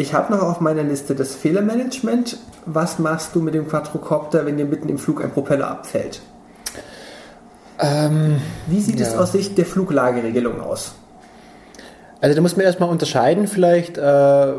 Ich 0.00 0.14
habe 0.14 0.32
noch 0.32 0.42
auf 0.42 0.60
meiner 0.60 0.84
Liste 0.84 1.14
das 1.16 1.34
Fehlermanagement. 1.34 2.38
Was 2.66 2.98
machst 3.00 3.34
du 3.34 3.40
mit 3.40 3.52
dem 3.54 3.68
Quadrocopter, 3.68 4.46
wenn 4.46 4.56
dir 4.56 4.64
mitten 4.64 4.88
im 4.88 4.96
Flug 4.96 5.22
ein 5.22 5.30
Propeller 5.32 5.68
abfällt? 5.68 6.20
ähm, 7.80 8.40
Wie 8.68 8.80
sieht 8.80 9.00
es 9.00 9.12
Ja. 9.12 9.18
aus 9.20 9.32
Sicht 9.32 9.58
der 9.58 9.66
Fluglageregelung 9.66 10.60
aus? 10.60 10.94
also 12.20 12.34
da 12.34 12.40
muss 12.42 12.56
man 12.56 12.64
erstmal 12.66 12.88
unterscheiden, 12.88 13.46
vielleicht 13.46 13.96
äh, 13.98 14.52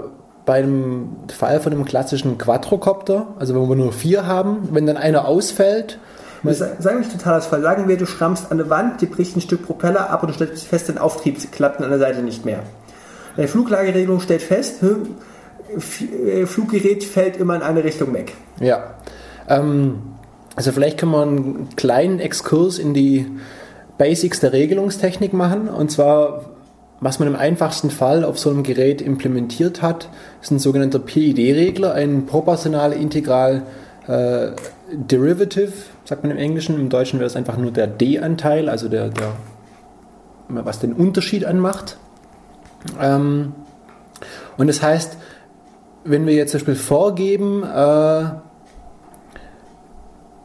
beim 0.45 1.17
Fall 1.27 1.59
von 1.59 1.73
einem 1.73 1.83
klassischen 1.85 2.37
Quadrocopter, 2.37 3.27
also 3.37 3.53
wenn 3.55 3.67
wir 3.67 3.75
nur 3.75 3.91
vier 3.91 4.25
haben, 4.25 4.69
wenn 4.71 4.85
dann 4.85 4.95
einer 4.97 5.25
ausfällt, 5.25 5.99
Das 6.43 6.61
ist 6.61 6.87
eigentlich 6.87 7.11
totales 7.11 7.45
Fall. 7.47 7.61
Sagen 7.61 7.87
wir, 7.89 7.97
du 7.97 8.05
schrammst 8.05 8.45
an 8.51 8.59
eine 8.61 8.69
Wand, 8.69 9.01
dir 9.01 9.09
bricht 9.09 9.35
ein 9.35 9.41
Stück 9.41 9.65
Propeller 9.65 10.09
ab 10.09 10.23
und 10.23 10.29
du 10.29 10.33
stellst 10.33 10.65
fest, 10.65 10.87
dein 10.87 10.97
Auftrieb 10.97 11.37
klappt 11.51 11.81
an 11.81 11.89
der 11.89 11.99
Seite 11.99 12.21
nicht 12.21 12.45
mehr. 12.45 12.59
Deine 13.35 13.47
Fluglageregelung 13.47 14.19
stellt 14.19 14.41
fest, 14.41 14.81
hm, 14.81 15.15
äh, 16.25 16.45
Fluggerät 16.45 17.03
fällt 17.03 17.37
immer 17.37 17.55
in 17.55 17.61
eine 17.61 17.83
Richtung 17.83 18.13
weg. 18.13 18.33
Ja. 18.59 18.95
Ähm, 19.47 20.01
also 20.55 20.71
vielleicht 20.71 20.97
können 20.97 21.11
wir 21.11 21.21
einen 21.21 21.69
kleinen 21.75 22.19
Exkurs 22.19 22.79
in 22.79 22.93
die 22.93 23.27
Basics 23.97 24.39
der 24.39 24.53
Regelungstechnik 24.53 25.33
machen. 25.33 25.69
Und 25.69 25.91
zwar, 25.91 26.45
was 26.99 27.19
man 27.19 27.27
im 27.27 27.35
einfachsten 27.35 27.91
Fall 27.91 28.23
auf 28.23 28.39
so 28.39 28.49
einem 28.49 28.63
Gerät 28.63 29.01
implementiert 29.01 29.81
hat, 29.81 30.09
ist 30.41 30.51
ein 30.51 30.59
sogenannter 30.59 30.99
PID-Regler, 30.99 31.93
ein 31.93 32.25
proportional 32.25 32.93
integral 32.93 33.63
äh, 34.07 34.51
Derivative, 34.91 35.71
sagt 36.05 36.23
man 36.23 36.31
im 36.31 36.37
Englischen. 36.37 36.79
Im 36.79 36.89
Deutschen 36.89 37.19
wäre 37.19 37.27
es 37.27 37.35
einfach 37.35 37.57
nur 37.57 37.71
der 37.71 37.87
D-Anteil, 37.87 38.69
also 38.69 38.89
der, 38.89 39.09
der, 39.09 39.33
was 40.47 40.79
den 40.79 40.93
Unterschied 40.93 41.45
anmacht. 41.45 41.97
Ähm, 42.99 43.53
und 44.57 44.67
das 44.67 44.81
heißt, 44.81 45.17
wenn 46.03 46.25
wir 46.25 46.33
jetzt 46.33 46.51
zum 46.51 46.59
Beispiel 46.59 46.75
vorgeben, 46.75 47.63
äh, 47.63 48.23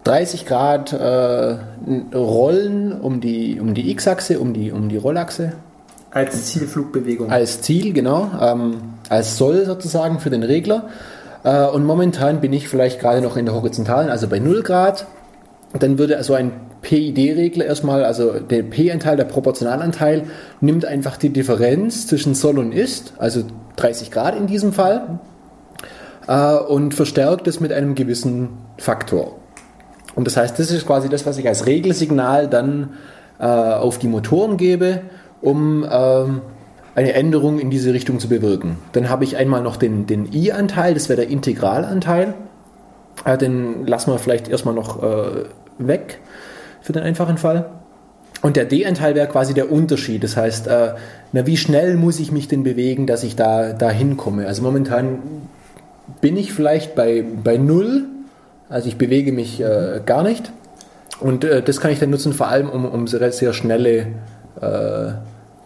30 0.05 0.45
Grad 0.45 0.93
äh, 0.93 1.57
rollen 2.15 2.93
um 3.01 3.21
die, 3.21 3.59
um 3.59 3.75
die 3.75 3.91
X-Achse, 3.91 4.39
um 4.39 4.53
die, 4.53 4.71
um 4.71 4.89
die 4.89 4.99
Rollachse. 4.99 5.53
Als 6.11 6.47
Zielflugbewegung. 6.47 7.31
Als 7.31 7.63
Ziel, 7.63 7.93
genau. 7.93 8.31
Ähm, 8.41 8.95
als 9.09 9.37
Soll 9.37 9.65
sozusagen 9.65 10.21
für 10.21 10.31
den 10.31 10.43
Regler. 10.43 10.89
Äh, 11.43 11.67
und 11.67 11.85
momentan 11.85 12.41
bin 12.41 12.53
ich 12.53 12.69
vielleicht 12.69 13.01
gerade 13.01 13.21
noch 13.23 13.37
in 13.37 13.47
der 13.47 13.55
horizontalen, 13.55 14.11
also 14.11 14.29
bei 14.29 14.39
0 14.39 14.63
Grad. 14.63 15.07
Dann 15.79 15.99
würde 15.99 16.17
also 16.19 16.35
ein 16.35 16.53
PID-Regler 16.85 17.65
erstmal, 17.65 18.05
also 18.05 18.39
der 18.39 18.63
P-Anteil, 18.63 19.17
der 19.17 19.25
Proportionalanteil, 19.25 20.25
nimmt 20.61 20.85
einfach 20.85 21.17
die 21.17 21.31
Differenz 21.31 22.07
zwischen 22.07 22.35
Soll 22.35 22.59
und 22.59 22.73
Ist, 22.73 23.15
also 23.19 23.43
30 23.77 24.11
Grad 24.11 24.37
in 24.37 24.47
diesem 24.47 24.73
Fall, 24.73 25.19
äh, 26.29 26.55
und 26.55 26.95
verstärkt 26.95 27.49
es 27.49 27.59
mit 27.59 27.73
einem 27.73 27.95
gewissen 27.95 28.51
Faktor. 28.77 29.39
Und 30.15 30.27
das 30.27 30.37
heißt, 30.37 30.59
das 30.59 30.71
ist 30.71 30.87
quasi 30.87 31.09
das, 31.09 31.27
was 31.27 31.39
ich 31.39 31.49
als 31.49 31.67
Regelsignal 31.67 32.49
dann 32.49 32.91
äh, 33.41 33.45
auf 33.45 33.99
die 33.99 34.07
Motoren 34.07 34.57
gebe, 34.59 35.01
um 35.41 35.85
ähm, 35.91 36.43
eine 36.95 37.15
Änderung 37.15 37.59
in 37.59 37.71
diese 37.71 37.93
Richtung 37.93 38.21
zu 38.21 38.29
bewirken. 38.29 38.77
Dann 38.93 39.09
habe 39.09 39.25
ich 39.25 39.37
einmal 39.37 39.63
noch 39.63 39.77
den, 39.77 40.07
den 40.07 40.33
I-Anteil, 40.33 40.95
das 40.95 41.09
wäre 41.09 41.23
der 41.23 41.31
Integralanteil. 41.31 42.35
Äh, 43.25 43.39
den 43.39 43.87
lassen 43.87 44.13
wir 44.13 44.19
vielleicht 44.19 44.49
erstmal 44.49 44.75
noch 44.75 45.03
äh, 45.03 45.45
weg 45.79 46.21
für 46.85 46.93
den 46.93 47.03
einfachen 47.03 47.37
Fall. 47.39 47.67
Und 48.43 48.55
der 48.55 48.67
D-Anteil 48.67 49.17
wäre 49.17 49.27
quasi 49.27 49.55
der 49.55 49.73
Unterschied. 49.73 50.23
Das 50.23 50.37
heißt, 50.37 50.69
äh, 50.69 50.95
na, 51.33 51.47
wie 51.47 51.57
schnell 51.57 51.97
muss 51.97 52.21
ich 52.21 52.31
mich 52.31 52.47
denn 52.47 52.63
bewegen, 52.63 53.09
dass 53.09 53.25
ich 53.25 53.35
da, 53.35 53.73
da 53.73 53.91
hinkomme? 53.91 54.47
Also 54.47 54.63
momentan 54.63 55.19
bin 56.21 56.37
ich 56.37 56.53
vielleicht 56.53 56.95
bei, 56.95 57.25
bei 57.43 57.57
0 57.57 58.05
also 58.69 58.89
ich 58.89 58.97
bewege 58.97 59.33
mich 59.33 59.61
äh, 59.61 60.01
gar 60.05 60.23
nicht. 60.23 60.53
Und 61.21 61.45
äh, 61.45 61.63
das 61.63 61.81
kann 61.81 61.91
ich 61.91 62.01
dann 62.01 62.11
nutzen, 62.11 62.33
vor 62.33 62.49
allem 62.49 62.69
um, 62.69 62.85
um 62.85 63.07
sehr, 63.07 63.31
sehr 63.33 63.53
schnelle 63.53 64.07
äh, 64.61 65.13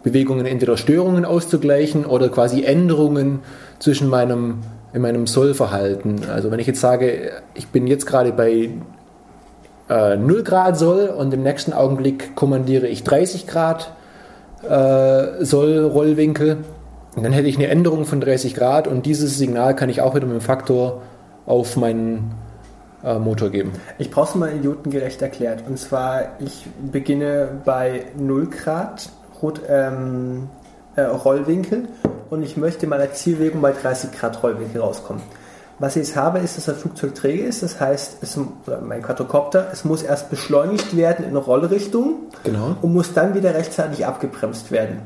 Bewegungen, 0.03 0.45
entweder 0.45 0.77
Störungen 0.77 1.25
auszugleichen 1.25 2.05
oder 2.05 2.29
quasi 2.29 2.63
Änderungen 2.63 3.39
zwischen 3.79 4.09
meinem, 4.09 4.59
in 4.93 5.01
meinem 5.01 5.27
Sollverhalten. 5.27 6.21
Also 6.31 6.51
wenn 6.51 6.59
ich 6.59 6.67
jetzt 6.67 6.81
sage, 6.81 7.31
ich 7.55 7.67
bin 7.69 7.87
jetzt 7.87 8.05
gerade 8.05 8.31
bei 8.31 8.69
äh, 9.89 10.15
0 10.15 10.43
Grad 10.43 10.77
Soll 10.77 11.07
und 11.07 11.33
im 11.33 11.43
nächsten 11.43 11.73
Augenblick 11.73 12.35
kommandiere 12.35 12.87
ich 12.87 13.03
30 13.03 13.47
Grad 13.47 13.93
äh, 14.63 15.43
Soll 15.43 15.85
Rollwinkel, 15.85 16.57
dann 17.15 17.31
hätte 17.31 17.47
ich 17.47 17.57
eine 17.57 17.67
Änderung 17.67 18.05
von 18.05 18.21
30 18.21 18.55
Grad 18.55 18.87
und 18.87 19.05
dieses 19.05 19.37
Signal 19.37 19.75
kann 19.75 19.89
ich 19.89 20.01
auch 20.01 20.15
wieder 20.15 20.25
mit 20.27 20.35
dem 20.35 20.41
Faktor 20.41 21.01
auf 21.45 21.75
meinen 21.75 22.35
äh, 23.03 23.17
Motor 23.17 23.49
geben. 23.49 23.71
Ich 23.97 24.11
brauche 24.11 24.29
es 24.29 24.35
mal 24.35 24.55
idiotengerecht 24.55 25.21
erklärt. 25.21 25.63
Und 25.67 25.79
zwar, 25.79 26.33
ich 26.39 26.67
beginne 26.91 27.61
bei 27.65 28.05
0 28.17 28.47
Grad 28.47 29.09
Rot, 29.41 29.61
ähm, 29.67 30.49
äh, 30.95 31.01
Rollwinkel 31.01 31.87
und 32.29 32.43
ich 32.43 32.57
möchte 32.57 32.87
meiner 32.87 33.11
Zielbewegung 33.11 33.61
bei 33.61 33.71
30 33.71 34.11
Grad 34.11 34.43
Rollwinkel 34.43 34.81
rauskommen. 34.81 35.21
Was 35.79 35.95
ich 35.95 36.07
jetzt 36.07 36.17
habe, 36.17 36.39
ist, 36.39 36.57
dass 36.57 36.65
das 36.65 36.77
Flugzeug 36.77 37.15
träge 37.15 37.43
ist. 37.43 37.63
Das 37.63 37.79
heißt, 37.79 38.17
es, 38.21 38.37
mein 38.85 39.01
Quadrocopter, 39.01 39.69
es 39.71 39.85
muss 39.85 40.03
erst 40.03 40.29
beschleunigt 40.29 40.95
werden 40.97 41.25
in 41.25 41.35
Rollrichtung 41.37 42.15
genau. 42.43 42.75
und 42.81 42.93
muss 42.93 43.13
dann 43.13 43.33
wieder 43.33 43.53
rechtzeitig 43.55 44.05
abgebremst 44.05 44.71
werden. 44.71 45.01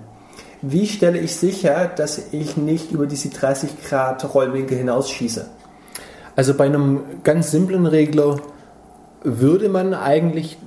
Wie 0.63 0.87
stelle 0.87 1.19
ich 1.19 1.35
sicher, 1.35 1.91
dass 1.95 2.31
ich 2.31 2.57
nicht 2.57 2.91
über 2.91 3.05
diese 3.05 3.29
30 3.29 3.83
Grad 3.83 4.33
Rollwinkel 4.33 4.77
hinausschieße? 4.77 5.45
Also 6.35 6.55
bei 6.55 6.65
einem 6.65 7.01
ganz 7.23 7.51
simplen 7.51 7.85
Regler 7.85 8.37
würde 9.23 9.69
man 9.69 9.93
eigentlich, 9.93 10.57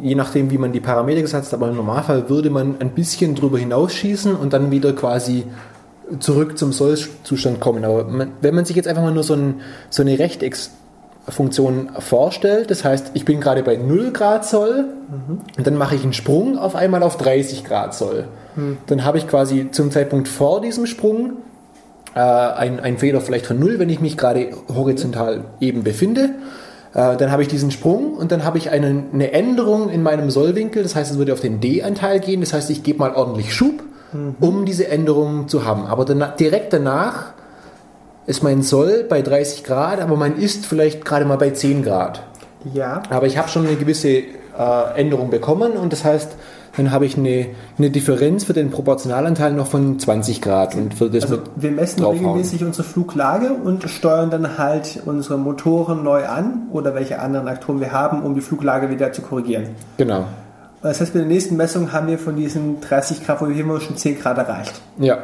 je 0.00 0.14
nachdem 0.14 0.50
wie 0.50 0.58
man 0.58 0.72
die 0.72 0.80
Parameter 0.80 1.22
gesetzt 1.22 1.52
hat, 1.52 1.58
aber 1.58 1.70
im 1.70 1.76
Normalfall 1.76 2.28
würde 2.28 2.50
man 2.50 2.76
ein 2.80 2.90
bisschen 2.90 3.34
drüber 3.34 3.58
hinausschießen 3.58 4.36
und 4.36 4.52
dann 4.52 4.70
wieder 4.70 4.92
quasi 4.92 5.44
zurück 6.20 6.58
zum 6.58 6.72
Sollzustand 6.72 7.60
kommen. 7.60 7.84
Aber 7.84 8.04
man, 8.04 8.32
wenn 8.40 8.54
man 8.54 8.64
sich 8.64 8.76
jetzt 8.76 8.88
einfach 8.88 9.02
mal 9.02 9.12
nur 9.12 9.24
so, 9.24 9.34
ein, 9.34 9.60
so 9.90 10.02
eine 10.02 10.18
Rechtecksfunktion 10.18 11.90
vorstellt, 11.98 12.70
das 12.70 12.84
heißt, 12.84 13.12
ich 13.14 13.24
bin 13.24 13.40
gerade 13.40 13.62
bei 13.62 13.76
0 13.76 14.12
Grad 14.12 14.44
Soll 14.46 14.84
mhm. 15.08 15.40
und 15.56 15.66
dann 15.66 15.76
mache 15.76 15.94
ich 15.94 16.02
einen 16.02 16.12
Sprung 16.12 16.58
auf 16.58 16.74
einmal 16.74 17.02
auf 17.02 17.16
30 17.16 17.64
Grad 17.64 17.94
Soll. 17.94 18.28
Mhm. 18.54 18.78
Dann 18.86 19.04
habe 19.04 19.18
ich 19.18 19.26
quasi 19.26 19.70
zum 19.70 19.90
Zeitpunkt 19.90 20.28
vor 20.28 20.60
diesem 20.60 20.86
Sprung 20.86 21.38
äh, 22.14 22.20
ein, 22.20 22.80
ein 22.80 22.98
Fehler 22.98 23.20
vielleicht 23.20 23.46
von 23.46 23.58
null, 23.58 23.78
wenn 23.78 23.90
ich 23.90 24.00
mich 24.00 24.16
gerade 24.16 24.50
horizontal 24.74 25.44
eben 25.60 25.82
befinde. 25.82 26.30
Äh, 26.94 27.16
dann 27.18 27.30
habe 27.30 27.42
ich 27.42 27.48
diesen 27.48 27.70
Sprung 27.70 28.14
und 28.14 28.32
dann 28.32 28.42
habe 28.42 28.56
ich 28.56 28.70
eine, 28.70 29.04
eine 29.12 29.32
Änderung 29.32 29.90
in 29.90 30.02
meinem 30.02 30.30
Sollwinkel. 30.30 30.82
Das 30.82 30.96
heißt, 30.96 31.12
es 31.12 31.18
würde 31.18 31.34
auf 31.34 31.40
den 31.40 31.60
D-Anteil 31.60 32.20
gehen. 32.20 32.40
Das 32.40 32.54
heißt, 32.54 32.70
ich 32.70 32.82
gebe 32.82 33.00
mal 33.00 33.14
ordentlich 33.14 33.54
Schub, 33.54 33.82
mhm. 34.12 34.36
um 34.40 34.64
diese 34.64 34.88
Änderung 34.88 35.48
zu 35.48 35.64
haben. 35.64 35.86
Aber 35.86 36.04
dann, 36.04 36.24
direkt 36.38 36.72
danach 36.72 37.32
ist 38.26 38.42
mein 38.42 38.62
Soll 38.62 39.04
bei 39.08 39.22
30 39.22 39.64
Grad, 39.64 40.00
aber 40.00 40.16
mein 40.16 40.36
Ist 40.36 40.66
vielleicht 40.66 41.04
gerade 41.04 41.24
mal 41.24 41.38
bei 41.38 41.50
10 41.50 41.82
Grad. 41.82 42.22
Ja. 42.72 43.02
Aber 43.10 43.26
ich 43.26 43.38
habe 43.38 43.48
schon 43.48 43.66
eine 43.66 43.76
gewisse 43.76 44.08
äh, 44.08 44.24
Änderung 44.96 45.30
bekommen 45.30 45.72
und 45.72 45.92
das 45.92 46.04
heißt, 46.04 46.36
dann 46.76 46.90
habe 46.90 47.06
ich 47.06 47.16
eine, 47.16 47.46
eine 47.78 47.90
Differenz 47.90 48.44
für 48.44 48.52
den 48.52 48.70
Proportionalanteil 48.70 49.52
noch 49.52 49.66
von 49.66 49.98
20 49.98 50.42
Grad. 50.42 50.74
Und 50.74 50.92
für 50.92 51.08
das 51.08 51.24
also 51.24 51.38
wir 51.56 51.70
messen 51.70 52.04
regelmäßig 52.04 52.64
unsere 52.64 52.84
Fluglage 52.84 53.52
und 53.52 53.88
steuern 53.88 54.30
dann 54.30 54.58
halt 54.58 55.00
unsere 55.06 55.38
Motoren 55.38 56.02
neu 56.02 56.26
an 56.26 56.68
oder 56.72 56.94
welche 56.94 57.18
anderen 57.20 57.48
Aktoren 57.48 57.80
wir 57.80 57.92
haben, 57.92 58.22
um 58.22 58.34
die 58.34 58.42
Fluglage 58.42 58.90
wieder 58.90 59.12
zu 59.12 59.22
korrigieren. 59.22 59.68
Genau. 59.96 60.26
Das 60.88 61.00
heißt, 61.00 61.12
bei 61.12 61.20
der 61.20 61.28
nächsten 61.28 61.56
Messung 61.56 61.92
haben 61.92 62.06
wir 62.06 62.18
von 62.18 62.36
diesen 62.36 62.80
30 62.80 63.24
Grad, 63.24 63.40
wo 63.40 63.48
wir 63.48 63.80
schon 63.80 63.96
10 63.96 64.20
Grad 64.20 64.38
erreicht. 64.38 64.72
Ja, 64.98 65.18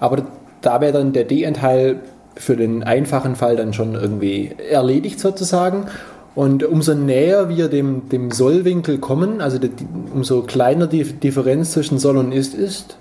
aber 0.00 0.24
da 0.60 0.80
wäre 0.80 0.92
dann 0.92 1.12
der 1.12 1.24
D-Anteil 1.24 2.00
für 2.36 2.56
den 2.56 2.82
einfachen 2.82 3.36
Fall 3.36 3.56
dann 3.56 3.72
schon 3.72 3.94
irgendwie 3.94 4.50
erledigt 4.70 5.20
sozusagen. 5.20 5.86
Und 6.34 6.64
umso 6.64 6.94
näher 6.94 7.48
wir 7.48 7.68
dem, 7.68 8.08
dem 8.08 8.32
Sollwinkel 8.32 8.98
kommen, 8.98 9.40
also 9.40 9.58
die, 9.58 9.70
umso 10.12 10.42
kleiner 10.42 10.88
die 10.88 11.04
Differenz 11.04 11.72
zwischen 11.72 11.98
Soll 11.98 12.16
und 12.16 12.32
Ist 12.32 12.54
ist, 12.54 12.96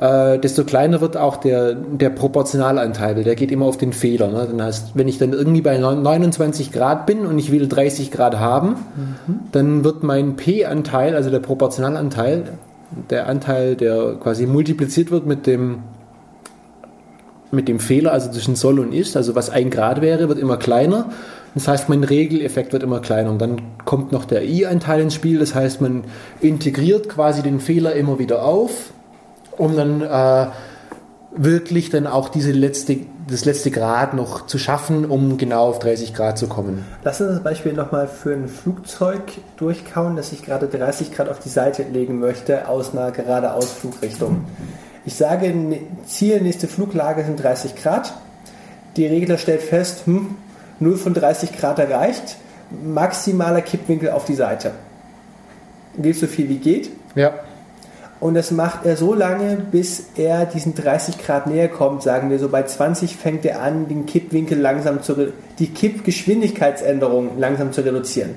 äh, 0.00 0.38
desto 0.38 0.64
kleiner 0.64 1.00
wird 1.00 1.16
auch 1.16 1.36
der, 1.36 1.74
der 1.74 2.10
Proportionalanteil. 2.10 3.22
Der 3.24 3.34
geht 3.34 3.52
immer 3.52 3.66
auf 3.66 3.76
den 3.76 3.92
Fehler. 3.92 4.28
Ne? 4.28 4.48
Das 4.56 4.66
heißt, 4.66 4.92
wenn 4.94 5.08
ich 5.08 5.18
dann 5.18 5.32
irgendwie 5.32 5.60
bei 5.60 5.76
29 5.76 6.72
Grad 6.72 7.06
bin 7.06 7.26
und 7.26 7.38
ich 7.38 7.52
will 7.52 7.68
30 7.68 8.10
Grad 8.10 8.38
haben, 8.38 8.68
mhm. 8.68 9.40
dann 9.52 9.84
wird 9.84 10.02
mein 10.02 10.36
P-Anteil, 10.36 11.14
also 11.14 11.30
der 11.30 11.40
Proportionalanteil, 11.40 12.44
der 13.10 13.26
Anteil, 13.26 13.76
der 13.76 14.14
quasi 14.14 14.46
multipliziert 14.46 15.10
wird 15.10 15.26
mit 15.26 15.46
dem 15.46 15.78
mit 17.52 17.68
dem 17.68 17.80
Fehler, 17.80 18.12
also 18.12 18.30
zwischen 18.30 18.56
Soll 18.56 18.78
und 18.78 18.94
Ist, 18.94 19.14
also 19.14 19.34
was 19.34 19.50
ein 19.50 19.68
Grad 19.68 20.00
wäre, 20.00 20.30
wird 20.30 20.38
immer 20.38 20.56
kleiner. 20.56 21.10
Das 21.54 21.68
heißt, 21.68 21.90
mein 21.90 22.02
Regeleffekt 22.02 22.72
wird 22.72 22.82
immer 22.82 23.00
kleiner. 23.00 23.28
Und 23.28 23.42
dann 23.42 23.60
kommt 23.84 24.10
noch 24.10 24.24
der 24.24 24.44
I-Anteil 24.44 25.02
ins 25.02 25.12
Spiel. 25.12 25.38
Das 25.38 25.54
heißt, 25.54 25.82
man 25.82 26.04
integriert 26.40 27.10
quasi 27.10 27.42
den 27.42 27.60
Fehler 27.60 27.92
immer 27.94 28.18
wieder 28.18 28.42
auf, 28.42 28.94
um 29.58 29.76
dann 29.76 30.00
äh, 30.00 30.46
wirklich 31.34 31.90
dann 31.90 32.06
auch 32.06 32.28
diese 32.28 32.52
letzte, 32.52 32.98
das 33.28 33.44
letzte 33.44 33.70
Grad 33.70 34.14
noch 34.14 34.46
zu 34.46 34.58
schaffen, 34.58 35.04
um 35.04 35.38
genau 35.38 35.68
auf 35.68 35.78
30 35.78 36.14
Grad 36.14 36.38
zu 36.38 36.46
kommen. 36.46 36.84
Lass 37.04 37.20
uns 37.20 37.30
das 37.30 37.42
Beispiel 37.42 37.72
nochmal 37.72 38.08
für 38.08 38.32
ein 38.32 38.48
Flugzeug 38.48 39.22
durchkauen, 39.56 40.16
das 40.16 40.32
ich 40.32 40.42
gerade 40.42 40.66
30 40.66 41.12
Grad 41.12 41.28
auf 41.28 41.38
die 41.38 41.48
Seite 41.48 41.84
legen 41.84 42.18
möchte, 42.18 42.68
aus 42.68 42.92
einer 42.92 43.10
geradeaus 43.10 43.72
Flugrichtung. 43.72 44.44
Ich 45.04 45.14
sage, 45.14 45.52
Ziel, 46.06 46.40
nächste 46.40 46.68
Fluglage 46.68 47.24
sind 47.24 47.42
30 47.42 47.74
Grad. 47.76 48.12
Die 48.96 49.06
Regler 49.06 49.38
stellt 49.38 49.62
fest, 49.62 50.02
hm, 50.06 50.36
0 50.80 50.96
von 50.96 51.14
30 51.14 51.58
Grad 51.58 51.78
erreicht, 51.78 52.36
maximaler 52.84 53.62
Kippwinkel 53.62 54.10
auf 54.10 54.24
die 54.24 54.34
Seite. 54.34 54.72
Geht 55.98 56.16
so 56.16 56.26
viel 56.26 56.48
wie 56.48 56.58
geht. 56.58 56.90
Ja. 57.14 57.32
Und 58.22 58.34
das 58.34 58.52
macht 58.52 58.86
er 58.86 58.96
so 58.96 59.14
lange, 59.14 59.58
bis 59.72 60.04
er 60.14 60.46
diesen 60.46 60.76
30 60.76 61.18
Grad 61.18 61.48
näher 61.48 61.66
kommt, 61.66 62.04
sagen 62.04 62.30
wir 62.30 62.38
so. 62.38 62.48
Bei 62.48 62.62
20 62.62 63.16
fängt 63.16 63.44
er 63.44 63.60
an, 63.60 63.88
den 63.88 64.06
Kippwinkel 64.06 64.60
langsam 64.60 65.02
zu, 65.02 65.32
die 65.58 65.66
Kippgeschwindigkeitsänderung 65.66 67.30
langsam 67.40 67.72
zu 67.72 67.80
reduzieren. 67.80 68.36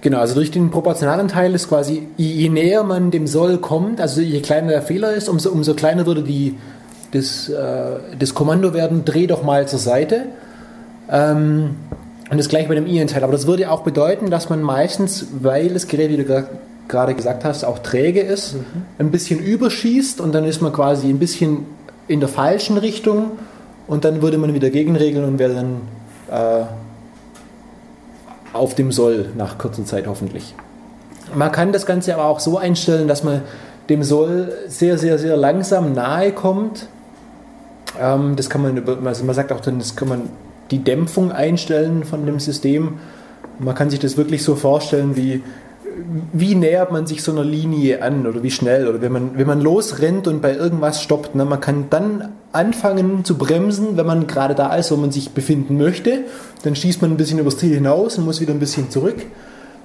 Genau, 0.00 0.20
also 0.20 0.36
durch 0.36 0.50
den 0.50 0.70
Proportionalanteil 0.70 1.54
ist 1.54 1.68
quasi, 1.68 2.08
je 2.16 2.48
näher 2.48 2.82
man 2.82 3.10
dem 3.10 3.26
Soll 3.26 3.58
kommt, 3.58 4.00
also 4.00 4.22
je 4.22 4.40
kleiner 4.40 4.68
der 4.68 4.80
Fehler 4.80 5.12
ist, 5.12 5.28
umso, 5.28 5.50
umso 5.50 5.74
kleiner 5.74 6.06
würde 6.06 6.22
die, 6.22 6.56
das, 7.12 7.50
äh, 7.50 8.16
das 8.18 8.32
Kommando 8.32 8.72
werden, 8.72 9.04
dreh 9.04 9.26
doch 9.26 9.42
mal 9.42 9.68
zur 9.68 9.80
Seite. 9.80 10.28
Ähm, 11.10 11.76
und 12.30 12.38
das 12.38 12.48
gleiche 12.48 12.70
mit 12.70 12.78
dem 12.78 12.86
I-Anteil. 12.86 13.22
Aber 13.22 13.32
das 13.32 13.46
würde 13.46 13.70
auch 13.70 13.82
bedeuten, 13.82 14.30
dass 14.30 14.48
man 14.48 14.62
meistens, 14.62 15.26
weil 15.42 15.74
das 15.74 15.88
Gerät, 15.88 16.10
wie 16.10 16.16
du 16.16 16.24
gerade 16.88 17.14
gesagt 17.14 17.44
hast, 17.44 17.64
auch 17.64 17.78
träge 17.78 18.20
ist, 18.20 18.54
mhm. 18.54 18.62
ein 18.98 19.10
bisschen 19.10 19.38
überschießt 19.38 20.20
und 20.20 20.34
dann 20.34 20.44
ist 20.44 20.60
man 20.62 20.72
quasi 20.72 21.08
ein 21.08 21.18
bisschen 21.18 21.66
in 22.08 22.20
der 22.20 22.28
falschen 22.28 22.78
Richtung 22.78 23.32
und 23.86 24.04
dann 24.04 24.22
würde 24.22 24.38
man 24.38 24.54
wieder 24.54 24.70
gegenregeln 24.70 25.24
und 25.24 25.38
wäre 25.38 25.54
dann 25.54 25.80
äh, 26.30 26.64
auf 28.54 28.74
dem 28.74 28.90
Soll 28.90 29.30
nach 29.36 29.58
kurzer 29.58 29.84
Zeit 29.84 30.06
hoffentlich. 30.06 30.54
Man 31.34 31.52
kann 31.52 31.72
das 31.72 31.84
Ganze 31.84 32.14
aber 32.14 32.24
auch 32.24 32.40
so 32.40 32.56
einstellen, 32.56 33.06
dass 33.06 33.22
man 33.22 33.42
dem 33.90 34.02
Soll 34.02 34.52
sehr, 34.66 34.98
sehr, 34.98 35.18
sehr 35.18 35.36
langsam 35.36 35.92
nahe 35.92 36.32
kommt. 36.32 36.86
Ähm, 38.00 38.36
das 38.36 38.48
kann 38.48 38.62
man, 38.62 39.06
also 39.06 39.24
man 39.24 39.34
sagt 39.34 39.52
auch 39.52 39.60
dann, 39.60 39.78
das 39.78 39.94
kann 39.94 40.08
man 40.08 40.22
die 40.70 40.78
Dämpfung 40.78 41.32
einstellen 41.32 42.04
von 42.04 42.24
dem 42.26 42.40
System. 42.40 42.98
Man 43.58 43.74
kann 43.74 43.90
sich 43.90 44.00
das 44.00 44.16
wirklich 44.16 44.42
so 44.42 44.54
vorstellen, 44.54 45.16
wie, 45.16 45.42
wie 46.32 46.54
nähert 46.54 46.92
man 46.92 47.06
sich 47.06 47.22
so 47.22 47.32
einer 47.32 47.44
Linie 47.44 48.02
an 48.02 48.26
oder 48.26 48.42
wie 48.42 48.50
schnell 48.50 48.88
oder 48.88 49.00
wenn 49.00 49.12
man, 49.12 49.30
wenn 49.36 49.46
man 49.46 49.60
losrennt 49.60 50.26
und 50.26 50.42
bei 50.42 50.54
irgendwas 50.54 51.02
stoppt. 51.02 51.34
Ne? 51.34 51.44
Man 51.44 51.60
kann 51.60 51.86
dann 51.90 52.28
anfangen 52.52 53.24
zu 53.24 53.36
bremsen, 53.36 53.96
wenn 53.96 54.06
man 54.06 54.26
gerade 54.26 54.54
da 54.54 54.74
ist, 54.74 54.90
wo 54.90 54.96
man 54.96 55.12
sich 55.12 55.30
befinden 55.30 55.76
möchte. 55.78 56.24
Dann 56.62 56.76
schießt 56.76 57.02
man 57.02 57.12
ein 57.12 57.16
bisschen 57.16 57.38
übers 57.38 57.58
Ziel 57.58 57.74
hinaus 57.74 58.18
und 58.18 58.24
muss 58.24 58.40
wieder 58.40 58.52
ein 58.52 58.58
bisschen 58.58 58.90
zurück. 58.90 59.16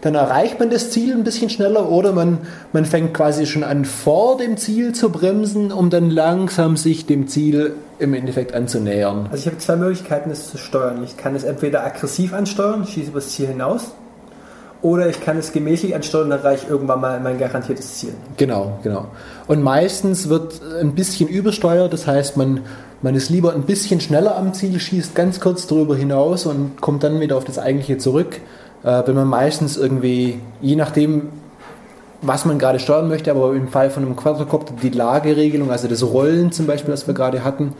Dann 0.03 0.15
erreicht 0.15 0.59
man 0.59 0.69
das 0.69 0.89
Ziel 0.91 1.13
ein 1.13 1.23
bisschen 1.23 1.49
schneller 1.49 1.89
oder 1.89 2.11
man, 2.11 2.39
man 2.73 2.83
fängt 2.83 3.13
quasi 3.13 3.45
schon 3.45 3.63
an, 3.63 3.85
vor 3.85 4.37
dem 4.37 4.57
Ziel 4.57 4.91
zu 4.91 5.09
bremsen, 5.09 5.71
um 5.71 5.89
dann 5.89 6.09
langsam 6.09 6.75
sich 6.75 7.05
dem 7.05 7.29
Ziel 7.29 7.75
im 7.99 8.13
Endeffekt 8.13 8.53
anzunähern. 8.53 9.27
Also 9.31 9.37
ich 9.37 9.45
habe 9.45 9.59
zwei 9.59 9.77
Möglichkeiten, 9.77 10.29
es 10.29 10.51
zu 10.51 10.57
steuern. 10.57 11.01
Ich 11.05 11.15
kann 11.15 11.35
es 11.35 11.45
entweder 11.45 11.85
aggressiv 11.85 12.33
ansteuern, 12.33 12.85
schieße 12.85 13.11
übers 13.11 13.29
Ziel 13.29 13.47
hinaus, 13.47 13.91
oder 14.83 15.09
ich 15.09 15.21
kann 15.21 15.37
es 15.37 15.53
gemächlich 15.53 15.95
ansteuern, 15.95 16.29
dann 16.29 16.39
erreiche 16.39 16.65
ich 16.65 16.69
irgendwann 16.69 16.99
mal 16.99 17.19
mein 17.21 17.39
garantiertes 17.39 17.95
Ziel. 17.95 18.13
Genau, 18.35 18.77
genau. 18.83 19.07
Und 19.47 19.63
meistens 19.63 20.27
wird 20.27 20.61
ein 20.79 20.93
bisschen 20.93 21.29
übersteuert, 21.29 21.93
das 21.93 22.05
heißt, 22.05 22.35
man, 22.35 22.59
man 23.01 23.15
ist 23.15 23.29
lieber 23.29 23.53
ein 23.53 23.63
bisschen 23.63 24.01
schneller 24.01 24.35
am 24.35 24.53
Ziel, 24.53 24.77
schießt 24.77 25.15
ganz 25.15 25.39
kurz 25.39 25.67
darüber 25.67 25.95
hinaus 25.95 26.45
und 26.45 26.81
kommt 26.81 27.03
dann 27.03 27.21
wieder 27.21 27.37
auf 27.37 27.45
das 27.45 27.59
eigentliche 27.59 27.97
zurück. 27.97 28.41
Äh, 28.83 29.03
wenn 29.05 29.15
man 29.15 29.27
meistens 29.27 29.77
irgendwie, 29.77 30.39
je 30.61 30.75
nachdem, 30.75 31.29
was 32.21 32.43
man 32.43 32.59
gerade 32.59 32.79
steuern 32.79 33.07
möchte, 33.07 33.31
aber 33.31 33.53
im 33.53 33.69
Fall 33.69 33.89
von 33.89 34.03
einem 34.03 34.17
Quadrocopter 34.17 34.73
die 34.83 34.89
Lageregelung, 34.89 35.71
also 35.71 35.87
das 35.87 36.03
Rollen 36.03 36.51
zum 36.51 36.67
Beispiel, 36.67 36.91
das 36.91 37.07
wir 37.07 37.13
gerade 37.13 37.45
hatten, 37.45 37.71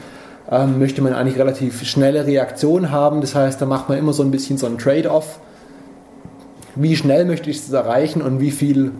ähm, 0.49 0.80
möchte 0.80 1.01
man 1.01 1.14
eigentlich 1.14 1.38
relativ 1.38 1.84
schnelle 1.84 2.26
Reaktion 2.26 2.91
haben. 2.91 3.20
Das 3.20 3.36
heißt, 3.36 3.62
da 3.62 3.66
macht 3.66 3.89
man 3.89 3.97
immer 3.97 4.14
so 4.14 4.24
ein 4.24 4.32
bisschen 4.32 4.58
so 4.58 4.68
ein 4.68 4.78
Trade-off 4.78 5.39
wie 6.76 6.95
schnell 6.95 7.26
möchte 7.26 7.49
ich 7.49 7.57
es 7.57 7.71
erreichen 7.71 8.21
und 8.21 8.39
wie 8.39 8.51
viel 8.51 8.91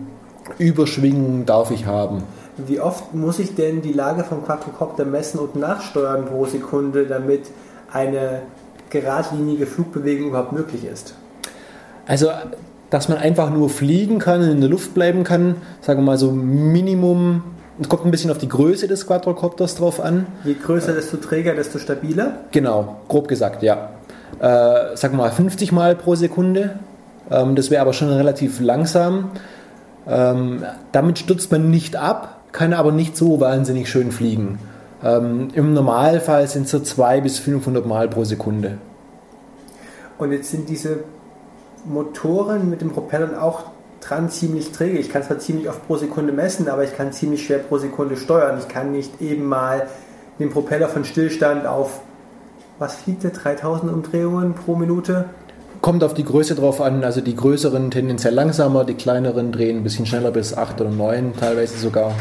Überschwingung 0.58 1.46
darf 1.46 1.70
ich 1.70 1.86
haben. 1.86 2.22
Wie 2.56 2.80
oft 2.80 3.14
muss 3.14 3.38
ich 3.38 3.54
denn 3.54 3.82
die 3.82 3.92
Lage 3.92 4.22
vom 4.22 4.44
Quadrocopter 4.44 5.04
messen 5.04 5.40
und 5.40 5.56
nachsteuern 5.56 6.26
pro 6.26 6.46
Sekunde, 6.46 7.06
damit 7.06 7.46
eine 7.92 8.42
geradlinige 8.90 9.66
Flugbewegung 9.66 10.28
überhaupt 10.28 10.52
möglich 10.52 10.84
ist? 10.84 11.14
Also, 12.06 12.28
dass 12.90 13.08
man 13.08 13.18
einfach 13.18 13.50
nur 13.50 13.70
fliegen 13.70 14.20
kann 14.20 14.42
und 14.42 14.50
in 14.50 14.60
der 14.60 14.70
Luft 14.70 14.94
bleiben 14.94 15.24
kann, 15.24 15.56
sagen 15.80 16.00
wir 16.00 16.04
mal 16.04 16.18
so 16.18 16.30
Minimum, 16.30 17.42
es 17.80 17.88
kommt 17.88 18.04
ein 18.04 18.12
bisschen 18.12 18.30
auf 18.30 18.38
die 18.38 18.48
Größe 18.48 18.86
des 18.86 19.06
Quadrocopters 19.06 19.74
drauf 19.74 20.00
an. 20.00 20.26
Je 20.44 20.54
größer, 20.54 20.92
desto 20.92 21.16
träger, 21.16 21.54
desto 21.54 21.78
stabiler? 21.78 22.44
Genau, 22.52 23.00
grob 23.08 23.26
gesagt, 23.26 23.64
ja. 23.64 23.90
Äh, 24.38 24.96
sagen 24.96 25.14
wir 25.14 25.24
mal 25.24 25.32
50 25.32 25.72
Mal 25.72 25.96
pro 25.96 26.14
Sekunde 26.14 26.78
ähm, 27.30 27.54
das 27.54 27.70
wäre 27.70 27.82
aber 27.82 27.92
schon 27.92 28.08
relativ 28.08 28.60
langsam. 28.60 29.30
Ähm, 30.06 30.64
damit 30.92 31.18
stürzt 31.18 31.50
man 31.50 31.70
nicht 31.70 31.96
ab, 31.96 32.42
kann 32.52 32.72
aber 32.72 32.92
nicht 32.92 33.16
so 33.16 33.40
wahnsinnig 33.40 33.88
schön 33.88 34.12
fliegen. 34.12 34.58
Ähm, 35.02 35.48
Im 35.54 35.72
Normalfall 35.72 36.46
sind 36.48 36.64
es 36.64 36.70
so 36.70 36.80
200 36.80 37.22
bis 37.22 37.38
500 37.38 37.86
Mal 37.86 38.08
pro 38.08 38.24
Sekunde. 38.24 38.78
Und 40.18 40.32
jetzt 40.32 40.50
sind 40.50 40.68
diese 40.68 41.04
Motoren 41.84 42.70
mit 42.70 42.80
den 42.80 42.90
Propellern 42.90 43.34
auch 43.34 43.64
dran 44.00 44.28
ziemlich 44.30 44.72
träge. 44.72 44.98
Ich 44.98 45.10
kann 45.10 45.22
zwar 45.22 45.38
ziemlich 45.38 45.68
oft 45.68 45.86
pro 45.86 45.96
Sekunde 45.96 46.32
messen, 46.32 46.68
aber 46.68 46.84
ich 46.84 46.96
kann 46.96 47.12
ziemlich 47.12 47.44
schwer 47.46 47.58
pro 47.58 47.78
Sekunde 47.78 48.16
steuern. 48.16 48.58
Ich 48.58 48.68
kann 48.68 48.92
nicht 48.92 49.20
eben 49.20 49.44
mal 49.46 49.86
den 50.38 50.50
Propeller 50.50 50.88
von 50.88 51.04
Stillstand 51.04 51.66
auf, 51.66 52.00
was 52.78 52.96
fliegt 52.96 53.24
der, 53.24 53.30
3000 53.30 53.92
Umdrehungen 53.92 54.54
pro 54.54 54.76
Minute 54.76 55.26
kommt 55.84 56.02
auf 56.02 56.14
die 56.14 56.24
Größe 56.24 56.54
drauf 56.54 56.80
an. 56.80 57.04
Also 57.04 57.20
die 57.20 57.36
größeren 57.36 57.90
tendenziell 57.90 58.32
langsamer, 58.32 58.86
die 58.86 58.94
kleineren 58.94 59.52
drehen 59.52 59.76
ein 59.76 59.82
bisschen 59.82 60.06
schneller 60.06 60.30
bis 60.30 60.56
8 60.56 60.80
oder 60.80 60.88
9 60.88 61.34
teilweise 61.38 61.76
sogar. 61.76 62.14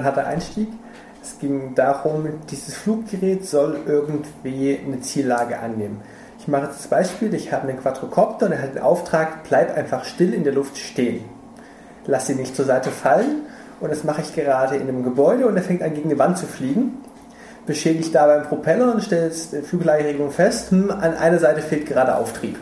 Knallharter 0.00 0.26
Einstieg. 0.26 0.68
Es 1.22 1.38
ging 1.38 1.74
darum, 1.74 2.26
dieses 2.50 2.76
Fluggerät 2.76 3.46
soll 3.46 3.76
irgendwie 3.86 4.78
eine 4.84 5.00
Ziellage 5.00 5.58
annehmen. 5.58 6.00
Ich 6.38 6.48
mache 6.48 6.64
jetzt 6.64 6.78
das 6.78 6.86
Beispiel, 6.86 7.34
ich 7.34 7.52
habe 7.52 7.68
einen 7.68 7.78
Quadrocopter 7.78 8.46
und 8.46 8.52
er 8.52 8.62
hat 8.62 8.74
den 8.74 8.82
Auftrag, 8.82 9.44
bleib 9.44 9.76
einfach 9.76 10.04
still 10.04 10.32
in 10.32 10.44
der 10.44 10.54
Luft 10.54 10.78
stehen. 10.78 11.24
Lass 12.06 12.30
ihn 12.30 12.38
nicht 12.38 12.56
zur 12.56 12.64
Seite 12.64 12.90
fallen 12.90 13.42
und 13.80 13.90
das 13.90 14.04
mache 14.04 14.22
ich 14.22 14.34
gerade 14.34 14.76
in 14.76 14.88
einem 14.88 15.04
Gebäude 15.04 15.46
und 15.46 15.56
er 15.56 15.62
fängt 15.62 15.82
an 15.82 15.92
gegen 15.92 16.08
die 16.08 16.18
Wand 16.18 16.38
zu 16.38 16.46
fliegen. 16.46 16.94
Beschädigt 17.66 18.14
dabei 18.14 18.36
einen 18.36 18.46
Propeller 18.46 18.94
und 18.94 19.02
stellt 19.02 19.34
die 19.52 19.60
Fluglageregelung 19.60 20.30
fest, 20.30 20.70
hm, 20.70 20.90
an 20.90 21.14
einer 21.14 21.38
Seite 21.38 21.60
fehlt 21.60 21.86
gerade 21.86 22.16
Auftrieb. 22.16 22.56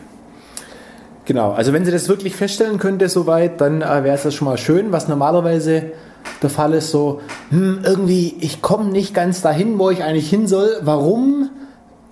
Genau, 1.24 1.52
also 1.52 1.72
wenn 1.72 1.84
sie 1.84 1.92
das 1.92 2.08
wirklich 2.08 2.34
feststellen 2.34 2.78
könnte 2.78 3.08
soweit, 3.08 3.60
dann 3.60 3.82
äh, 3.82 4.02
wäre 4.02 4.16
es 4.16 4.24
das 4.24 4.34
schon 4.34 4.48
mal 4.48 4.58
schön. 4.58 4.90
Was 4.92 5.06
normalerweise 5.08 5.92
der 6.42 6.50
Fall 6.50 6.74
ist, 6.74 6.90
so, 6.90 7.20
hm, 7.50 7.80
irgendwie, 7.82 8.36
ich 8.40 8.62
komme 8.62 8.90
nicht 8.90 9.14
ganz 9.14 9.42
dahin, 9.42 9.78
wo 9.78 9.90
ich 9.90 10.02
eigentlich 10.02 10.30
hin 10.30 10.46
soll. 10.46 10.78
Warum? 10.82 11.50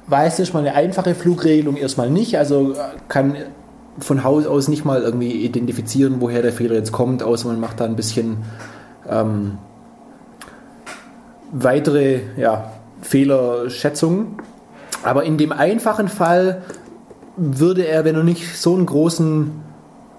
Weiß 0.08 0.38
ich 0.38 0.52
mal 0.52 0.60
eine 0.60 0.74
einfache 0.74 1.14
Flugregelung 1.14 1.76
erstmal 1.76 2.10
nicht. 2.10 2.38
Also 2.38 2.72
äh, 2.72 2.76
kann 3.08 3.36
von 3.98 4.24
Haus 4.24 4.46
aus 4.46 4.68
nicht 4.68 4.84
mal 4.84 5.02
irgendwie 5.02 5.32
identifizieren, 5.32 6.16
woher 6.20 6.42
der 6.42 6.52
Fehler 6.52 6.74
jetzt 6.74 6.92
kommt, 6.92 7.22
außer 7.22 7.48
man 7.48 7.60
macht 7.60 7.80
da 7.80 7.84
ein 7.84 7.96
bisschen 7.96 8.38
ähm, 9.08 9.58
weitere 11.52 12.20
ja, 12.36 12.72
Fehlerschätzungen. 13.02 14.36
Aber 15.02 15.24
in 15.24 15.38
dem 15.38 15.52
einfachen 15.52 16.08
Fall 16.08 16.62
würde 17.36 17.86
er, 17.86 18.04
wenn 18.04 18.16
er 18.16 18.24
nicht 18.24 18.58
so 18.58 18.74
einen 18.74 18.86
großen 18.86 19.52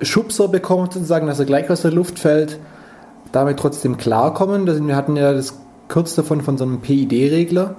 Schubser 0.01 0.47
bekommt, 0.47 0.93
sozusagen, 0.93 1.27
dass 1.27 1.39
er 1.39 1.45
gleich 1.45 1.69
aus 1.69 1.81
der 1.81 1.91
Luft 1.91 2.19
fällt, 2.19 2.59
damit 3.31 3.57
trotzdem 3.57 3.97
klarkommen. 3.97 4.87
Wir 4.87 4.95
hatten 4.95 5.15
ja 5.15 5.33
das 5.33 5.59
kurz 5.87 6.15
davon 6.15 6.41
von 6.41 6.57
so 6.57 6.63
einem 6.63 6.81
PID-Regler. 6.81 7.75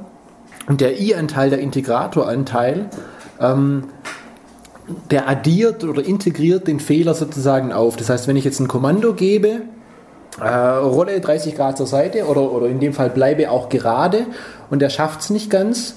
Und 0.68 0.80
der 0.80 1.00
I-Anteil, 1.00 1.50
der 1.50 1.60
Integratoranteil, 1.60 2.90
ähm, 3.40 3.84
der 5.10 5.28
addiert 5.28 5.84
oder 5.84 6.04
integriert 6.04 6.66
den 6.66 6.80
Fehler 6.80 7.14
sozusagen 7.14 7.72
auf. 7.72 7.96
Das 7.96 8.10
heißt, 8.10 8.28
wenn 8.28 8.36
ich 8.36 8.44
jetzt 8.44 8.60
ein 8.60 8.68
Kommando 8.68 9.14
gebe, 9.14 9.62
äh, 10.40 10.48
rolle 10.48 11.20
30 11.20 11.56
Grad 11.56 11.76
zur 11.76 11.86
Seite 11.86 12.26
oder, 12.26 12.52
oder 12.52 12.66
in 12.66 12.80
dem 12.80 12.92
Fall 12.92 13.10
bleibe 13.10 13.50
auch 13.50 13.68
gerade 13.68 14.26
und 14.70 14.82
er 14.82 14.90
schafft 14.90 15.20
es 15.20 15.30
nicht 15.30 15.50
ganz 15.50 15.96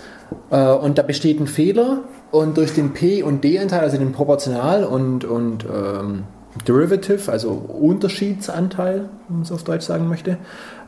äh, 0.49 0.65
und 0.65 0.97
da 0.97 1.03
besteht 1.03 1.39
ein 1.39 1.47
Fehler 1.47 1.99
und 2.31 2.57
durch 2.57 2.73
den 2.73 2.93
P- 2.93 3.23
und 3.23 3.43
D-Anteil, 3.43 3.81
also 3.81 3.97
den 3.97 4.13
Proportional 4.13 4.83
und, 4.83 5.25
und 5.25 5.65
ähm, 5.65 6.23
Derivative, 6.67 7.31
also 7.31 7.49
Unterschiedsanteil, 7.51 9.09
wenn 9.27 9.37
man 9.37 9.41
es 9.43 9.51
auf 9.51 9.63
Deutsch 9.63 9.85
sagen 9.85 10.07
möchte, 10.07 10.37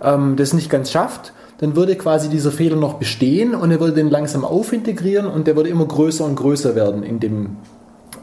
ähm, 0.01 0.35
das 0.35 0.53
nicht 0.53 0.69
ganz 0.69 0.91
schafft, 0.91 1.33
dann 1.59 1.75
würde 1.75 1.95
quasi 1.95 2.29
dieser 2.29 2.51
Fehler 2.51 2.75
noch 2.75 2.95
bestehen 2.95 3.55
und 3.55 3.71
er 3.71 3.79
würde 3.79 3.93
den 3.93 4.09
langsam 4.09 4.43
aufintegrieren 4.43 5.27
und 5.27 5.47
der 5.47 5.55
würde 5.55 5.69
immer 5.69 5.85
größer 5.85 6.25
und 6.25 6.35
größer 6.35 6.75
werden 6.75 7.03
in 7.03 7.19
dem 7.19 7.57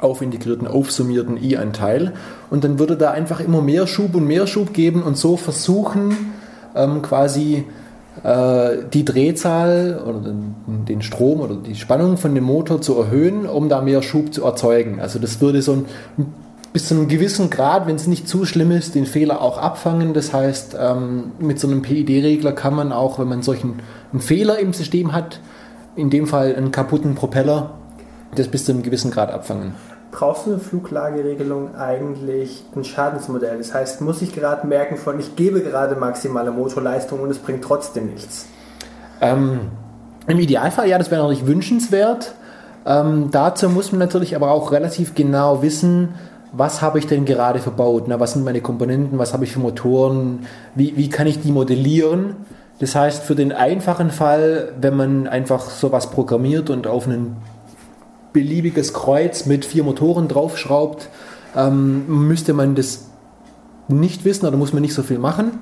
aufintegrierten, 0.00 0.66
aufsummierten 0.66 1.42
I-Anteil. 1.42 2.12
Und 2.50 2.64
dann 2.64 2.78
würde 2.78 2.96
da 2.96 3.10
einfach 3.10 3.40
immer 3.40 3.62
mehr 3.62 3.86
Schub 3.86 4.14
und 4.14 4.26
mehr 4.26 4.46
Schub 4.46 4.72
geben 4.72 5.02
und 5.02 5.16
so 5.16 5.36
versuchen, 5.36 6.32
ähm, 6.74 7.02
quasi 7.02 7.64
äh, 8.22 8.78
die 8.92 9.04
Drehzahl 9.04 10.02
oder 10.04 10.20
den, 10.20 10.54
den, 10.88 11.02
Strom 11.02 11.40
oder 11.40 11.56
die 11.56 11.74
Spannung 11.74 12.16
von 12.16 12.34
dem 12.34 12.44
Motor 12.44 12.80
zu 12.80 12.98
erhöhen, 12.98 13.46
um 13.46 13.68
da 13.68 13.80
mehr 13.80 14.02
Schub 14.02 14.34
zu 14.34 14.44
erzeugen. 14.44 15.00
Also 15.00 15.18
das 15.18 15.40
würde 15.40 15.62
so 15.62 15.72
ein, 15.72 15.86
bis 16.72 16.86
zu 16.86 16.94
einem 16.94 17.08
gewissen 17.08 17.50
Grad, 17.50 17.86
wenn 17.86 17.96
es 17.96 18.06
nicht 18.06 18.28
zu 18.28 18.44
schlimm 18.44 18.70
ist, 18.70 18.94
den 18.94 19.06
Fehler 19.06 19.40
auch 19.40 19.58
abfangen. 19.58 20.14
Das 20.14 20.32
heißt, 20.32 20.76
ähm, 20.78 21.32
mit 21.38 21.58
so 21.58 21.66
einem 21.66 21.82
PID-Regler 21.82 22.52
kann 22.52 22.74
man 22.74 22.92
auch, 22.92 23.18
wenn 23.18 23.28
man 23.28 23.42
solchen 23.42 23.80
einen 24.12 24.20
Fehler 24.20 24.58
im 24.58 24.72
System 24.72 25.12
hat, 25.12 25.40
in 25.96 26.10
dem 26.10 26.26
Fall 26.26 26.54
einen 26.54 26.70
kaputten 26.70 27.14
Propeller, 27.14 27.70
das 28.36 28.48
bis 28.48 28.64
zu 28.64 28.72
einem 28.72 28.82
gewissen 28.82 29.10
Grad 29.10 29.32
abfangen. 29.32 29.74
Brauchst 30.12 30.46
du 30.46 30.50
eine 30.50 30.60
Fluglageregelung 30.60 31.76
eigentlich 31.76 32.64
ein 32.74 32.84
Schadensmodell? 32.84 33.58
Das 33.58 33.74
heißt, 33.74 34.00
muss 34.00 34.22
ich 34.22 34.34
gerade 34.34 34.66
merken 34.66 34.96
von, 34.96 35.18
ich 35.20 35.36
gebe 35.36 35.60
gerade 35.60 35.94
maximale 35.96 36.50
Motorleistung 36.50 37.20
und 37.20 37.30
es 37.30 37.38
bringt 37.38 37.62
trotzdem 37.62 38.06
nichts? 38.06 38.46
Ähm, 39.20 39.60
Im 40.26 40.38
Idealfall 40.38 40.88
ja, 40.88 40.98
das 40.98 41.10
wäre 41.10 41.22
natürlich 41.22 41.46
wünschenswert. 41.46 42.34
Ähm, 42.86 43.28
dazu 43.30 43.68
muss 43.68 43.92
man 43.92 43.98
natürlich 43.98 44.34
aber 44.34 44.50
auch 44.50 44.72
relativ 44.72 45.14
genau 45.14 45.62
wissen, 45.62 46.14
was 46.52 46.82
habe 46.82 46.98
ich 46.98 47.06
denn 47.06 47.24
gerade 47.24 47.60
verbaut? 47.60 48.04
Na, 48.06 48.18
was 48.18 48.32
sind 48.32 48.44
meine 48.44 48.60
Komponenten? 48.60 49.18
Was 49.18 49.32
habe 49.32 49.44
ich 49.44 49.52
für 49.52 49.60
Motoren? 49.60 50.46
Wie, 50.74 50.96
wie 50.96 51.08
kann 51.08 51.26
ich 51.26 51.40
die 51.40 51.52
modellieren? 51.52 52.36
Das 52.80 52.94
heißt, 52.94 53.22
für 53.22 53.34
den 53.34 53.52
einfachen 53.52 54.10
Fall, 54.10 54.72
wenn 54.80 54.96
man 54.96 55.26
einfach 55.26 55.68
sowas 55.70 56.10
programmiert 56.10 56.70
und 56.70 56.86
auf 56.86 57.06
einen 57.06 57.36
beliebiges 58.32 58.94
Kreuz 58.94 59.46
mit 59.46 59.64
vier 59.64 59.84
Motoren 59.84 60.28
draufschraubt, 60.28 61.08
ähm, 61.56 62.26
müsste 62.28 62.52
man 62.54 62.74
das 62.74 63.06
nicht 63.88 64.24
wissen 64.24 64.46
oder 64.46 64.56
muss 64.56 64.72
man 64.72 64.82
nicht 64.82 64.94
so 64.94 65.02
viel 65.02 65.18
machen. 65.18 65.58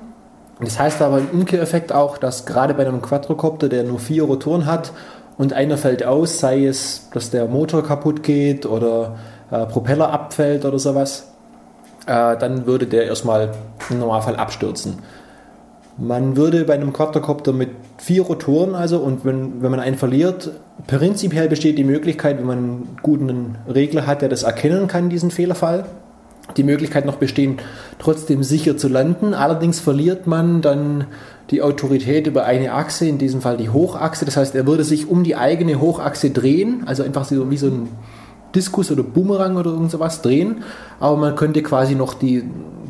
Das 0.61 0.79
heißt 0.79 1.01
aber 1.01 1.19
im 1.19 1.29
Umkehreffekt 1.29 1.91
auch, 1.91 2.17
dass 2.17 2.45
gerade 2.45 2.73
bei 2.73 2.85
einem 2.85 3.01
Quadrocopter, 3.01 3.69
der 3.69 3.83
nur 3.83 3.99
vier 3.99 4.23
Rotoren 4.23 4.65
hat 4.65 4.91
und 5.37 5.53
einer 5.53 5.77
fällt 5.77 6.03
aus, 6.03 6.39
sei 6.39 6.65
es, 6.65 7.09
dass 7.13 7.31
der 7.31 7.47
Motor 7.47 7.83
kaputt 7.83 8.23
geht 8.23 8.65
oder 8.65 9.17
äh, 9.51 9.65
Propeller 9.65 10.11
abfällt 10.11 10.65
oder 10.65 10.79
sowas, 10.79 11.31
äh, 12.05 12.37
dann 12.37 12.65
würde 12.65 12.87
der 12.87 13.05
erstmal 13.05 13.51
im 13.89 13.99
Normalfall 13.99 14.35
abstürzen. 14.35 14.99
Man 15.97 16.37
würde 16.37 16.63
bei 16.63 16.75
einem 16.75 16.93
Quadrocopter 16.93 17.51
mit 17.51 17.71
vier 17.97 18.21
Rotoren 18.21 18.73
also 18.73 18.99
und 18.99 19.25
wenn, 19.25 19.61
wenn 19.61 19.69
man 19.69 19.81
einen 19.81 19.97
verliert, 19.97 20.51
prinzipiell 20.87 21.49
besteht 21.49 21.77
die 21.77 21.83
Möglichkeit, 21.83 22.37
wenn 22.39 22.45
man 22.45 22.57
einen 22.57 22.97
guten 23.01 23.55
Regler 23.67 24.07
hat, 24.07 24.21
der 24.21 24.29
das 24.29 24.43
erkennen 24.43 24.87
kann, 24.87 25.09
diesen 25.09 25.29
Fehlerfall, 25.29 25.85
die 26.55 26.63
Möglichkeit 26.63 27.05
noch 27.05 27.17
bestehen, 27.17 27.57
trotzdem 27.99 28.43
sicher 28.43 28.77
zu 28.77 28.87
landen. 28.87 29.33
Allerdings 29.33 29.81
verliert 29.81 30.25
man 30.25 30.61
dann 30.61 31.05
die 31.51 31.61
Autorität 31.61 32.27
über 32.27 32.45
eine 32.45 32.73
Achse, 32.73 33.05
in 33.05 33.17
diesem 33.17 33.41
Fall 33.41 33.57
die 33.57 33.69
Hochachse. 33.69 34.23
Das 34.23 34.37
heißt, 34.37 34.55
er 34.55 34.65
würde 34.65 34.85
sich 34.85 35.09
um 35.09 35.23
die 35.23 35.35
eigene 35.35 35.81
Hochachse 35.81 36.29
drehen, 36.29 36.83
also 36.85 37.03
einfach 37.03 37.25
so 37.25 37.51
wie 37.51 37.57
so 37.57 37.67
ein 37.67 37.89
Diskus 38.55 38.91
oder 38.91 39.03
Bumerang 39.03 39.57
oder 39.57 39.71
irgend 39.71 39.91
sowas 39.91 40.21
drehen. 40.21 40.63
Aber 40.99 41.17
man 41.17 41.35
könnte 41.35 41.63
quasi 41.63 41.95
noch 41.95 42.13
die, 42.13 42.43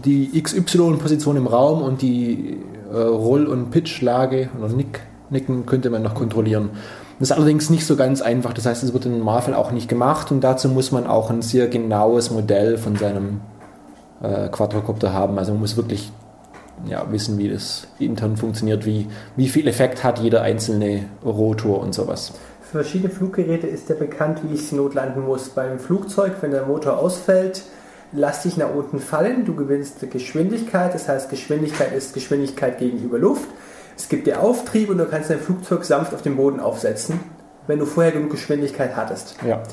die 0.06 0.41
XY-Position 0.41 1.38
im 1.38 1.48
Raum 1.48 1.81
und 1.81 2.02
die 2.02 2.57
äh, 2.91 2.98
Roll- 2.98 3.48
und 3.48 3.72
Pitch-Lage 3.72 4.49
oder 4.57 4.69
Nick, 4.69 5.02
Nicken 5.30 5.65
könnte 5.65 5.90
man 5.90 6.02
noch 6.02 6.15
kontrollieren. 6.15 6.72
Das 7.19 7.31
ist 7.31 7.36
allerdings 7.36 7.69
nicht 7.69 7.86
so 7.86 7.98
ganz 7.98 8.22
einfach, 8.22 8.53
das 8.53 8.65
heißt, 8.65 8.81
es 8.81 8.94
wird 8.94 9.06
in 9.06 9.19
Marvel 9.19 9.53
auch 9.53 9.72
nicht 9.72 9.90
gemacht 9.90 10.31
und 10.31 10.41
dazu 10.41 10.69
muss 10.69 10.94
man 10.94 11.06
auch 11.06 11.30
ein 11.30 11.41
sehr 11.41 11.68
genaues 11.68 12.31
Modell 12.31 12.77
von 12.77 12.95
seinem 12.95 13.41
äh, 14.23 14.48
Quadrocopter 14.48 15.11
haben. 15.11 15.38
Also 15.38 15.52
man 15.52 15.60
muss 15.60 15.76
wirklich 15.76 16.14
ja, 16.88 17.06
wissen, 17.11 17.38
wie 17.38 17.49
das 17.49 17.88
intern 17.99 18.38
funktioniert, 18.38 18.86
wie, 18.86 19.07
wie 19.36 19.49
viel 19.49 19.68
Effekt 19.68 20.03
hat 20.03 20.19
jeder 20.19 20.44
einzelne 20.44 21.06
Rotor 21.26 21.81
und 21.81 21.94
sowas. 21.94 22.34
Für 22.70 22.84
verschiedene 22.84 23.12
Fluggeräte 23.12 23.66
ist 23.66 23.90
ja 23.90 23.96
bekannt, 23.96 24.41
wie 24.44 24.54
ich 24.54 24.72
notlanden 24.72 25.26
muss. 25.26 25.50
Beim 25.50 25.80
Flugzeug, 25.80 26.34
wenn 26.41 26.52
der 26.52 26.68
Motor 26.68 27.00
ausfällt, 27.00 27.64
lass 28.12 28.44
dich 28.44 28.58
nach 28.58 28.72
unten 28.72 29.00
fallen, 29.00 29.44
du 29.44 29.56
gewinnst 29.56 30.08
Geschwindigkeit, 30.12 30.94
das 30.94 31.10
heißt 31.10 31.32
Geschwindigkeit 31.32 31.91
ist 31.94 32.14
Geschwindigkeit 32.14 32.78
gegenüber 32.78 33.18
Luft. 33.18 33.50
Es 33.98 34.08
gibt 34.08 34.28
dir 34.28 34.41
Auftrieb 34.41 34.91
und 34.91 35.00
du 35.00 35.06
kannst 35.06 35.32
dein 35.32 35.40
Flugzeug 35.40 35.84
sanft 35.84 36.14
auf 36.14 36.22
den 36.22 36.36
Boden 36.36 36.60
aufsetzen, 36.60 37.20
wenn 37.66 37.80
du 37.80 37.88
vorher 37.88 38.12
genug 38.12 38.30
Geschwindigkeit 38.30 38.96
hattest. 38.96 39.38
Ja. 39.44 39.64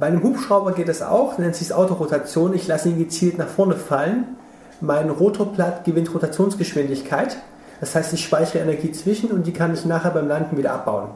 Bei 0.00 0.06
einem 0.06 0.24
Hubschrauber 0.24 0.72
geht 0.72 0.88
es 0.88 1.00
auch, 1.00 1.38
nennt 1.38 1.54
sich 1.54 1.72
Autorotation. 1.72 2.54
Ich 2.54 2.66
lasse 2.66 2.88
ihn 2.88 2.98
gezielt 2.98 3.38
nach 3.38 3.46
vorne 3.46 3.76
fallen. 3.76 4.36
Mein 4.80 5.10
Rotorblatt 5.10 5.84
gewinnt 5.84 6.12
Rotationsgeschwindigkeit. 6.12 7.36
Das 7.78 7.94
heißt, 7.94 8.12
ich 8.12 8.24
speichere 8.24 8.58
Energie 8.58 8.90
zwischen 8.90 9.30
und 9.30 9.46
die 9.46 9.52
kann 9.52 9.72
ich 9.72 9.84
nachher 9.84 10.10
beim 10.10 10.26
Landen 10.26 10.56
wieder 10.56 10.72
abbauen. 10.72 11.10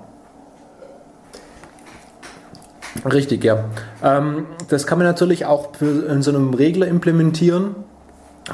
Richtig, 3.05 3.45
ja. 3.45 3.65
Ähm, 4.03 4.47
das 4.69 4.87
kann 4.87 4.99
man 4.99 5.07
natürlich 5.07 5.47
auch 5.47 5.71
in 5.81 6.23
so 6.23 6.31
einem 6.31 6.55
Regler 6.55 6.87
implementieren. 6.87 7.75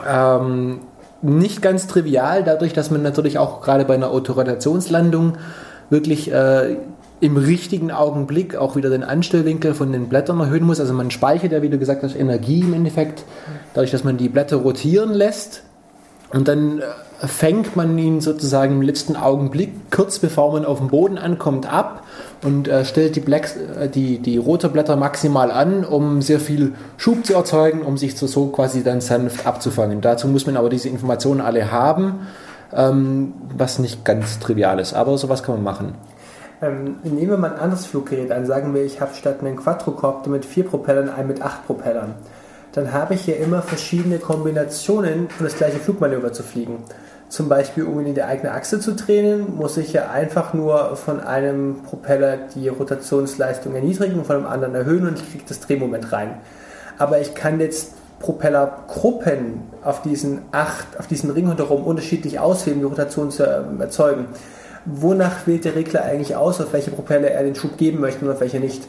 Ähm, 0.08 0.80
nicht 1.22 1.62
ganz 1.62 1.86
trivial, 1.86 2.42
dadurch, 2.42 2.72
dass 2.72 2.90
man 2.90 3.02
natürlich 3.02 3.38
auch 3.38 3.60
gerade 3.60 3.84
bei 3.84 3.94
einer 3.94 4.10
Autorotationslandung 4.10 5.34
wirklich 5.90 6.32
äh, 6.32 6.76
im 7.20 7.36
richtigen 7.36 7.92
Augenblick 7.92 8.56
auch 8.56 8.74
wieder 8.74 8.90
den 8.90 9.04
Anstellwinkel 9.04 9.74
von 9.74 9.92
den 9.92 10.08
Blättern 10.08 10.40
erhöhen 10.40 10.64
muss. 10.64 10.80
Also 10.80 10.92
man 10.92 11.12
speichert 11.12 11.52
ja, 11.52 11.62
wie 11.62 11.68
du 11.68 11.78
gesagt 11.78 12.02
hast, 12.02 12.16
Energie 12.16 12.60
im 12.60 12.74
Endeffekt, 12.74 13.24
dadurch, 13.74 13.92
dass 13.92 14.02
man 14.02 14.16
die 14.16 14.28
Blätter 14.28 14.56
rotieren 14.56 15.12
lässt. 15.12 15.62
Und 16.32 16.48
dann 16.48 16.80
äh, 16.80 17.26
fängt 17.28 17.76
man 17.76 17.96
ihn 17.96 18.20
sozusagen 18.20 18.76
im 18.76 18.82
letzten 18.82 19.14
Augenblick, 19.14 19.72
kurz 19.92 20.18
bevor 20.18 20.52
man 20.52 20.64
auf 20.64 20.78
dem 20.78 20.88
Boden 20.88 21.18
ankommt, 21.18 21.72
ab 21.72 22.02
und 22.42 22.68
äh, 22.68 22.84
stellt 22.84 23.16
die, 23.16 23.20
Blacks, 23.20 23.56
äh, 23.56 23.88
die, 23.88 24.18
die 24.18 24.36
Rotorblätter 24.36 24.96
maximal 24.96 25.50
an, 25.50 25.84
um 25.84 26.22
sehr 26.22 26.40
viel 26.40 26.72
Schub 26.96 27.24
zu 27.24 27.34
erzeugen, 27.34 27.82
um 27.82 27.96
sich 27.96 28.16
so, 28.16 28.26
so 28.26 28.46
quasi 28.48 28.82
dann 28.82 29.00
sanft 29.00 29.46
abzufangen. 29.46 30.00
Dazu 30.00 30.28
muss 30.28 30.46
man 30.46 30.56
aber 30.56 30.68
diese 30.68 30.88
Informationen 30.88 31.40
alle 31.40 31.70
haben. 31.70 32.26
ähm, 32.74 33.34
was 33.56 33.78
nicht 33.78 34.04
ganz 34.04 34.38
trivial 34.38 34.78
ist. 34.78 34.94
Aber 34.94 35.16
sowas 35.18 35.42
kann 35.42 35.56
man 35.56 35.64
machen. 35.64 35.94
Ähm, 36.60 36.96
nehmen 37.02 37.30
wir 37.30 37.36
mal 37.36 37.52
ein 37.52 37.60
anderes 37.60 37.86
Fluggerät 37.86 38.30
an. 38.30 38.46
Sagen 38.46 38.74
wir, 38.74 38.84
ich 38.84 39.00
habe 39.00 39.14
statt 39.14 39.40
einem 39.40 39.56
Quadrocopter 39.56 40.30
mit 40.30 40.44
vier 40.44 40.64
Propellern 40.64 41.08
einen 41.08 41.28
mit 41.28 41.42
acht 41.42 41.66
Propellern. 41.66 42.14
Dann 42.72 42.92
habe 42.92 43.14
ich 43.14 43.26
ja 43.26 43.34
immer 43.34 43.60
verschiedene 43.60 44.18
Kombinationen, 44.18 45.28
um 45.38 45.44
das 45.44 45.56
gleiche 45.56 45.78
Flugmanöver 45.78 46.32
zu 46.32 46.42
fliegen. 46.42 46.78
Zum 47.32 47.48
Beispiel, 47.48 47.84
um 47.84 47.98
in 48.04 48.14
die 48.14 48.22
eigene 48.22 48.52
Achse 48.52 48.78
zu 48.78 48.92
drehen, 48.92 49.56
muss 49.56 49.78
ich 49.78 49.94
ja 49.94 50.10
einfach 50.10 50.52
nur 50.52 50.96
von 50.96 51.18
einem 51.18 51.82
Propeller 51.82 52.36
die 52.54 52.68
Rotationsleistung 52.68 53.74
erniedrigen 53.74 54.18
und 54.18 54.26
von 54.26 54.36
dem 54.36 54.46
anderen 54.46 54.74
erhöhen 54.74 55.08
und 55.08 55.18
ich 55.18 55.30
kriege 55.30 55.44
das 55.48 55.60
Drehmoment 55.60 56.12
rein. 56.12 56.34
Aber 56.98 57.22
ich 57.22 57.34
kann 57.34 57.58
jetzt 57.58 57.94
Propellergruppen 58.18 59.62
auf 59.82 60.02
diesen 60.02 60.42
acht, 60.52 60.98
auf 60.98 61.06
diesen 61.06 61.30
Ring 61.30 61.48
rundherum 61.48 61.84
unterschiedlich 61.84 62.38
auswählen, 62.38 62.80
die 62.80 62.84
Rotation 62.84 63.30
zu 63.30 63.44
erzeugen. 63.44 64.26
Wonach 64.84 65.46
wählt 65.46 65.64
der 65.64 65.74
Regler 65.74 66.04
eigentlich 66.04 66.36
aus, 66.36 66.60
auf 66.60 66.74
welche 66.74 66.90
Propeller 66.90 67.28
er 67.30 67.44
den 67.44 67.54
Schub 67.54 67.78
geben 67.78 68.00
möchte 68.00 68.26
und 68.26 68.30
auf 68.30 68.40
welche 68.42 68.60
nicht? 68.60 68.82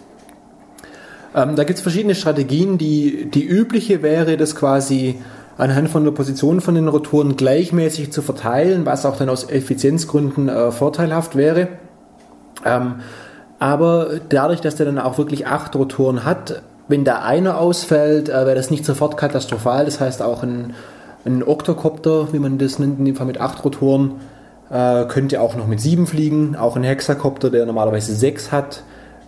Ähm, 1.34 1.56
da 1.56 1.64
gibt 1.64 1.78
es 1.78 1.82
verschiedene 1.82 2.14
Strategien. 2.14 2.78
Die, 2.78 3.26
die 3.32 3.46
übliche 3.46 4.02
wäre, 4.02 4.36
das 4.36 4.54
quasi 4.54 5.22
anhand 5.58 5.90
von 5.90 6.04
der 6.04 6.12
Position 6.12 6.62
von 6.62 6.76
den 6.76 6.88
Rotoren 6.88 7.36
gleichmäßig 7.36 8.12
zu 8.12 8.22
verteilen, 8.22 8.86
was 8.86 9.06
auch 9.06 9.18
dann 9.18 9.30
aus 9.30 9.50
Effizienzgründen 9.50 10.50
äh, 10.50 10.72
vorteilhaft 10.72 11.36
wäre. 11.36 11.68
Ähm, 12.66 12.96
aber 13.60 14.20
dadurch, 14.30 14.62
dass 14.62 14.76
der 14.76 14.86
dann 14.86 15.00
auch 15.00 15.18
wirklich 15.18 15.48
acht 15.48 15.76
Rotoren 15.76 16.26
hat, 16.26 16.64
wenn 16.88 17.06
da 17.06 17.22
einer 17.22 17.60
ausfällt, 17.60 18.30
äh, 18.30 18.46
wäre 18.46 18.56
das 18.56 18.72
nicht 18.72 18.86
sofort 18.86 19.16
katastrophal. 19.16 19.86
Das 19.86 20.00
heißt 20.00 20.22
auch 20.22 20.44
ein, 20.44 20.74
ein 21.26 21.44
Octocopter, 21.44 22.34
wie 22.34 22.40
man 22.40 22.58
das 22.58 22.80
nennt, 22.80 23.00
in 23.00 23.06
dem 23.06 23.16
Fall 23.16 23.28
mit 23.28 23.40
acht 23.40 23.64
Rotoren, 23.64 24.16
äh, 24.70 25.06
könnte 25.06 25.40
auch 25.40 25.56
noch 25.56 25.68
mit 25.68 25.80
sieben 25.80 26.08
fliegen. 26.08 26.56
Auch 26.56 26.76
ein 26.76 26.84
Hexakopter, 26.84 27.50
der 27.50 27.66
normalerweise 27.66 28.14
sechs 28.16 28.52
hat, 28.52 28.84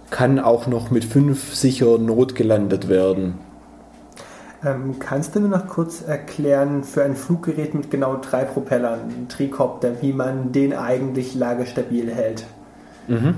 kann 0.10 0.39
auch 0.39 0.68
noch 0.68 0.91
mit 0.91 1.06
fünf 1.06 1.56
sicher 1.56 1.97
notgelandet 1.97 2.89
werden. 2.89 3.35
Ähm, 4.65 4.95
kannst 4.99 5.35
du 5.35 5.39
mir 5.39 5.49
noch 5.49 5.67
kurz 5.67 6.01
erklären, 6.01 6.83
für 6.83 7.03
ein 7.03 7.15
Fluggerät 7.15 7.75
mit 7.75 7.91
genau 7.91 8.17
drei 8.17 8.45
Propellern, 8.45 9.27
Trikopter, 9.29 10.01
wie 10.01 10.11
man 10.11 10.51
den 10.51 10.73
eigentlich 10.73 11.35
lagestabil 11.35 12.09
hält? 12.11 12.45
Mhm. 13.07 13.35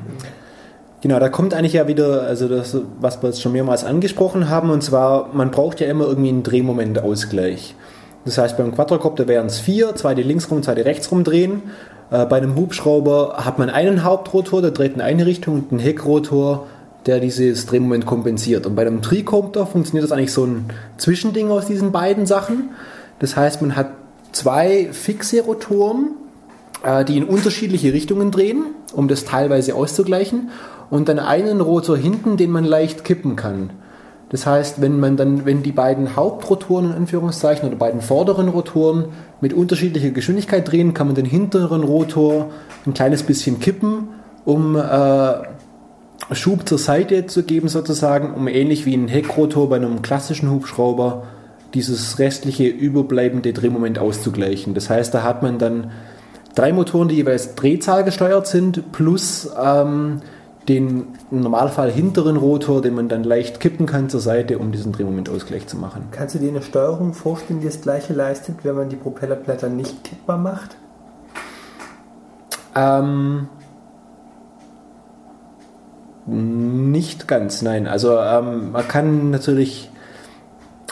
Genau, 1.02 1.20
da 1.20 1.30
kommt 1.30 1.54
eigentlich 1.54 1.74
ja 1.74 1.88
wieder, 1.88 2.24
also 2.24 2.48
das, 2.48 2.78
was 3.00 3.22
wir 3.22 3.30
jetzt 3.30 3.42
schon 3.42 3.52
mehrmals 3.52 3.84
angesprochen 3.84 4.50
haben, 4.50 4.70
und 4.70 4.82
zwar, 4.82 5.34
man 5.34 5.52
braucht 5.52 5.80
ja 5.80 5.88
immer 5.88 6.06
irgendwie 6.06 6.30
einen 6.30 6.44
Drehmomentausgleich. 6.44 7.76
Das 8.26 8.38
heißt, 8.38 8.58
beim 8.58 8.74
Quadrocopter 8.74 9.28
wären 9.28 9.48
es 9.48 9.60
vier, 9.60 9.96
zwei 9.96 10.16
die 10.16 10.24
links 10.24 10.50
rum, 10.50 10.64
zwei 10.64 10.76
die 10.76 10.82
rechts 10.82 11.12
rum 11.12 11.24
drehen. 11.24 11.62
Äh, 12.10 12.26
bei 12.26 12.38
einem 12.38 12.56
Hubschrauber 12.56 13.36
hat 13.46 13.60
man 13.60 13.70
einen 13.70 14.04
Hauptrotor, 14.04 14.62
der 14.62 14.72
dreht 14.72 14.96
in 14.96 15.02
eine 15.02 15.26
Richtung 15.26 15.56
und 15.56 15.72
einen 15.72 15.80
Heckrotor, 15.80 16.68
der 17.08 17.20
dieses 17.20 17.66
Drehmoment 17.66 18.06
kompensiert. 18.06 18.66
Und 18.66 18.76
bei 18.76 18.84
einem 18.84 19.02
Tricopter 19.02 19.66
funktioniert 19.66 20.04
das 20.04 20.12
eigentlich 20.12 20.34
so 20.34 20.46
ein 20.46 20.66
Zwischending 20.98 21.50
aus 21.50 21.66
diesen 21.66 21.92
beiden 21.92 22.26
Sachen. 22.26 22.70
Das 23.20 23.36
heißt, 23.36 23.62
man 23.62 23.76
hat 23.76 23.92
zwei 24.34 24.90
fixe 24.92 25.42
Rotoren, 25.42 26.12
äh, 26.84 27.06
die 27.06 27.18
in 27.18 27.24
unterschiedliche 27.24 27.94
Richtungen 27.94 28.32
drehen, 28.32 28.66
um 28.94 29.08
das 29.08 29.26
teilweise 29.26 29.76
auszugleichen, 29.76 30.50
und 30.90 31.10
dann 31.10 31.20
einen 31.20 31.62
Rotor 31.62 31.98
hinten, 31.98 32.38
den 32.38 32.52
man 32.52 32.64
leicht 32.64 33.04
kippen 33.04 33.36
kann. 33.36 33.72
Das 34.30 34.46
heißt, 34.46 34.82
wenn 34.82 35.00
man 35.00 35.16
dann, 35.16 35.46
wenn 35.46 35.64
die 35.64 35.72
beiden 35.72 36.18
Hauptrotoren 36.18 36.88
in 36.88 36.92
Anführungszeichen 36.94 37.68
oder 37.68 37.78
beiden 37.78 38.02
vorderen 38.02 38.50
Rotoren 38.50 39.06
mit 39.40 39.54
unterschiedlicher 39.54 40.10
Geschwindigkeit 40.10 40.70
drehen, 40.70 40.94
kann 40.94 41.08
man 41.08 41.16
den 41.16 41.26
hinteren 41.26 41.84
Rotor 41.84 42.50
ein 42.86 42.94
kleines 42.94 43.24
bisschen 43.24 43.60
kippen, 43.60 44.10
um 44.44 44.76
äh, 44.76 44.82
Schub 46.32 46.68
zur 46.68 46.78
Seite 46.78 47.26
zu 47.28 47.44
geben 47.44 47.70
sozusagen, 47.70 48.34
um 48.34 48.48
ähnlich 48.48 48.86
wie 48.86 48.96
ein 48.96 49.08
Heckrotor 49.08 49.70
bei 49.70 49.78
einem 49.78 50.02
klassischen 50.02 50.52
Hubschrauber 50.52 51.24
dieses 51.74 52.20
restliche 52.20 52.68
überbleibende 52.68 53.54
Drehmoment 53.54 54.00
auszugleichen. 54.00 54.74
Das 54.74 54.90
heißt, 54.90 55.14
da 55.14 55.24
hat 55.24 55.44
man 55.44 55.60
dann 55.60 55.92
drei 56.56 56.74
Motoren, 56.74 57.08
die 57.08 57.16
jeweils 57.16 57.56
Drehzahl 57.56 58.04
gesteuert 58.04 58.48
sind, 58.48 58.92
plus 58.92 59.50
ähm, 59.62 60.22
den 60.68 61.08
im 61.32 61.42
Normalfall 61.42 61.92
hinteren 61.92 62.36
Rotor, 62.36 62.82
den 62.82 62.96
man 62.96 63.08
dann 63.10 63.24
leicht 63.24 63.60
kippen 63.60 63.86
kann 63.86 64.10
zur 64.10 64.20
Seite, 64.20 64.58
um 64.58 64.72
diesen 64.72 64.92
Drehmomentausgleich 64.92 65.68
zu 65.68 65.78
machen. 65.78 66.08
Kannst 66.12 66.36
du 66.36 66.40
dir 66.40 66.50
eine 66.50 66.62
Steuerung 66.62 67.14
vorstellen, 67.14 67.62
die 67.62 67.68
das 67.68 67.82
gleiche 67.82 68.14
leistet, 68.14 68.58
wenn 68.64 68.76
man 68.76 68.90
die 68.90 68.96
Propellerblätter 68.96 69.70
nicht 69.70 70.04
kippbar 70.04 70.38
macht? 70.38 70.76
Ähm, 72.76 73.48
nicht 76.28 77.28
ganz, 77.28 77.62
nein. 77.62 77.88
Also 77.88 78.18
ähm, 78.20 78.72
man 78.72 78.88
kann 78.88 79.32
natürlich, 79.32 79.90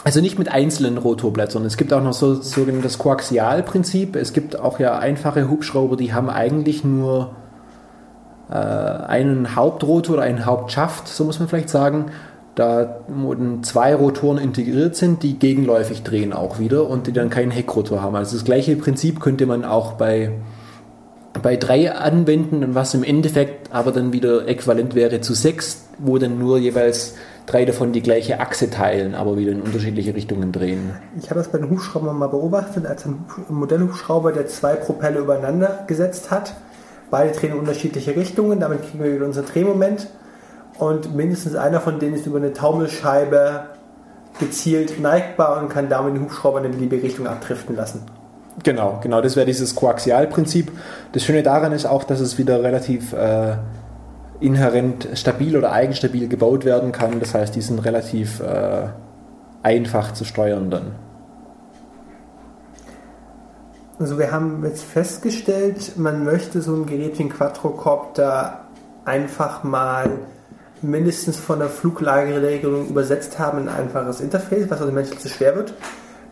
also 0.02 0.20
nicht 0.20 0.38
mit 0.38 0.50
einzelnen 0.50 0.98
Rotorblättern. 0.98 1.64
Es 1.64 1.76
gibt 1.76 1.92
auch 1.92 2.02
noch 2.02 2.14
so 2.14 2.34
sogenanntes 2.34 2.98
Koaxialprinzip. 2.98 4.16
Es 4.16 4.32
gibt 4.32 4.58
auch 4.58 4.78
ja 4.78 4.98
einfache 4.98 5.48
Hubschrauber, 5.48 5.96
die 5.96 6.14
haben 6.14 6.30
eigentlich 6.30 6.84
nur 6.84 7.36
äh, 8.50 8.54
einen 8.54 9.56
Hauptrotor 9.56 10.16
oder 10.16 10.24
einen 10.24 10.46
Hauptschaft, 10.46 11.08
so 11.08 11.24
muss 11.24 11.38
man 11.38 11.48
vielleicht 11.48 11.68
sagen, 11.68 12.06
da 12.54 13.00
zwei 13.60 13.94
Rotoren 13.94 14.38
integriert 14.38 14.96
sind, 14.96 15.22
die 15.22 15.38
gegenläufig 15.38 16.02
drehen 16.02 16.32
auch 16.32 16.58
wieder 16.58 16.88
und 16.88 17.06
die 17.06 17.12
dann 17.12 17.28
keinen 17.28 17.50
Heckrotor 17.50 18.00
haben. 18.00 18.16
Also 18.16 18.34
das 18.34 18.46
gleiche 18.46 18.76
Prinzip 18.76 19.20
könnte 19.20 19.44
man 19.44 19.62
auch 19.62 19.92
bei, 19.92 20.32
bei 21.42 21.56
drei 21.56 21.92
anwenden, 21.92 22.74
was 22.74 22.94
im 22.94 23.04
Endeffekt 23.04 23.72
aber 23.72 23.92
dann 23.92 24.12
wieder 24.12 24.46
äquivalent 24.46 24.94
wäre 24.94 25.20
zu 25.20 25.34
sechs, 25.34 25.84
wo 25.98 26.18
dann 26.18 26.38
nur 26.38 26.58
jeweils 26.58 27.14
drei 27.46 27.64
davon 27.64 27.92
die 27.92 28.02
gleiche 28.02 28.40
Achse 28.40 28.70
teilen, 28.70 29.14
aber 29.14 29.36
wieder 29.36 29.52
in 29.52 29.62
unterschiedliche 29.62 30.14
Richtungen 30.14 30.52
drehen. 30.52 30.92
Ich 31.18 31.30
habe 31.30 31.40
das 31.40 31.48
bei 31.48 31.58
den 31.58 31.70
Hubschraubern 31.70 32.18
mal 32.18 32.28
beobachtet, 32.28 32.86
als 32.86 33.06
ein 33.06 33.24
Modellhubschrauber, 33.48 34.32
der 34.32 34.48
zwei 34.48 34.74
Propeller 34.74 35.20
übereinander 35.20 35.84
gesetzt 35.86 36.30
hat 36.30 36.54
Beide 37.10 37.32
drehen 37.32 37.52
in 37.52 37.58
unterschiedliche 37.58 38.16
Richtungen, 38.16 38.58
damit 38.58 38.82
kriegen 38.82 39.02
wir 39.02 39.14
wieder 39.14 39.26
unser 39.26 39.42
Drehmoment. 39.42 40.08
Und 40.78 41.14
mindestens 41.14 41.54
einer 41.54 41.80
von 41.80 41.98
denen 41.98 42.14
ist 42.14 42.26
über 42.26 42.38
eine 42.38 42.52
Taumelscheibe 42.52 43.66
gezielt 44.38 45.00
neigbar 45.00 45.62
und 45.62 45.68
kann 45.68 45.88
damit 45.88 46.14
den 46.14 46.22
Hubschrauber 46.22 46.62
in 46.62 46.72
die 46.72 46.78
liebe 46.78 47.02
Richtung 47.02 47.26
abdriften 47.26 47.76
lassen. 47.76 48.02
Genau, 48.62 49.00
genau, 49.02 49.20
das 49.20 49.36
wäre 49.36 49.46
dieses 49.46 49.74
Koaxialprinzip. 49.74 50.72
Das 51.12 51.24
Schöne 51.24 51.42
daran 51.42 51.72
ist 51.72 51.86
auch, 51.86 52.04
dass 52.04 52.20
es 52.20 52.38
wieder 52.38 52.62
relativ 52.62 53.12
äh, 53.12 53.56
inhärent 54.40 55.08
stabil 55.14 55.56
oder 55.56 55.72
eigenstabil 55.72 56.28
gebaut 56.28 56.64
werden 56.64 56.92
kann. 56.92 57.20
Das 57.20 57.34
heißt, 57.34 57.54
die 57.54 57.60
sind 57.60 57.84
relativ 57.84 58.40
äh, 58.40 58.88
einfach 59.62 60.12
zu 60.14 60.24
steuern 60.24 60.70
dann. 60.70 60.92
Also 63.98 64.18
wir 64.18 64.30
haben 64.30 64.62
jetzt 64.64 64.84
festgestellt, 64.84 65.92
man 65.96 66.24
möchte 66.24 66.60
so 66.60 66.74
ein 66.74 66.86
Gerät 66.86 67.18
wie 67.18 67.24
ein 67.24 67.28
Quadrocopter 67.30 68.60
einfach 69.06 69.64
mal 69.64 70.10
mindestens 70.82 71.38
von 71.38 71.60
der 71.60 71.68
Fluglageregelung 71.68 72.88
übersetzt 72.88 73.38
haben 73.38 73.58
in 73.58 73.68
ein 73.68 73.86
einfaches 73.86 74.20
Interface, 74.20 74.68
was 74.68 74.80
also 74.80 74.92
menschlich 74.92 75.18
zu 75.18 75.28
schwer 75.28 75.56
wird. 75.56 75.72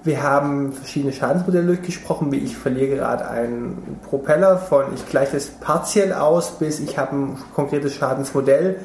Wir 0.05 0.23
haben 0.23 0.73
verschiedene 0.73 1.13
Schadensmodelle 1.13 1.67
durchgesprochen, 1.67 2.31
wie 2.31 2.39
ich 2.39 2.57
verliere 2.57 2.97
gerade 2.97 3.29
einen 3.29 3.99
Propeller 4.09 4.59
von 4.59 4.85
ich 4.95 5.07
gleiche 5.09 5.37
es 5.37 5.49
partiell 5.49 6.13
aus, 6.13 6.59
bis 6.59 6.79
ich 6.79 6.99
habe 6.99 7.17
ein 7.17 7.39
konkretes 7.55 7.95
Schadensmodell, 7.95 8.77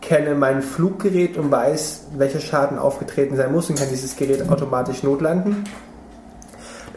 kenne 0.00 0.34
mein 0.34 0.62
Fluggerät 0.62 1.36
und 1.36 1.50
weiß, 1.50 2.06
welcher 2.16 2.40
Schaden 2.40 2.78
aufgetreten 2.78 3.36
sein 3.36 3.52
muss 3.52 3.68
und 3.68 3.78
kann 3.78 3.88
dieses 3.90 4.16
Gerät 4.16 4.48
automatisch 4.48 5.02
notlanden 5.02 5.64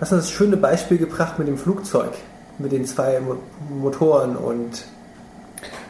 hast 0.04 0.12
du 0.12 0.16
das 0.18 0.32
schöne 0.32 0.58
Beispiel 0.58 0.98
gebracht 0.98 1.40
mit 1.40 1.48
dem 1.48 1.58
Flugzeug, 1.58 2.12
mit 2.60 2.74
den 2.74 2.86
zwei 2.86 3.22
Motoren 3.70 4.36
und. 4.36 4.84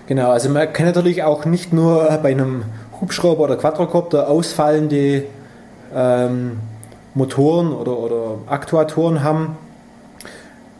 Genau, 0.06 0.30
also 0.30 0.50
man 0.50 0.72
kann 0.72 0.86
natürlich 0.86 1.24
auch 1.24 1.46
nicht 1.46 1.74
nur 1.74 2.04
bei 2.22 2.30
einem 2.30 2.64
Hubschrauber 3.02 3.46
oder 3.46 3.56
Quadrocopter 3.56 4.28
ausfallende 4.28 5.24
ähm, 5.96 6.60
Motoren 7.16 7.72
oder, 7.74 7.98
oder 7.98 8.38
Aktuatoren 8.48 9.24
haben. 9.24 9.58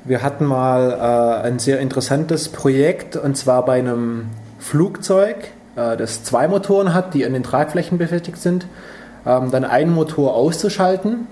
Wir 0.06 0.22
hatten 0.22 0.46
mal 0.46 0.92
äh, 0.92 1.48
ein 1.48 1.60
sehr 1.60 1.80
interessantes 1.80 2.50
Projekt 2.50 3.16
und 3.16 3.38
zwar 3.38 3.64
bei 3.66 3.80
einem 3.80 4.26
Flugzeug, 4.60 5.52
äh, 5.76 5.96
das 5.96 6.24
zwei 6.24 6.48
Motoren 6.48 6.94
hat, 6.94 7.14
die 7.14 7.26
an 7.26 7.34
den 7.34 7.44
Tragflächen 7.44 7.98
befestigt 7.98 8.38
sind, 8.38 8.68
ähm, 9.26 9.52
dann 9.52 9.64
einen 9.64 9.94
Motor 9.94 10.34
auszuschalten 10.34 11.28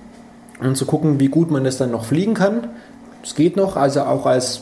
und 0.62 0.78
zu 0.78 0.86
gucken, 0.86 1.20
wie 1.20 1.28
gut 1.28 1.52
man 1.52 1.64
das 1.64 1.78
dann 1.78 1.92
noch 1.92 2.06
fliegen 2.06 2.34
kann. 2.34 2.70
Es 3.24 3.36
geht 3.36 3.58
noch, 3.58 3.76
also 3.76 4.02
auch 4.02 4.26
als 4.26 4.62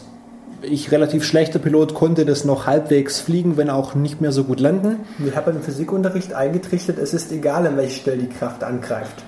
ich 0.62 0.92
relativ 0.92 1.24
schlechter 1.24 1.60
Pilot 1.60 1.94
konnte 1.94 2.26
das 2.26 2.44
noch 2.44 2.66
halbwegs 2.66 3.20
fliegen, 3.20 3.58
wenn 3.58 3.70
auch 3.70 3.96
nicht 3.96 4.22
mehr 4.22 4.32
so 4.32 4.44
gut 4.44 4.60
landen. 4.60 4.98
Wir 5.18 5.36
haben 5.36 5.56
im 5.56 5.62
Physikunterricht 5.62 6.34
eingetrichtert, 6.34 6.98
es 6.98 7.14
ist 7.14 7.32
egal, 7.32 7.68
an 7.68 7.78
welche 7.78 8.00
Stelle 8.02 8.18
die 8.18 8.30
Kraft 8.30 8.64
angreift. 8.64 9.24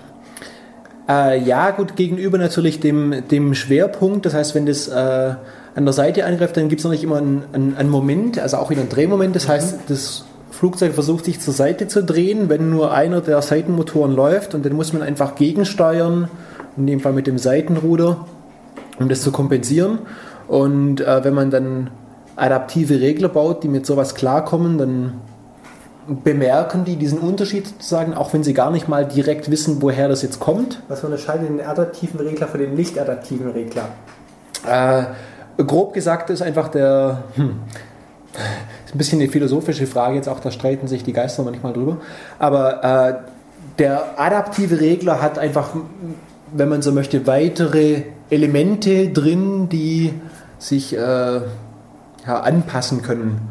Äh, 1.10 1.42
ja, 1.42 1.72
gut, 1.72 1.96
gegenüber 1.96 2.38
natürlich 2.38 2.80
dem, 2.80 3.28
dem 3.30 3.54
Schwerpunkt. 3.54 4.26
Das 4.26 4.34
heißt, 4.34 4.56
wenn 4.56 4.66
das 4.66 4.88
äh, 4.88 5.34
an 5.76 5.86
der 5.86 5.94
Seite 5.94 6.26
angreift, 6.26 6.58
dann 6.58 6.70
gibt 6.70 6.80
es 6.80 6.86
noch 6.86 6.92
nicht 6.92 7.04
immer 7.04 7.18
einen, 7.18 7.44
einen, 7.54 7.76
einen, 7.76 7.90
Moment, 7.90 8.40
also 8.40 8.58
auch 8.58 8.70
wieder 8.70 8.82
einen 8.82 8.90
Drehmoment. 8.90 9.36
Das 9.36 9.48
heißt, 9.48 9.80
das 9.88 10.26
Flugzeug 10.52 10.94
versucht 10.94 11.26
sich 11.26 11.40
zur 11.40 11.54
Seite 11.54 11.88
zu 11.88 12.04
drehen, 12.04 12.50
wenn 12.50 12.70
nur 12.70 12.94
einer 12.94 13.22
der 13.22 13.42
Seitenmotoren 13.42 14.14
läuft 14.14 14.54
und 14.54 14.66
dann 14.66 14.74
muss 14.74 14.94
man 14.94 15.02
einfach 15.02 15.36
gegensteuern, 15.36 16.30
in 16.78 16.88
dem 16.88 17.00
Fall 17.00 17.14
mit 17.14 17.28
dem 17.28 17.38
Seitenruder, 17.38 18.26
um 19.00 19.10
das 19.10 19.22
zu 19.22 19.32
kompensieren. 19.32 20.00
Und 20.48 21.02
äh, 21.02 21.24
wenn 21.24 21.34
man 21.34 21.50
dann 21.50 21.90
adaptive 22.36 23.00
Regler 23.00 23.30
baut, 23.30 23.64
die 23.64 23.70
mit 23.70 23.86
sowas 23.86 24.16
klarkommen, 24.16 24.78
dann 24.78 25.14
bemerken 26.08 26.84
die 26.86 26.96
diesen 26.96 27.20
Unterschied 27.20 27.68
sozusagen, 27.68 28.14
auch 28.14 28.34
wenn 28.34 28.44
sie 28.44 28.54
gar 28.54 28.72
nicht 28.72 28.88
mal 28.88 29.06
direkt 29.06 29.52
wissen, 29.52 29.82
woher 29.82 30.08
das 30.08 30.22
jetzt 30.22 30.40
kommt. 30.40 30.82
Was 30.88 31.04
unterscheidet 31.04 31.50
den 31.50 31.62
adaptiven 31.62 32.20
Regler 32.20 32.48
von 32.48 32.60
dem 32.60 32.76
nicht 32.76 32.98
adaptiven 33.00 33.52
Regler? 33.52 33.90
Äh, 34.68 35.64
grob 35.64 35.94
gesagt 35.94 36.30
ist 36.30 36.42
einfach 36.42 36.70
der, 36.70 37.24
hm, 37.36 37.60
ist 38.86 38.96
ein 38.96 38.98
bisschen 38.98 39.20
eine 39.22 39.30
philosophische 39.30 39.88
Frage, 39.88 40.16
jetzt 40.16 40.28
auch 40.28 40.40
da 40.40 40.52
streiten 40.52 40.88
sich 40.88 41.04
die 41.04 41.14
Geister 41.14 41.44
manchmal 41.44 41.74
drüber, 41.74 41.98
aber 42.40 42.84
äh, 42.84 43.14
der 43.80 44.20
adaptive 44.20 44.80
Regler 44.80 45.22
hat 45.22 45.40
einfach, 45.40 45.76
wenn 46.52 46.70
man 46.70 46.82
so 46.82 46.92
möchte, 46.92 47.26
weitere 47.28 48.04
Elemente 48.30 49.10
drin, 49.10 49.70
die 49.70 50.14
sich 50.60 50.96
äh, 50.96 51.00
ja, 51.00 51.42
anpassen 52.26 53.02
können. 53.02 53.50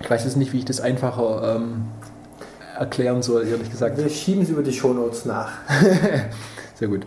Ich 0.00 0.10
weiß 0.10 0.24
jetzt 0.24 0.36
nicht, 0.36 0.52
wie 0.52 0.58
ich 0.58 0.64
das 0.64 0.80
einfacher 0.80 1.56
ähm, 1.56 1.84
erklären 2.78 3.22
soll, 3.22 3.46
ehrlich 3.46 3.70
gesagt. 3.70 3.98
Wir 3.98 4.08
schieben 4.08 4.42
es 4.42 4.48
über 4.48 4.62
die 4.62 4.72
Shownotes 4.72 5.26
nach. 5.26 5.50
Sehr 6.74 6.88
gut. 6.88 7.06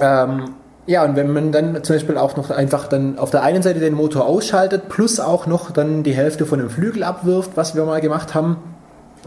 Ähm, 0.00 0.54
ja, 0.86 1.04
und 1.04 1.16
wenn 1.16 1.30
man 1.30 1.52
dann 1.52 1.84
zum 1.84 1.96
Beispiel 1.96 2.16
auch 2.16 2.36
noch 2.36 2.50
einfach 2.50 2.88
dann 2.88 3.18
auf 3.18 3.30
der 3.30 3.42
einen 3.42 3.62
Seite 3.62 3.78
den 3.78 3.92
Motor 3.92 4.24
ausschaltet, 4.24 4.88
plus 4.88 5.20
auch 5.20 5.46
noch 5.46 5.70
dann 5.70 6.02
die 6.02 6.14
Hälfte 6.14 6.46
von 6.46 6.58
dem 6.58 6.70
Flügel 6.70 7.02
abwirft, 7.02 7.52
was 7.56 7.74
wir 7.74 7.84
mal 7.84 8.00
gemacht 8.00 8.34
haben, 8.34 8.56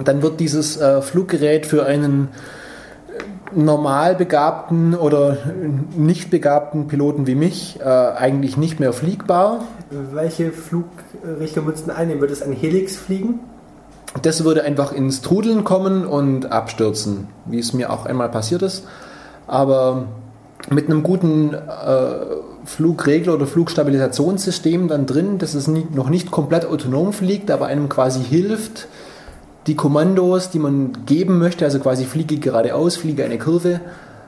dann 0.03 0.23
wird 0.23 0.39
dieses 0.39 0.77
äh, 0.77 1.03
Fluggerät 1.03 1.68
für 1.68 1.85
einen 1.85 2.30
normal 3.53 4.15
begabten 4.15 4.95
oder 4.95 5.38
nicht 5.95 6.31
begabten 6.31 6.88
Piloten 6.88 7.27
wie 7.27 7.35
mich 7.35 7.80
äh, 7.80 7.84
eigentlich 7.84 8.57
nicht 8.57 8.80
mehr 8.80 8.93
fliegbar. 8.93 9.65
Welche 9.91 10.51
Flugrichtung 10.51 11.65
würdest 11.65 11.88
du 11.88 11.95
einnehmen? 11.95 12.22
Würde 12.22 12.34
es 12.34 12.41
ein 12.41 12.53
Helix 12.53 12.95
fliegen? 12.95 13.41
Das 14.22 14.43
würde 14.43 14.63
einfach 14.63 14.93
ins 14.93 15.22
Trudeln 15.22 15.63
kommen 15.63 16.05
und 16.05 16.51
abstürzen, 16.51 17.27
wie 17.45 17.59
es 17.59 17.73
mir 17.73 17.91
auch 17.91 18.05
einmal 18.05 18.30
passiert 18.30 18.61
ist. 18.61 18.85
Aber 19.47 20.07
mit 20.69 20.85
einem 20.85 21.03
guten 21.03 21.53
äh, 21.53 21.57
Flugregler 22.65 23.34
oder 23.34 23.47
Flugstabilisationssystem 23.47 24.88
dann 24.88 25.05
drin, 25.05 25.38
dass 25.39 25.55
es 25.55 25.68
nie, 25.68 25.88
noch 25.93 26.09
nicht 26.09 26.31
komplett 26.31 26.65
autonom 26.65 27.11
fliegt, 27.11 27.51
aber 27.51 27.65
einem 27.65 27.89
quasi 27.89 28.23
hilft, 28.23 28.88
die 29.68 29.76
Kommandos, 29.76 30.49
die 30.49 30.59
man 30.59 31.05
geben 31.05 31.38
möchte, 31.38 31.65
also 31.65 31.80
quasi 31.80 32.05
fliege 32.05 32.38
geradeaus, 32.38 32.95
fliege 32.95 33.23
eine 33.26 33.38
Kurve, 33.38 33.81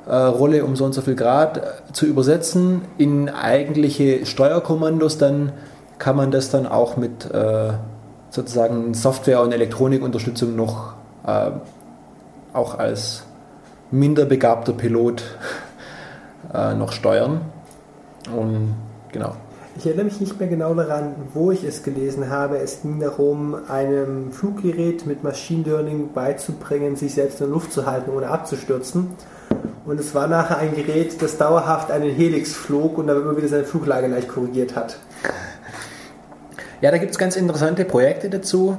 äh, 0.08 0.16
Rolle 0.16 0.66
um 0.66 0.76
so 0.76 0.86
und 0.86 0.94
so 0.94 1.02
viel 1.02 1.16
Grad 1.16 1.58
äh, 1.58 1.62
zu 1.94 2.06
übersetzen 2.06 2.82
in 2.98 3.30
eigentliche 3.30 4.26
Steuerkommandos, 4.26 5.18
dann 5.18 5.54
kann 5.98 6.16
man 6.16 6.32
das 6.32 6.50
dann 6.50 6.68
auch 6.68 6.98
mit 6.98 7.30
äh, 7.32 7.74
sozusagen 8.30 8.94
Software- 8.94 9.42
und 9.42 9.52
Elektronikunterstützung 9.52 10.56
noch 10.56 10.94
äh, 11.26 11.52
auch 12.52 12.78
als 12.78 13.24
minder 13.92 14.26
begabter 14.26 14.74
Pilot 14.74 15.24
äh, 16.54 16.74
noch 16.74 16.92
steuern. 16.92 17.42
Und 18.36 18.76
genau. 19.12 19.36
Ich 19.76 19.88
erinnere 19.88 20.06
mich 20.06 20.20
nicht 20.20 20.40
mehr 20.40 20.50
genau 20.50 20.74
daran, 20.76 21.16
wo 21.34 21.52
ich 21.52 21.64
es 21.64 21.82
gelesen 21.82 22.30
habe. 22.30 22.58
Es 22.58 22.84
ging 22.84 23.00
darum, 23.00 23.56
einem 23.68 24.32
Fluggerät 24.32 25.08
mit 25.08 25.24
Machine 25.24 25.64
Learning 25.64 26.14
beizubringen, 26.14 26.96
sich 26.96 27.16
selbst 27.16 27.42
in 27.42 27.48
der 27.48 27.54
Luft 27.54 27.72
zu 27.72 27.88
halten, 27.88 28.12
ohne 28.12 28.28
abzustürzen. 28.28 29.08
Und 29.86 30.00
es 30.00 30.16
war 30.16 30.28
nachher 30.28 30.58
ein 30.58 30.76
Gerät, 30.76 31.22
das 31.22 31.38
dauerhaft 31.38 31.92
einen 31.92 32.14
Helix 32.14 32.54
flog 32.54 32.98
und 32.98 33.08
dann 33.08 33.22
immer 33.22 33.36
wieder 33.36 33.48
seine 33.48 33.66
Fluglage 33.66 34.08
leicht 34.08 34.30
korrigiert 34.30 34.76
hat. 34.76 34.98
Ja, 36.82 36.92
da 36.92 36.98
gibt 36.98 37.12
es 37.12 37.18
ganz 37.18 37.36
interessante 37.36 37.86
Projekte 37.86 38.30
dazu. 38.30 38.78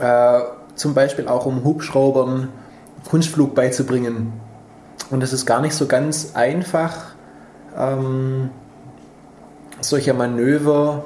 Äh, 0.00 0.40
zum 0.74 0.94
Beispiel 0.94 1.28
auch 1.28 1.46
um 1.46 1.64
Hubschraubern 1.64 2.48
Kunstflug 3.08 3.54
beizubringen. 3.54 4.32
Und 5.10 5.22
es 5.22 5.32
ist 5.32 5.46
gar 5.46 5.60
nicht 5.60 5.74
so 5.74 5.86
ganz 5.86 6.32
einfach. 6.34 7.14
Ähm, 7.76 8.50
solcher 9.80 10.14
Manöver 10.14 11.04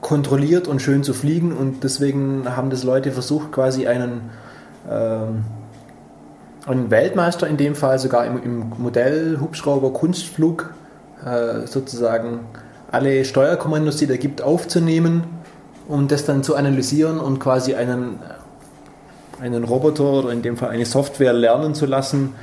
kontrolliert 0.00 0.68
und 0.68 0.80
schön 0.80 1.02
zu 1.02 1.12
fliegen 1.12 1.52
und 1.52 1.82
deswegen 1.82 2.56
haben 2.56 2.70
das 2.70 2.84
Leute 2.84 3.10
versucht, 3.10 3.50
quasi 3.50 3.86
einen, 3.88 4.30
ähm, 4.88 5.44
einen 6.70 6.90
Weltmeister 6.90 7.46
in 7.46 7.56
dem 7.56 7.74
Fall 7.74 7.98
sogar 7.98 8.26
im, 8.26 8.42
im 8.42 8.72
Modell 8.78 9.38
Hubschrauber 9.40 9.92
Kunstflug 9.92 10.72
äh, 11.24 11.66
sozusagen 11.66 12.40
alle 12.90 13.24
Steuerkommandos, 13.24 13.96
die 13.96 14.06
da 14.06 14.16
gibt, 14.16 14.42
aufzunehmen, 14.42 15.24
um 15.88 16.08
das 16.08 16.24
dann 16.24 16.42
zu 16.42 16.56
analysieren 16.56 17.18
und 17.18 17.38
quasi 17.38 17.74
einen, 17.74 18.18
einen 19.40 19.64
Roboter 19.64 20.04
oder 20.04 20.30
in 20.30 20.42
dem 20.42 20.56
Fall 20.56 20.70
eine 20.70 20.86
Software 20.86 21.32
lernen 21.32 21.74
zu 21.74 21.86
lassen, 21.86 22.34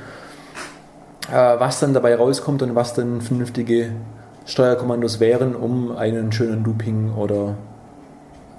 äh, 1.30 1.34
was 1.34 1.80
dann 1.80 1.94
dabei 1.94 2.14
rauskommt 2.14 2.62
und 2.62 2.74
was 2.74 2.94
dann 2.94 3.20
vernünftige 3.20 3.90
Steuerkommandos 4.44 5.18
wären, 5.18 5.56
um 5.56 5.96
einen 5.96 6.30
schönen 6.30 6.62
Looping 6.64 7.12
oder 7.14 7.56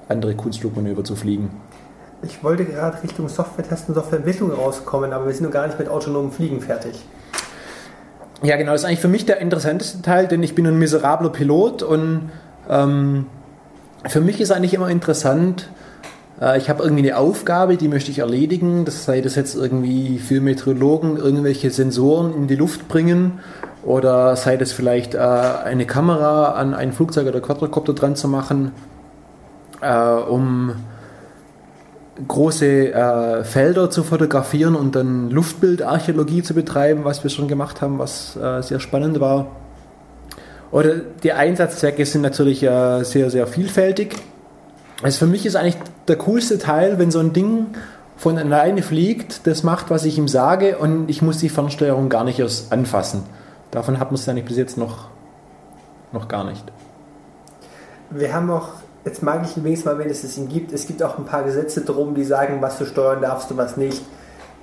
andere 0.09 0.35
Kunstflugmanöver 0.35 1.03
zu 1.03 1.15
fliegen. 1.15 1.49
Ich 2.23 2.43
wollte 2.43 2.65
gerade 2.65 3.01
Richtung 3.03 3.29
Software-Testen, 3.29 3.93
Softwareentwicklung 3.93 4.51
rauskommen, 4.51 5.13
aber 5.13 5.27
wir 5.27 5.33
sind 5.33 5.45
noch 5.45 5.51
gar 5.51 5.67
nicht 5.67 5.77
mit 5.77 5.87
autonomem 5.87 6.31
Fliegen 6.31 6.61
fertig. 6.61 7.05
Ja, 8.43 8.55
genau, 8.55 8.71
das 8.71 8.81
ist 8.81 8.87
eigentlich 8.87 8.99
für 8.99 9.07
mich 9.07 9.25
der 9.25 9.39
interessanteste 9.39 10.01
Teil, 10.01 10.27
denn 10.27 10.43
ich 10.43 10.55
bin 10.55 10.65
ein 10.67 10.77
miserabler 10.77 11.29
Pilot 11.29 11.83
und 11.83 12.29
ähm, 12.69 13.25
für 14.05 14.21
mich 14.21 14.39
ist 14.41 14.51
eigentlich 14.51 14.73
immer 14.73 14.89
interessant, 14.89 15.69
äh, 16.39 16.57
ich 16.57 16.69
habe 16.69 16.83
irgendwie 16.83 17.03
eine 17.03 17.17
Aufgabe, 17.17 17.77
die 17.77 17.87
möchte 17.87 18.11
ich 18.11 18.19
erledigen, 18.19 18.85
das 18.85 19.05
sei 19.05 19.21
das 19.21 19.35
jetzt 19.35 19.55
irgendwie 19.55 20.19
für 20.19 20.39
Meteorologen 20.41 21.17
irgendwelche 21.17 21.71
Sensoren 21.71 22.33
in 22.33 22.47
die 22.47 22.55
Luft 22.55 22.87
bringen 22.87 23.39
oder 23.83 24.35
sei 24.35 24.57
das 24.57 24.71
vielleicht 24.71 25.15
äh, 25.15 25.17
eine 25.17 25.85
Kamera 25.85 26.51
an 26.51 26.73
ein 26.73 26.93
Flugzeug 26.93 27.27
oder 27.27 27.41
Quadrocopter 27.41 27.93
dran 27.93 28.15
zu 28.15 28.27
machen, 28.27 28.71
äh, 29.81 29.97
um 29.97 30.73
große 32.25 32.93
äh, 32.93 33.43
Felder 33.43 33.89
zu 33.89 34.03
fotografieren 34.03 34.75
und 34.75 34.95
dann 34.95 35.29
Luftbildarchäologie 35.29 36.43
zu 36.43 36.53
betreiben, 36.53 37.03
was 37.03 37.23
wir 37.23 37.29
schon 37.29 37.47
gemacht 37.47 37.81
haben, 37.81 37.99
was 37.99 38.35
äh, 38.35 38.61
sehr 38.61 38.79
spannend 38.79 39.19
war. 39.19 39.47
Oder 40.71 40.95
die 41.23 41.33
Einsatzzwecke 41.33 42.05
sind 42.05 42.21
natürlich 42.21 42.63
äh, 42.63 43.03
sehr, 43.03 43.29
sehr 43.29 43.47
vielfältig. 43.47 44.15
Also 45.03 45.19
für 45.19 45.27
mich 45.27 45.45
ist 45.45 45.55
eigentlich 45.55 45.77
der 46.07 46.17
coolste 46.17 46.57
Teil, 46.57 46.97
wenn 46.99 47.11
so 47.11 47.19
ein 47.19 47.33
Ding 47.33 47.67
von 48.17 48.37
alleine 48.37 48.81
fliegt, 48.81 49.45
das 49.45 49.63
macht, 49.63 49.91
was 49.91 50.03
ich 50.05 50.17
ihm 50.17 50.27
sage 50.27 50.77
und 50.77 51.09
ich 51.09 51.21
muss 51.21 51.37
die 51.37 51.49
Fernsteuerung 51.49 52.09
gar 52.09 52.23
nicht 52.23 52.39
erst 52.39 52.73
anfassen. 52.73 53.23
Davon 53.69 53.99
hat 53.99 54.11
man 54.11 54.15
es 54.15 54.27
eigentlich 54.27 54.45
bis 54.45 54.57
jetzt 54.57 54.77
noch, 54.77 55.09
noch 56.11 56.27
gar 56.27 56.43
nicht. 56.43 56.63
Wir 58.09 58.33
haben 58.33 58.49
auch, 58.49 58.69
jetzt 59.07 59.23
mag 59.23 59.45
ich 59.45 59.63
wenigstens 59.63 59.85
mal, 59.85 59.97
wenn 59.97 60.09
es 60.09 60.23
es 60.23 60.37
ihn 60.37 60.49
gibt, 60.49 60.73
es 60.73 60.85
gibt 60.85 61.01
auch 61.01 61.17
ein 61.17 61.25
paar 61.25 61.43
Gesetze 61.43 61.81
drum, 61.81 62.13
die 62.13 62.25
sagen, 62.25 62.57
was 62.61 62.77
du 62.77 62.85
steuern 62.85 63.21
darfst 63.21 63.49
und 63.49 63.57
was 63.57 63.77
nicht. 63.77 64.01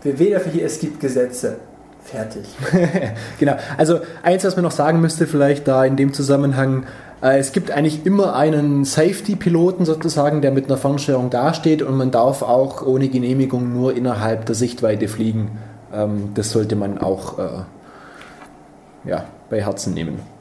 Wir 0.02 0.18
wählen 0.18 0.34
dafür 0.34 0.52
hier, 0.52 0.66
es 0.66 0.78
gibt 0.78 1.00
Gesetze. 1.00 1.56
Fertig. 2.02 2.44
genau. 3.38 3.56
Also 3.78 4.00
eins, 4.22 4.44
was 4.44 4.56
man 4.56 4.64
noch 4.64 4.72
sagen 4.72 5.00
müsste, 5.00 5.26
vielleicht 5.26 5.66
da 5.66 5.86
in 5.86 5.96
dem 5.96 6.12
Zusammenhang, 6.12 6.84
äh, 7.22 7.38
es 7.38 7.52
gibt 7.52 7.70
eigentlich 7.70 8.04
immer 8.04 8.36
einen 8.36 8.84
Safety-Piloten 8.84 9.86
sozusagen, 9.86 10.42
der 10.42 10.52
mit 10.52 10.66
einer 10.66 10.76
Fernsteuerung 10.76 11.30
dasteht 11.30 11.80
und 11.80 11.96
man 11.96 12.10
darf 12.10 12.42
auch 12.42 12.86
ohne 12.86 13.08
Genehmigung 13.08 13.72
nur 13.72 13.96
innerhalb 13.96 14.44
der 14.44 14.54
Sichtweite 14.54 15.08
fliegen. 15.08 15.52
Ähm, 15.94 16.32
das 16.34 16.50
sollte 16.50 16.76
man 16.76 16.98
auch 16.98 17.38
äh, 17.38 19.08
ja, 19.08 19.24
bei 19.48 19.64
Herzen 19.64 19.94
nehmen. 19.94 20.33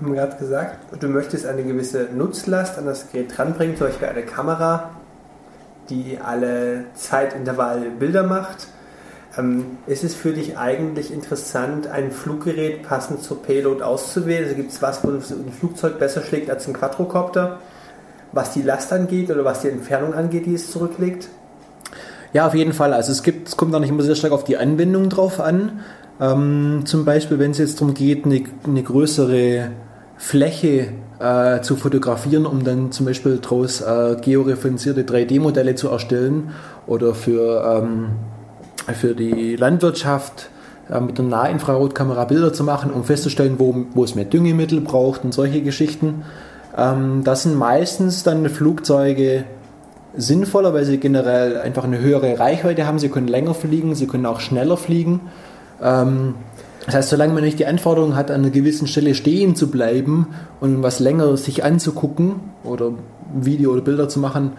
Haben 0.00 0.14
gerade 0.14 0.36
gesagt, 0.36 1.00
du 1.00 1.08
möchtest 1.08 1.46
eine 1.46 1.64
gewisse 1.64 2.08
Nutzlast 2.14 2.76
an 2.78 2.86
das 2.86 3.10
Gerät 3.10 3.36
dranbringen, 3.36 3.76
zum 3.76 3.86
Beispiel 3.86 4.08
eine 4.08 4.22
Kamera, 4.22 4.90
die 5.88 6.18
alle 6.22 6.84
Zeitintervalle 6.94 7.90
Bilder 7.90 8.22
macht. 8.22 8.68
Ähm, 9.38 9.78
ist 9.86 10.04
es 10.04 10.14
für 10.14 10.32
dich 10.32 10.58
eigentlich 10.58 11.12
interessant, 11.12 11.86
ein 11.86 12.10
Fluggerät 12.10 12.82
passend 12.82 13.22
zur 13.22 13.42
Payload 13.42 13.82
auszuwählen? 13.82 14.44
Also 14.44 14.56
gibt 14.56 14.72
es 14.72 14.82
was, 14.82 15.02
wo 15.04 15.08
ein 15.08 15.52
Flugzeug 15.58 15.98
besser 15.98 16.22
schlägt 16.22 16.50
als 16.50 16.66
ein 16.66 16.74
Quadrocopter? 16.74 17.58
Was 18.32 18.52
die 18.52 18.62
Last 18.62 18.92
angeht 18.92 19.30
oder 19.30 19.44
was 19.44 19.62
die 19.62 19.68
Entfernung 19.68 20.14
angeht, 20.14 20.46
die 20.46 20.54
es 20.54 20.70
zurücklegt? 20.70 21.28
Ja, 22.32 22.46
auf 22.46 22.54
jeden 22.54 22.72
Fall. 22.72 22.92
Also 22.92 23.12
es 23.12 23.22
gibt, 23.22 23.48
es 23.48 23.56
kommt 23.56 23.74
auch 23.74 23.80
nicht 23.80 23.88
immer 23.88 24.02
sehr 24.02 24.14
stark 24.14 24.32
auf 24.32 24.44
die 24.44 24.58
Anwendung 24.58 25.08
drauf 25.08 25.40
an. 25.40 25.80
Ähm, 26.20 26.82
zum 26.84 27.04
Beispiel, 27.04 27.38
wenn 27.38 27.52
es 27.52 27.58
jetzt 27.58 27.80
darum 27.80 27.94
geht, 27.94 28.24
eine, 28.24 28.44
eine 28.64 28.82
größere 28.82 29.70
Fläche 30.18 30.88
äh, 31.18 31.60
zu 31.60 31.76
fotografieren, 31.76 32.46
um 32.46 32.64
dann 32.64 32.92
zum 32.92 33.06
Beispiel 33.06 33.38
daraus 33.38 33.80
äh, 33.80 34.16
georeferenzierte 34.20 35.02
3D-Modelle 35.02 35.74
zu 35.74 35.88
erstellen 35.88 36.50
oder 36.86 37.14
für, 37.14 37.82
ähm, 37.82 38.08
für 38.94 39.14
die 39.14 39.56
Landwirtschaft 39.56 40.50
äh, 40.90 41.00
mit 41.00 41.18
einer 41.18 41.28
Nahinfrarotkamera 41.28 42.24
Bilder 42.24 42.52
zu 42.52 42.64
machen, 42.64 42.90
um 42.90 43.04
festzustellen, 43.04 43.56
wo, 43.58 43.86
wo 43.92 44.04
es 44.04 44.14
mehr 44.14 44.24
Düngemittel 44.24 44.80
braucht 44.80 45.24
und 45.24 45.32
solche 45.32 45.62
Geschichten. 45.62 46.22
Ähm, 46.76 47.22
das 47.24 47.42
sind 47.42 47.56
meistens 47.56 48.22
dann 48.22 48.48
Flugzeuge 48.48 49.44
sinnvoller, 50.16 50.72
weil 50.72 50.84
sie 50.84 50.98
generell 50.98 51.58
einfach 51.58 51.84
eine 51.84 51.98
höhere 51.98 52.38
Reichweite 52.38 52.86
haben. 52.86 52.98
Sie 52.98 53.08
können 53.08 53.28
länger 53.28 53.54
fliegen, 53.54 53.94
sie 53.94 54.06
können 54.06 54.26
auch 54.26 54.40
schneller 54.40 54.76
fliegen. 54.76 55.20
Ähm, 55.82 56.34
das 56.86 56.94
heißt, 56.94 57.10
solange 57.10 57.34
man 57.34 57.42
nicht 57.42 57.58
die 57.58 57.66
Anforderung 57.66 58.14
hat, 58.14 58.30
an 58.30 58.42
einer 58.42 58.50
gewissen 58.50 58.86
Stelle 58.86 59.14
stehen 59.14 59.56
zu 59.56 59.70
bleiben 59.70 60.28
und 60.60 60.82
was 60.82 61.00
länger 61.00 61.36
sich 61.36 61.64
anzugucken 61.64 62.36
oder 62.62 62.92
Video 63.34 63.72
oder 63.72 63.82
Bilder 63.82 64.08
zu 64.08 64.20
machen, 64.20 64.52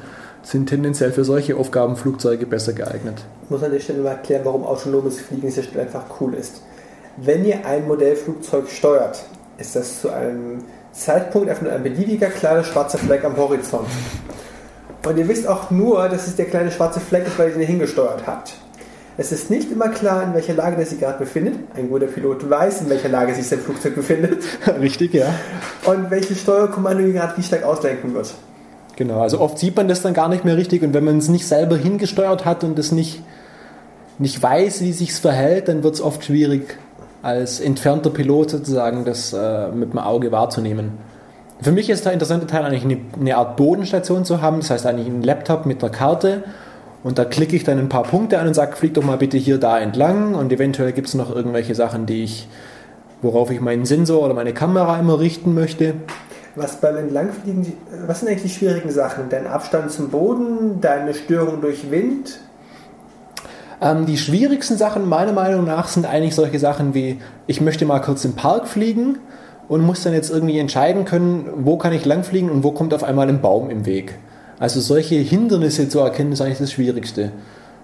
sind 0.43 0.67
tendenziell 0.67 1.11
für 1.11 1.23
solche 1.23 1.55
Aufgaben 1.55 1.95
Flugzeuge 1.95 2.45
besser 2.45 2.73
geeignet. 2.73 3.23
Ich 3.43 3.49
muss 3.49 3.63
an 3.63 3.71
der 3.71 3.79
Stelle 3.79 4.01
mal 4.01 4.11
erklären, 4.11 4.41
warum 4.43 4.65
autonomes 4.65 5.19
Fliegen 5.19 5.47
dieser 5.47 5.63
Stelle 5.63 5.83
einfach 5.83 6.03
cool 6.19 6.33
ist. 6.33 6.61
Wenn 7.15 7.45
ihr 7.45 7.65
ein 7.65 7.87
Modellflugzeug 7.87 8.69
steuert, 8.69 9.23
ist 9.57 9.75
das 9.75 10.01
zu 10.01 10.09
einem 10.09 10.59
Zeitpunkt 10.91 11.49
einfach 11.49 11.63
nur 11.63 11.71
ein 11.71 11.83
beliebiger 11.83 12.27
kleiner 12.27 12.63
schwarzer 12.63 12.97
Fleck 12.97 13.23
am 13.23 13.37
Horizont. 13.37 13.87
Und 15.05 15.17
ihr 15.17 15.27
wisst 15.27 15.47
auch 15.47 15.71
nur, 15.71 16.09
dass 16.09 16.27
es 16.27 16.35
der 16.35 16.45
kleine 16.45 16.71
schwarze 16.71 16.99
Fleck 16.99 17.25
ist, 17.25 17.39
weil 17.39 17.49
ihr 17.49 17.55
ihn 17.55 17.61
hingesteuert 17.61 18.27
habt. 18.27 18.53
Es 19.19 19.31
ist 19.31 19.49
nicht 19.49 19.71
immer 19.71 19.89
klar, 19.89 20.23
in 20.23 20.35
welcher 20.35 20.53
Lage 20.53 20.75
der 20.75 20.85
sich 20.85 20.99
gerade 20.99 21.17
befindet. 21.17 21.55
Ein 21.75 21.89
guter 21.89 22.05
Pilot 22.05 22.47
weiß, 22.47 22.81
in 22.81 22.89
welcher 22.89 23.09
Lage 23.09 23.33
sich 23.33 23.47
sein 23.47 23.59
Flugzeug 23.59 23.95
befindet. 23.95 24.43
Richtig, 24.79 25.15
ja. 25.15 25.33
Und 25.85 26.11
welches 26.11 26.41
Steuerkommando 26.41 27.03
ihn 27.03 27.13
gerade 27.13 27.35
wie 27.35 27.41
stark 27.41 27.63
auslenken 27.63 28.13
wird. 28.13 28.35
Genau, 28.95 29.21
also 29.21 29.39
oft 29.39 29.57
sieht 29.57 29.75
man 29.75 29.87
das 29.87 30.03
dann 30.03 30.13
gar 30.13 30.29
nicht 30.29 30.45
mehr 30.45 30.57
richtig 30.57 30.81
und 30.81 30.91
wenn 30.95 31.03
man 31.03 31.19
es 31.19 31.29
nicht 31.29 31.47
selber 31.47 31.77
hingesteuert 31.77 32.45
hat 32.45 32.63
und 32.63 32.79
es 32.79 32.91
nicht, 32.91 33.21
nicht 34.17 34.41
weiß, 34.41 34.81
wie 34.81 34.91
sich 34.91 35.13
verhält, 35.13 35.67
dann 35.67 35.83
wird 35.83 35.93
es 35.93 36.01
oft 36.01 36.23
schwierig, 36.23 36.77
als 37.21 37.59
entfernter 37.59 38.09
Pilot 38.09 38.49
sozusagen 38.49 39.05
das 39.05 39.33
äh, 39.33 39.67
mit 39.67 39.93
dem 39.93 39.99
Auge 39.99 40.31
wahrzunehmen. 40.31 40.93
Für 41.61 41.71
mich 41.71 41.91
ist 41.91 42.05
der 42.05 42.13
interessante 42.13 42.47
Teil 42.47 42.65
eigentlich 42.65 42.85
eine, 42.85 42.97
eine 43.19 43.37
Art 43.37 43.55
Bodenstation 43.55 44.25
zu 44.25 44.41
haben, 44.41 44.61
das 44.61 44.71
heißt 44.71 44.87
eigentlich 44.87 45.07
ein 45.07 45.21
Laptop 45.21 45.67
mit 45.67 45.83
einer 45.83 45.91
Karte 45.91 46.43
und 47.03 47.17
da 47.17 47.25
klicke 47.25 47.55
ich 47.55 47.63
dann 47.63 47.77
ein 47.77 47.89
paar 47.89 48.03
Punkte 48.03 48.39
an 48.39 48.47
und 48.47 48.53
sage, 48.53 48.75
flieg 48.75 48.93
doch 48.93 49.03
mal 49.03 49.17
bitte 49.17 49.37
hier 49.37 49.59
da 49.59 49.79
entlang. 49.79 50.35
Und 50.35 50.51
eventuell 50.51 50.91
gibt 50.93 51.07
es 51.07 51.13
noch 51.13 51.33
irgendwelche 51.33 51.75
Sachen, 51.75 52.05
die 52.05 52.23
ich, 52.23 52.47
worauf 53.21 53.51
ich 53.51 53.61
meinen 53.61 53.85
Sensor 53.85 54.23
oder 54.23 54.33
meine 54.33 54.53
Kamera 54.53 54.99
immer 54.99 55.19
richten 55.19 55.53
möchte. 55.53 55.93
Was 56.55 56.81
beim 56.81 56.97
Entlangfliegen, 56.97 57.73
was 58.07 58.19
sind 58.19 58.29
eigentlich 58.29 58.51
die 58.51 58.57
schwierigen 58.57 58.89
Sachen? 58.89 59.25
Dein 59.29 59.45
Abstand 59.45 59.91
zum 59.91 60.09
Boden, 60.09 60.81
deine 60.81 61.13
Störung 61.13 61.61
durch 61.61 61.91
Wind? 61.91 62.39
Ähm, 63.79 64.07
die 64.07 64.17
schwierigsten 64.17 64.75
Sachen 64.75 65.07
meiner 65.07 65.33
Meinung 65.33 65.65
nach 65.65 65.87
sind 65.87 66.07
eigentlich 66.07 66.33
solche 66.33 66.57
Sachen 66.57 66.95
wie, 66.95 67.21
ich 67.45 67.61
möchte 67.61 67.85
mal 67.85 67.99
kurz 67.99 68.25
im 68.25 68.33
Park 68.33 68.67
fliegen 68.67 69.19
und 69.67 69.81
muss 69.81 70.01
dann 70.01 70.13
jetzt 70.13 70.31
irgendwie 70.31 70.57
entscheiden 70.57 71.05
können, 71.05 71.47
wo 71.57 71.77
kann 71.77 71.93
ich 71.93 72.05
langfliegen 72.05 72.49
und 72.49 72.63
wo 72.63 72.71
kommt 72.71 72.91
auf 72.93 73.03
einmal 73.03 73.29
ein 73.29 73.39
Baum 73.39 73.69
im 73.69 73.85
Weg. 73.85 74.15
Also 74.59 74.79
solche 74.79 75.15
Hindernisse 75.15 75.87
zu 75.87 75.99
erkennen, 75.99 76.31
ist 76.31 76.41
eigentlich 76.41 76.57
das 76.57 76.71
Schwierigste. 76.71 77.31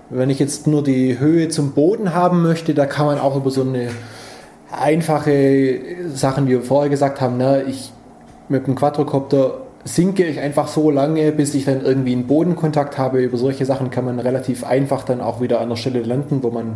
Wenn 0.10 0.30
ich 0.30 0.40
jetzt 0.40 0.68
nur 0.68 0.84
die 0.84 1.20
Höhe 1.20 1.50
zum 1.50 1.72
Boden 1.74 2.14
haben 2.14 2.42
möchte, 2.42 2.74
da 2.74 2.86
kann 2.86 3.06
man 3.06 3.20
auch 3.20 3.36
über 3.36 3.52
so 3.52 3.62
eine 3.62 3.90
einfache 4.72 5.80
Sachen, 6.14 6.48
wie 6.48 6.52
wir 6.52 6.62
vorher 6.62 6.90
gesagt 6.90 7.22
haben, 7.22 7.38
ne, 7.38 7.64
ich 7.68 7.92
mit 8.50 8.68
dem 8.68 8.76
Quadrocopter 8.76 9.62
sinke 9.86 10.26
ich 10.26 10.40
einfach 10.40 10.68
so 10.68 10.90
lange, 10.90 11.32
bis 11.32 11.54
ich 11.54 11.66
dann 11.66 11.82
irgendwie 11.82 12.14
einen 12.14 12.28
Bodenkontakt 12.28 12.98
habe. 12.98 13.22
Über 13.22 13.38
solche 13.38 13.66
Sachen 13.66 13.90
kann 13.90 14.06
man 14.06 14.20
relativ 14.20 14.64
einfach 14.64 15.04
dann 15.04 15.22
auch 15.22 15.42
wieder 15.42 15.60
an 15.60 15.70
der 15.70 15.76
Stelle 15.76 16.02
landen, 16.02 16.42
wo 16.42 16.52
man 16.52 16.76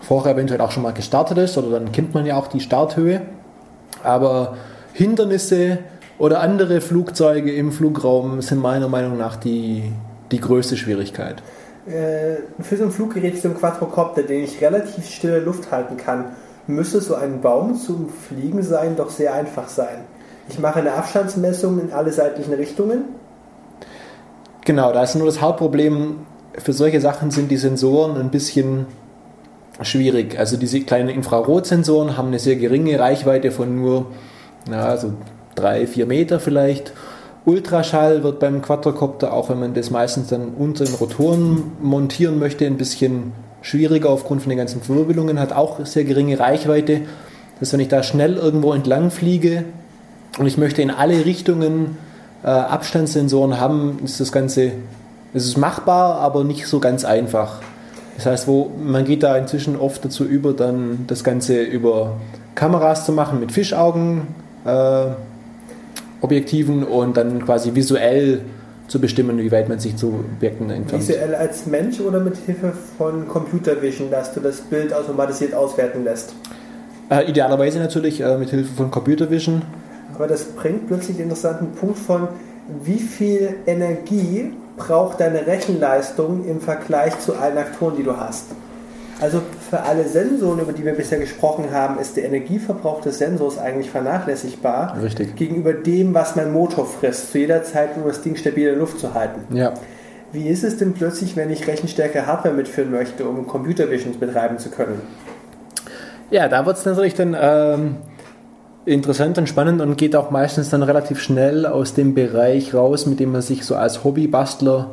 vorher 0.00 0.32
eventuell 0.32 0.60
auch 0.60 0.72
schon 0.72 0.82
mal 0.82 0.92
gestartet 0.92 1.38
ist 1.38 1.56
oder 1.56 1.70
dann 1.70 1.92
kennt 1.92 2.14
man 2.14 2.26
ja 2.26 2.36
auch 2.36 2.48
die 2.48 2.60
Starthöhe. 2.60 3.22
Aber 4.02 4.56
Hindernisse 4.92 5.78
oder 6.18 6.40
andere 6.40 6.80
Flugzeuge 6.80 7.52
im 7.52 7.72
Flugraum 7.72 8.40
sind 8.42 8.60
meiner 8.60 8.88
Meinung 8.88 9.18
nach 9.18 9.36
die, 9.36 9.92
die 10.30 10.40
größte 10.40 10.76
Schwierigkeit. 10.76 11.42
Äh, 11.86 12.62
für 12.62 12.76
so 12.76 12.84
ein 12.84 12.92
Fluggerät 12.92 13.34
wie 13.34 13.38
so 13.38 13.48
ein 13.48 13.56
Quadrocopter, 13.56 14.22
den 14.22 14.44
ich 14.44 14.60
relativ 14.60 15.08
stille 15.08 15.40
Luft 15.40 15.72
halten 15.72 15.96
kann, 15.96 16.26
müsste 16.66 17.00
so 17.00 17.14
ein 17.14 17.40
Baum 17.40 17.76
zum 17.76 18.08
Fliegen 18.08 18.62
sein 18.62 18.96
doch 18.96 19.10
sehr 19.10 19.34
einfach 19.34 19.68
sein. 19.68 20.04
Ich 20.48 20.58
mache 20.58 20.80
eine 20.80 20.92
Abstandsmessung 20.92 21.80
in 21.80 21.92
alle 21.92 22.12
seitlichen 22.12 22.54
Richtungen. 22.54 23.04
Genau, 24.64 24.92
da 24.92 25.02
ist 25.02 25.16
nur 25.16 25.26
das 25.26 25.40
Hauptproblem. 25.40 26.18
Für 26.58 26.72
solche 26.72 27.00
Sachen 27.00 27.30
sind 27.30 27.50
die 27.50 27.56
Sensoren 27.56 28.16
ein 28.16 28.30
bisschen 28.30 28.86
schwierig. 29.80 30.38
Also 30.38 30.56
diese 30.56 30.80
kleinen 30.82 31.08
Infrarotsensoren 31.08 32.16
haben 32.16 32.28
eine 32.28 32.38
sehr 32.38 32.56
geringe 32.56 32.98
Reichweite 33.00 33.50
von 33.50 33.74
nur 33.74 34.06
na, 34.68 34.84
also 34.86 35.12
drei, 35.54 35.86
vier 35.86 36.06
Meter 36.06 36.40
vielleicht. 36.40 36.92
Ultraschall 37.44 38.22
wird 38.22 38.38
beim 38.38 38.62
Quadrocopter, 38.62 39.32
auch 39.32 39.50
wenn 39.50 39.58
man 39.58 39.74
das 39.74 39.90
meistens 39.90 40.28
dann 40.28 40.50
unter 40.50 40.84
den 40.84 40.94
Rotoren 40.94 41.72
montieren 41.80 42.38
möchte, 42.38 42.66
ein 42.66 42.76
bisschen 42.76 43.32
schwieriger 43.62 44.10
aufgrund 44.10 44.42
von 44.42 44.50
den 44.50 44.58
ganzen 44.58 44.80
Verwirbelungen, 44.80 45.40
hat 45.40 45.52
auch 45.52 45.84
sehr 45.84 46.04
geringe 46.04 46.38
Reichweite. 46.38 47.02
Das 47.58 47.68
heißt, 47.68 47.72
wenn 47.74 47.80
ich 47.80 47.88
da 47.88 48.02
schnell 48.02 48.36
irgendwo 48.36 48.72
entlang 48.72 49.10
fliege 49.10 49.64
und 50.38 50.46
ich 50.46 50.56
möchte 50.56 50.82
in 50.82 50.90
alle 50.90 51.24
Richtungen 51.24 51.96
äh, 52.44 52.48
Abstandssensoren 52.48 53.58
haben, 53.58 53.98
ist 54.04 54.20
das 54.20 54.30
Ganze 54.32 54.72
es 55.34 55.46
ist 55.46 55.56
machbar, 55.56 56.16
aber 56.16 56.44
nicht 56.44 56.66
so 56.66 56.78
ganz 56.78 57.04
einfach. 57.04 57.60
Das 58.16 58.26
heißt, 58.26 58.48
wo, 58.48 58.70
man 58.82 59.04
geht 59.04 59.22
da 59.22 59.36
inzwischen 59.36 59.76
oft 59.76 60.04
dazu 60.04 60.24
über, 60.24 60.52
dann 60.52 61.04
das 61.06 61.24
Ganze 61.24 61.62
über 61.62 62.18
Kameras 62.54 63.06
zu 63.06 63.12
machen 63.12 63.40
mit 63.40 63.50
Fischaugen. 63.50 64.26
Äh, 64.66 65.06
Objektiven 66.22 66.84
und 66.84 67.16
dann 67.16 67.44
quasi 67.44 67.74
visuell 67.74 68.40
zu 68.88 69.00
bestimmen, 69.00 69.38
wie 69.38 69.50
weit 69.52 69.68
man 69.68 69.78
sich 69.78 69.96
zu 69.96 70.24
Objekten 70.36 70.70
entfernt. 70.70 71.08
Visuell 71.08 71.34
als 71.34 71.66
Mensch 71.66 72.00
oder 72.00 72.20
mit 72.20 72.36
Hilfe 72.36 72.72
von 72.98 73.28
Computer 73.28 73.80
Vision, 73.80 74.10
dass 74.10 74.32
du 74.32 74.40
das 74.40 74.60
Bild 74.60 74.92
automatisiert 74.92 75.54
auswerten 75.54 76.04
lässt? 76.04 76.34
Äh, 77.10 77.28
idealerweise 77.28 77.78
natürlich 77.78 78.20
äh, 78.20 78.38
mit 78.38 78.50
Hilfe 78.50 78.72
von 78.74 78.90
Computer 78.90 79.30
Vision. 79.30 79.62
Aber 80.14 80.26
das 80.26 80.44
bringt 80.44 80.88
plötzlich 80.88 81.16
den 81.16 81.24
interessanten 81.24 81.72
Punkt 81.72 81.98
von, 81.98 82.28
wie 82.84 82.98
viel 82.98 83.56
Energie 83.66 84.52
braucht 84.76 85.20
deine 85.20 85.46
Rechenleistung 85.46 86.46
im 86.46 86.60
Vergleich 86.60 87.18
zu 87.18 87.34
allen 87.34 87.58
Aktoren, 87.58 87.96
die 87.96 88.02
du 88.02 88.16
hast. 88.16 88.46
Also 89.20 89.40
für 89.70 89.80
alle 89.82 90.08
Sensoren, 90.08 90.58
über 90.58 90.72
die 90.72 90.84
wir 90.84 90.94
bisher 90.94 91.18
gesprochen 91.18 91.70
haben, 91.70 91.98
ist 91.98 92.16
der 92.16 92.24
Energieverbrauch 92.24 93.00
des 93.02 93.18
Sensors 93.18 93.58
eigentlich 93.58 93.90
vernachlässigbar 93.90 95.00
Richtig. 95.00 95.36
gegenüber 95.36 95.72
dem, 95.72 96.12
was 96.12 96.34
mein 96.34 96.52
Motor 96.52 96.86
frisst, 96.86 97.30
zu 97.30 97.38
jeder 97.38 97.62
Zeit, 97.62 97.96
um 97.96 98.04
das 98.04 98.22
Ding 98.22 98.36
stabil 98.36 98.64
in 98.64 98.70
der 98.70 98.78
Luft 98.78 98.98
zu 98.98 99.14
halten. 99.14 99.56
Ja. 99.56 99.74
Wie 100.32 100.48
ist 100.48 100.64
es 100.64 100.78
denn 100.78 100.94
plötzlich, 100.94 101.36
wenn 101.36 101.50
ich 101.50 101.66
Rechenstärke 101.66 102.26
Hardware 102.26 102.54
mitführen 102.54 102.90
möchte, 102.90 103.26
um 103.26 103.46
Computer 103.46 103.90
Vision 103.90 104.18
betreiben 104.18 104.58
zu 104.58 104.70
können? 104.70 105.00
Ja, 106.30 106.48
da 106.48 106.64
wird 106.64 106.78
es 106.78 106.86
natürlich 106.86 107.14
dann 107.14 107.36
ähm, 107.38 107.96
interessant 108.86 109.36
und 109.36 109.48
spannend 109.48 109.82
und 109.82 109.96
geht 109.98 110.16
auch 110.16 110.30
meistens 110.30 110.70
dann 110.70 110.82
relativ 110.82 111.20
schnell 111.20 111.66
aus 111.66 111.92
dem 111.92 112.14
Bereich 112.14 112.74
raus, 112.74 113.06
mit 113.06 113.20
dem 113.20 113.32
man 113.32 113.42
sich 113.42 113.64
so 113.66 113.76
als 113.76 114.02
Hobbybastler 114.04 114.90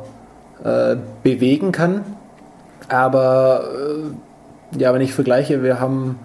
äh, 0.62 0.96
bewegen 1.22 1.72
kann. 1.72 2.04
Aber 2.88 3.64
äh, 4.74 4.80
ja, 4.80 4.92
wenn 4.94 5.00
ich 5.00 5.14
vergleiche, 5.14 5.62
wir 5.62 5.80
haben 5.80 6.18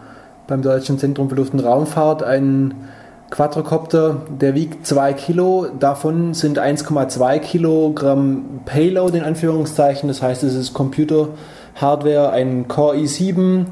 beim 0.47 0.61
Deutschen 0.61 0.99
Zentrum 0.99 1.29
für 1.29 1.35
Luft- 1.35 1.53
und 1.53 1.59
Raumfahrt 1.61 2.23
einen 2.23 2.89
Quadrocopter, 3.31 4.17
der 4.29 4.53
wiegt 4.53 4.85
2 4.85 5.13
Kilo, 5.13 5.67
davon 5.79 6.33
sind 6.33 6.59
1,2 6.59 7.39
Kilogramm 7.39 8.61
Payload 8.65 9.17
in 9.17 9.23
Anführungszeichen, 9.23 10.07
das 10.07 10.21
heißt, 10.21 10.43
es 10.43 10.53
ist 10.53 10.73
Computer-Hardware, 10.73 12.29
ein 12.31 12.67
Core 12.67 12.97
i7, 12.97 13.65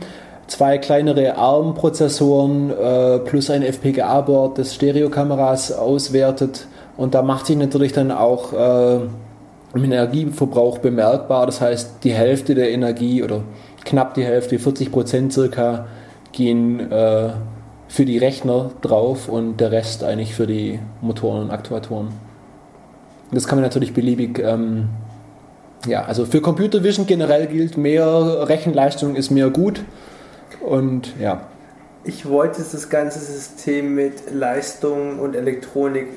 zwei 0.47 0.77
kleinere 0.79 1.37
ARM-Prozessoren 1.37 2.71
äh, 2.71 3.19
plus 3.19 3.49
ein 3.49 3.61
FPGA-Board, 3.61 4.57
das 4.57 4.73
Stereokameras 4.73 5.71
auswertet. 5.71 6.67
Und 6.97 7.15
da 7.15 7.21
macht 7.21 7.47
sich 7.47 7.57
natürlich 7.57 7.93
dann 7.93 8.11
auch 8.11 8.53
äh, 8.53 8.99
im 9.73 9.83
Energieverbrauch 9.83 10.79
bemerkbar. 10.79 11.45
Das 11.45 11.61
heißt, 11.61 12.03
die 12.03 12.13
Hälfte 12.13 12.55
der 12.55 12.71
Energie 12.71 13.23
oder 13.23 13.43
knapp 13.85 14.13
die 14.13 14.23
Hälfte, 14.23 14.59
40 14.59 14.91
Prozent 14.91 15.33
circa, 15.33 15.87
gehen 16.31 16.91
äh, 16.91 17.29
für 17.87 18.05
die 18.05 18.17
Rechner 18.17 18.71
drauf 18.81 19.29
und 19.29 19.57
der 19.57 19.71
Rest 19.71 20.03
eigentlich 20.03 20.35
für 20.35 20.47
die 20.47 20.79
Motoren 21.01 21.43
und 21.43 21.51
Aktuatoren. 21.51 22.09
Das 23.31 23.47
kann 23.47 23.57
man 23.57 23.63
natürlich 23.63 23.93
beliebig 23.93 24.39
ähm, 24.39 24.89
ja, 25.85 26.05
also 26.05 26.25
für 26.25 26.41
Computer 26.41 26.83
Vision 26.83 27.05
generell 27.05 27.47
gilt, 27.47 27.77
mehr 27.77 28.47
Rechenleistung 28.47 29.15
ist 29.15 29.31
mehr 29.31 29.49
gut. 29.49 29.83
Und 30.61 31.13
ja. 31.19 31.47
Ich 32.05 32.27
wollte 32.27 32.61
das 32.61 32.89
ganze 32.89 33.19
System 33.19 33.95
mit 33.95 34.31
Leistung 34.33 35.19
und 35.19 35.35
Elektronik 35.35 36.07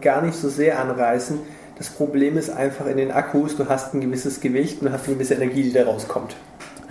gar 0.00 0.22
nicht 0.22 0.36
so 0.36 0.48
sehr 0.48 0.78
anreißen. 0.80 1.38
Das 1.76 1.90
Problem 1.90 2.38
ist 2.38 2.48
einfach 2.48 2.86
in 2.86 2.96
den 2.96 3.10
Akkus, 3.10 3.56
du 3.56 3.68
hast 3.68 3.92
ein 3.92 4.00
gewisses 4.00 4.40
Gewicht 4.40 4.80
und 4.80 4.90
hast 4.92 5.06
eine 5.06 5.14
gewisse 5.14 5.34
Energie, 5.34 5.62
die 5.62 5.72
da 5.72 5.84
rauskommt. 5.84 6.34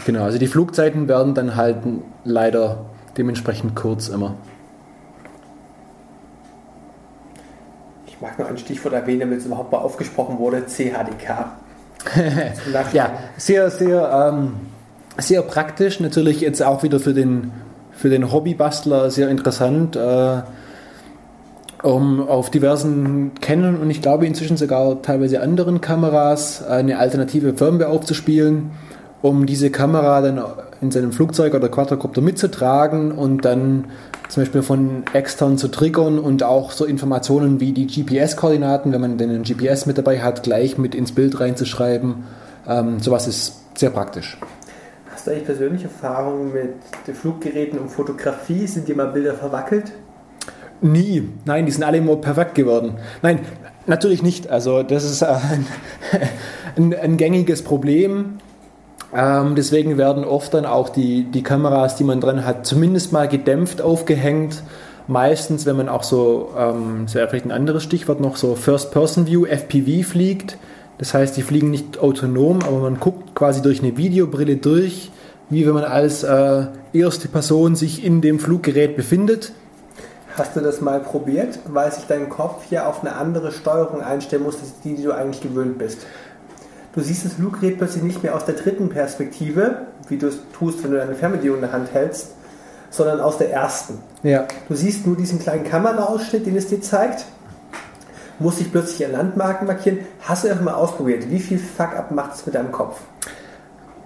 Genau, 0.06 0.24
also 0.24 0.38
die 0.38 0.46
Flugzeiten 0.46 1.08
werden 1.08 1.34
dann 1.34 1.56
halt 1.56 1.78
leider 2.24 2.86
dementsprechend 3.18 3.76
kurz 3.76 4.10
immer. 4.10 4.36
Ich 8.06 8.22
mag 8.22 8.38
noch 8.38 8.48
ein 8.48 8.60
Stichwort 8.60 8.94
erwähnen, 8.94 9.22
damit 9.22 9.40
es 9.40 9.48
überhaupt 9.48 9.72
mal 9.72 9.80
aufgesprochen 9.80 10.38
wurde, 10.38 10.68
CHDK. 10.68 11.48
ja, 12.94 13.12
sehr, 13.38 13.72
sehr, 13.72 14.32
ähm, 14.34 14.54
sehr 15.18 15.42
praktisch. 15.42 16.00
Natürlich 16.00 16.42
jetzt 16.42 16.62
auch 16.62 16.84
wieder 16.84 17.00
für 17.00 17.16
den, 17.16 17.52
für 17.92 18.10
den 18.10 18.32
Hobbybastler 18.32 19.10
sehr 19.10 19.30
interessant, 19.30 19.96
äh, 19.96 20.42
um 21.84 22.28
auf 22.28 22.50
diversen 22.50 23.32
Canon 23.42 23.78
und 23.78 23.90
ich 23.90 24.02
glaube 24.02 24.26
inzwischen 24.26 24.58
sogar 24.58 25.02
teilweise 25.02 25.42
anderen 25.42 25.82
Kameras 25.82 26.66
eine 26.66 27.00
alternative 27.00 27.54
Firmware 27.54 27.90
aufzuspielen, 27.90 28.72
um 29.22 29.46
diese 29.46 29.70
Kamera 29.70 30.22
dann 30.22 30.42
in 30.82 30.92
seinem 30.92 31.12
Flugzeug 31.12 31.54
oder 31.54 31.70
Quadrocopter 31.70 32.22
mitzutragen 32.22 33.12
und 33.12 33.46
dann 33.46 33.86
zum 34.30 34.44
Beispiel 34.44 34.64
von 34.64 35.04
extern 35.14 35.58
zu 35.58 35.68
triggern 35.68 36.20
und 36.20 36.44
auch 36.44 36.72
so 36.72 36.86
Informationen 36.86 37.60
wie 37.60 37.74
die 37.74 37.88
GPS-Koordinaten, 37.88 38.92
wenn 38.92 39.02
man 39.02 39.18
denn 39.18 39.30
ein 39.32 39.44
GPS 39.44 39.86
mit 39.86 39.98
dabei 39.98 40.22
hat, 40.22 40.44
gleich 40.44 40.78
mit 40.78 40.96
ins 40.96 41.12
Bild 41.14 41.40
reinzuschreiben. 41.40 42.24
Ähm, 42.68 43.00
sowas 43.00 43.28
ist 43.28 43.78
sehr 43.78 43.92
praktisch. 43.92 44.38
Hast 45.12 45.28
du 45.28 45.32
eigentlich 45.32 45.46
persönliche 45.46 45.86
Erfahrungen 45.86 46.54
mit 46.54 46.74
den 47.08 47.16
Fluggeräten 47.16 47.80
und 47.80 47.90
Fotografie? 47.90 48.68
Sind 48.68 48.88
dir 48.88 48.96
mal 48.96 49.08
Bilder 49.08 49.34
verwackelt? 49.34 49.92
Nie. 50.82 51.30
Nein, 51.46 51.66
die 51.66 51.72
sind 51.72 51.84
alle 51.84 51.98
immer 51.98 52.16
perfekt 52.18 52.56
geworden. 52.56 52.98
Nein, 53.22 53.40
natürlich 53.88 54.22
nicht. 54.24 54.50
Also 54.50 54.84
das 54.84 55.04
ist 55.04 55.24
ein, 55.24 55.66
ein, 56.76 56.94
ein 56.94 57.18
gängiges 57.18 57.64
Problem. 57.64 58.38
Ähm, 59.16 59.56
deswegen 59.56 59.98
werden 59.98 60.26
oft 60.26 60.54
dann 60.54 60.66
auch 60.66 60.90
die, 60.90 61.24
die 61.24 61.44
Kameras, 61.44 61.96
die 61.96 62.04
man 62.04 62.20
drin 62.20 62.46
hat, 62.46 62.66
zumindest 62.66 63.14
mal 63.14 63.28
gedämpft 63.28 63.82
aufgehängt. 63.82 64.64
Meistens, 65.08 65.66
wenn 65.66 65.78
man 65.78 65.88
auch 65.88 66.04
so, 66.04 66.50
ähm, 66.58 67.04
das 67.06 67.16
wäre 67.16 67.30
vielleicht 67.30 67.46
ein 67.46 67.52
anderes 67.52 67.84
Stichwort 67.84 68.20
noch, 68.20 68.36
so 68.36 68.56
First-Person-View, 68.56 69.46
FPV 69.46 70.08
fliegt. 70.08 70.58
Das 70.98 71.14
heißt, 71.14 71.38
die 71.38 71.44
fliegen 71.44 71.72
nicht 71.72 72.00
autonom, 72.00 72.62
aber 72.62 72.80
man 72.80 73.00
guckt 73.00 73.36
quasi 73.36 73.62
durch 73.62 73.82
eine 73.82 73.98
Videobrille 73.98 74.58
durch, 74.58 75.12
wie 75.50 75.66
wenn 75.66 75.74
man 75.74 75.84
als 75.84 76.24
äh, 76.24 76.66
erste 76.94 77.28
Person 77.28 77.76
sich 77.76 78.04
in 78.04 78.22
dem 78.22 78.40
Fluggerät 78.40 78.96
befindet. 78.96 79.52
Hast 80.38 80.54
du 80.56 80.60
das 80.60 80.82
mal 80.82 81.00
probiert, 81.00 81.60
weil 81.66 81.92
sich 81.94 82.06
dein 82.08 82.30
Kopf 82.30 82.64
hier 82.68 82.88
auf 82.88 83.02
eine 83.02 83.16
andere 83.16 83.54
Steuerung 83.54 84.02
einstellen 84.02 84.44
muss, 84.44 84.60
als 84.60 84.74
die, 84.84 84.96
die 84.96 85.04
du 85.04 85.14
eigentlich 85.14 85.42
gewöhnt 85.42 85.78
bist? 85.78 86.00
Du 86.94 87.02
siehst 87.02 87.24
das 87.24 87.34
Fluggerät 87.34 87.78
plötzlich 87.78 88.04
nicht 88.04 88.22
mehr 88.22 88.36
aus 88.36 88.44
der 88.44 88.56
dritten 88.56 88.90
Perspektive, 88.90 89.88
wie 90.10 90.18
du 90.18 90.28
es 90.28 90.40
tust, 90.58 90.84
wenn 90.84 90.92
du 90.92 90.98
deine 90.98 91.16
Fernbedienung 91.16 91.58
in 91.58 91.62
der 91.62 91.72
Hand 91.72 91.94
hältst, 91.94 92.32
sondern 92.90 93.22
aus 93.22 93.38
der 93.38 93.52
ersten. 93.52 94.00
Ja. 94.24 94.46
Du 94.68 94.76
siehst 94.76 95.08
nur 95.08 95.16
diesen 95.16 95.40
kleinen 95.40 95.64
Kameraausschnitt, 95.64 96.46
den 96.46 96.58
es 96.58 96.68
dir 96.68 96.82
zeigt, 96.82 97.26
musst 98.40 98.60
dich 98.60 98.72
plötzlich 98.72 99.06
an 99.06 99.14
Landmarken 99.14 99.68
markieren. 99.68 100.00
Hast 100.22 100.44
du 100.44 100.50
einfach 100.50 100.64
mal 100.64 100.74
ausprobiert? 100.74 101.30
Wie 101.30 101.40
viel 101.40 101.60
Fuck-up 101.60 102.12
macht 102.12 102.36
es 102.36 102.46
mit 102.46 102.56
deinem 102.56 102.74
Kopf? 102.74 103.00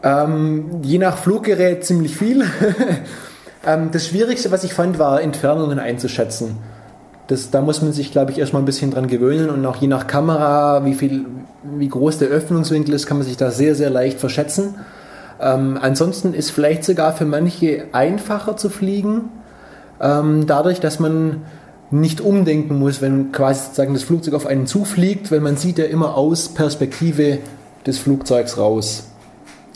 Ähm, 0.03 0.81
je 0.83 0.99
nach 0.99 1.17
Fluggerät 1.17 1.85
ziemlich 1.85 2.15
viel. 2.15 2.45
ähm, 3.65 3.89
das 3.91 4.07
Schwierigste, 4.07 4.51
was 4.51 4.63
ich 4.63 4.73
fand, 4.73 4.99
war 4.99 5.21
Entfernungen 5.21 5.79
einzuschätzen. 5.79 6.57
Das, 7.27 7.51
da 7.51 7.61
muss 7.61 7.81
man 7.81 7.93
sich, 7.93 8.11
glaube 8.11 8.31
ich, 8.31 8.39
erstmal 8.39 8.61
ein 8.61 8.65
bisschen 8.65 8.91
dran 8.91 9.07
gewöhnen 9.07 9.49
und 9.49 9.65
auch 9.65 9.75
je 9.75 9.87
nach 9.87 10.07
Kamera, 10.07 10.83
wie, 10.85 10.95
viel, 10.95 11.25
wie 11.63 11.87
groß 11.87 12.17
der 12.17 12.29
Öffnungswinkel 12.29 12.93
ist, 12.93 13.05
kann 13.05 13.17
man 13.17 13.27
sich 13.27 13.37
da 13.37 13.51
sehr, 13.51 13.75
sehr 13.75 13.89
leicht 13.89 14.19
verschätzen. 14.19 14.75
Ähm, 15.39 15.77
ansonsten 15.79 16.33
ist 16.33 16.49
vielleicht 16.49 16.83
sogar 16.83 17.13
für 17.13 17.25
manche 17.25 17.85
einfacher 17.91 18.57
zu 18.57 18.69
fliegen, 18.69 19.29
ähm, 20.01 20.47
dadurch, 20.47 20.79
dass 20.79 20.99
man 20.99 21.43
nicht 21.91 22.21
umdenken 22.21 22.77
muss, 22.77 23.01
wenn 23.01 23.31
quasi 23.31 23.65
sozusagen 23.65 23.93
das 23.93 24.03
Flugzeug 24.03 24.33
auf 24.33 24.45
einen 24.45 24.67
zufliegt, 24.67 25.31
weil 25.31 25.39
man 25.39 25.57
sieht 25.57 25.77
ja 25.77 25.85
immer 25.85 26.15
aus 26.15 26.49
Perspektive 26.49 27.39
des 27.85 27.97
Flugzeugs 27.97 28.57
raus. 28.57 29.08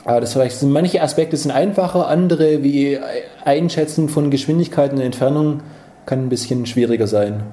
Aber 0.06 0.20
das 0.22 0.34
vielleicht 0.34 0.58
sind 0.58 0.72
manche 0.72 1.02
Aspekte 1.02 1.38
sind 1.38 1.52
einfacher, 1.52 2.08
andere 2.08 2.62
wie 2.64 3.00
Einschätzen 3.46 4.10
von 4.10 4.32
Geschwindigkeit 4.32 4.92
und 4.92 5.00
Entfernung 5.00 5.62
kann 6.06 6.26
ein 6.26 6.30
bisschen 6.30 6.66
schwieriger 6.66 7.08
sein. 7.08 7.44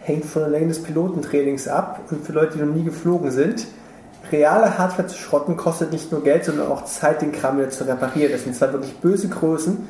Hängt 0.00 0.24
von 0.24 0.42
der 0.42 0.50
Länge 0.50 0.68
des 0.68 0.82
Pilotentrainings 0.82 1.68
ab 1.68 2.00
und 2.10 2.24
für 2.24 2.32
Leute, 2.32 2.58
die 2.58 2.64
noch 2.64 2.74
nie 2.74 2.84
geflogen 2.84 3.30
sind, 3.30 3.66
reale 4.32 4.78
Hardware 4.78 5.06
zu 5.06 5.16
schrotten 5.16 5.56
kostet 5.56 5.92
nicht 5.92 6.10
nur 6.12 6.22
Geld, 6.22 6.44
sondern 6.44 6.68
auch 6.68 6.84
Zeit, 6.84 7.22
den 7.22 7.32
Kram 7.32 7.58
wieder 7.58 7.70
zu 7.70 7.84
reparieren. 7.84 8.32
Das 8.32 8.44
sind 8.44 8.56
zwar 8.56 8.72
wirklich 8.72 8.94
böse 8.96 9.28
Größen. 9.28 9.88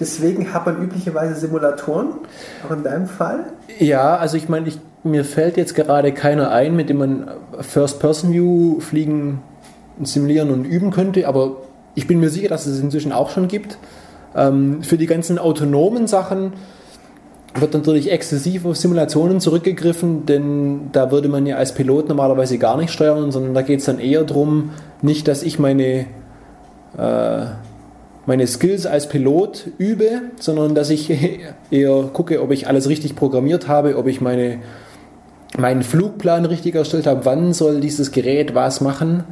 Deswegen 0.00 0.52
hat 0.52 0.66
man 0.66 0.82
üblicherweise 0.82 1.34
Simulatoren, 1.34 2.08
auch 2.66 2.72
in 2.72 2.82
deinem 2.82 3.06
Fall. 3.06 3.44
Ja, 3.78 4.16
also 4.16 4.36
ich 4.36 4.48
meine, 4.48 4.70
mir 5.04 5.24
fällt 5.24 5.56
jetzt 5.56 5.74
gerade 5.74 6.12
keiner 6.12 6.50
ein, 6.50 6.74
mit 6.74 6.88
dem 6.88 6.98
man 6.98 7.30
First-Person-View 7.60 8.80
fliegen, 8.80 9.42
simulieren 10.02 10.50
und 10.50 10.64
üben 10.64 10.90
könnte, 10.90 11.26
aber 11.28 11.56
ich 11.94 12.06
bin 12.06 12.20
mir 12.20 12.30
sicher, 12.30 12.48
dass 12.48 12.66
es 12.66 12.80
inzwischen 12.80 13.12
auch 13.12 13.30
schon 13.30 13.48
gibt. 13.48 13.78
Ähm, 14.34 14.82
für 14.82 14.96
die 14.96 15.06
ganzen 15.06 15.38
autonomen 15.38 16.06
Sachen 16.06 16.52
wird 17.54 17.74
natürlich 17.74 18.10
exzessiv 18.10 18.64
auf 18.64 18.76
Simulationen 18.76 19.40
zurückgegriffen, 19.40 20.24
denn 20.24 20.90
da 20.92 21.10
würde 21.10 21.28
man 21.28 21.44
ja 21.44 21.56
als 21.56 21.74
Pilot 21.74 22.08
normalerweise 22.08 22.58
gar 22.58 22.78
nicht 22.78 22.90
steuern, 22.90 23.30
sondern 23.30 23.52
da 23.52 23.62
geht 23.62 23.80
es 23.80 23.84
dann 23.84 23.98
eher 23.98 24.24
darum, 24.24 24.70
nicht, 25.02 25.28
dass 25.28 25.42
ich 25.42 25.58
meine, 25.58 26.06
äh, 26.96 27.44
meine 28.24 28.46
Skills 28.46 28.86
als 28.86 29.08
Pilot 29.08 29.66
übe, 29.76 30.22
sondern 30.40 30.74
dass 30.74 30.88
ich 30.88 31.10
eher 31.70 32.02
gucke, 32.12 32.42
ob 32.42 32.52
ich 32.52 32.68
alles 32.68 32.88
richtig 32.88 33.16
programmiert 33.16 33.68
habe, 33.68 33.98
ob 33.98 34.06
ich 34.06 34.22
meine, 34.22 34.60
meinen 35.58 35.82
Flugplan 35.82 36.46
richtig 36.46 36.74
erstellt 36.74 37.06
habe, 37.06 37.26
wann 37.26 37.52
soll 37.52 37.80
dieses 37.80 38.12
Gerät 38.12 38.54
was 38.54 38.80
machen, 38.80 39.24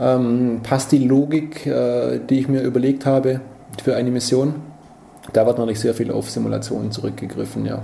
ähm, 0.00 0.60
passt 0.62 0.90
die 0.90 1.06
Logik, 1.06 1.66
äh, 1.66 2.18
die 2.18 2.40
ich 2.40 2.48
mir 2.48 2.62
überlegt 2.62 3.06
habe, 3.06 3.40
für 3.82 3.94
eine 3.94 4.10
Mission 4.10 4.54
da 5.32 5.46
wird 5.46 5.58
natürlich 5.58 5.80
sehr 5.80 5.94
viel 5.94 6.10
auf 6.10 6.30
Simulationen 6.30 6.90
zurückgegriffen, 6.90 7.66
ja. 7.66 7.82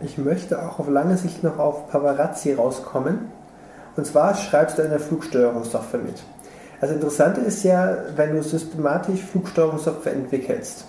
Ich 0.00 0.18
möchte 0.18 0.60
auch 0.60 0.78
auf 0.78 0.88
lange 0.88 1.16
Sicht 1.16 1.42
noch 1.42 1.58
auf 1.58 1.88
Paparazzi 1.88 2.54
rauskommen. 2.54 3.30
Und 3.96 4.06
zwar 4.06 4.34
schreibst 4.34 4.78
du 4.78 4.82
in 4.82 4.90
der 4.90 4.98
Flugsteuerungssoftware 4.98 6.00
mit. 6.00 6.22
Also 6.80 6.94
interessant 6.94 7.38
ist 7.38 7.62
ja, 7.62 7.96
wenn 8.16 8.34
du 8.34 8.42
systematisch 8.42 9.20
Flugsteuerungssoftware 9.20 10.14
entwickelst, 10.14 10.84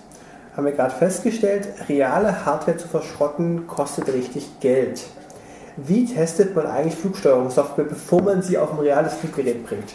haben 0.56 0.66
wir 0.66 0.72
gerade 0.72 0.94
festgestellt, 0.94 1.68
reale 1.88 2.44
Hardware 2.44 2.76
zu 2.76 2.88
verschrotten 2.88 3.66
kostet 3.68 4.12
richtig 4.12 4.58
Geld. 4.60 5.04
Wie 5.76 6.06
testet 6.06 6.56
man 6.56 6.66
eigentlich 6.66 6.94
Flugsteuerungssoftware, 6.94 7.84
bevor 7.84 8.22
man 8.22 8.42
sie 8.42 8.56
auf 8.56 8.72
ein 8.72 8.78
reales 8.78 9.14
Fluggerät 9.14 9.66
bringt? 9.66 9.94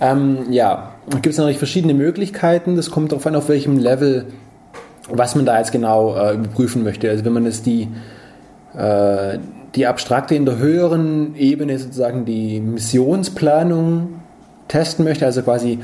Ähm, 0.00 0.46
ja, 0.50 0.92
gibt 1.10 1.26
es 1.26 1.38
natürlich 1.38 1.58
verschiedene 1.58 1.94
Möglichkeiten. 1.94 2.76
Das 2.76 2.90
kommt 2.90 3.12
darauf 3.12 3.26
an, 3.26 3.36
auf 3.36 3.48
welchem 3.48 3.78
Level, 3.78 4.26
was 5.08 5.34
man 5.34 5.46
da 5.46 5.58
jetzt 5.58 5.72
genau 5.72 6.14
äh, 6.14 6.34
überprüfen 6.34 6.82
möchte. 6.82 7.08
Also 7.08 7.24
wenn 7.24 7.32
man 7.32 7.46
jetzt 7.46 7.64
die, 7.64 7.88
äh, 8.76 9.38
die 9.74 9.86
abstrakte 9.86 10.34
in 10.34 10.44
der 10.44 10.58
höheren 10.58 11.34
Ebene 11.36 11.78
sozusagen 11.78 12.26
die 12.26 12.60
Missionsplanung 12.60 14.20
testen 14.68 15.04
möchte, 15.04 15.24
also 15.24 15.42
quasi 15.42 15.78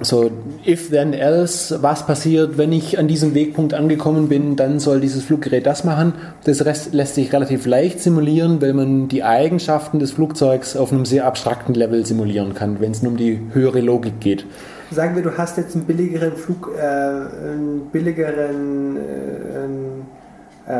so 0.00 0.30
if 0.66 0.90
then 0.90 1.12
else, 1.12 1.82
was 1.82 2.06
passiert, 2.06 2.58
wenn 2.58 2.72
ich 2.72 2.98
an 2.98 3.06
diesem 3.06 3.34
Wegpunkt 3.34 3.74
angekommen 3.74 4.28
bin, 4.28 4.56
dann 4.56 4.80
soll 4.80 5.00
dieses 5.00 5.24
Fluggerät 5.24 5.66
das 5.66 5.84
machen. 5.84 6.14
Das 6.44 6.64
Rest 6.64 6.92
lässt 6.92 7.14
sich 7.14 7.32
relativ 7.32 7.66
leicht 7.66 8.00
simulieren, 8.00 8.60
weil 8.60 8.72
man 8.72 9.08
die 9.08 9.22
Eigenschaften 9.22 10.00
des 10.00 10.12
Flugzeugs 10.12 10.76
auf 10.76 10.92
einem 10.92 11.04
sehr 11.04 11.26
abstrakten 11.26 11.74
Level 11.74 12.04
simulieren 12.04 12.54
kann, 12.54 12.80
wenn 12.80 12.90
es 12.90 13.02
nur 13.02 13.12
um 13.12 13.18
die 13.18 13.40
höhere 13.52 13.80
Logik 13.80 14.20
geht. 14.20 14.46
Sagen 14.90 15.14
wir, 15.14 15.22
du 15.22 15.36
hast 15.36 15.56
jetzt 15.56 15.74
einen 15.74 15.84
billigeren 15.84 16.36
Flug, 16.36 16.70
äh, 16.76 16.82
einen 16.82 17.88
billigeren 17.90 18.96
äh, 18.96 20.74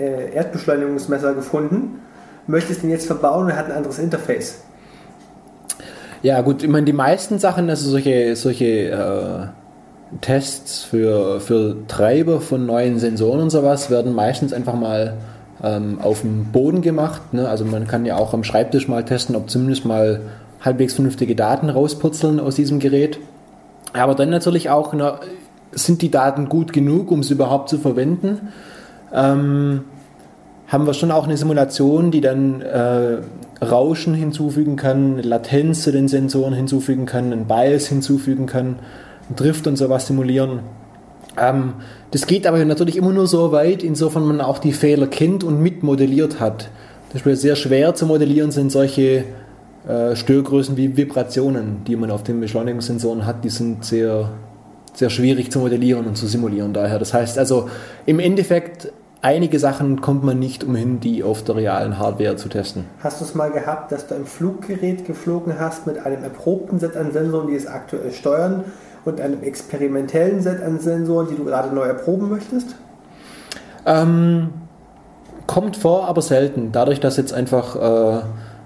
äh, 0.00 0.34
Erdbeschleunigungsmesser 0.34 1.34
gefunden, 1.34 2.00
möchtest 2.46 2.82
den 2.82 2.90
jetzt 2.90 3.06
verbauen 3.06 3.46
und 3.46 3.56
hat 3.56 3.66
ein 3.66 3.72
anderes 3.72 3.98
Interface. 3.98 4.62
Ja, 6.22 6.40
gut, 6.40 6.62
ich 6.62 6.68
meine, 6.68 6.86
die 6.86 6.92
meisten 6.92 7.40
Sachen, 7.40 7.68
also 7.68 7.90
solche, 7.90 8.36
solche 8.36 8.90
äh, 8.90 9.46
Tests 10.20 10.84
für, 10.84 11.40
für 11.40 11.76
Treiber 11.88 12.40
von 12.40 12.64
neuen 12.64 13.00
Sensoren 13.00 13.40
und 13.40 13.50
sowas, 13.50 13.90
werden 13.90 14.14
meistens 14.14 14.52
einfach 14.52 14.74
mal 14.74 15.16
ähm, 15.62 15.98
auf 16.00 16.20
dem 16.20 16.46
Boden 16.52 16.80
gemacht. 16.80 17.34
Ne? 17.34 17.48
Also 17.48 17.64
man 17.64 17.88
kann 17.88 18.06
ja 18.06 18.16
auch 18.16 18.34
am 18.34 18.44
Schreibtisch 18.44 18.86
mal 18.86 19.04
testen, 19.04 19.34
ob 19.34 19.50
zumindest 19.50 19.84
mal 19.84 20.20
halbwegs 20.60 20.94
vernünftige 20.94 21.34
Daten 21.34 21.68
rauspurzeln 21.68 22.38
aus 22.38 22.54
diesem 22.54 22.78
Gerät. 22.78 23.18
Aber 23.92 24.14
dann 24.14 24.30
natürlich 24.30 24.70
auch, 24.70 24.92
na, 24.92 25.18
sind 25.72 26.02
die 26.02 26.10
Daten 26.10 26.48
gut 26.48 26.72
genug, 26.72 27.10
um 27.10 27.24
sie 27.24 27.34
überhaupt 27.34 27.68
zu 27.68 27.78
verwenden? 27.78 28.52
Ähm, 29.12 29.84
haben 30.72 30.86
wir 30.86 30.94
schon 30.94 31.10
auch 31.10 31.24
eine 31.24 31.36
Simulation, 31.36 32.10
die 32.10 32.22
dann 32.22 32.62
äh, 32.62 33.18
Rauschen 33.62 34.14
hinzufügen 34.14 34.76
kann, 34.76 35.18
Latenz 35.18 35.82
zu 35.82 35.92
den 35.92 36.08
Sensoren 36.08 36.54
hinzufügen 36.54 37.04
kann, 37.04 37.30
ein 37.30 37.46
Bias 37.46 37.86
hinzufügen 37.86 38.46
kann, 38.46 38.76
Drift 39.36 39.66
und 39.66 39.76
sowas 39.76 40.06
simulieren. 40.06 40.60
Ähm, 41.38 41.74
das 42.10 42.26
geht 42.26 42.46
aber 42.46 42.64
natürlich 42.64 42.96
immer 42.96 43.12
nur 43.12 43.26
so 43.26 43.52
weit, 43.52 43.82
insofern 43.82 44.24
man 44.24 44.40
auch 44.40 44.58
die 44.58 44.72
Fehler 44.72 45.06
kennt 45.08 45.44
und 45.44 45.60
mitmodelliert 45.60 46.40
hat. 46.40 46.70
Das 47.12 47.26
ist 47.26 47.42
sehr 47.42 47.56
schwer 47.56 47.94
zu 47.94 48.06
modellieren 48.06 48.50
sind 48.50 48.72
solche 48.72 49.24
äh, 49.86 50.16
Störgrößen 50.16 50.78
wie 50.78 50.96
Vibrationen, 50.96 51.84
die 51.86 51.96
man 51.96 52.10
auf 52.10 52.22
den 52.22 52.40
Beschleunigungssensoren 52.40 53.26
hat, 53.26 53.44
die 53.44 53.50
sind 53.50 53.84
sehr, 53.84 54.30
sehr 54.94 55.10
schwierig 55.10 55.52
zu 55.52 55.58
modellieren 55.58 56.06
und 56.06 56.16
zu 56.16 56.26
simulieren 56.26 56.72
daher. 56.72 56.98
Das 56.98 57.12
heißt 57.12 57.38
also, 57.38 57.68
im 58.06 58.20
Endeffekt, 58.20 58.90
einige 59.22 59.58
Sachen 59.58 60.00
kommt 60.00 60.24
man 60.24 60.38
nicht 60.38 60.64
umhin, 60.64 61.00
die 61.00 61.22
auf 61.22 61.42
der 61.42 61.56
realen 61.56 61.98
Hardware 61.98 62.36
zu 62.36 62.48
testen. 62.48 62.84
Hast 63.02 63.20
du 63.20 63.24
es 63.24 63.34
mal 63.34 63.50
gehabt, 63.50 63.92
dass 63.92 64.06
du 64.06 64.14
ein 64.14 64.26
Fluggerät 64.26 65.06
geflogen 65.06 65.58
hast 65.58 65.86
mit 65.86 66.04
einem 66.04 66.22
erprobten 66.22 66.78
Set 66.78 66.96
an 66.96 67.12
Sensoren, 67.12 67.46
die 67.46 67.54
es 67.54 67.66
aktuell 67.66 68.12
steuern 68.12 68.64
und 69.04 69.20
einem 69.20 69.42
experimentellen 69.42 70.42
Set 70.42 70.62
an 70.62 70.78
Sensoren, 70.80 71.28
die 71.30 71.36
du 71.36 71.44
gerade 71.44 71.74
neu 71.74 71.84
erproben 71.84 72.28
möchtest? 72.28 72.74
Ähm, 73.86 74.50
kommt 75.46 75.76
vor, 75.76 76.06
aber 76.06 76.22
selten. 76.22 76.70
Dadurch, 76.72 77.00
dass 77.00 77.16
jetzt 77.16 77.32
einfach 77.32 78.20
äh, 78.20 78.22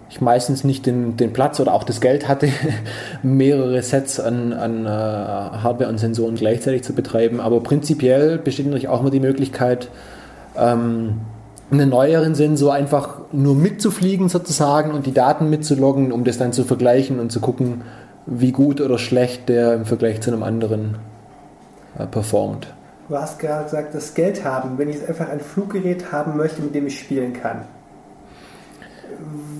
ich 0.09 0.21
meistens 0.21 0.65
nicht 0.65 0.87
den, 0.87 1.17
den 1.17 1.33
Platz 1.33 1.59
oder 1.61 1.75
auch 1.75 1.85
das 1.85 2.01
Geld 2.01 2.29
hatte, 2.29 2.49
mehrere 3.23 3.83
Sets 3.83 4.21
an, 4.21 4.53
an 4.53 4.87
uh, 4.87 4.89
Hardware 4.89 5.89
und 5.89 5.99
Sensoren 5.99 6.37
gleichzeitig 6.37 6.83
zu 6.85 6.93
betreiben. 6.93 7.41
Aber 7.41 7.61
prinzipiell 7.63 8.39
besteht 8.39 8.67
natürlich 8.67 8.89
auch 8.89 9.01
immer 9.01 9.11
die 9.11 9.21
Möglichkeit, 9.21 9.89
ähm, 10.59 11.21
einen 11.71 11.89
neueren 11.89 12.35
Sensor 12.35 12.75
einfach 12.75 13.19
nur 13.33 13.55
mitzufliegen 13.55 14.29
sozusagen 14.29 14.93
und 14.93 15.07
die 15.07 15.13
Daten 15.13 15.51
mitzuloggen, 15.51 16.13
um 16.13 16.25
das 16.25 16.39
dann 16.39 16.53
zu 16.53 16.65
vergleichen 16.65 17.19
und 17.19 17.33
zu 17.33 17.41
gucken, 17.41 17.83
wie 18.27 18.53
gut 18.53 18.81
oder 18.81 18.99
schlecht 18.99 19.49
der 19.49 19.75
im 19.75 19.85
Vergleich 19.85 20.21
zu 20.21 20.31
einem 20.31 20.43
anderen 20.43 20.97
äh, 21.99 22.07
performt. 22.07 22.73
Du 23.09 23.17
hast 23.17 23.39
gerade 23.39 23.65
gesagt, 23.65 23.95
das 23.95 24.15
Geld 24.15 24.45
haben, 24.45 24.79
wenn 24.79 24.89
ich 24.89 25.09
einfach 25.09 25.29
ein 25.29 25.41
Fluggerät 25.41 26.11
haben 26.13 26.37
möchte, 26.37 26.61
mit 26.61 26.75
dem 26.75 26.87
ich 26.89 26.99
spielen 26.99 27.33
kann 27.33 27.63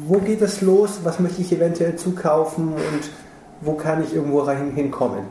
wo 0.07 0.19
geht 0.19 0.43
es 0.43 0.61
los, 0.61 1.01
was 1.03 1.19
möchte 1.21 1.43
ich 1.43 1.53
eventuell 1.53 1.97
zukaufen 1.97 2.69
und 2.69 3.11
wo 3.61 3.73
kann 3.73 4.03
ich 4.03 4.15
irgendwo 4.15 4.41
rein 4.41 4.73
hinkommen? 4.73 5.25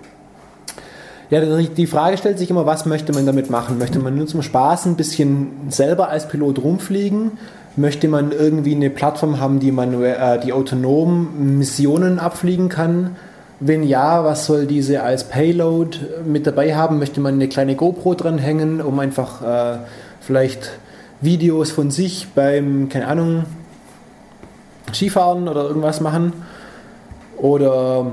Ja, 1.32 1.42
die 1.42 1.88
Frage 1.88 2.18
stellt 2.18 2.38
sich 2.38 2.52
immer, 2.52 2.68
was 2.68 2.86
möchte 2.86 3.12
man 3.12 3.26
damit 3.26 3.50
machen? 3.50 3.80
Möchte 3.80 3.98
man 4.00 4.16
nur 4.16 4.28
zum 4.28 4.44
Spaß 4.44 4.86
ein 4.86 4.96
bisschen 4.96 5.48
selber 5.70 6.10
als 6.10 6.28
Pilot 6.28 6.62
rumfliegen? 6.64 7.32
Möchte 7.78 8.08
man 8.08 8.32
irgendwie 8.32 8.76
eine 8.76 8.92
Plattform 8.92 9.40
haben, 9.40 9.60
die, 9.60 9.72
man, 9.72 10.02
äh, 10.04 10.40
die 10.40 10.54
autonom 10.54 11.58
Missionen 11.58 12.20
abfliegen 12.20 12.70
kann? 12.70 13.16
Wenn 13.60 13.84
ja, 13.84 14.24
was 14.24 14.46
soll 14.46 14.68
diese 14.68 15.02
als 15.02 15.24
Payload 15.24 15.98
mit 16.26 16.46
dabei 16.46 16.76
haben? 16.76 17.00
Möchte 17.00 17.22
man 17.22 17.34
eine 17.34 17.48
kleine 17.48 17.76
GoPro 17.76 18.14
dranhängen, 18.14 18.80
um 18.80 19.00
einfach 19.00 19.42
äh, 19.42 19.78
vielleicht 20.22 20.78
Videos 21.22 21.72
von 21.72 21.90
sich 21.90 22.28
beim, 22.36 22.88
keine 22.90 23.08
Ahnung, 23.08 23.46
Skifahren 24.94 25.48
oder 25.48 25.64
irgendwas 25.64 26.02
machen? 26.02 26.34
Oder 27.38 28.12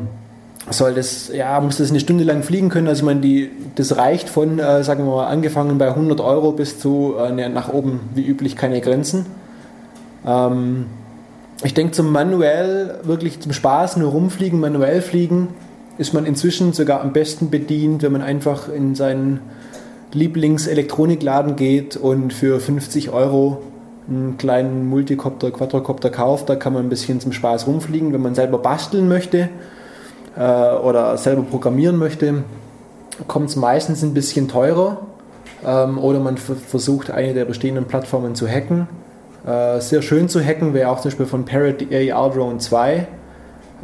soll 0.71 0.95
das, 0.95 1.31
ja, 1.35 1.61
muss 1.61 1.79
das 1.79 1.91
eine 1.91 2.01
Stunde 2.01 2.25
lang 2.25 2.43
fliegen 2.43 2.69
können? 2.69 2.87
Also 2.87 3.01
ich 3.01 3.07
meine, 3.07 3.21
die, 3.21 3.51
das 3.75 3.97
reicht 3.97 4.29
von, 4.29 4.59
äh, 4.59 4.85
sagen 4.85 5.05
wir 5.05 5.17
mal, 5.17 5.27
angefangen 5.27 5.77
bei 5.79 5.89
100 5.89 6.21
Euro 6.21 6.53
bis 6.53 6.79
zu 6.79 7.15
äh, 7.19 7.49
nach 7.49 7.73
oben, 7.73 8.01
wie 8.15 8.25
üblich, 8.25 8.57
keine 8.57 8.81
Grenzen. 8.81 9.27
Ähm, 10.25 10.87
ich 11.65 11.75
denke, 11.75 11.93
zum 11.93 12.13
manuell, 12.13 13.01
wirklich 13.03 13.41
zum 13.41 13.53
Spaß, 13.53 13.97
nur 13.97 14.11
rumfliegen, 14.13 14.61
manuell 14.61 15.03
fliegen, 15.03 15.49
ist 15.99 16.15
man 16.15 16.27
inzwischen 16.27 16.73
sogar 16.73 17.01
am 17.01 17.13
besten 17.13 17.51
bedient, 17.51 18.03
wenn 18.03 18.13
man 18.13 18.23
einfach 18.23 18.69
in 18.69 18.95
seinen 18.95 19.41
Lieblingselektronikladen 20.13 21.57
geht 21.57 21.97
und 21.97 22.33
für 22.33 22.61
50 22.61 23.11
Euro 23.11 23.63
einen 24.09 24.37
kleinen 24.37 24.89
Multicopter, 24.89 25.51
Quadrocopter 25.51 26.11
kauft, 26.11 26.49
da 26.49 26.57
kann 26.57 26.73
man 26.73 26.85
ein 26.85 26.89
bisschen 26.89 27.21
zum 27.21 27.33
Spaß 27.33 27.67
rumfliegen. 27.67 28.13
Wenn 28.13 28.23
man 28.23 28.35
selber 28.35 28.59
basteln 28.59 29.09
möchte 29.09 29.49
oder 30.41 31.17
selber 31.19 31.43
programmieren 31.43 31.97
möchte, 31.97 32.45
kommt 33.29 33.51
es 33.51 33.57
meistens 33.57 34.03
ein 34.03 34.15
bisschen 34.15 34.49
teurer. 34.49 34.99
Ähm, 35.65 35.99
oder 35.99 36.21
man 36.21 36.39
versucht, 36.39 37.11
eine 37.11 37.35
der 37.35 37.45
bestehenden 37.45 37.85
Plattformen 37.85 38.35
zu 38.35 38.49
hacken. 38.49 38.89
Äh, 39.47 39.81
sehr 39.81 40.03
schön 40.03 40.29
zu 40.29 40.45
hacken 40.45 40.75
wäre 40.75 40.91
auch 40.91 41.01
zum 41.01 41.11
Beispiel 41.11 41.27
von 41.27 41.45
Parrot 41.45 41.85
AR 41.93 42.31
Drone 42.31 42.59
2. 42.59 43.07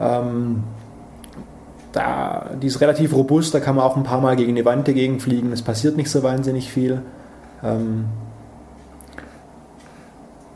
Ähm, 0.01 0.65
da, 1.93 2.51
die 2.61 2.67
ist 2.67 2.81
relativ 2.81 3.15
robust, 3.15 3.55
da 3.55 3.61
kann 3.61 3.77
man 3.77 3.85
auch 3.85 3.97
ein 3.97 4.03
paar 4.03 4.21
Mal 4.21 4.37
gegen 4.37 4.51
eine 4.51 4.65
Wand 4.65 4.87
dagegen 4.87 5.21
fliegen. 5.21 5.53
Es 5.53 5.63
passiert 5.63 5.97
nicht 5.97 6.11
so 6.11 6.23
wahnsinnig 6.23 6.71
viel. 6.71 7.03
Ähm, 7.63 8.07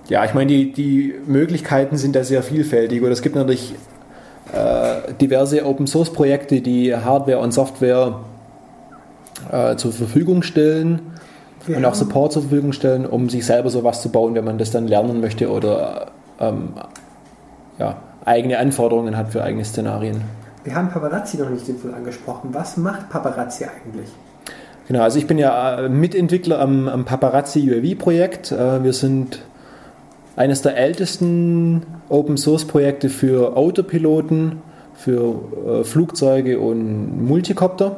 ja, 0.08 0.24
ich 0.24 0.34
meine, 0.34 0.48
die, 0.48 0.72
die 0.72 1.14
Möglichkeiten 1.26 1.96
sind 1.96 2.14
da 2.14 2.24
sehr 2.24 2.42
vielfältig 2.42 3.02
und 3.02 3.10
es 3.10 3.22
gibt 3.22 3.34
natürlich 3.34 3.72
äh, 3.72 3.76
diverse 5.20 5.64
Open 5.64 5.86
Source 5.86 6.12
Projekte, 6.12 6.60
die 6.60 6.94
Hardware 6.94 7.38
und 7.38 7.52
Software 7.52 8.20
äh, 9.50 9.76
zur 9.76 9.92
Verfügung 9.92 10.42
stellen 10.42 11.00
ja. 11.66 11.76
und 11.76 11.84
auch 11.84 11.94
Support 11.94 12.32
zur 12.32 12.42
Verfügung 12.42 12.72
stellen, 12.72 13.06
um 13.06 13.28
sich 13.28 13.46
selber 13.46 13.70
sowas 13.70 14.02
zu 14.02 14.10
bauen, 14.10 14.34
wenn 14.34 14.44
man 14.44 14.58
das 14.58 14.70
dann 14.70 14.86
lernen 14.86 15.20
möchte 15.20 15.50
oder 15.50 16.08
ähm, 16.40 16.74
ja, 17.78 17.96
eigene 18.24 18.58
Anforderungen 18.58 19.16
hat 19.16 19.30
für 19.30 19.42
eigene 19.42 19.64
Szenarien. 19.64 20.22
Wir 20.64 20.74
haben 20.74 20.90
Paparazzi 20.90 21.38
noch 21.38 21.50
nicht 21.50 21.66
sinnvoll 21.66 21.94
angesprochen. 21.94 22.50
Was 22.52 22.76
macht 22.76 23.10
Paparazzi 23.10 23.64
eigentlich? 23.64 24.08
Genau, 24.86 25.02
also 25.02 25.18
ich 25.18 25.26
bin 25.26 25.38
ja 25.38 25.80
äh, 25.80 25.88
Mitentwickler 25.88 26.60
am, 26.60 26.88
am 26.88 27.04
Paparazzi 27.04 27.70
UAV-Projekt. 27.70 28.52
Äh, 28.52 28.84
wir 28.84 28.92
sind 28.92 29.40
eines 30.36 30.62
der 30.62 30.76
ältesten 30.76 31.82
Open 32.08 32.36
Source 32.36 32.64
Projekte 32.64 33.08
für 33.08 33.56
Autopiloten, 33.56 34.62
für 34.94 35.34
äh, 35.66 35.84
Flugzeuge 35.84 36.58
und 36.58 37.26
Multicopter. 37.26 37.96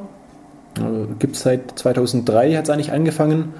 Äh, 0.78 1.14
Gibt 1.18 1.36
es 1.36 1.42
seit 1.42 1.78
2003, 1.78 2.54
hat 2.54 2.64
es 2.64 2.70
eigentlich 2.70 2.92
angefangen. 2.92 3.54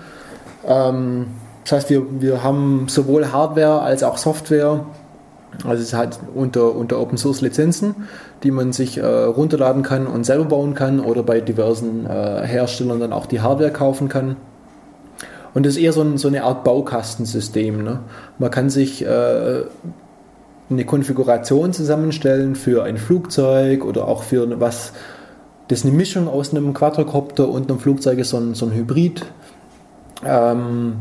Ähm, 0.66 1.26
das 1.64 1.72
heißt, 1.72 1.90
wir, 1.90 2.20
wir 2.20 2.42
haben 2.42 2.86
sowohl 2.88 3.32
Hardware 3.32 3.80
als 3.80 4.02
auch 4.02 4.18
Software, 4.18 4.84
also 5.66 5.82
es 5.82 5.94
hat 5.94 6.18
unter, 6.34 6.74
unter 6.74 7.01
Open 7.01 7.16
Source 7.16 7.40
Lizenzen, 7.40 7.94
die 8.42 8.51
man 8.51 8.72
sich 8.72 8.98
äh, 8.98 9.06
runterladen 9.06 9.82
kann 9.82 10.06
und 10.06 10.24
selber 10.24 10.46
bauen 10.46 10.74
kann 10.74 11.01
oder 11.01 11.22
bei 11.22 11.40
diversen 11.40 12.06
äh, 12.06 12.46
Herstellern 12.46 13.01
dann 13.01 13.12
auch 13.12 13.26
die 13.26 13.40
Hardware 13.40 13.70
kaufen 13.70 14.09
kann. 14.09 14.36
Und 15.55 15.64
das 15.64 15.76
ist 15.76 15.82
eher 15.82 15.93
so, 15.93 16.02
ein, 16.02 16.18
so 16.18 16.28
eine 16.28 16.43
Art 16.43 16.64
Baukastensystem. 16.64 17.82
Ne? 17.82 18.01
Man 18.39 18.51
kann 18.51 18.70
sich 18.70 19.05
äh, 19.05 19.62
eine 20.68 20.85
Konfiguration 20.85 21.72
zusammenstellen 21.72 22.56
für 22.56 22.82
ein 22.82 22.97
Flugzeug 22.97 23.85
oder 23.85 24.09
auch 24.09 24.24
für 24.24 24.60
was, 24.60 24.93
das 25.68 25.81
ist 25.81 25.86
eine 25.86 25.94
Mischung 25.94 26.28
aus 26.28 26.52
einem 26.52 26.74
Quadrocopter 26.74 27.48
und 27.48 27.70
einem 27.70 27.78
Flugzeug 27.78 28.18
ist, 28.18 28.31
so 28.31 28.39
ein, 28.39 28.55
so 28.55 28.66
ein 28.66 28.72
Hybrid. 28.72 29.24
Ähm, 30.24 30.97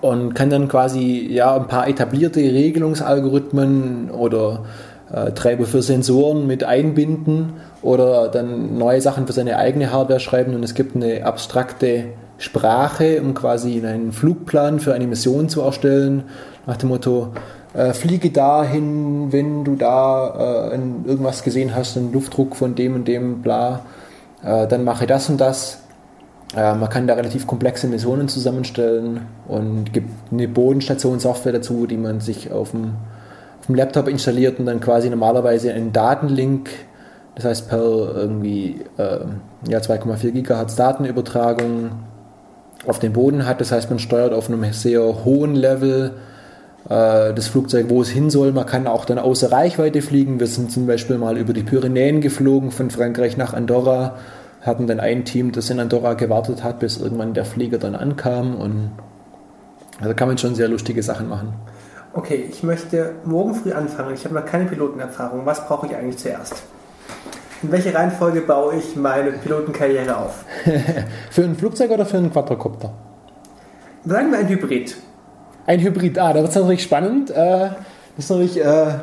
und 0.00 0.34
kann 0.34 0.48
dann 0.48 0.68
quasi 0.68 1.26
ja, 1.28 1.56
ein 1.56 1.66
paar 1.66 1.88
etablierte 1.88 2.38
Regelungsalgorithmen 2.38 4.10
oder 4.10 4.64
äh, 5.12 5.32
Treiber 5.32 5.64
für 5.64 5.82
Sensoren 5.82 6.46
mit 6.46 6.62
einbinden 6.62 7.54
oder 7.82 8.28
dann 8.28 8.78
neue 8.78 9.00
Sachen 9.00 9.26
für 9.26 9.32
seine 9.32 9.56
eigene 9.56 9.92
Hardware 9.92 10.20
schreiben 10.20 10.54
und 10.54 10.62
es 10.62 10.74
gibt 10.74 10.94
eine 10.94 11.24
abstrakte 11.26 12.04
Sprache, 12.38 13.20
um 13.20 13.34
quasi 13.34 13.84
einen 13.84 14.12
Flugplan 14.12 14.80
für 14.80 14.94
eine 14.94 15.06
Mission 15.06 15.48
zu 15.48 15.62
erstellen, 15.62 16.24
nach 16.66 16.76
dem 16.76 16.88
Motto, 16.88 17.32
äh, 17.74 17.92
fliege 17.92 18.30
dahin, 18.30 19.32
wenn 19.32 19.64
du 19.64 19.74
da 19.74 20.70
äh, 20.70 20.74
irgendwas 20.74 21.42
gesehen 21.42 21.74
hast, 21.74 21.96
einen 21.96 22.12
Luftdruck 22.12 22.56
von 22.56 22.74
dem 22.74 22.94
und 22.94 23.08
dem, 23.08 23.42
bla, 23.42 23.80
äh, 24.42 24.66
dann 24.66 24.84
mache 24.84 25.06
das 25.06 25.28
und 25.28 25.40
das. 25.40 25.80
Äh, 26.56 26.74
man 26.74 26.88
kann 26.88 27.06
da 27.06 27.14
relativ 27.14 27.46
komplexe 27.46 27.88
Missionen 27.88 28.28
zusammenstellen 28.28 29.22
und 29.48 29.92
gibt 29.92 30.10
eine 30.32 30.48
Bodenstation-Software 30.48 31.52
dazu, 31.52 31.86
die 31.86 31.96
man 31.96 32.20
sich 32.20 32.52
auf 32.52 32.70
dem, 32.70 32.94
auf 33.60 33.66
dem 33.66 33.74
Laptop 33.74 34.08
installiert 34.08 34.58
und 34.58 34.66
dann 34.66 34.80
quasi 34.80 35.10
normalerweise 35.10 35.72
einen 35.72 35.92
Datenlink 35.92 36.70
das 37.38 37.44
heißt, 37.44 37.68
per 37.68 37.78
irgendwie 37.78 38.80
äh, 38.96 39.20
ja, 39.68 39.78
2,4 39.78 40.32
Gigahertz 40.32 40.74
Datenübertragung 40.74 41.90
auf 42.88 42.98
den 42.98 43.12
Boden 43.12 43.46
hat. 43.46 43.60
Das 43.60 43.70
heißt, 43.70 43.90
man 43.90 43.98
steuert 43.98 44.32
auf 44.32 44.48
einem 44.48 44.72
sehr 44.72 45.24
hohen 45.24 45.54
Level 45.54 46.12
äh, 46.88 47.34
das 47.34 47.48
Flugzeug, 47.48 47.86
wo 47.88 48.00
es 48.00 48.08
hin 48.08 48.30
soll. 48.30 48.52
Man 48.52 48.66
kann 48.66 48.86
auch 48.86 49.04
dann 49.04 49.18
außer 49.18 49.52
Reichweite 49.52 50.02
fliegen. 50.02 50.40
Wir 50.40 50.46
sind 50.46 50.72
zum 50.72 50.86
Beispiel 50.86 51.18
mal 51.18 51.36
über 51.36 51.52
die 51.52 51.62
Pyrenäen 51.62 52.20
geflogen, 52.20 52.70
von 52.70 52.90
Frankreich 52.90 53.36
nach 53.36 53.52
Andorra. 53.52 54.16
Hatten 54.62 54.86
dann 54.86 55.00
ein 55.00 55.24
Team, 55.24 55.52
das 55.52 55.70
in 55.70 55.78
Andorra 55.78 56.14
gewartet 56.14 56.64
hat, 56.64 56.80
bis 56.80 56.98
irgendwann 56.98 57.34
der 57.34 57.44
Flieger 57.44 57.78
dann 57.78 57.94
ankam. 57.94 58.56
Und 58.56 58.90
also 60.00 60.14
kann 60.14 60.28
man 60.28 60.38
schon 60.38 60.54
sehr 60.54 60.68
lustige 60.68 61.02
Sachen 61.02 61.28
machen. 61.28 61.52
Okay, 62.14 62.46
ich 62.50 62.62
möchte 62.62 63.12
morgen 63.24 63.54
früh 63.54 63.72
anfangen. 63.72 64.14
Ich 64.14 64.24
habe 64.24 64.34
noch 64.34 64.46
keine 64.46 64.64
Pilotenerfahrung. 64.64 65.44
Was 65.44 65.66
brauche 65.66 65.86
ich 65.86 65.94
eigentlich 65.94 66.16
zuerst? 66.16 66.62
In 67.62 67.72
welche 67.72 67.92
Reihenfolge 67.92 68.42
baue 68.42 68.76
ich 68.76 68.94
meine 68.94 69.32
Pilotenkarriere 69.32 70.16
auf? 70.16 70.44
für 71.30 71.42
ein 71.42 71.56
Flugzeug 71.56 71.90
oder 71.90 72.06
für 72.06 72.18
einen 72.18 72.30
Quadrocopter? 72.30 72.92
Sagen 74.04 74.30
wir 74.30 74.38
ein 74.38 74.48
Hybrid. 74.48 74.96
Ein 75.66 75.80
Hybrid, 75.80 76.18
ah, 76.18 76.32
da 76.32 76.40
wird 76.40 76.50
es 76.50 76.54
natürlich 76.54 76.82
spannend. 76.82 77.30
Äh, 77.30 77.70
das 78.16 78.24
ist 78.24 78.30
natürlich 78.30 78.60
äh, 78.60 78.64
ein 78.64 79.00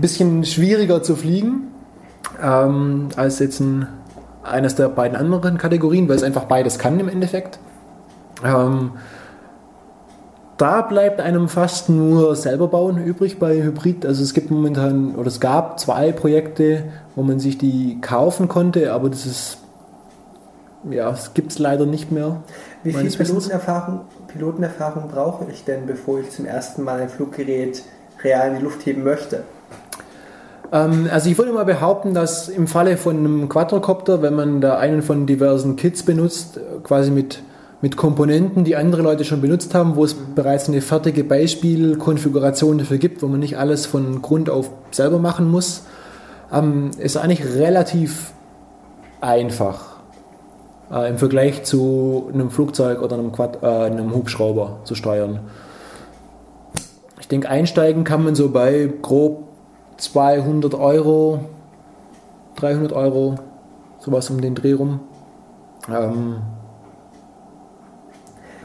bisschen 0.00 0.44
schwieriger 0.44 1.02
zu 1.02 1.14
fliegen 1.14 1.68
ähm, 2.42 3.08
als 3.16 3.38
jetzt 3.38 3.60
ein, 3.60 3.86
eines 4.42 4.74
der 4.74 4.88
beiden 4.88 5.16
anderen 5.16 5.56
Kategorien, 5.56 6.08
weil 6.08 6.16
es 6.16 6.22
einfach 6.22 6.44
beides 6.44 6.78
kann 6.78 6.98
im 6.98 7.08
Endeffekt. 7.08 7.60
Ähm, 8.44 8.92
da 10.56 10.82
bleibt 10.82 11.20
einem 11.20 11.48
fast 11.48 11.88
nur 11.88 12.34
selber 12.34 12.68
bauen 12.68 13.02
übrig 13.02 13.38
bei 13.38 13.62
Hybrid. 13.62 14.06
Also 14.06 14.22
es 14.22 14.32
gibt 14.32 14.50
momentan, 14.50 15.14
oder 15.14 15.28
es 15.28 15.40
gab 15.40 15.78
zwei 15.78 16.12
Projekte, 16.12 16.84
wo 17.14 17.22
man 17.22 17.38
sich 17.38 17.58
die 17.58 18.00
kaufen 18.00 18.48
konnte, 18.48 18.92
aber 18.92 19.10
das 19.10 19.26
ist, 19.26 19.58
ja, 20.90 21.10
es 21.10 21.34
gibt 21.34 21.52
es 21.52 21.58
leider 21.58 21.84
nicht 21.84 22.10
mehr. 22.10 22.42
Wie 22.82 22.92
viel 22.92 23.10
Pilotenerfahrung, 23.10 24.00
Pilotenerfahrung 24.28 25.08
brauche 25.08 25.46
ich 25.50 25.64
denn, 25.64 25.86
bevor 25.86 26.20
ich 26.20 26.30
zum 26.30 26.46
ersten 26.46 26.84
Mal 26.84 27.00
ein 27.00 27.08
Fluggerät 27.08 27.82
real 28.24 28.48
in 28.48 28.58
die 28.58 28.62
Luft 28.62 28.86
heben 28.86 29.04
möchte? 29.04 29.42
Ähm, 30.72 31.08
also 31.12 31.28
ich 31.28 31.36
würde 31.36 31.52
mal 31.52 31.64
behaupten, 31.64 32.14
dass 32.14 32.48
im 32.48 32.66
Falle 32.66 32.96
von 32.96 33.18
einem 33.18 33.48
Quadrocopter, 33.48 34.22
wenn 34.22 34.34
man 34.34 34.60
da 34.62 34.78
einen 34.78 35.02
von 35.02 35.26
diversen 35.26 35.76
Kits 35.76 36.02
benutzt, 36.02 36.58
quasi 36.82 37.10
mit 37.10 37.42
mit 37.82 37.96
Komponenten, 37.96 38.64
die 38.64 38.76
andere 38.76 39.02
Leute 39.02 39.24
schon 39.24 39.40
benutzt 39.40 39.74
haben, 39.74 39.96
wo 39.96 40.04
es 40.04 40.14
bereits 40.14 40.68
eine 40.68 40.80
fertige 40.80 41.24
Beispielkonfiguration 41.24 42.78
dafür 42.78 42.98
gibt, 42.98 43.22
wo 43.22 43.26
man 43.26 43.40
nicht 43.40 43.58
alles 43.58 43.86
von 43.86 44.22
Grund 44.22 44.48
auf 44.48 44.70
selber 44.90 45.18
machen 45.18 45.50
muss, 45.50 45.84
ähm, 46.52 46.90
ist 46.98 47.16
eigentlich 47.16 47.44
relativ 47.44 48.32
einfach 49.20 49.96
äh, 50.90 51.08
im 51.10 51.18
Vergleich 51.18 51.64
zu 51.64 52.30
einem 52.32 52.50
Flugzeug 52.50 53.02
oder 53.02 53.18
einem, 53.18 53.32
Quad, 53.32 53.62
äh, 53.62 53.66
einem 53.66 54.14
Hubschrauber 54.14 54.80
zu 54.84 54.94
steuern. 54.94 55.40
Ich 57.20 57.28
denke, 57.28 57.48
einsteigen 57.48 58.04
kann 58.04 58.24
man 58.24 58.34
so 58.34 58.50
bei 58.50 58.90
grob 59.02 59.44
200 59.98 60.74
Euro, 60.74 61.40
300 62.56 62.92
Euro, 62.92 63.36
sowas 63.98 64.30
um 64.30 64.40
den 64.40 64.54
Dreh 64.54 64.74
rum. 64.74 65.00
Ähm, 65.88 66.36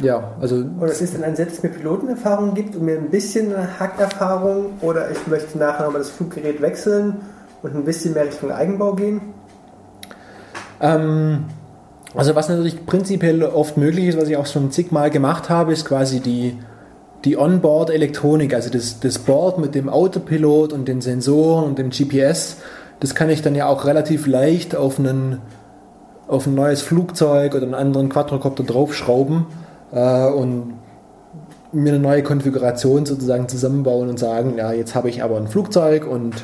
ja, 0.02 0.34
also. 0.40 0.56
Und 0.56 0.84
es 0.84 1.02
ist 1.02 1.15
dann 1.15 1.23
ein 1.23 1.36
Set, 1.36 1.52
das 1.52 1.64
mir 1.64 1.69
Pilotenerfahrung 1.69 2.53
gibt 2.53 2.76
und 2.76 2.84
mir 2.84 2.98
ein 2.98 3.10
bisschen 3.10 3.53
Hackerfahrung 3.80 4.73
oder 4.82 5.11
ich 5.11 5.28
möchte 5.28 5.57
nachher 5.57 5.86
nochmal 5.86 6.02
das 6.02 6.10
Fluggerät 6.10 6.61
wechseln 6.61 7.18
und 7.61 7.76
ein 7.76 7.86
bisschen 7.86 8.14
mehr 8.14 8.26
Richtung 8.26 8.52
Eigenbau 8.52 8.94
gehen? 8.94 9.22
Ähm, 10.80 11.45
also 12.15 12.36
was 12.36 12.49
natürlich 12.49 12.86
prinzipiell 12.86 13.44
oft 13.44 13.78
möglich 13.78 14.07
ist, 14.07 14.19
was 14.19 14.28
ich 14.28 14.38
auch 14.38 14.48
schon 14.48 14.72
zigmal 14.72 15.10
gemacht 15.10 15.49
habe, 15.49 15.72
ist 15.72 15.86
quasi 15.86 16.19
die, 16.19 16.57
die 17.23 17.38
Onboard-Elektronik, 17.38 18.53
also 18.53 18.69
das, 18.72 18.99
das 18.99 19.19
Board 19.19 19.60
mit 19.60 19.76
dem 19.76 19.88
Autopilot 19.90 20.73
und 20.73 20.88
den 20.88 21.02
Sensoren 21.02 21.65
und 21.65 21.78
dem 21.78 21.91
GPS. 21.91 22.57
Das 22.99 23.15
kann 23.15 23.30
ich 23.30 23.41
dann 23.41 23.56
ja 23.56 23.68
auch 23.68 23.86
relativ 23.86 24.26
leicht 24.26 24.76
auf, 24.76 24.99
einen, 24.99 25.40
auf 26.28 26.48
ein 26.48 26.56
neues 26.56 26.82
Flugzeug 26.82 27.53
oder 27.53 27.64
einen 27.64 27.76
anderen 27.76 28.10
Quadrocopter 28.10 28.64
draufschrauben 28.64 29.45
äh, 29.91 30.27
und 30.27 30.73
mir 31.72 31.93
eine 31.93 31.99
neue 31.99 32.23
Konfiguration 32.23 33.05
sozusagen 33.05 33.47
zusammenbauen 33.47 34.09
und 34.09 34.19
sagen, 34.19 34.57
ja, 34.57 34.73
jetzt 34.73 34.95
habe 34.95 35.09
ich 35.09 35.23
aber 35.23 35.38
ein 35.38 35.47
Flugzeug 35.47 36.05
und 36.05 36.35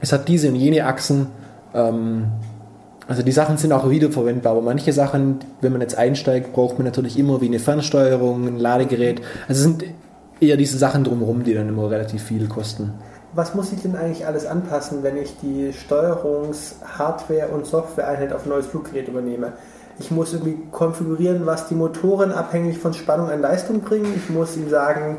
es 0.00 0.12
hat 0.12 0.28
diese 0.28 0.48
und 0.48 0.56
jene 0.56 0.86
Achsen. 0.86 1.28
Ähm, 1.74 2.26
also 3.08 3.22
die 3.22 3.32
Sachen 3.32 3.56
sind 3.56 3.72
auch 3.72 3.90
wiederverwendbar, 3.90 4.52
aber 4.52 4.62
manche 4.62 4.92
Sachen, 4.92 5.40
wenn 5.60 5.72
man 5.72 5.80
jetzt 5.80 5.98
einsteigt, 5.98 6.52
braucht 6.52 6.78
man 6.78 6.84
natürlich 6.84 7.18
immer 7.18 7.40
wie 7.40 7.46
eine 7.46 7.58
Fernsteuerung, 7.58 8.46
ein 8.46 8.58
Ladegerät. 8.58 9.20
Also 9.48 9.62
sind 9.62 9.84
eher 10.40 10.56
diese 10.56 10.78
Sachen 10.78 11.04
drumherum, 11.04 11.42
die 11.42 11.54
dann 11.54 11.68
immer 11.68 11.90
relativ 11.90 12.22
viel 12.22 12.46
kosten. 12.48 12.94
Was 13.34 13.54
muss 13.54 13.72
ich 13.72 13.80
denn 13.80 13.96
eigentlich 13.96 14.26
alles 14.26 14.46
anpassen, 14.46 15.02
wenn 15.02 15.16
ich 15.16 15.36
die 15.40 15.72
Steuerungs-, 15.72 16.74
Hardware- 16.98 17.48
und 17.48 17.66
Softwareeinheit 17.66 18.32
auf 18.32 18.44
ein 18.44 18.50
neues 18.50 18.66
Fluggerät 18.66 19.08
übernehme? 19.08 19.54
Ich 20.02 20.10
muss 20.10 20.32
irgendwie 20.32 20.58
konfigurieren, 20.72 21.46
was 21.46 21.68
die 21.68 21.74
Motoren 21.74 22.32
abhängig 22.32 22.78
von 22.78 22.92
Spannung 22.92 23.30
an 23.30 23.40
Leistung 23.40 23.80
bringen. 23.80 24.12
Ich 24.16 24.28
muss 24.30 24.56
ihm 24.56 24.68
sagen, 24.68 25.18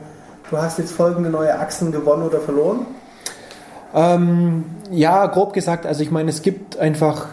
du 0.49 0.57
hast 0.57 0.77
jetzt 0.77 0.91
folgende 0.91 1.29
neue 1.29 1.57
Achsen 1.57 1.93
gewonnen 1.93 2.23
oder 2.23 2.39
verloren. 2.39 2.85
Ähm, 3.95 4.65
ja, 4.91 5.25
grob 5.27 5.53
gesagt, 5.53 5.85
also 5.85 6.03
ich 6.03 6.11
meine, 6.11 6.29
es 6.29 6.41
gibt 6.41 6.77
einfach 6.77 7.27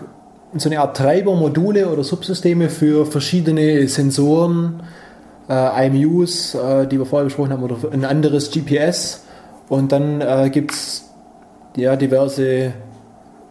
so 0.55 0.69
eine 0.69 0.81
Art 0.81 0.97
Treibermodule 0.97 1.89
oder 1.89 2.05
Subsysteme 2.05 2.69
für 2.69 3.05
verschiedene 3.05 3.89
Sensoren, 3.89 4.85
äh, 5.49 5.87
IMUs, 5.89 6.55
äh, 6.55 6.87
die 6.87 6.99
wir 6.99 7.07
vorher 7.07 7.25
besprochen 7.25 7.53
haben, 7.53 7.65
oder 7.65 7.77
ein 7.91 8.05
anderes 8.05 8.53
GPS. 8.53 9.25
Und 9.69 9.91
dann 9.91 10.21
äh, 10.21 10.51
gibt 10.51 10.73
es 10.73 11.11
ja, 11.77 11.97
diverse 11.97 12.73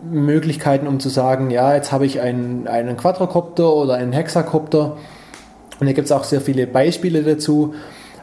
Möglichkeiten, 0.01 0.88
um 0.88 0.99
zu 0.99 1.09
sagen, 1.09 1.49
ja, 1.49 1.73
jetzt 1.76 1.91
habe 1.91 2.05
ich 2.05 2.21
einen, 2.21 2.67
einen 2.67 2.97
Quadrocopter 2.97 3.73
oder 3.73 3.95
einen 3.95 4.13
Hexakopter. 4.13 4.97
Und 5.80 5.88
da 5.88 5.93
gibt 5.93 6.05
es 6.05 6.11
auch 6.11 6.23
sehr 6.23 6.41
viele 6.41 6.67
Beispiele 6.67 7.23
dazu. 7.23 7.73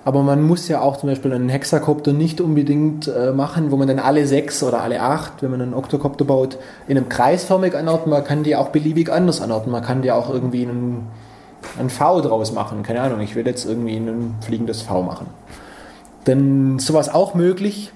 Aber 0.05 0.23
man 0.23 0.41
muss 0.41 0.69
ja 0.69 0.83
auch 0.83 0.99
zum 0.99 1.09
Beispiel 1.09 1.33
einen 1.33 1.49
Hexakopter 1.49 2.13
nicht 2.13 2.41
unbedingt 2.41 3.09
äh, 3.09 3.33
machen, 3.33 3.73
wo 3.73 3.77
man 3.77 3.89
dann 3.89 3.99
alle 3.99 4.25
sechs 4.29 4.63
oder 4.63 4.81
alle 4.81 5.03
acht, 5.03 5.43
wenn 5.43 5.51
man 5.51 5.61
einen 5.61 5.75
Oktokopter 5.75 6.25
baut, 6.25 6.59
in 6.87 6.97
einem 6.97 7.09
kreisförmig 7.09 7.75
anordnen. 7.75 8.11
Man 8.11 8.23
kann 8.23 8.45
die 8.45 8.55
auch 8.55 8.69
beliebig 8.69 9.11
anders 9.11 9.41
anordnen. 9.41 9.73
Man 9.73 9.83
kann 9.83 10.03
die 10.03 10.13
auch 10.13 10.31
irgendwie 10.31 10.63
einen, 10.63 11.09
einen 11.77 11.91
V 11.91 12.21
draus 12.21 12.53
machen. 12.53 12.85
Keine 12.85 13.01
Ahnung, 13.01 13.21
ich 13.21 13.35
will 13.35 13.45
jetzt 13.47 13.67
irgendwie 13.67 13.97
ein 13.97 14.37
fliegendes 14.43 14.83
V 14.83 15.03
machen. 15.03 15.27
Dann 16.23 16.79
sowas 16.79 17.13
auch 17.13 17.35
möglich. 17.35 17.91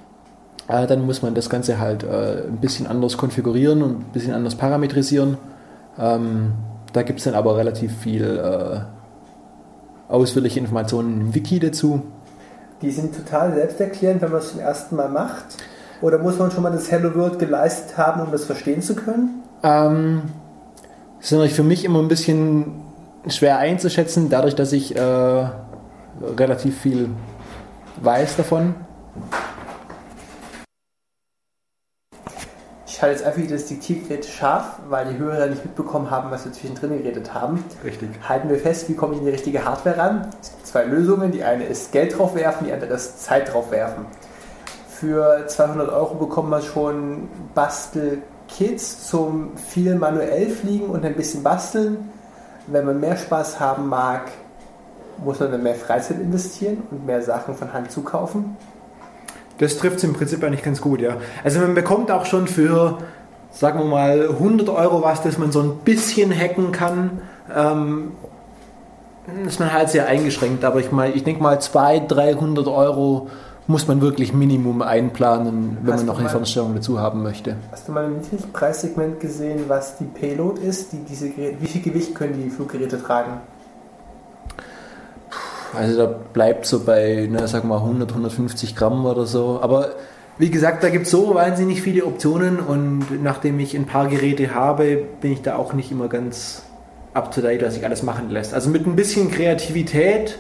Äh, 0.71 0.87
dann 0.87 1.05
muss 1.05 1.23
man 1.23 1.35
das 1.35 1.51
Ganze 1.51 1.79
halt 1.79 2.05
äh, 2.05 2.45
ein 2.47 2.59
bisschen 2.61 2.87
anders 2.87 3.17
konfigurieren 3.17 3.83
und 3.83 4.01
ein 4.01 4.13
bisschen 4.13 4.35
anders 4.35 4.55
parametrisieren. 4.55 5.39
Ähm, 5.99 6.53
da 6.93 7.03
gibt 7.03 7.19
es 7.19 7.25
dann 7.25 7.35
aber 7.35 7.57
relativ 7.57 7.97
viel 7.99 8.25
äh, 8.25 8.81
ausführliche 10.13 10.59
Informationen 10.59 11.21
im 11.21 11.35
Wiki 11.35 11.61
dazu. 11.61 12.03
Die 12.83 12.91
sind 12.91 13.15
total 13.15 13.55
selbsterklärend, 13.55 14.23
wenn 14.23 14.31
man 14.31 14.41
es 14.41 14.53
zum 14.53 14.61
ersten 14.61 14.97
Mal 14.97 15.09
macht. 15.09 15.45
Oder 16.01 16.19
muss 16.19 16.39
man 16.39 16.51
schon 16.51 16.63
mal 16.63 16.73
das 16.73 16.91
Hello 16.91 17.15
World 17.15 17.39
geleistet 17.39 17.99
haben, 17.99 18.23
um 18.23 18.33
das 18.33 18.45
verstehen 18.45 18.81
zu 18.81 18.95
können? 18.95 19.43
Ähm, 19.63 20.23
das 21.19 21.27
ist 21.27 21.33
natürlich 21.33 21.55
für 21.55 21.63
mich 21.63 21.85
immer 21.85 21.99
ein 21.99 22.09
bisschen 22.09 22.81
schwer 23.29 23.59
einzuschätzen, 23.59 24.31
dadurch, 24.31 24.55
dass 24.55 24.73
ich 24.73 24.97
äh, 24.97 25.47
relativ 26.39 26.79
viel 26.79 27.11
weiß 28.01 28.37
davon. 28.37 28.75
Ich 33.01 33.03
halte 33.03 33.19
jetzt 33.19 33.27
einfach 33.27 33.51
das 33.51 33.65
Diktiergerät 33.65 34.27
scharf, 34.27 34.79
weil 34.91 35.07
die 35.07 35.17
Hörer 35.17 35.47
nicht 35.47 35.65
mitbekommen 35.65 36.11
haben, 36.11 36.31
was 36.31 36.45
wir 36.45 36.53
zwischendrin 36.53 36.99
geredet 36.99 37.33
haben. 37.33 37.65
Richtig. 37.83 38.11
Halten 38.29 38.51
wir 38.51 38.59
fest, 38.59 38.91
wie 38.91 38.95
komme 38.95 39.15
ich 39.15 39.21
in 39.21 39.25
die 39.25 39.31
richtige 39.31 39.65
Hardware 39.65 39.97
ran? 39.97 40.29
Es 40.43 40.51
gibt 40.51 40.67
zwei 40.67 40.85
Lösungen. 40.85 41.33
Die 41.33 41.43
eine 41.43 41.65
ist 41.65 41.93
Geld 41.93 42.19
drauf 42.19 42.35
werfen, 42.35 42.67
die 42.67 42.75
andere 42.75 42.93
ist 42.93 43.25
Zeit 43.25 43.55
drauf 43.55 43.71
werfen. 43.71 44.05
Für 44.91 45.47
200 45.47 45.89
Euro 45.89 46.17
bekommt 46.17 46.51
man 46.51 46.61
schon 46.61 47.31
Bastelkits 47.55 49.09
zum 49.09 49.57
viel 49.57 49.95
manuell 49.95 50.51
fliegen 50.51 50.91
und 50.91 51.03
ein 51.03 51.15
bisschen 51.15 51.43
basteln. 51.43 52.11
Wenn 52.67 52.85
man 52.85 53.01
mehr 53.01 53.17
Spaß 53.17 53.61
haben 53.61 53.89
mag, 53.89 54.31
muss 55.25 55.41
man 55.41 55.51
dann 55.51 55.63
mehr 55.63 55.75
Freizeit 55.75 56.21
investieren 56.21 56.83
und 56.91 57.07
mehr 57.07 57.23
Sachen 57.23 57.55
von 57.55 57.73
Hand 57.73 57.91
zukaufen. 57.91 58.59
Das 59.61 59.77
trifft 59.77 59.99
es 59.99 60.05
im 60.05 60.15
Prinzip 60.15 60.43
eigentlich 60.43 60.63
ganz 60.63 60.81
gut, 60.81 61.03
ja. 61.03 61.19
Also 61.45 61.61
man 61.61 61.75
bekommt 61.75 62.11
auch 62.11 62.25
schon 62.25 62.47
für, 62.47 62.97
sagen 63.53 63.79
wir 63.79 63.85
mal, 63.85 64.29
100 64.31 64.71
Euro 64.71 65.03
was, 65.03 65.23
das 65.23 65.37
man 65.37 65.53
so 65.53 65.61
ein 65.61 65.77
bisschen 65.85 66.37
hacken 66.37 66.73
kann. 66.73 67.21
Ähm, 67.55 68.13
ist 69.47 69.61
man 69.61 69.71
halt 69.71 69.91
sehr 69.91 70.07
eingeschränkt, 70.09 70.65
aber 70.65 70.81
ich, 70.81 70.91
mein, 70.93 71.15
ich 71.15 71.25
denke 71.25 71.43
mal 71.43 71.61
200, 71.61 72.11
300 72.11 72.67
Euro 72.69 73.29
muss 73.67 73.87
man 73.87 74.01
wirklich 74.01 74.33
Minimum 74.33 74.81
einplanen, 74.81 75.77
wenn 75.83 75.93
hast 75.93 76.01
man 76.01 76.07
noch 76.07 76.19
eine 76.19 76.31
Fernsteuerung 76.31 76.75
dazu 76.75 76.99
haben 76.99 77.23
möchte. 77.23 77.57
Hast 77.71 77.87
du 77.87 77.93
mal 77.93 78.07
im 78.07 78.21
Preissegment 78.53 79.21
gesehen, 79.21 79.65
was 79.69 79.99
die 79.99 80.05
Payload 80.05 80.59
ist? 80.61 80.93
Die, 80.93 81.05
diese 81.05 81.29
Geräte, 81.29 81.61
wie 81.61 81.67
viel 81.67 81.83
Gewicht 81.83 82.15
können 82.15 82.43
die 82.43 82.49
Fluggeräte 82.49 83.01
tragen? 83.01 83.43
Also 85.77 85.97
da 85.97 86.07
bleibt 86.07 86.67
so 86.67 86.81
bei, 86.81 87.29
ne, 87.31 87.47
sag 87.47 87.65
mal 87.65 87.79
100, 87.79 88.11
150 88.11 88.77
Gramm 88.77 89.05
oder 89.07 89.27
so. 89.27 89.61
Aber 89.63 89.91
wie 90.39 90.51
gesagt, 90.51 90.83
da 90.83 90.89
gibt 90.89 91.05
es 91.05 91.11
so 91.11 91.35
wahnsinnig 91.35 91.83
viele 91.83 92.05
Optionen 92.05 92.59
und 92.61 93.23
nachdem 93.23 93.61
ich 93.61 93.77
ein 93.77 93.87
paar 93.87 94.09
Geräte 94.09 94.55
habe, 94.55 95.03
bin 95.21 95.33
ich 95.33 95.43
da 95.43 95.57
auch 95.57 95.73
nicht 95.73 95.91
immer 95.91 96.09
ganz 96.09 96.63
up 97.15 97.33
to 97.33 97.41
date, 97.41 97.63
was 97.63 97.75
sich 97.75 97.85
alles 97.85 98.03
machen 98.03 98.31
lässt. 98.31 98.55
Also 98.55 98.71
mit 98.71 98.87
ein 98.87 98.97
bisschen 98.97 99.31
Kreativität 99.31 100.39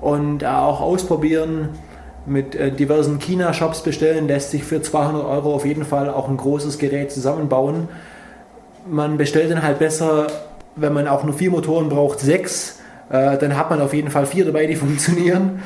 und 0.00 0.44
auch 0.44 0.80
ausprobieren, 0.80 1.70
mit 2.24 2.54
äh, 2.54 2.70
diversen 2.70 3.18
China-Shops 3.18 3.82
bestellen, 3.82 4.28
lässt 4.28 4.52
sich 4.52 4.64
für 4.64 4.80
200 4.80 5.24
Euro 5.24 5.54
auf 5.54 5.66
jeden 5.66 5.84
Fall 5.84 6.08
auch 6.08 6.28
ein 6.28 6.36
großes 6.36 6.78
Gerät 6.78 7.10
zusammenbauen. 7.10 7.88
Man 8.86 9.16
bestellt 9.16 9.50
dann 9.50 9.62
halt 9.62 9.78
besser, 9.78 10.28
wenn 10.76 10.92
man 10.92 11.08
auch 11.08 11.24
nur 11.24 11.34
vier 11.34 11.50
Motoren 11.50 11.88
braucht, 11.88 12.20
sechs. 12.20 12.78
Äh, 13.12 13.36
dann 13.36 13.56
hat 13.56 13.70
man 13.70 13.80
auf 13.80 13.92
jeden 13.94 14.10
Fall 14.10 14.26
vier 14.26 14.46
dabei, 14.46 14.66
die 14.66 14.76
funktionieren. 14.86 15.60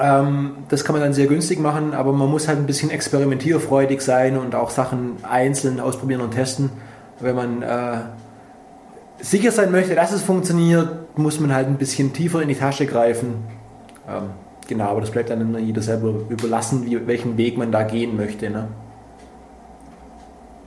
Ähm, 0.00 0.56
das 0.68 0.84
kann 0.84 0.94
man 0.94 1.02
dann 1.02 1.12
sehr 1.12 1.26
günstig 1.26 1.58
machen, 1.58 1.92
aber 1.92 2.12
man 2.12 2.30
muss 2.30 2.48
halt 2.48 2.58
ein 2.58 2.66
bisschen 2.66 2.90
experimentierfreudig 2.90 4.00
sein 4.00 4.38
und 4.38 4.54
auch 4.54 4.70
Sachen 4.70 5.16
einzeln 5.22 5.80
ausprobieren 5.80 6.20
und 6.20 6.30
testen. 6.30 6.70
Wenn 7.20 7.36
man 7.36 7.62
äh, 7.62 7.98
sicher 9.20 9.50
sein 9.50 9.70
möchte, 9.70 9.94
dass 9.94 10.12
es 10.12 10.22
funktioniert, 10.22 11.16
muss 11.18 11.38
man 11.38 11.54
halt 11.54 11.68
ein 11.68 11.76
bisschen 11.76 12.12
tiefer 12.12 12.42
in 12.42 12.48
die 12.48 12.56
Tasche 12.56 12.86
greifen. 12.86 13.44
Ähm, 14.08 14.30
genau, 14.66 14.86
aber 14.86 15.00
das 15.00 15.10
bleibt 15.10 15.30
dann 15.30 15.40
immer 15.40 15.58
jeder 15.58 15.82
selber 15.82 16.14
überlassen, 16.28 16.84
wie, 16.86 17.06
welchen 17.06 17.36
Weg 17.36 17.56
man 17.56 17.70
da 17.70 17.82
gehen 17.82 18.16
möchte. 18.16 18.50
Ne? 18.50 18.68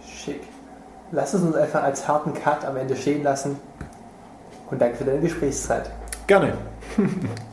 Schick. 0.06 0.42
Lass 1.12 1.34
es 1.34 1.42
uns 1.42 1.56
einfach 1.56 1.84
als 1.84 2.08
harten 2.08 2.34
Cut 2.34 2.66
am 2.66 2.78
Ende 2.78 2.96
stehen 2.96 3.24
lassen. 3.24 3.58
Und 4.70 4.82
danke 4.82 4.98
für 4.98 5.06
deine 5.06 5.22
Gesprächszeit. 5.22 5.90
Gerne. 6.28 6.54